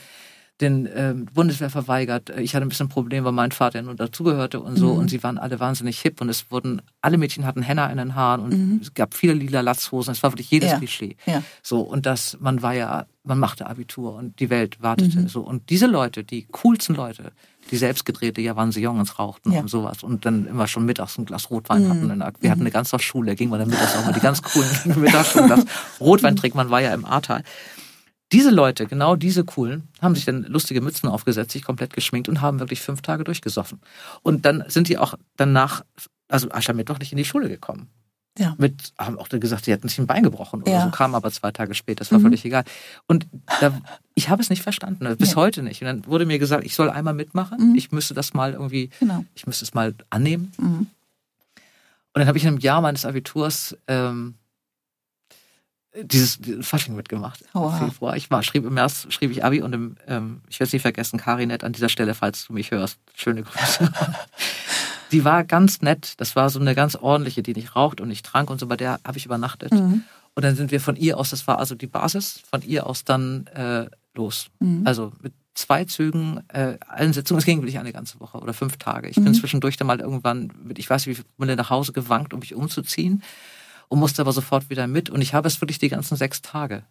den 0.60 0.88
ähm, 0.92 1.26
Bundeswehr 1.32 1.70
verweigert. 1.70 2.30
Ich 2.36 2.56
hatte 2.56 2.66
ein 2.66 2.68
bisschen 2.68 2.86
ein 2.86 2.90
Problem, 2.90 3.22
weil 3.22 3.30
mein 3.30 3.52
Vater 3.52 3.78
ja 3.78 3.82
nur 3.84 3.94
dazugehörte 3.94 4.58
und 4.60 4.74
so 4.74 4.94
Mhm. 4.94 4.98
und 4.98 5.08
sie 5.10 5.22
waren 5.22 5.38
alle 5.38 5.60
wahnsinnig 5.60 6.00
hip 6.00 6.20
und 6.20 6.28
es 6.28 6.50
wurden, 6.50 6.82
alle 7.00 7.16
Mädchen 7.16 7.46
hatten 7.46 7.62
Henna 7.62 7.86
in 7.92 7.96
den 7.96 8.16
Haaren 8.16 8.40
und 8.40 8.50
Mhm. 8.52 8.78
es 8.82 8.92
gab 8.92 9.14
viele 9.14 9.34
lila 9.34 9.60
Latzhosen, 9.60 10.10
es 10.10 10.22
war 10.24 10.32
wirklich 10.32 10.50
jedes 10.50 10.72
Ja. 10.72 10.78
Klischee. 10.78 11.14
ja. 11.26 11.44
So, 11.62 11.82
und 11.82 12.06
das, 12.06 12.38
man 12.40 12.60
war 12.60 12.74
ja, 12.74 13.06
man 13.22 13.38
machte 13.38 13.68
Abitur 13.68 14.16
und 14.16 14.40
die 14.40 14.50
Welt 14.50 14.82
wartete 14.82 15.20
Mhm. 15.20 15.28
so. 15.28 15.42
Und 15.42 15.70
diese 15.70 15.86
Leute, 15.86 16.24
die 16.24 16.48
coolsten 16.50 16.96
Leute, 16.96 17.30
die 17.70 17.76
selbstgedrehte 17.76 18.40
Javansillons 18.40 19.18
rauchten 19.18 19.52
Ja. 19.52 19.60
und 19.60 19.68
sowas 19.68 20.02
und 20.02 20.24
dann 20.24 20.46
immer 20.46 20.66
schon 20.68 20.84
mittags 20.84 21.18
ein 21.18 21.24
Glas 21.26 21.50
Rotwein 21.50 21.84
Mhm. 21.84 21.88
hatten. 21.90 22.08
Der, 22.18 22.32
wir 22.40 22.50
hatten 22.50 22.60
eine 22.62 22.70
ganze 22.70 22.98
Schule, 22.98 23.34
ging 23.36 23.48
man 23.50 23.60
dann 23.60 23.68
mittags 23.70 23.96
auch 23.96 24.04
mal 24.04 24.12
die 24.12 24.20
ganz 24.20 24.42
coolen 24.42 24.68
mittags 25.00 25.32
schon 25.32 25.42
ein 25.42 25.46
Glas 25.48 25.64
Rotwein 26.00 26.36
trinken, 26.36 26.56
man 26.58 26.70
war 26.70 26.80
ja 26.80 26.92
im 26.94 27.04
Ahrtal. 27.04 27.42
Diese 28.32 28.50
Leute, 28.50 28.86
genau 28.86 29.16
diese 29.16 29.42
coolen, 29.44 29.88
haben 30.02 30.14
sich 30.14 30.26
dann 30.26 30.42
lustige 30.42 30.82
Mützen 30.82 31.08
aufgesetzt, 31.08 31.52
sich 31.52 31.62
komplett 31.64 31.94
geschminkt 31.94 32.28
und 32.28 32.42
haben 32.42 32.58
wirklich 32.60 32.82
fünf 32.82 33.00
Tage 33.00 33.24
durchgesoffen. 33.24 33.80
Und 34.22 34.44
dann 34.44 34.64
sind 34.68 34.88
die 34.88 34.98
auch 34.98 35.14
danach, 35.38 35.82
also 36.28 36.50
Aschermittwoch 36.50 36.98
nicht 36.98 37.10
in 37.12 37.16
die 37.18 37.24
Schule 37.24 37.48
gekommen. 37.48 37.88
Ja. 38.38 38.54
Mit, 38.56 38.92
haben 38.98 39.18
auch 39.18 39.28
gesagt, 39.28 39.64
sie 39.66 39.72
hätten 39.72 39.88
sich 39.88 39.98
ein 39.98 40.06
Bein 40.06 40.22
gebrochen 40.22 40.62
oder 40.62 40.72
Ja. 40.72 40.84
so, 40.84 40.90
kam 40.90 41.14
aber 41.14 41.30
zwei 41.30 41.50
Tage 41.50 41.74
später. 41.74 41.98
Das 41.98 42.10
war 42.12 42.18
Mhm. 42.18 42.22
völlig 42.24 42.44
egal. 42.44 42.64
Und 43.06 43.26
da, 43.60 43.78
ich 44.14 44.28
habe 44.28 44.40
es 44.40 44.48
nicht 44.48 44.62
verstanden, 44.62 45.04
ne, 45.04 45.16
bis 45.16 45.30
Nee. 45.30 45.34
heute 45.36 45.62
nicht. 45.62 45.82
Und 45.82 45.86
dann 45.86 46.06
wurde 46.06 46.24
mir 46.24 46.38
gesagt, 46.38 46.64
ich 46.64 46.74
soll 46.74 46.88
einmal 46.88 47.14
mitmachen. 47.14 47.70
Mhm. 47.70 47.74
Ich 47.74 47.90
müsste 47.92 48.14
das 48.14 48.34
mal 48.34 48.52
irgendwie, 48.52 48.90
Genau. 49.00 49.24
ich 49.34 49.46
müsste 49.46 49.64
es 49.64 49.74
mal 49.74 49.94
annehmen. 50.10 50.52
Mhm. 50.58 50.86
Und 52.14 52.20
dann 52.20 52.26
habe 52.28 52.38
ich 52.38 52.44
in 52.44 52.48
einem 52.48 52.58
Jahr 52.58 52.80
meines 52.80 53.04
Abiturs 53.04 53.76
ähm, 53.86 54.34
dieses, 56.00 56.38
dieses 56.38 56.66
Fasching 56.68 56.94
mitgemacht. 56.94 57.42
Im 57.54 57.60
Oha. 57.60 57.76
Februar. 57.88 58.16
Ich 58.16 58.30
war, 58.30 58.42
schrieb 58.44 58.64
im 58.64 58.74
März 58.74 59.06
schrieb 59.10 59.30
ich 59.32 59.44
Abi 59.44 59.62
und 59.62 59.72
im, 59.72 59.96
ähm, 60.06 60.42
ich 60.48 60.60
werde 60.60 60.68
es 60.68 60.72
nicht 60.72 60.82
vergessen, 60.82 61.18
Karinett 61.18 61.64
an 61.64 61.72
dieser 61.72 61.88
Stelle, 61.88 62.14
falls 62.14 62.46
du 62.46 62.52
mich 62.52 62.70
hörst. 62.70 62.98
Schöne 63.14 63.42
Grüße. 63.42 63.90
die 65.12 65.24
war 65.24 65.44
ganz 65.44 65.80
nett. 65.82 66.14
Das 66.18 66.36
war 66.36 66.50
so 66.50 66.60
eine 66.60 66.74
ganz 66.74 66.96
ordentliche, 66.96 67.42
die 67.42 67.54
nicht 67.54 67.76
raucht 67.76 68.00
und 68.00 68.08
nicht 68.08 68.24
trank 68.26 68.50
und 68.50 68.58
so. 68.60 68.66
Bei 68.66 68.76
der 68.76 69.00
habe 69.04 69.18
ich 69.18 69.26
übernachtet. 69.26 69.72
Mhm. 69.72 70.04
Und 70.34 70.42
dann 70.44 70.54
sind 70.56 70.70
wir 70.70 70.80
von 70.80 70.96
ihr 70.96 71.18
aus, 71.18 71.30
das 71.30 71.46
war 71.46 71.58
also 71.58 71.74
die 71.74 71.86
Basis, 71.88 72.40
von 72.50 72.62
ihr 72.62 72.86
aus 72.86 73.04
dann 73.04 73.46
äh, 73.48 73.86
los. 74.14 74.48
Mhm. 74.60 74.86
Also 74.86 75.12
mit 75.20 75.32
zwei 75.54 75.84
Zügen, 75.84 76.40
äh, 76.48 76.78
allen 76.86 77.12
Sitzungen. 77.12 77.38
Es 77.40 77.44
ging 77.44 77.58
wirklich 77.60 77.78
eine 77.78 77.92
ganze 77.92 78.20
Woche 78.20 78.38
oder 78.38 78.54
fünf 78.54 78.76
Tage. 78.76 79.08
Ich 79.08 79.16
Mhm. 79.16 79.24
bin 79.24 79.34
zwischendurch 79.34 79.76
dann 79.76 79.88
mal 79.88 79.98
irgendwann, 80.00 80.52
mit, 80.62 80.78
ich 80.78 80.88
weiß 80.88 81.06
nicht, 81.06 81.16
wie 81.18 81.22
viele 81.22 81.34
Monate 81.38 81.56
nach 81.56 81.70
Hause 81.70 81.92
gewankt, 81.92 82.32
um 82.32 82.40
mich 82.40 82.54
umzuziehen 82.54 83.22
und 83.88 83.98
musste 83.98 84.22
aber 84.22 84.32
sofort 84.32 84.70
wieder 84.70 84.86
mit. 84.86 85.10
Und 85.10 85.20
ich 85.20 85.34
habe 85.34 85.48
es 85.48 85.60
wirklich 85.60 85.78
die 85.80 85.88
ganzen 85.88 86.16
sechs 86.16 86.42
Tage 86.42 86.84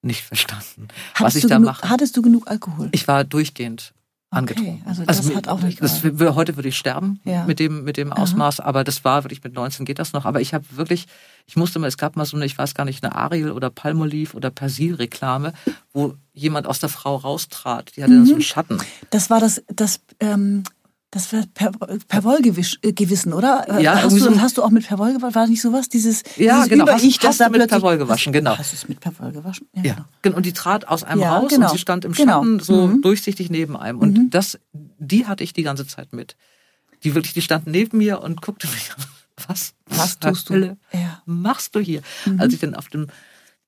nicht 0.00 0.22
verstanden, 0.22 0.86
was 1.14 1.20
Hattest 1.20 1.36
ich 1.38 1.42
du 1.42 1.48
da 1.48 1.56
genug, 1.56 1.66
mache. 1.70 1.88
Hattest 1.90 2.16
du 2.16 2.22
genug 2.22 2.48
Alkohol? 2.48 2.88
Ich 2.92 3.08
war 3.08 3.24
durchgehend 3.24 3.92
Okay, 4.30 4.38
angetrunken. 4.40 4.82
also 4.86 5.04
das 5.06 5.34
hat 5.34 5.48
auch 5.48 5.62
nicht 5.62 5.82
das, 5.82 6.02
wär- 6.04 6.34
Heute 6.34 6.56
würde 6.56 6.68
ich 6.68 6.76
sterben 6.76 7.18
Ja. 7.24 7.44
mit 7.46 7.58
dem, 7.58 7.84
mit 7.84 7.96
dem 7.96 8.12
Ausmaß, 8.12 8.60
aber 8.60 8.84
das 8.84 9.02
war 9.02 9.24
wirklich 9.24 9.42
mit 9.42 9.54
19 9.54 9.86
geht 9.86 9.98
das 9.98 10.12
noch. 10.12 10.26
Aber 10.26 10.42
ich 10.42 10.52
habe 10.52 10.64
wirklich, 10.72 11.06
ich 11.46 11.56
musste 11.56 11.78
mal, 11.78 11.86
es 11.86 11.96
gab 11.96 12.14
mal 12.14 12.26
so 12.26 12.36
eine, 12.36 12.44
ich 12.44 12.58
weiß 12.58 12.74
gar 12.74 12.84
nicht, 12.84 13.02
eine 13.02 13.14
Ariel 13.14 13.50
oder 13.52 13.70
Palmolive 13.70 14.36
oder 14.36 14.50
Persil-Reklame, 14.50 15.54
wo 15.94 16.14
jemand 16.34 16.66
aus 16.66 16.78
der 16.78 16.90
Frau 16.90 17.16
raustrat. 17.16 17.96
Die 17.96 18.02
hatte 18.02 18.12
dann 18.12 18.26
so 18.26 18.32
Mhm. 18.32 18.36
einen 18.36 18.42
Schatten. 18.42 18.78
Das 19.10 19.30
war 19.30 19.40
das, 19.40 19.62
das, 19.74 20.00
ähm, 20.20 20.62
das 21.10 21.32
war 21.32 21.42
per, 21.54 21.70
per 21.72 22.24
Wollgewissen, 22.24 23.32
oder? 23.32 23.80
Ja, 23.80 24.02
hast 24.02 24.12
du, 24.12 24.18
so- 24.18 24.40
hast 24.40 24.58
du 24.58 24.62
auch 24.62 24.70
mit 24.70 24.86
per 24.86 24.98
Woll 24.98 25.14
gewaschen? 25.14 25.34
War 25.34 25.46
nicht 25.46 25.62
sowas? 25.62 25.88
Dieses, 25.88 26.22
Ja, 26.36 26.56
dieses 26.56 26.68
genau. 26.68 26.84
Über-Ich, 26.84 27.14
Hast- 27.16 27.24
das 27.24 27.28
hast 27.30 27.40
du 27.40 27.44
mit 27.44 27.52
plötzlich- 27.54 27.70
per 27.70 27.82
Woll 27.82 27.98
gewaschen, 27.98 28.32
genau. 28.32 28.58
Hast 28.58 28.72
du 28.72 28.76
es 28.76 28.88
mit 28.88 29.00
per 29.00 29.18
Woll 29.18 29.32
gewaschen? 29.32 29.66
Ja, 29.74 29.82
genau. 29.82 30.04
genau. 30.22 30.36
Und 30.36 30.44
die 30.46 30.52
trat 30.52 30.86
aus 30.86 31.04
einem 31.04 31.22
Ja, 31.22 31.38
raus 31.38 31.48
genau. 31.50 31.66
und 31.66 31.72
sie 31.72 31.78
stand 31.78 32.04
im 32.04 32.12
Genau. 32.12 32.42
Schatten 32.42 32.60
so 32.60 32.86
Mhm. 32.88 33.02
durchsichtig 33.02 33.48
neben 33.50 33.76
einem. 33.76 33.98
Und 34.00 34.18
Mhm. 34.18 34.30
das, 34.30 34.58
die 34.98 35.26
hatte 35.26 35.44
ich 35.44 35.52
die 35.54 35.62
ganze 35.62 35.86
Zeit 35.86 36.12
mit. 36.12 36.36
Die 37.04 37.14
wirklich, 37.14 37.32
die 37.32 37.42
stand 37.42 37.66
neben 37.66 37.96
mir 37.98 38.20
und 38.22 38.42
guckte 38.42 38.66
mich 38.66 38.90
an. 38.96 39.04
Was? 39.48 39.72
Was 39.86 40.18
tust 40.18 40.50
du? 40.50 40.76
Ja. 40.92 41.22
machst 41.24 41.74
du 41.74 41.80
hier? 41.80 42.02
Mhm. 42.26 42.40
Als 42.40 42.52
ich 42.52 42.60
dann 42.60 42.74
auf 42.74 42.88
dem 42.88 43.06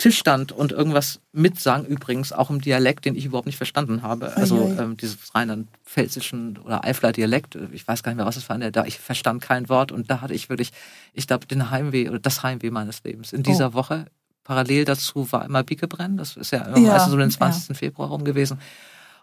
Tisch 0.01 0.19
stand 0.19 0.51
und 0.51 0.73
irgendwas 0.73 1.21
mitsang, 1.33 1.85
übrigens 1.85 2.33
auch 2.33 2.49
im 2.49 2.63
Dialekt, 2.63 3.05
den 3.05 3.15
ich 3.15 3.27
überhaupt 3.27 3.45
nicht 3.45 3.59
verstanden 3.59 4.01
habe. 4.03 4.35
Also 4.35 4.75
ähm, 4.79 4.97
dieses 4.97 5.35
rheinland-pfälzischen 5.35 6.57
oder 6.57 6.83
Eifler 6.85 7.13
Dialekt, 7.13 7.59
ich 7.71 7.87
weiß 7.87 8.03
gar 8.03 8.11
nicht 8.11 8.17
mehr, 8.17 8.25
was 8.25 8.37
es 8.39 8.49
war. 8.49 8.59
Da 8.59 8.87
ich 8.87 8.99
verstand 8.99 9.43
kein 9.43 9.69
Wort 9.69 9.93
und 9.93 10.11
da 10.11 10.23
hatte 10.23 10.33
ich 10.33 10.49
wirklich, 10.49 10.73
ich 11.13 11.27
glaube, 11.27 11.47
den 11.47 11.71
Heimweh 11.71 12.09
oder 12.09 12.19
das 12.19 12.43
Heimweh 12.43 12.71
meines 12.71 13.05
Lebens. 13.05 13.35
In 13.35 13.43
dieser 13.43 13.75
Woche 13.75 14.07
parallel 14.43 14.87
dazu 14.87 15.31
war 15.33 15.45
immer 15.45 15.63
Bikebrennen. 15.65 16.17
Das 16.17 16.35
ist 16.35 16.51
ja 16.51 16.67
Ja, 16.79 16.93
meistens 16.93 17.11
so 17.13 17.19
den 17.19 17.29
ja. 17.29 17.37
20. 17.37 17.77
Februar 17.77 18.09
rum 18.09 18.25
gewesen. 18.25 18.59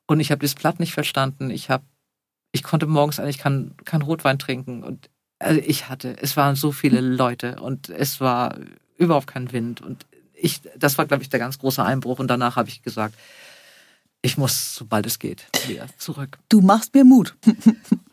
Und 0.06 0.20
ich 0.20 0.30
habe 0.30 0.42
das 0.44 0.54
Blatt 0.54 0.80
nicht 0.80 0.94
verstanden. 0.94 1.50
Ich 1.50 1.72
habe, 1.72 1.86
ich 2.52 2.62
konnte 2.62 2.86
morgens 2.86 3.20
eigentlich 3.20 3.40
kein, 3.40 3.72
kein 3.84 4.04
Rotwein 4.04 4.38
trinken 4.38 4.84
und 4.84 5.10
also 5.40 5.60
ich 5.60 5.90
hatte, 5.90 6.16
es 6.22 6.38
waren 6.38 6.56
so 6.56 6.72
viele 6.72 7.02
Leute 7.02 7.56
und 7.62 7.90
es 7.90 8.22
war 8.22 8.58
überhaupt 8.96 9.28
kein 9.28 9.52
Wind 9.52 9.82
und 9.82 10.06
ich, 10.40 10.62
das 10.78 10.98
war 10.98 11.06
glaube 11.06 11.24
ich 11.24 11.30
der 11.30 11.40
ganz 11.40 11.58
große 11.60 11.84
Einbruch 11.84 12.20
und 12.20 12.28
danach 12.28 12.56
habe 12.56 12.70
ich 12.70 12.82
gesagt, 12.82 13.16
ich 14.24 14.38
muss, 14.38 14.76
sobald 14.76 15.06
es 15.06 15.20
geht, 15.20 15.46
wieder 15.68 15.86
zurück. 15.98 16.38
Du 16.50 16.62
machst 16.62 16.94
mir 16.94 17.04
Mut. 17.04 17.36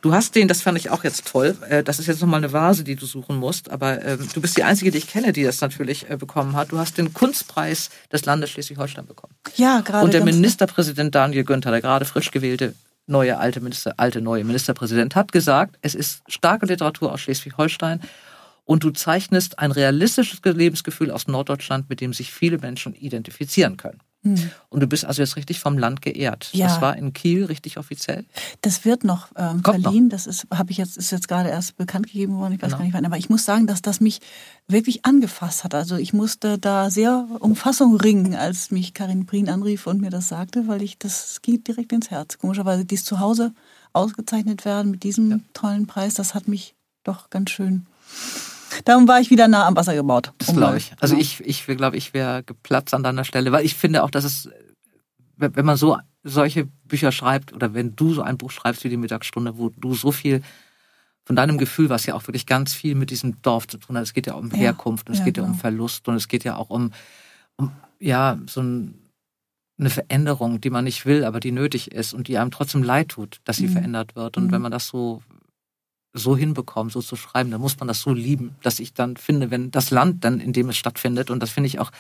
Du 0.03 0.13
hast 0.13 0.35
den, 0.35 0.49
das 0.49 0.61
fand 0.61 0.77
ich 0.77 0.91
auch 0.91 1.03
jetzt 1.03 1.27
toll. 1.27 1.57
äh, 1.67 1.83
Das 1.83 1.99
ist 1.99 2.09
jetzt 2.09 2.21
nochmal 2.21 2.37
eine 2.37 2.53
Vase, 2.53 2.85
die 2.85 2.95
du 2.95 3.07
suchen 3.07 3.37
musst. 3.37 3.71
Aber 3.71 4.05
ähm, 4.05 4.29
du 4.35 4.43
bist 4.43 4.55
die 4.59 4.63
Einzige, 4.63 4.91
die 4.91 4.99
ich 4.99 5.07
kenne, 5.07 5.33
die 5.33 5.43
das 5.45 5.63
natürlich 5.63 6.11
äh, 6.11 6.19
bekommen 6.19 6.55
hat. 6.57 6.73
Du 6.73 6.79
hast 6.79 6.99
den 6.99 7.15
Kunstpreis 7.15 7.89
des 8.13 8.27
Landes 8.27 8.51
Schleswig-Holstein 8.51 9.07
bekommen. 9.07 9.33
Ja, 9.57 9.81
gerade. 9.81 10.05
Und 10.05 10.13
der 10.13 10.23
Ministerpräsident 10.23 11.15
Daniel 11.15 11.45
Günther, 11.45 11.71
der 11.71 11.81
gerade 11.81 12.05
frisch 12.05 12.31
gewählte 12.33 12.75
neue 13.07 13.39
alte 13.39 13.63
Minister, 13.63 13.95
alte 13.97 14.21
neue 14.21 14.45
Ministerpräsident, 14.45 15.17
hat 15.17 15.33
gesagt, 15.33 15.79
es 15.81 15.95
ist 15.95 16.21
starke 16.29 16.67
Literatur 16.67 17.11
aus 17.11 17.23
Schleswig-Holstein 17.23 18.03
und 18.65 18.85
du 18.85 18.91
zeichnest 18.91 19.59
ein 19.59 19.73
realistisches 19.73 20.41
Lebensgefühl 20.43 21.11
aus 21.11 21.27
Norddeutschland, 21.27 21.89
mit 21.91 22.01
dem 22.01 22.13
sich 22.13 22.33
viele 22.33 22.59
Menschen 22.59 22.95
identifizieren 22.95 23.77
können. 23.77 24.01
Hm. 24.25 24.51
Und 24.71 24.81
du 24.81 24.87
bist 24.87 25.05
also 25.05 25.21
jetzt 25.21 25.37
richtig 25.37 25.61
vom 25.61 25.77
Land 25.77 26.01
geehrt. 26.01 26.49
Ja. 26.53 26.69
Das 26.69 26.81
war 26.81 26.97
in 26.97 27.13
Kiel 27.13 27.45
richtig 27.45 27.77
offiziell. 27.77 28.25
Das 28.63 28.87
wird 28.87 29.05
noch 29.05 29.29
ähm, 29.37 29.63
verliehen. 29.63 30.09
Das 30.09 30.27
ist, 30.27 30.47
habe 30.51 30.71
ich 30.71 30.79
jetzt, 30.79 30.97
ist 30.97 31.13
jetzt 31.13 31.29
gerade 31.29 31.51
erst 31.51 31.77
bekannt 31.77 32.07
gegeben 32.07 32.39
worden. 32.39 32.55
Ich 32.55 32.63
weiß 32.63 32.69
Genau. 32.71 32.79
gar 32.79 32.85
nicht 32.85 32.95
wann. 32.95 33.05
Aber 33.05 33.19
ich 33.19 33.29
muss 33.29 33.45
sagen, 33.45 33.67
dass 33.67 33.83
das 33.83 34.01
mich 34.01 34.21
wirklich 34.67 35.05
angefasst 35.05 35.63
hat. 35.63 35.75
Also 35.75 35.97
ich 35.97 36.15
musste 36.15 36.59
da 36.59 36.91
sehr 36.91 37.27
um 37.41 37.55
Fassung 37.55 37.97
ringen, 37.97 38.35
als 38.35 38.71
mich 38.71 38.95
Karin 38.95 39.27
Prien 39.27 39.51
anrief 39.51 39.87
und 39.87 40.01
mir 40.01 40.11
das 40.11 40.29
sagte, 40.29 40.67
weil 40.69 40.81
ich, 40.81 40.99
das 40.99 41.43
geht 41.43 41.69
direkt 41.69 41.93
ins 41.93 42.11
Herz. 42.11 42.39
Komischerweise, 42.39 42.87
dies 42.87 43.05
zu 43.05 43.21
Hause 43.21 43.53
ausgezeichnet 43.93 44.65
werden 44.65 44.91
mit 44.91 45.03
diesem 45.03 45.45
tollen 45.53 45.87
Preis, 45.87 46.15
das 46.15 46.35
hat 46.35 46.49
mich 46.49 46.75
doch 47.05 47.29
ganz 47.29 47.51
schön. 47.51 47.85
Darum 48.85 49.07
war 49.09 49.21
ich 49.21 49.31
wieder 49.31 49.49
nah 49.49 49.67
am 49.67 49.77
Wasser 49.77 49.95
gebaut. 49.95 50.33
Das 50.39 50.53
glaube 50.55 50.77
ich. 50.79 50.93
Also 51.01 51.15
genau. 51.15 51.23
ich, 51.23 51.41
ich 51.41 51.67
glaube, 51.67 51.97
ich 51.97 52.15
wäre 52.15 52.43
geplatzt 52.43 52.95
an 52.95 53.03
deiner 53.03 53.25
Stelle, 53.25 53.53
weil 53.53 53.65
ich 53.65 53.75
finde 53.75 54.03
auch, 54.03 54.11
dass 54.11 54.25
es, 54.25 54.49
wenn 55.37 55.65
man 55.65 55.77
so 55.77 55.99
solche 56.23 56.67
Bücher 56.85 57.13
schreibt 57.13 57.53
oder 57.53 57.75
wenn 57.75 57.95
du 57.97 58.15
so 58.15 58.23
ein 58.23 58.39
Buch 58.39 58.51
schreibst 58.51 58.85
wie 58.85 58.89
die 58.89 58.97
Mittagsstunde, 58.97 59.59
wo 59.59 59.69
du 59.71 59.95
so 59.95 60.11
viel 60.13 60.43
von 61.27 61.37
deinem 61.37 61.59
Gefühl, 61.59 61.89
was 61.89 62.07
ja 62.07 62.15
auch 62.15 62.27
wirklich 62.27 62.47
ganz 62.47 62.73
viel 62.75 62.95
mit 62.95 63.11
diesem 63.11 63.41
Dorf 63.43 63.67
zu 63.67 63.79
tun 63.79 63.97
hat. 63.97 64.03
Es 64.05 64.13
geht 64.15 64.27
ja 64.27 64.35
um 64.35 64.51
Ja, 64.51 64.57
Herkunft, 64.57 65.09
und 65.09 65.15
es 65.15 65.21
ja, 65.21 65.25
geht 65.27 65.37
ja 65.39 65.43
um 65.43 65.51
genau. 65.53 65.61
Verlust 65.61 66.07
und 66.09 66.15
es 66.17 66.29
geht 66.29 66.45
ja 66.45 66.57
auch 66.57 66.71
um, 66.71 66.93
um 67.57 67.73
ja, 67.99 68.39
so 68.49 68.61
ein, 68.63 68.99
eine 69.79 69.91
Veränderung, 69.91 70.61
die 70.61 70.71
man 70.71 70.85
nicht 70.85 71.05
will, 71.07 71.25
aber 71.25 71.41
die 71.41 71.51
nötig 71.53 71.93
ist 71.93 72.13
und 72.15 72.29
die 72.29 72.39
einem 72.39 72.51
trotzdem 72.51 72.83
leid 72.83 73.09
tut, 73.09 73.39
dass 73.45 73.57
sie 73.57 73.67
Mhm. 73.69 73.73
verändert 73.73 74.17
wird. 74.17 74.37
Und 74.37 74.47
Mhm. 74.47 74.53
wenn 74.53 74.63
man 74.63 74.73
das 74.73 74.87
so 74.89 75.23
so 76.15 76.37
hinbekommt, 76.37 76.93
so 76.93 77.03
zu 77.03 77.17
schreiben, 77.17 77.51
dann 77.51 77.61
muss 77.61 77.79
man 77.79 77.89
das 77.89 78.01
so 78.01 78.13
lieben, 78.13 78.55
dass 78.63 78.79
ich 78.79 78.95
dann 78.95 79.17
finde, 79.17 79.51
wenn 79.51 79.71
das 79.73 79.91
Land 79.91 80.25
dann, 80.25 80.41
in 80.41 80.53
dem 80.53 80.69
es 80.69 80.77
stattfindet, 80.77 81.29
und 81.29 81.41
das 81.43 81.51
finde 81.51 81.67
ich 81.67 81.81
auch, 81.81 81.91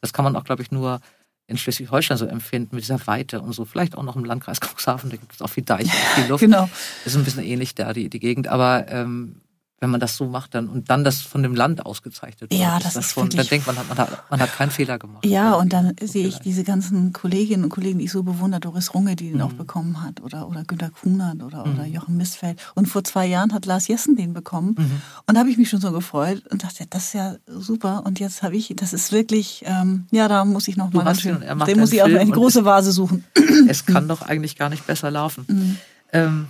das 0.00 0.12
kann 0.12 0.24
man 0.24 0.36
auch, 0.36 0.44
glaube 0.44 0.62
ich, 0.62 0.70
nur 0.70 1.00
in 1.46 1.56
Schleswig-Holstein 1.56 2.18
so 2.18 2.26
empfinden, 2.26 2.76
mit 2.76 2.84
dieser 2.84 3.04
Weite 3.06 3.40
und 3.40 3.52
so, 3.52 3.64
vielleicht 3.64 3.96
auch 3.96 4.02
noch 4.02 4.14
im 4.14 4.24
Landkreis 4.24 4.60
Cuxhaven, 4.60 5.10
da 5.10 5.16
gibt 5.16 5.34
es 5.34 5.42
auch 5.42 5.48
viel 5.48 5.64
Deich 5.64 5.90
viel 5.90 6.26
Luft. 6.26 6.42
Genau. 6.42 6.68
Ist 7.04 7.16
ein 7.16 7.24
bisschen 7.24 7.42
ähnlich 7.42 7.74
da, 7.74 7.92
die, 7.92 8.08
die 8.10 8.20
Gegend, 8.20 8.46
aber 8.46 8.86
ähm, 8.88 9.40
wenn 9.82 9.90
man 9.90 10.00
das 10.00 10.16
so 10.16 10.26
macht 10.26 10.54
dann 10.54 10.68
und 10.68 10.88
dann 10.90 11.02
das 11.02 11.20
von 11.22 11.42
dem 11.42 11.54
Land 11.56 11.84
ausgezeichnet 11.84 12.50
wird, 12.52 12.60
Ja, 12.60 12.76
ist 12.78 12.86
das 12.86 12.94
das 12.94 13.06
ist 13.06 13.12
schon, 13.12 13.28
dann 13.30 13.46
denkt 13.48 13.66
man, 13.66 13.74
man 13.88 13.98
hat, 13.98 14.30
man 14.30 14.40
hat 14.40 14.52
keinen 14.56 14.70
Fehler 14.70 14.98
gemacht. 14.98 15.26
Ja, 15.26 15.54
und 15.54 15.72
dann 15.72 15.94
sehe 16.00 16.26
ich 16.26 16.38
diese 16.38 16.62
ganzen 16.62 17.12
Kolleginnen 17.12 17.64
und 17.64 17.70
Kollegen, 17.70 17.98
die 17.98 18.04
ich 18.06 18.12
so 18.12 18.22
bewundere, 18.22 18.60
Doris 18.60 18.94
Runge, 18.94 19.16
die 19.16 19.28
den 19.28 19.36
Mhm. 19.38 19.42
auch 19.42 19.52
bekommen 19.52 20.00
hat, 20.02 20.22
oder, 20.22 20.48
oder 20.48 20.62
Günter 20.64 20.90
Kunert 20.90 21.42
oder, 21.42 21.64
oder 21.66 21.84
Jochen 21.84 22.16
Mistfeld. 22.16 22.60
Und 22.74 22.86
vor 22.86 23.02
zwei 23.02 23.26
Jahren 23.26 23.52
hat 23.52 23.66
Lars 23.66 23.88
Jessen 23.88 24.14
den 24.16 24.32
bekommen. 24.32 24.76
Mhm. 24.78 25.02
Und 25.26 25.34
da 25.34 25.40
habe 25.40 25.50
ich 25.50 25.58
mich 25.58 25.68
schon 25.68 25.80
so 25.80 25.90
gefreut 25.90 26.44
und 26.50 26.62
dachte, 26.62 26.86
das 26.88 27.06
ist 27.06 27.14
ja 27.14 27.34
super. 27.46 28.04
Und 28.06 28.20
jetzt 28.20 28.42
habe 28.44 28.56
ich, 28.56 28.72
das 28.76 28.92
ist 28.92 29.10
wirklich, 29.10 29.64
ähm, 29.66 30.06
ja, 30.12 30.28
da 30.28 30.44
muss 30.44 30.68
ich 30.68 30.76
noch 30.76 30.92
mal 30.92 31.04
ganz 31.04 31.22
schön, 31.22 31.40
den 31.40 31.78
muss 31.80 31.92
ich 31.92 32.02
auch 32.02 32.06
Film 32.06 32.20
eine 32.20 32.30
große 32.30 32.64
Vase 32.64 32.92
suchen. 32.92 33.24
Es 33.68 33.84
kann 33.84 34.06
doch 34.06 34.22
eigentlich 34.22 34.56
gar 34.56 34.68
nicht 34.68 34.86
besser 34.86 35.10
laufen. 35.10 35.44
Mhm. 35.48 35.76
Ähm, 36.12 36.46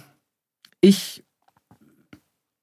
ich 0.83 1.25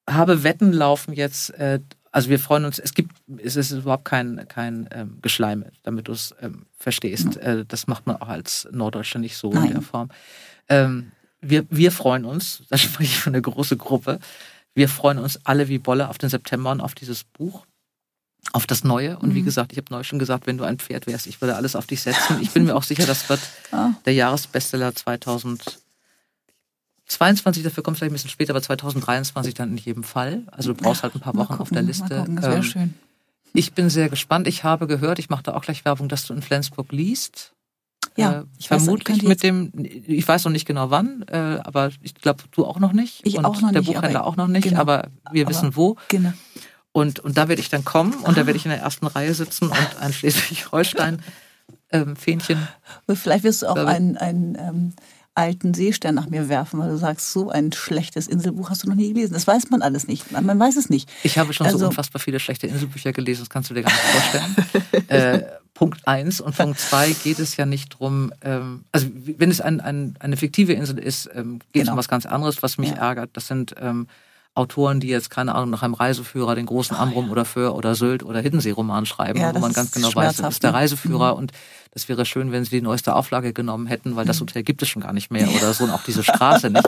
habe 0.10 0.43
Wetten 0.43 0.74
laufen 0.74 1.14
jetzt. 1.14 1.51
Äh, 1.51 1.80
also 2.12 2.30
wir 2.30 2.39
freuen 2.39 2.66
uns. 2.66 2.80
Es 2.80 2.93
gibt, 2.93 3.16
es 3.38 3.55
ist 3.55 3.72
überhaupt 3.72 4.05
kein 4.05 4.47
kein 4.47 4.89
ähm, 4.91 5.20
Geschleime, 5.22 5.72
damit 5.84 6.07
du 6.07 6.12
es 6.12 6.34
ähm, 6.41 6.66
verstehst. 6.78 7.38
Äh, 7.38 7.66
das 7.68 7.88
macht 7.88 8.07
man 8.07 8.16
auch 8.18 8.28
als 8.30 8.68
Norddeutscher 8.72 9.20
nicht 9.20 9.38
so 9.38 9.51
in 9.51 9.60
Nein. 9.60 9.72
der 9.74 9.82
Form. 9.82 10.10
Ähm, 10.68 11.12
wir 11.41 11.66
wir 11.70 11.91
freuen 11.91 12.26
uns. 12.26 12.64
Da 12.70 12.78
spreche 12.78 13.12
ich 13.12 13.20
für 13.20 13.30
eine 13.30 13.41
große 13.41 13.78
Gruppe. 13.78 14.20
Wir 14.76 14.89
freuen 14.89 15.20
uns 15.20 15.39
alle 15.45 15.68
wie 15.68 15.78
Bolle 15.80 16.10
auf 16.10 16.18
den 16.18 16.30
September 16.30 16.72
und 16.72 16.82
auf 16.82 16.95
dieses 16.95 17.24
Buch. 17.24 17.66
Auf 18.53 18.66
das 18.66 18.84
Neue. 18.84 19.20
Und 19.20 19.36
wie 19.36 19.41
Mhm. 19.41 19.45
gesagt, 19.45 19.74
ich 19.74 19.78
habe 19.78 19.88
neulich 19.91 20.07
schon 20.07 20.18
gesagt, 20.18 20.47
wenn 20.47 20.57
du 20.57 20.64
ein 20.64 20.80
Pferd 20.80 21.05
wärst, 21.07 21.28
ich 21.28 21.41
würde 21.41 21.55
alles 21.55 21.76
auf 21.76 21.86
dich 21.86 22.01
setzen. 22.01 22.38
Ich 22.41 22.51
bin 22.51 22.64
mir 22.66 22.76
auch 22.76 22.84
sicher, 22.84 23.05
das 23.05 23.28
wird 23.30 23.41
Ah. 23.72 23.91
der 24.05 24.14
Jahresbestseller 24.14 24.95
2022. 27.10 27.64
Dafür 27.64 27.84
kommt 27.84 27.97
vielleicht 27.97 28.12
ein 28.12 28.14
bisschen 28.14 28.30
später, 28.30 28.51
aber 28.51 28.62
2023 28.62 29.53
dann 29.53 29.72
in 29.72 29.78
jedem 29.78 30.03
Fall. 30.03 30.43
Also 30.51 30.74
du 30.74 30.82
brauchst 30.82 31.03
halt 31.03 31.16
ein 31.16 31.20
paar 31.20 31.36
Wochen 31.36 31.53
auf 31.53 31.57
gucken, 31.60 31.74
der 31.76 31.84
Liste. 31.84 32.18
Gucken, 32.18 32.36
das 32.38 32.45
Ähm, 32.55 32.64
schön. 32.64 32.93
Ich 33.53 33.74
bin 33.74 33.89
sehr 33.89 34.10
gespannt. 34.10 34.47
Ich 34.47 34.64
habe 34.64 34.86
gehört, 34.88 35.20
ich 35.20 35.30
mache 35.30 35.43
da 35.43 35.55
auch 35.55 35.62
gleich 35.62 35.84
Werbung, 35.84 36.07
dass 36.07 36.26
du 36.26 36.34
in 36.34 36.41
Flensburg 36.41 36.91
liest. 36.91 37.53
Ja, 38.16 38.41
äh, 38.41 38.43
ich 38.57 38.70
weiß, 38.70 38.84
vermutlich 38.84 39.20
könnte 39.20 39.28
mit 39.28 39.43
dem, 39.43 39.72
ich 39.76 40.28
weiß 40.28 40.45
noch 40.45 40.51
nicht 40.51 40.66
genau 40.66 40.91
wann, 40.91 41.24
äh, 41.28 41.60
aber 41.64 41.89
ich 42.01 42.16
glaube, 42.16 42.43
du 42.51 42.66
auch 42.66 42.80
noch 42.80 42.93
nicht. 42.93 43.26
Ich 43.26 43.38
und 43.38 43.45
auch 43.45 43.60
noch 43.62 43.72
der 43.72 43.82
nicht, 43.82 43.93
Buchhändler 43.93 44.26
auch 44.26 44.36
noch 44.36 44.47
nicht, 44.47 44.64
genau. 44.66 44.82
aber 44.82 45.07
wir 45.32 45.43
Aber- 45.45 45.49
wissen 45.51 45.76
wo. 45.76 45.95
Genau. 46.10 46.34
Und, 46.91 47.20
und 47.20 47.38
da 47.38 47.47
werde 47.47 47.62
ich 47.62 47.70
dann 47.70 47.86
kommen 47.86 48.14
und 48.14 48.36
da 48.38 48.45
werde 48.47 48.57
ich 48.57 48.66
in 48.66 48.72
der 48.72 48.82
ersten 48.82 49.05
Reihe 49.07 49.34
sitzen 49.34 49.70
und 49.70 49.88
ein 49.99 50.12
Schleswig-Holstein 50.12 51.22
ähm, 51.91 52.16
Fähnchen. 52.16 52.68
Vielleicht 53.07 53.43
wirst 53.43 53.62
du 53.62 53.68
auch 53.68 53.76
ein, 53.76 54.18
ein 54.18 54.57
ähm, 54.60 54.93
alten 55.40 55.74
Seestern 55.74 56.16
nach 56.16 56.30
mir 56.30 56.50
werfen, 56.50 56.80
weil 56.80 56.90
du 56.90 56.98
sagst, 56.98 57.32
so 57.32 57.50
ein 57.50 57.72
schlechtes 57.72 58.28
Inselbuch 58.28 58.70
hast 58.70 58.84
du 58.84 58.90
noch 58.90 58.96
nie 58.96 59.14
gelesen. 59.14 59.34
Das 59.34 59.48
weiß 59.48 59.70
man 59.70 59.82
alles 59.82 60.08
nicht. 60.08 60.32
Man 60.32 60.60
weiß 60.60 60.76
es 60.76 60.90
nicht. 60.90 61.10
Ich 61.24 61.38
habe 61.38 61.54
schon 61.54 61.66
also, 61.66 61.80
so 61.80 61.88
unfassbar 61.88 62.20
viele 62.20 62.40
schlechte 62.40 62.68
Inselbücher 62.68 63.14
gelesen, 63.14 63.42
das 63.42 63.50
kannst 63.50 63.70
du 63.70 63.74
dir 63.74 63.84
gar 63.84 63.92
nicht 63.92 64.02
vorstellen. 64.02 65.08
äh, 65.08 65.44
Punkt 65.74 66.06
eins 66.06 66.42
und 66.42 66.58
Punkt 66.58 66.78
zwei 66.78 67.12
geht 67.24 67.40
es 67.40 67.56
ja 67.56 67.66
nicht 67.66 67.88
drum, 67.98 68.34
ähm, 68.42 68.84
also 68.92 69.08
wenn 69.14 69.50
es 69.50 69.62
ein, 69.62 69.80
ein, 69.80 70.16
eine 70.20 70.36
fiktive 70.36 70.74
Insel 70.74 71.00
ist, 71.00 71.30
ähm, 71.34 71.60
geht 71.72 71.84
genau. 71.84 71.84
es 71.84 71.90
um 71.92 71.98
was 71.98 72.08
ganz 72.10 72.26
anderes, 72.26 72.62
was 72.62 72.78
mich 72.78 72.90
ja. 72.90 72.98
ärgert. 72.98 73.30
Das 73.34 73.48
sind 73.48 73.76
ähm, 73.80 74.08
Autoren, 74.60 74.99
die 74.99 75.07
jetzt, 75.07 75.30
keine 75.30 75.55
Ahnung, 75.55 75.70
nach 75.70 75.84
einem 75.84 75.93
Reiseführer 75.93 76.53
den 76.53 76.66
großen 76.66 76.95
oh, 76.95 76.99
Amrum 76.99 77.26
ja. 77.26 77.32
oder 77.32 77.45
Föhr 77.45 77.76
oder 77.76 77.95
Sylt 77.95 78.24
oder 78.24 78.41
Hiddensee-Roman 78.41 79.05
schreiben, 79.05 79.39
ja, 79.39 79.55
wo 79.55 79.60
man 79.60 79.74
ganz 79.74 79.91
genau 79.91 80.14
weiß, 80.14 80.38
das 80.38 80.55
ist 80.55 80.64
der 80.64 80.74
Reiseführer 80.74 81.34
mhm. 81.34 81.39
und 81.39 81.51
das 81.91 82.07
wäre 82.07 82.26
schön, 82.26 82.51
wenn 82.51 82.64
sie 82.64 82.72
die 82.72 82.82
neueste 82.82 83.16
Auflage 83.16 83.53
genommen 83.53 83.88
hätten, 83.88 84.16
weil 84.16 84.26
das 84.26 84.38
mhm. 84.38 84.41
Hotel 84.41 84.64
gibt 84.64 84.82
es 84.82 84.89
schon 84.89 85.01
gar 85.01 85.14
nicht 85.14 85.32
mehr 85.32 85.47
oder 85.49 85.74
so 85.74 85.86
und 85.86 85.89
auch 85.89 86.03
diese 86.03 86.24
Straße 86.24 86.70
nicht. 86.70 86.88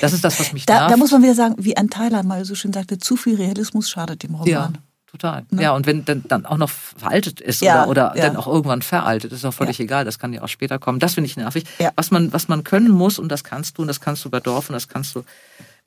Das 0.00 0.12
ist 0.12 0.24
das, 0.24 0.40
was 0.40 0.52
mich 0.52 0.64
da, 0.64 0.74
nervt. 0.74 0.92
Da 0.92 0.96
muss 0.96 1.10
man 1.10 1.22
wieder 1.22 1.34
sagen, 1.34 1.56
wie 1.58 1.76
ein 1.76 1.90
Tyler 1.90 2.22
mal 2.22 2.44
so 2.44 2.54
schön 2.54 2.72
sagte, 2.72 2.98
zu 2.98 3.16
viel 3.16 3.36
Realismus 3.36 3.90
schadet 3.90 4.22
dem 4.22 4.34
Roman. 4.34 4.48
Ja. 4.48 4.72
Total. 5.10 5.46
Ne? 5.50 5.62
Ja, 5.62 5.72
und 5.72 5.86
wenn 5.86 6.04
dann, 6.04 6.22
dann 6.28 6.44
auch 6.44 6.58
noch 6.58 6.68
veraltet 6.68 7.40
ist 7.40 7.62
ja, 7.62 7.86
oder, 7.86 8.10
oder 8.10 8.16
ja. 8.16 8.26
dann 8.26 8.36
auch 8.36 8.46
irgendwann 8.46 8.82
veraltet, 8.82 9.32
ist 9.32 9.42
auch 9.46 9.54
völlig 9.54 9.78
ja. 9.78 9.84
egal, 9.84 10.04
das 10.04 10.18
kann 10.18 10.34
ja 10.34 10.42
auch 10.42 10.48
später 10.48 10.78
kommen. 10.78 10.98
Das 10.98 11.14
finde 11.14 11.30
ich 11.30 11.36
nervig. 11.36 11.64
Was, 11.96 12.10
man, 12.10 12.30
was 12.34 12.48
man 12.48 12.62
können 12.62 12.90
muss, 12.90 13.18
und 13.18 13.30
das 13.30 13.42
kannst 13.42 13.78
du, 13.78 13.82
und 13.82 13.88
das 13.88 14.02
kannst 14.02 14.24
du 14.26 14.30
bei 14.30 14.40
Dorf, 14.40 14.68
und 14.68 14.74
das 14.74 14.86
kannst 14.86 15.14
du 15.14 15.24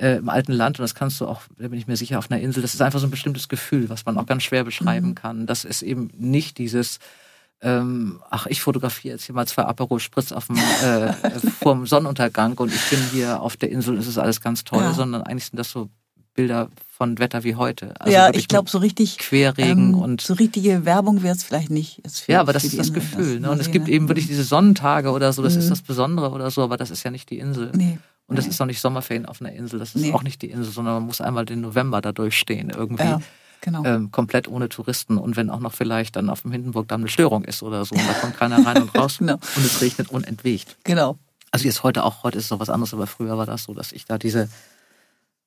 äh, 0.01 0.17
im 0.17 0.29
alten 0.29 0.51
Land, 0.51 0.79
und 0.79 0.83
das 0.83 0.95
kannst 0.95 1.21
du 1.21 1.27
auch, 1.27 1.43
da 1.57 1.67
bin 1.67 1.77
ich 1.77 1.87
mir 1.87 1.95
sicher, 1.95 2.17
auf 2.17 2.31
einer 2.31 2.41
Insel, 2.41 2.61
das 2.61 2.73
ist 2.73 2.81
einfach 2.81 2.99
so 2.99 3.07
ein 3.07 3.11
bestimmtes 3.11 3.47
Gefühl, 3.47 3.89
was 3.89 4.05
man 4.05 4.17
auch 4.17 4.25
ganz 4.25 4.43
schwer 4.43 4.63
beschreiben 4.63 5.09
mhm. 5.09 5.15
kann. 5.15 5.45
Das 5.45 5.63
ist 5.63 5.83
eben 5.83 6.09
nicht 6.17 6.57
dieses, 6.57 6.99
ähm, 7.61 8.19
ach, 8.31 8.47
ich 8.47 8.61
fotografiere 8.61 9.13
jetzt 9.13 9.25
hier 9.25 9.35
mal 9.35 9.47
zwei 9.47 9.63
Aperol 9.63 9.99
Spritz 9.99 10.31
auf 10.31 10.47
dem, 10.47 10.57
äh, 10.57 11.13
vorm 11.61 11.85
Sonnenuntergang 11.85 12.57
und 12.57 12.73
ich 12.73 12.89
bin 12.89 12.99
hier 13.11 13.41
auf 13.41 13.57
der 13.57 13.69
Insel, 13.69 13.97
es 13.97 14.07
ist 14.07 14.17
alles 14.17 14.41
ganz 14.41 14.63
toll, 14.63 14.91
sondern 14.95 15.21
eigentlich 15.21 15.45
sind 15.45 15.57
das 15.57 15.69
so 15.69 15.89
Bilder 16.33 16.69
von 16.87 17.19
Wetter 17.19 17.43
wie 17.43 17.55
heute. 17.55 17.93
Also 17.99 18.13
ja, 18.13 18.33
ich 18.33 18.47
glaube 18.47 18.69
so 18.69 18.77
richtig 18.77 19.17
Querregen 19.17 19.89
ähm, 19.89 19.95
und 19.95 20.21
so 20.21 20.33
richtige 20.33 20.85
Werbung 20.85 21.23
wäre 21.23 21.35
es 21.35 21.43
vielleicht 21.43 21.69
nicht. 21.69 22.01
Ja, 22.27 22.39
aber 22.39 22.53
das 22.53 22.63
ist 22.63 22.79
das 22.79 22.93
Gefühl. 22.93 23.33
Das 23.33 23.41
ne? 23.41 23.51
Und 23.51 23.59
es 23.59 23.69
gibt 23.69 23.89
eben 23.89 24.07
wirklich 24.07 24.27
diese 24.27 24.43
Sonnentage 24.43 25.11
oder 25.11 25.33
so. 25.33 25.43
Das 25.43 25.55
mhm. 25.55 25.59
ist 25.59 25.71
das 25.71 25.81
Besondere 25.81 26.31
oder 26.31 26.49
so. 26.49 26.63
Aber 26.63 26.77
das 26.77 26.89
ist 26.89 27.03
ja 27.03 27.11
nicht 27.11 27.29
die 27.29 27.39
Insel. 27.39 27.71
Nee. 27.75 27.99
Und 28.31 28.37
das 28.37 28.45
nee. 28.45 28.51
ist 28.51 28.61
auch 28.61 28.65
nicht 28.65 28.79
Sommerferien 28.79 29.25
auf 29.25 29.41
einer 29.41 29.51
Insel. 29.51 29.77
Das 29.77 29.93
ist 29.93 30.01
nee. 30.01 30.13
auch 30.13 30.23
nicht 30.23 30.41
die 30.41 30.49
Insel, 30.49 30.71
sondern 30.71 30.95
man 30.95 31.03
muss 31.03 31.19
einmal 31.19 31.45
den 31.45 31.61
November 31.61 32.01
da 32.01 32.13
durchstehen 32.13 32.69
irgendwie. 32.69 33.03
Ja. 33.03 33.21
Genau. 33.59 33.83
Ähm, 33.83 34.09
komplett 34.09 34.47
ohne 34.47 34.69
Touristen 34.69 35.17
und 35.19 35.35
wenn 35.35 35.51
auch 35.51 35.59
noch 35.59 35.73
vielleicht 35.73 36.15
dann 36.15 36.31
auf 36.31 36.41
dem 36.41 36.51
Hindenburgdamm 36.51 37.01
eine 37.01 37.09
Störung 37.09 37.43
ist 37.43 37.61
oder 37.61 37.85
so 37.85 37.93
und 37.93 38.07
da 38.07 38.13
kommt 38.13 38.35
keiner 38.35 38.65
rein 38.65 38.81
und 38.81 38.95
raus 38.97 39.19
genau. 39.19 39.33
und 39.33 39.63
es 39.63 39.81
regnet 39.81 40.09
unentwegt. 40.09 40.77
Genau. 40.83 41.19
Also 41.51 41.65
jetzt 41.65 41.83
heute 41.83 42.03
auch, 42.03 42.23
heute 42.23 42.39
ist 42.39 42.45
es 42.45 42.49
noch 42.49 42.59
was 42.59 42.71
anderes, 42.71 42.91
aber 42.93 43.05
früher 43.05 43.37
war 43.37 43.45
das 43.45 43.65
so, 43.65 43.75
dass 43.75 43.91
ich 43.91 44.05
da 44.05 44.17
diese 44.17 44.49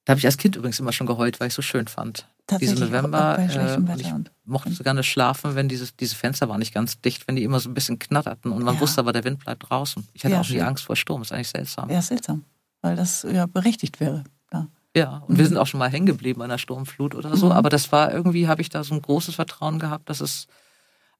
da 0.05 0.11
habe 0.11 0.18
ich 0.18 0.26
als 0.26 0.37
Kind 0.37 0.57
übrigens 0.57 0.78
immer 0.80 0.93
schon 0.93 1.07
geheult, 1.07 1.41
weil 1.41 1.49
ich 1.49 1.53
es 1.53 1.57
so 1.57 1.62
schön 1.62 1.89
fand. 1.89 2.28
Diese 2.61 2.74
November. 2.74 3.39
Äh, 3.39 3.76
und 3.76 4.01
ich 4.01 4.12
mochte 4.45 4.70
so 4.70 4.85
gerne 4.85 5.03
schlafen, 5.03 5.55
wenn 5.55 5.68
dieses, 5.68 5.97
diese 5.97 6.14
Fenster 6.14 6.49
waren 6.51 6.59
nicht 6.59 6.74
ganz 6.74 7.01
dicht, 7.01 7.26
wenn 7.26 7.37
die 7.37 7.43
immer 7.43 7.59
so 7.59 7.70
ein 7.70 7.74
bisschen 7.74 7.99
knatterten 7.99 8.53
und 8.53 8.62
man 8.62 8.74
ja. 8.74 8.80
wusste 8.80 9.01
aber, 9.01 9.14
der 9.14 9.24
Wind 9.24 9.41
bleibt 9.41 9.70
draußen. 9.70 10.07
Ich 10.12 10.24
hatte 10.24 10.35
ja, 10.35 10.41
auch 10.43 10.49
nie 10.49 10.61
Angst 10.61 10.85
vor 10.85 10.95
Sturm, 10.95 11.22
ist 11.22 11.32
eigentlich 11.32 11.49
seltsam. 11.49 11.89
Ja, 11.89 12.03
seltsam, 12.03 12.45
weil 12.85 12.97
das 12.97 13.22
ja 13.22 13.47
berechtigt 13.47 13.99
wäre. 13.99 14.24
Ja, 14.53 14.68
ja 14.95 15.16
und 15.26 15.35
mhm. 15.35 15.39
wir 15.39 15.47
sind 15.47 15.57
auch 15.57 15.66
schon 15.66 15.78
mal 15.78 15.91
hängen 15.91 16.05
geblieben 16.05 16.39
bei 16.39 16.45
einer 16.45 16.59
Sturmflut 16.59 17.14
oder 17.14 17.35
so, 17.35 17.47
mhm. 17.47 17.53
aber 17.53 17.70
das 17.70 17.91
war 17.93 18.12
irgendwie, 18.12 18.47
habe 18.47 18.61
ich 18.61 18.68
da 18.68 18.85
so 18.85 18.95
ein 18.95 19.01
großes 19.01 19.35
Vertrauen 19.37 19.78
gehabt, 19.78 20.11
dass 20.11 20.20
es 20.20 20.47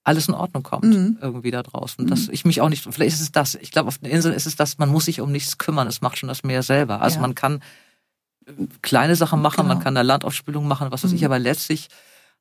alles 0.05 0.29
in 0.29 0.35
Ordnung 0.35 0.63
kommt, 0.63 0.85
mhm. 0.85 1.19
irgendwie 1.23 1.51
da 1.51 1.63
draußen. 1.63 2.07
Dass 2.07 2.27
mhm. 2.27 2.35
ich 2.35 2.45
mich 2.45 2.61
auch 2.61 2.69
nicht, 2.69 2.85
vielleicht 2.85 3.15
ist 3.15 3.23
es 3.23 3.33
das, 3.33 3.55
ich 3.55 3.71
glaube, 3.71 3.89
auf 3.89 3.97
der 3.97 4.11
Insel 4.11 4.35
ist 4.35 4.45
es 4.45 4.57
das, 4.57 4.77
man 4.77 4.91
muss 4.91 5.07
sich 5.07 5.23
um 5.23 5.33
nichts 5.33 5.57
kümmern, 5.57 5.89
es 5.89 6.03
macht 6.03 6.19
schon 6.19 6.29
das 6.29 6.45
Meer 6.45 6.63
selber. 6.63 7.01
Also 7.01 7.19
man 7.21 7.35
kann 7.35 7.61
kleine 8.83 9.17
Sachen 9.17 9.41
machen, 9.41 9.63
genau. 9.63 9.75
man 9.75 9.83
kann 9.83 9.95
da 9.95 10.03
Landaufspülung 10.03 10.69
machen, 10.69 10.91
was 10.91 11.03
weiß 11.03 11.13
mhm. 11.13 11.17
ich, 11.17 11.25
aber 11.25 11.39
letztlich 11.39 11.89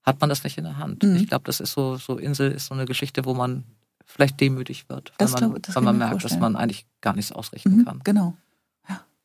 hat 0.03 0.19
man 0.19 0.27
das 0.27 0.43
nicht 0.43 0.57
in 0.57 0.65
der 0.65 0.77
Hand. 0.77 1.03
Mhm. 1.03 1.15
Ich 1.15 1.29
glaube, 1.29 1.45
das 1.45 1.61
ist 1.61 1.71
so, 1.71 1.95
so 1.95 2.17
Insel 2.17 2.51
ist 2.51 2.65
so 2.65 2.73
eine 2.73 2.83
Geschichte, 2.83 3.23
wo 3.23 3.33
man 3.33 3.63
vielleicht 4.05 4.41
demütig 4.41 4.89
wird, 4.89 5.13
weil 5.17 5.29
man, 5.29 5.39
glaub, 5.39 5.75
weil 5.75 5.83
man 5.83 5.97
merkt, 5.97 6.11
vorstellen. 6.11 6.41
dass 6.41 6.41
man 6.41 6.55
eigentlich 6.57 6.85
gar 6.99 7.15
nichts 7.15 7.31
ausrichten 7.31 7.77
mhm. 7.77 7.85
kann. 7.85 8.01
Genau. 8.03 8.35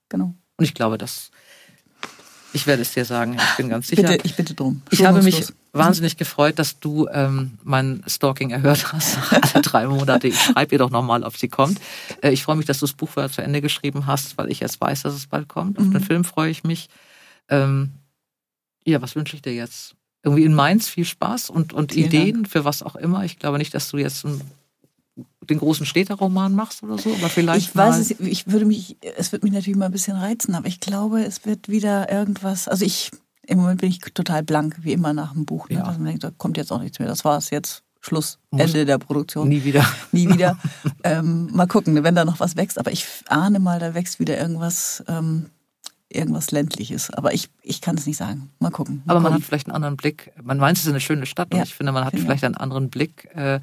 Genau. 0.09 0.35
Und 0.57 0.65
ich 0.65 0.75
glaube, 0.75 0.99
dass 0.99 1.31
ich 2.53 2.67
werde 2.67 2.83
es 2.83 2.93
dir 2.93 3.05
sagen, 3.05 3.35
ich 3.37 3.57
bin 3.57 3.69
ganz 3.69 3.89
sicher. 3.89 4.03
Bitte, 4.03 4.27
ich 4.27 4.35
bitte 4.35 4.55
drum. 4.55 4.83
Ich 4.91 5.05
habe 5.05 5.23
mich 5.23 5.53
wahnsinnig 5.73 6.17
gefreut, 6.17 6.59
dass 6.59 6.81
du 6.81 7.07
ähm, 7.13 7.59
mein 7.63 8.03
Stalking 8.07 8.51
erhört 8.51 8.93
hast. 8.93 9.19
Alle 9.55 9.63
drei 9.63 9.87
Monate. 9.87 10.29
Ich 10.29 10.41
schreibe 10.41 10.75
ihr 10.75 10.79
doch 10.79 10.91
nochmal, 10.91 11.25
ob 11.25 11.37
sie 11.37 11.49
kommt. 11.49 11.79
Äh, 12.23 12.31
ich 12.31 12.43
freue 12.43 12.57
mich, 12.57 12.67
dass 12.67 12.79
du 12.79 12.87
das 12.87 12.95
Buch 12.95 13.11
vorher 13.11 13.31
zu 13.31 13.43
Ende 13.43 13.61
geschrieben 13.61 14.07
hast, 14.07 14.39
weil 14.39 14.51
ich 14.51 14.61
jetzt 14.61 14.81
weiß, 14.81 15.03
dass 15.03 15.15
es 15.15 15.27
bald 15.27 15.49
kommt. 15.49 15.79
Auf 15.79 15.85
mhm. 15.85 15.93
den 15.93 16.03
Film 16.03 16.25
freue 16.25 16.51
ich 16.51 16.65
mich. 16.65 16.89
Ähm, 17.49 17.93
ja, 18.85 19.03
was 19.03 19.15
wünsche 19.15 19.37
ich 19.37 19.43
dir 19.43 19.55
jetzt? 19.55 19.95
Irgendwie 20.23 20.45
in 20.45 20.55
Mainz 20.55 20.89
viel 20.89 21.05
Spaß 21.05 21.51
und, 21.51 21.73
und 21.73 21.95
Ideen 21.95 22.35
Dank. 22.35 22.49
für 22.49 22.65
was 22.65 22.83
auch 22.83 22.97
immer. 22.97 23.25
Ich 23.25 23.39
glaube 23.39 23.59
nicht, 23.59 23.75
dass 23.75 23.91
du 23.91 23.99
jetzt 23.99 24.25
ein 24.25 24.41
den 25.49 25.59
großen 25.59 25.87
Städterroman 25.87 26.55
machst 26.55 26.83
oder 26.83 26.99
so, 26.99 27.13
aber 27.15 27.29
vielleicht. 27.29 27.69
Ich 27.69 27.77
weiß 27.77 27.99
es, 27.99 28.11
ich 28.21 28.47
würde 28.49 28.67
mich, 28.67 28.97
es 29.17 29.33
wird 29.33 29.43
mich 29.43 29.53
natürlich 29.53 29.77
mal 29.79 29.87
ein 29.87 29.93
bisschen 29.93 30.17
reizen, 30.17 30.55
aber 30.55 30.67
ich 30.67 30.81
glaube, 30.81 31.25
es 31.25 31.45
wird 31.47 31.69
wieder 31.69 32.11
irgendwas, 32.11 32.69
also 32.69 32.85
ich, 32.85 33.11
im 33.47 33.59
Moment 33.59 33.81
bin 33.81 33.91
ich 33.91 34.01
total 34.01 34.43
blank, 34.43 34.77
wie 34.83 34.93
immer 34.93 35.13
nach 35.13 35.33
dem 35.33 35.47
Buch. 35.47 35.69
Ne? 35.69 35.77
Ja. 35.77 35.85
Also 35.85 36.03
denkt, 36.03 36.25
da 36.25 36.31
kommt 36.37 36.57
jetzt 36.57 36.71
auch 36.71 36.81
nichts 36.81 36.99
mehr. 36.99 37.09
Das 37.09 37.25
war 37.25 37.39
es 37.39 37.51
jetzt. 37.51 37.83
Schluss, 38.01 38.39
Muss 38.51 38.63
Ende 38.63 38.87
der 38.87 38.99
Produktion. 38.99 39.49
Nie 39.49 39.65
wieder. 39.65 39.85
Nie 40.13 40.29
wieder. 40.29 40.57
ähm, 41.03 41.49
mal 41.53 41.67
gucken, 41.67 42.03
wenn 42.05 42.15
da 42.15 42.25
noch 42.25 42.39
was 42.39 42.57
wächst. 42.57 42.79
Aber 42.79 42.93
ich 42.93 43.07
ahne 43.29 43.59
mal, 43.59 43.81
da 43.81 43.95
wächst 43.95 44.21
wieder 44.21 44.39
irgendwas, 44.39 45.03
ähm, 45.09 45.51
irgendwas 46.09 46.51
ländliches. 46.53 47.11
Aber 47.11 47.35
ich, 47.35 47.51
ich 47.61 47.81
kann 47.81 47.97
es 47.97 48.07
nicht 48.07 48.17
sagen. 48.17 48.51
Mal 48.61 48.71
gucken. 48.71 49.03
Mal 49.05 49.13
aber 49.13 49.21
man 49.21 49.33
gucken. 49.33 49.43
hat 49.43 49.49
vielleicht 49.49 49.67
einen 49.67 49.75
anderen 49.75 49.97
Blick. 49.97 50.33
Man 50.41 50.59
meint, 50.59 50.79
es 50.79 50.85
ist 50.85 50.91
eine 50.91 51.01
schöne 51.01 51.27
Stadt 51.27 51.49
ja. 51.53 51.59
und 51.59 51.67
ich 51.67 51.75
finde, 51.75 51.93
man 51.93 52.05
hat 52.05 52.15
vielleicht 52.15 52.45
einen 52.45 52.55
anderen 52.55 52.89
Blick. 52.89 53.29
Äh, 53.35 53.61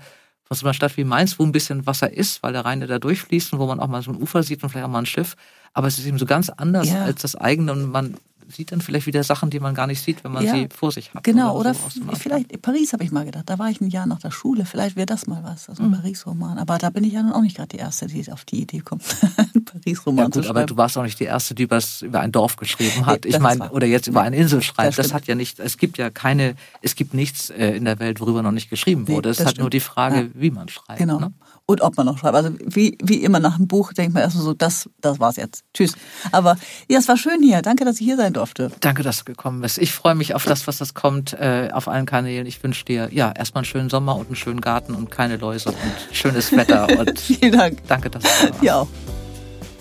von 0.48 0.56
so 0.56 0.66
einer 0.66 0.74
Stadt 0.74 0.96
wie 0.98 1.04
Mainz, 1.04 1.40
wo 1.40 1.44
ein 1.44 1.52
bisschen 1.52 1.86
Wasser 1.86 2.12
ist, 2.12 2.44
weil 2.44 2.54
der 2.54 2.66
Rhein 2.66 2.80
da 2.82 3.00
durchfließt 3.00 3.54
und 3.54 3.60
wo 3.60 3.66
man 3.66 3.80
auch 3.80 3.88
mal 3.88 4.02
so 4.02 4.12
ein 4.12 4.22
Ufer 4.22 4.44
sieht 4.44 4.64
und 4.64 4.70
vielleicht 4.70 4.86
auch 4.86 4.92
mal 4.92 5.00
ein 5.00 5.06
Schiff. 5.06 5.36
Aber 5.74 5.88
es 5.88 5.98
ist 5.98 6.06
eben 6.06 6.20
so 6.20 6.26
ganz 6.26 6.50
anders 6.50 6.90
ja. 6.90 7.04
als 7.04 7.22
das 7.22 7.36
eigene 7.36 7.72
und 7.72 7.92
man 7.92 8.16
sieht 8.50 8.72
dann 8.72 8.82
vielleicht 8.82 9.08
wieder 9.08 9.24
Sachen, 9.24 9.50
die 9.50 9.60
man 9.60 9.74
gar 9.74 9.88
nicht 9.88 10.02
sieht, 10.02 10.24
wenn 10.24 10.32
man 10.32 10.44
ja, 10.44 10.54
sie 10.54 10.70
vor 10.76 10.92
sich 10.92 11.14
hat. 11.14 11.24
Genau, 11.24 11.58
oder, 11.58 11.76
oder 12.08 12.16
vielleicht 12.16 12.62
Paris 12.62 12.94
habe 12.94 13.04
ich 13.04 13.12
mal 13.12 13.26
gedacht. 13.26 13.44
Da 13.48 13.60
war 13.60 13.70
ich 13.70 13.82
ein 13.82 13.90
Jahr 13.90 14.06
nach 14.06 14.20
der 14.20 14.32
Schule. 14.32 14.66
Vielleicht 14.66 14.96
wäre 14.96 15.06
das 15.06 15.28
mal 15.28 15.44
was, 15.44 15.70
also 15.70 15.84
ein 15.84 15.90
mhm. 15.90 15.96
Paris-Roman. 15.96 16.58
Aber 16.58 16.78
da 16.78 16.90
bin 16.90 17.04
ich 17.04 17.14
ja 17.14 17.24
nun 17.24 17.34
auch 17.34 17.42
nicht 17.42 17.58
gerade 17.58 17.70
die 17.70 17.78
Erste, 17.78 18.08
die 18.08 18.32
auf 18.32 18.46
die 18.46 18.62
Idee 18.62 18.80
kommt, 18.80 19.04
Paris-Roman 19.66 20.32
ja, 20.32 20.42
gut, 20.42 20.48
aber 20.48 20.66
du 20.66 20.78
warst 20.78 20.98
auch 20.98 21.04
nicht 21.04 21.20
die 21.20 21.26
Erste, 21.26 21.56
die 21.56 21.64
über 21.64 22.20
ein 22.20 22.32
Dorf 22.32 22.56
geschrieben 22.56 23.06
hat. 23.06 23.26
Ich 23.26 23.40
meine, 23.40 23.70
oder 23.72 23.88
jetzt 23.88 24.08
über 24.08 24.22
eine 24.22 24.36
Insel 24.36 24.62
schreibt. 24.62 24.98
Das, 24.98 25.08
das, 25.08 25.14
hat 25.14 25.28
ja 25.28 25.36
nicht, 25.36 25.60
es 25.60 25.78
gibt 25.78 25.98
ja 25.98 26.10
keine, 26.10 26.56
es 26.82 26.96
gibt 26.96 27.14
nichts 27.14 27.50
äh, 27.50 27.72
in 27.72 27.86
der 27.86 28.00
Welt, 28.00 28.20
worüber 28.20 28.42
noch 28.42 28.52
nicht 28.52 28.70
geschrieben 28.70 29.08
wurde. 29.08 29.30
Nee, 29.30 29.32
es 29.32 29.40
ist 29.40 29.46
halt 29.46 29.60
nur 29.60 29.70
die 29.70 29.80
Frage, 29.80 30.16
ja. 30.22 30.28
wie 30.34 30.52
man 30.52 30.70
schreibt. 30.70 31.00
Genau. 31.00 31.20
Ne? 31.20 31.34
Und 31.66 31.82
ob 31.82 31.98
man 31.98 32.06
noch 32.06 32.18
schreibt. 32.18 32.36
Also 32.36 32.52
wie, 32.64 32.98
wie 33.02 33.24
immer 33.24 33.40
nach 33.40 33.58
dem 33.58 33.68
Buch 33.68 33.94
denkt 33.94 34.14
man 34.14 34.24
erstmal 34.24 34.44
so, 34.44 34.54
das, 34.54 34.90
das 35.02 35.20
war's 35.20 35.36
jetzt. 35.38 35.64
Tschüss. 35.74 35.96
Aber 36.32 36.58
ja, 36.88 37.00
es 37.00 37.08
war 37.08 37.18
schön 37.18 37.42
hier. 37.42 37.62
Danke, 37.62 37.86
dass 37.86 38.00
ich 38.00 38.06
hier 38.06 38.18
sein 38.18 38.34
durfte. 38.34 38.72
Danke, 38.82 39.04
dass 39.04 39.20
du 39.20 39.26
gekommen 39.26 39.62
bist. 39.62 39.78
Ich 39.78 39.92
freue 39.92 40.16
mich 40.16 40.36
auf 40.36 40.46
das, 40.46 40.68
was 40.68 40.78
das 40.78 40.94
kommt, 40.94 41.34
äh, 41.34 41.70
auf 41.72 41.88
allen 41.88 42.06
Kanälen. 42.06 42.46
Ich 42.46 42.62
wünsche 42.64 42.86
dir 42.86 43.10
ja 43.12 43.32
erstmal 43.32 43.62
einen 43.62 43.66
schönen 43.66 43.90
Sommer 43.90 44.16
und 44.16 44.28
einen 44.28 44.36
schönen 44.36 44.62
Garten 44.62 44.94
und 44.94 45.10
keine 45.10 45.38
Läuse 45.38 45.70
und 45.70 46.16
schönes 46.16 46.52
Wetter. 46.52 46.88
Und 46.96 47.20
Vielen 47.20 47.52
Dank. 47.52 47.80
Danke, 47.88 48.10
dass 48.10 48.24
du 48.24 48.30
da 48.30 48.50
warst. 48.50 48.64
Ja 48.64 48.76
auch. 48.82 48.88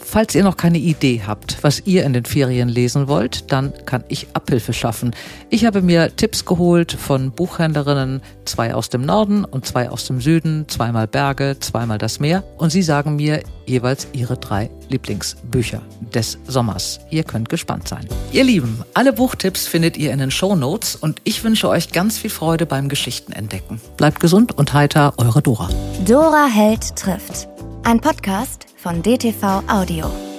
Falls 0.04 0.34
ihr 0.34 0.44
noch 0.44 0.56
keine 0.56 0.78
Idee 0.78 1.22
habt, 1.26 1.58
was 1.62 1.82
ihr 1.86 2.04
in 2.04 2.12
den 2.12 2.24
Ferien 2.24 2.68
lesen 2.68 3.08
wollt, 3.08 3.50
dann 3.50 3.72
kann 3.86 4.04
ich 4.08 4.28
Abhilfe 4.34 4.72
schaffen. 4.72 5.14
Ich 5.48 5.64
habe 5.64 5.82
mir 5.82 6.14
Tipps 6.14 6.44
geholt 6.44 6.92
von 6.92 7.32
Buchhändlerinnen, 7.32 8.20
zwei 8.44 8.74
aus 8.74 8.90
dem 8.90 9.04
Norden 9.04 9.44
und 9.44 9.66
zwei 9.66 9.90
aus 9.90 10.06
dem 10.06 10.20
Süden, 10.20 10.66
zweimal 10.68 11.08
Berge, 11.08 11.56
zweimal 11.58 11.98
das 11.98 12.20
Meer 12.20 12.44
und 12.58 12.70
sie 12.70 12.82
sagen 12.82 13.16
mir 13.16 13.42
jeweils 13.66 14.06
ihre 14.12 14.36
drei 14.36 14.70
Lieblingsbücher 14.88 15.80
des 16.14 16.38
Sommers. 16.46 17.00
Ihr 17.10 17.24
könnt 17.24 17.48
gespannt 17.48 17.88
sein. 17.88 18.06
Ihr 18.30 18.44
Lieben, 18.44 18.84
alle 18.92 19.14
Buchtipps 19.14 19.66
findet 19.66 19.96
ihr 19.96 20.12
in 20.12 20.18
den 20.18 20.30
Show 20.30 20.54
Notes 20.54 20.96
und 20.96 21.20
ich 21.24 21.42
wünsche 21.42 21.68
euch 21.68 21.92
ganz 21.92 22.18
viel 22.18 22.30
Freude 22.30 22.66
beim 22.66 22.88
Geschichtenentdecken. 22.88 23.80
Bleibt 23.96 24.20
gesund 24.20 24.56
und 24.56 24.74
heiter, 24.74 25.14
eure 25.16 25.40
Dora. 25.40 25.70
Dora 26.04 26.46
Held 26.46 26.94
trifft. 26.94 27.48
Ein 27.86 28.00
Podcast 28.00 28.66
von 28.78 29.02
DTV 29.02 29.62
Audio. 29.68 30.33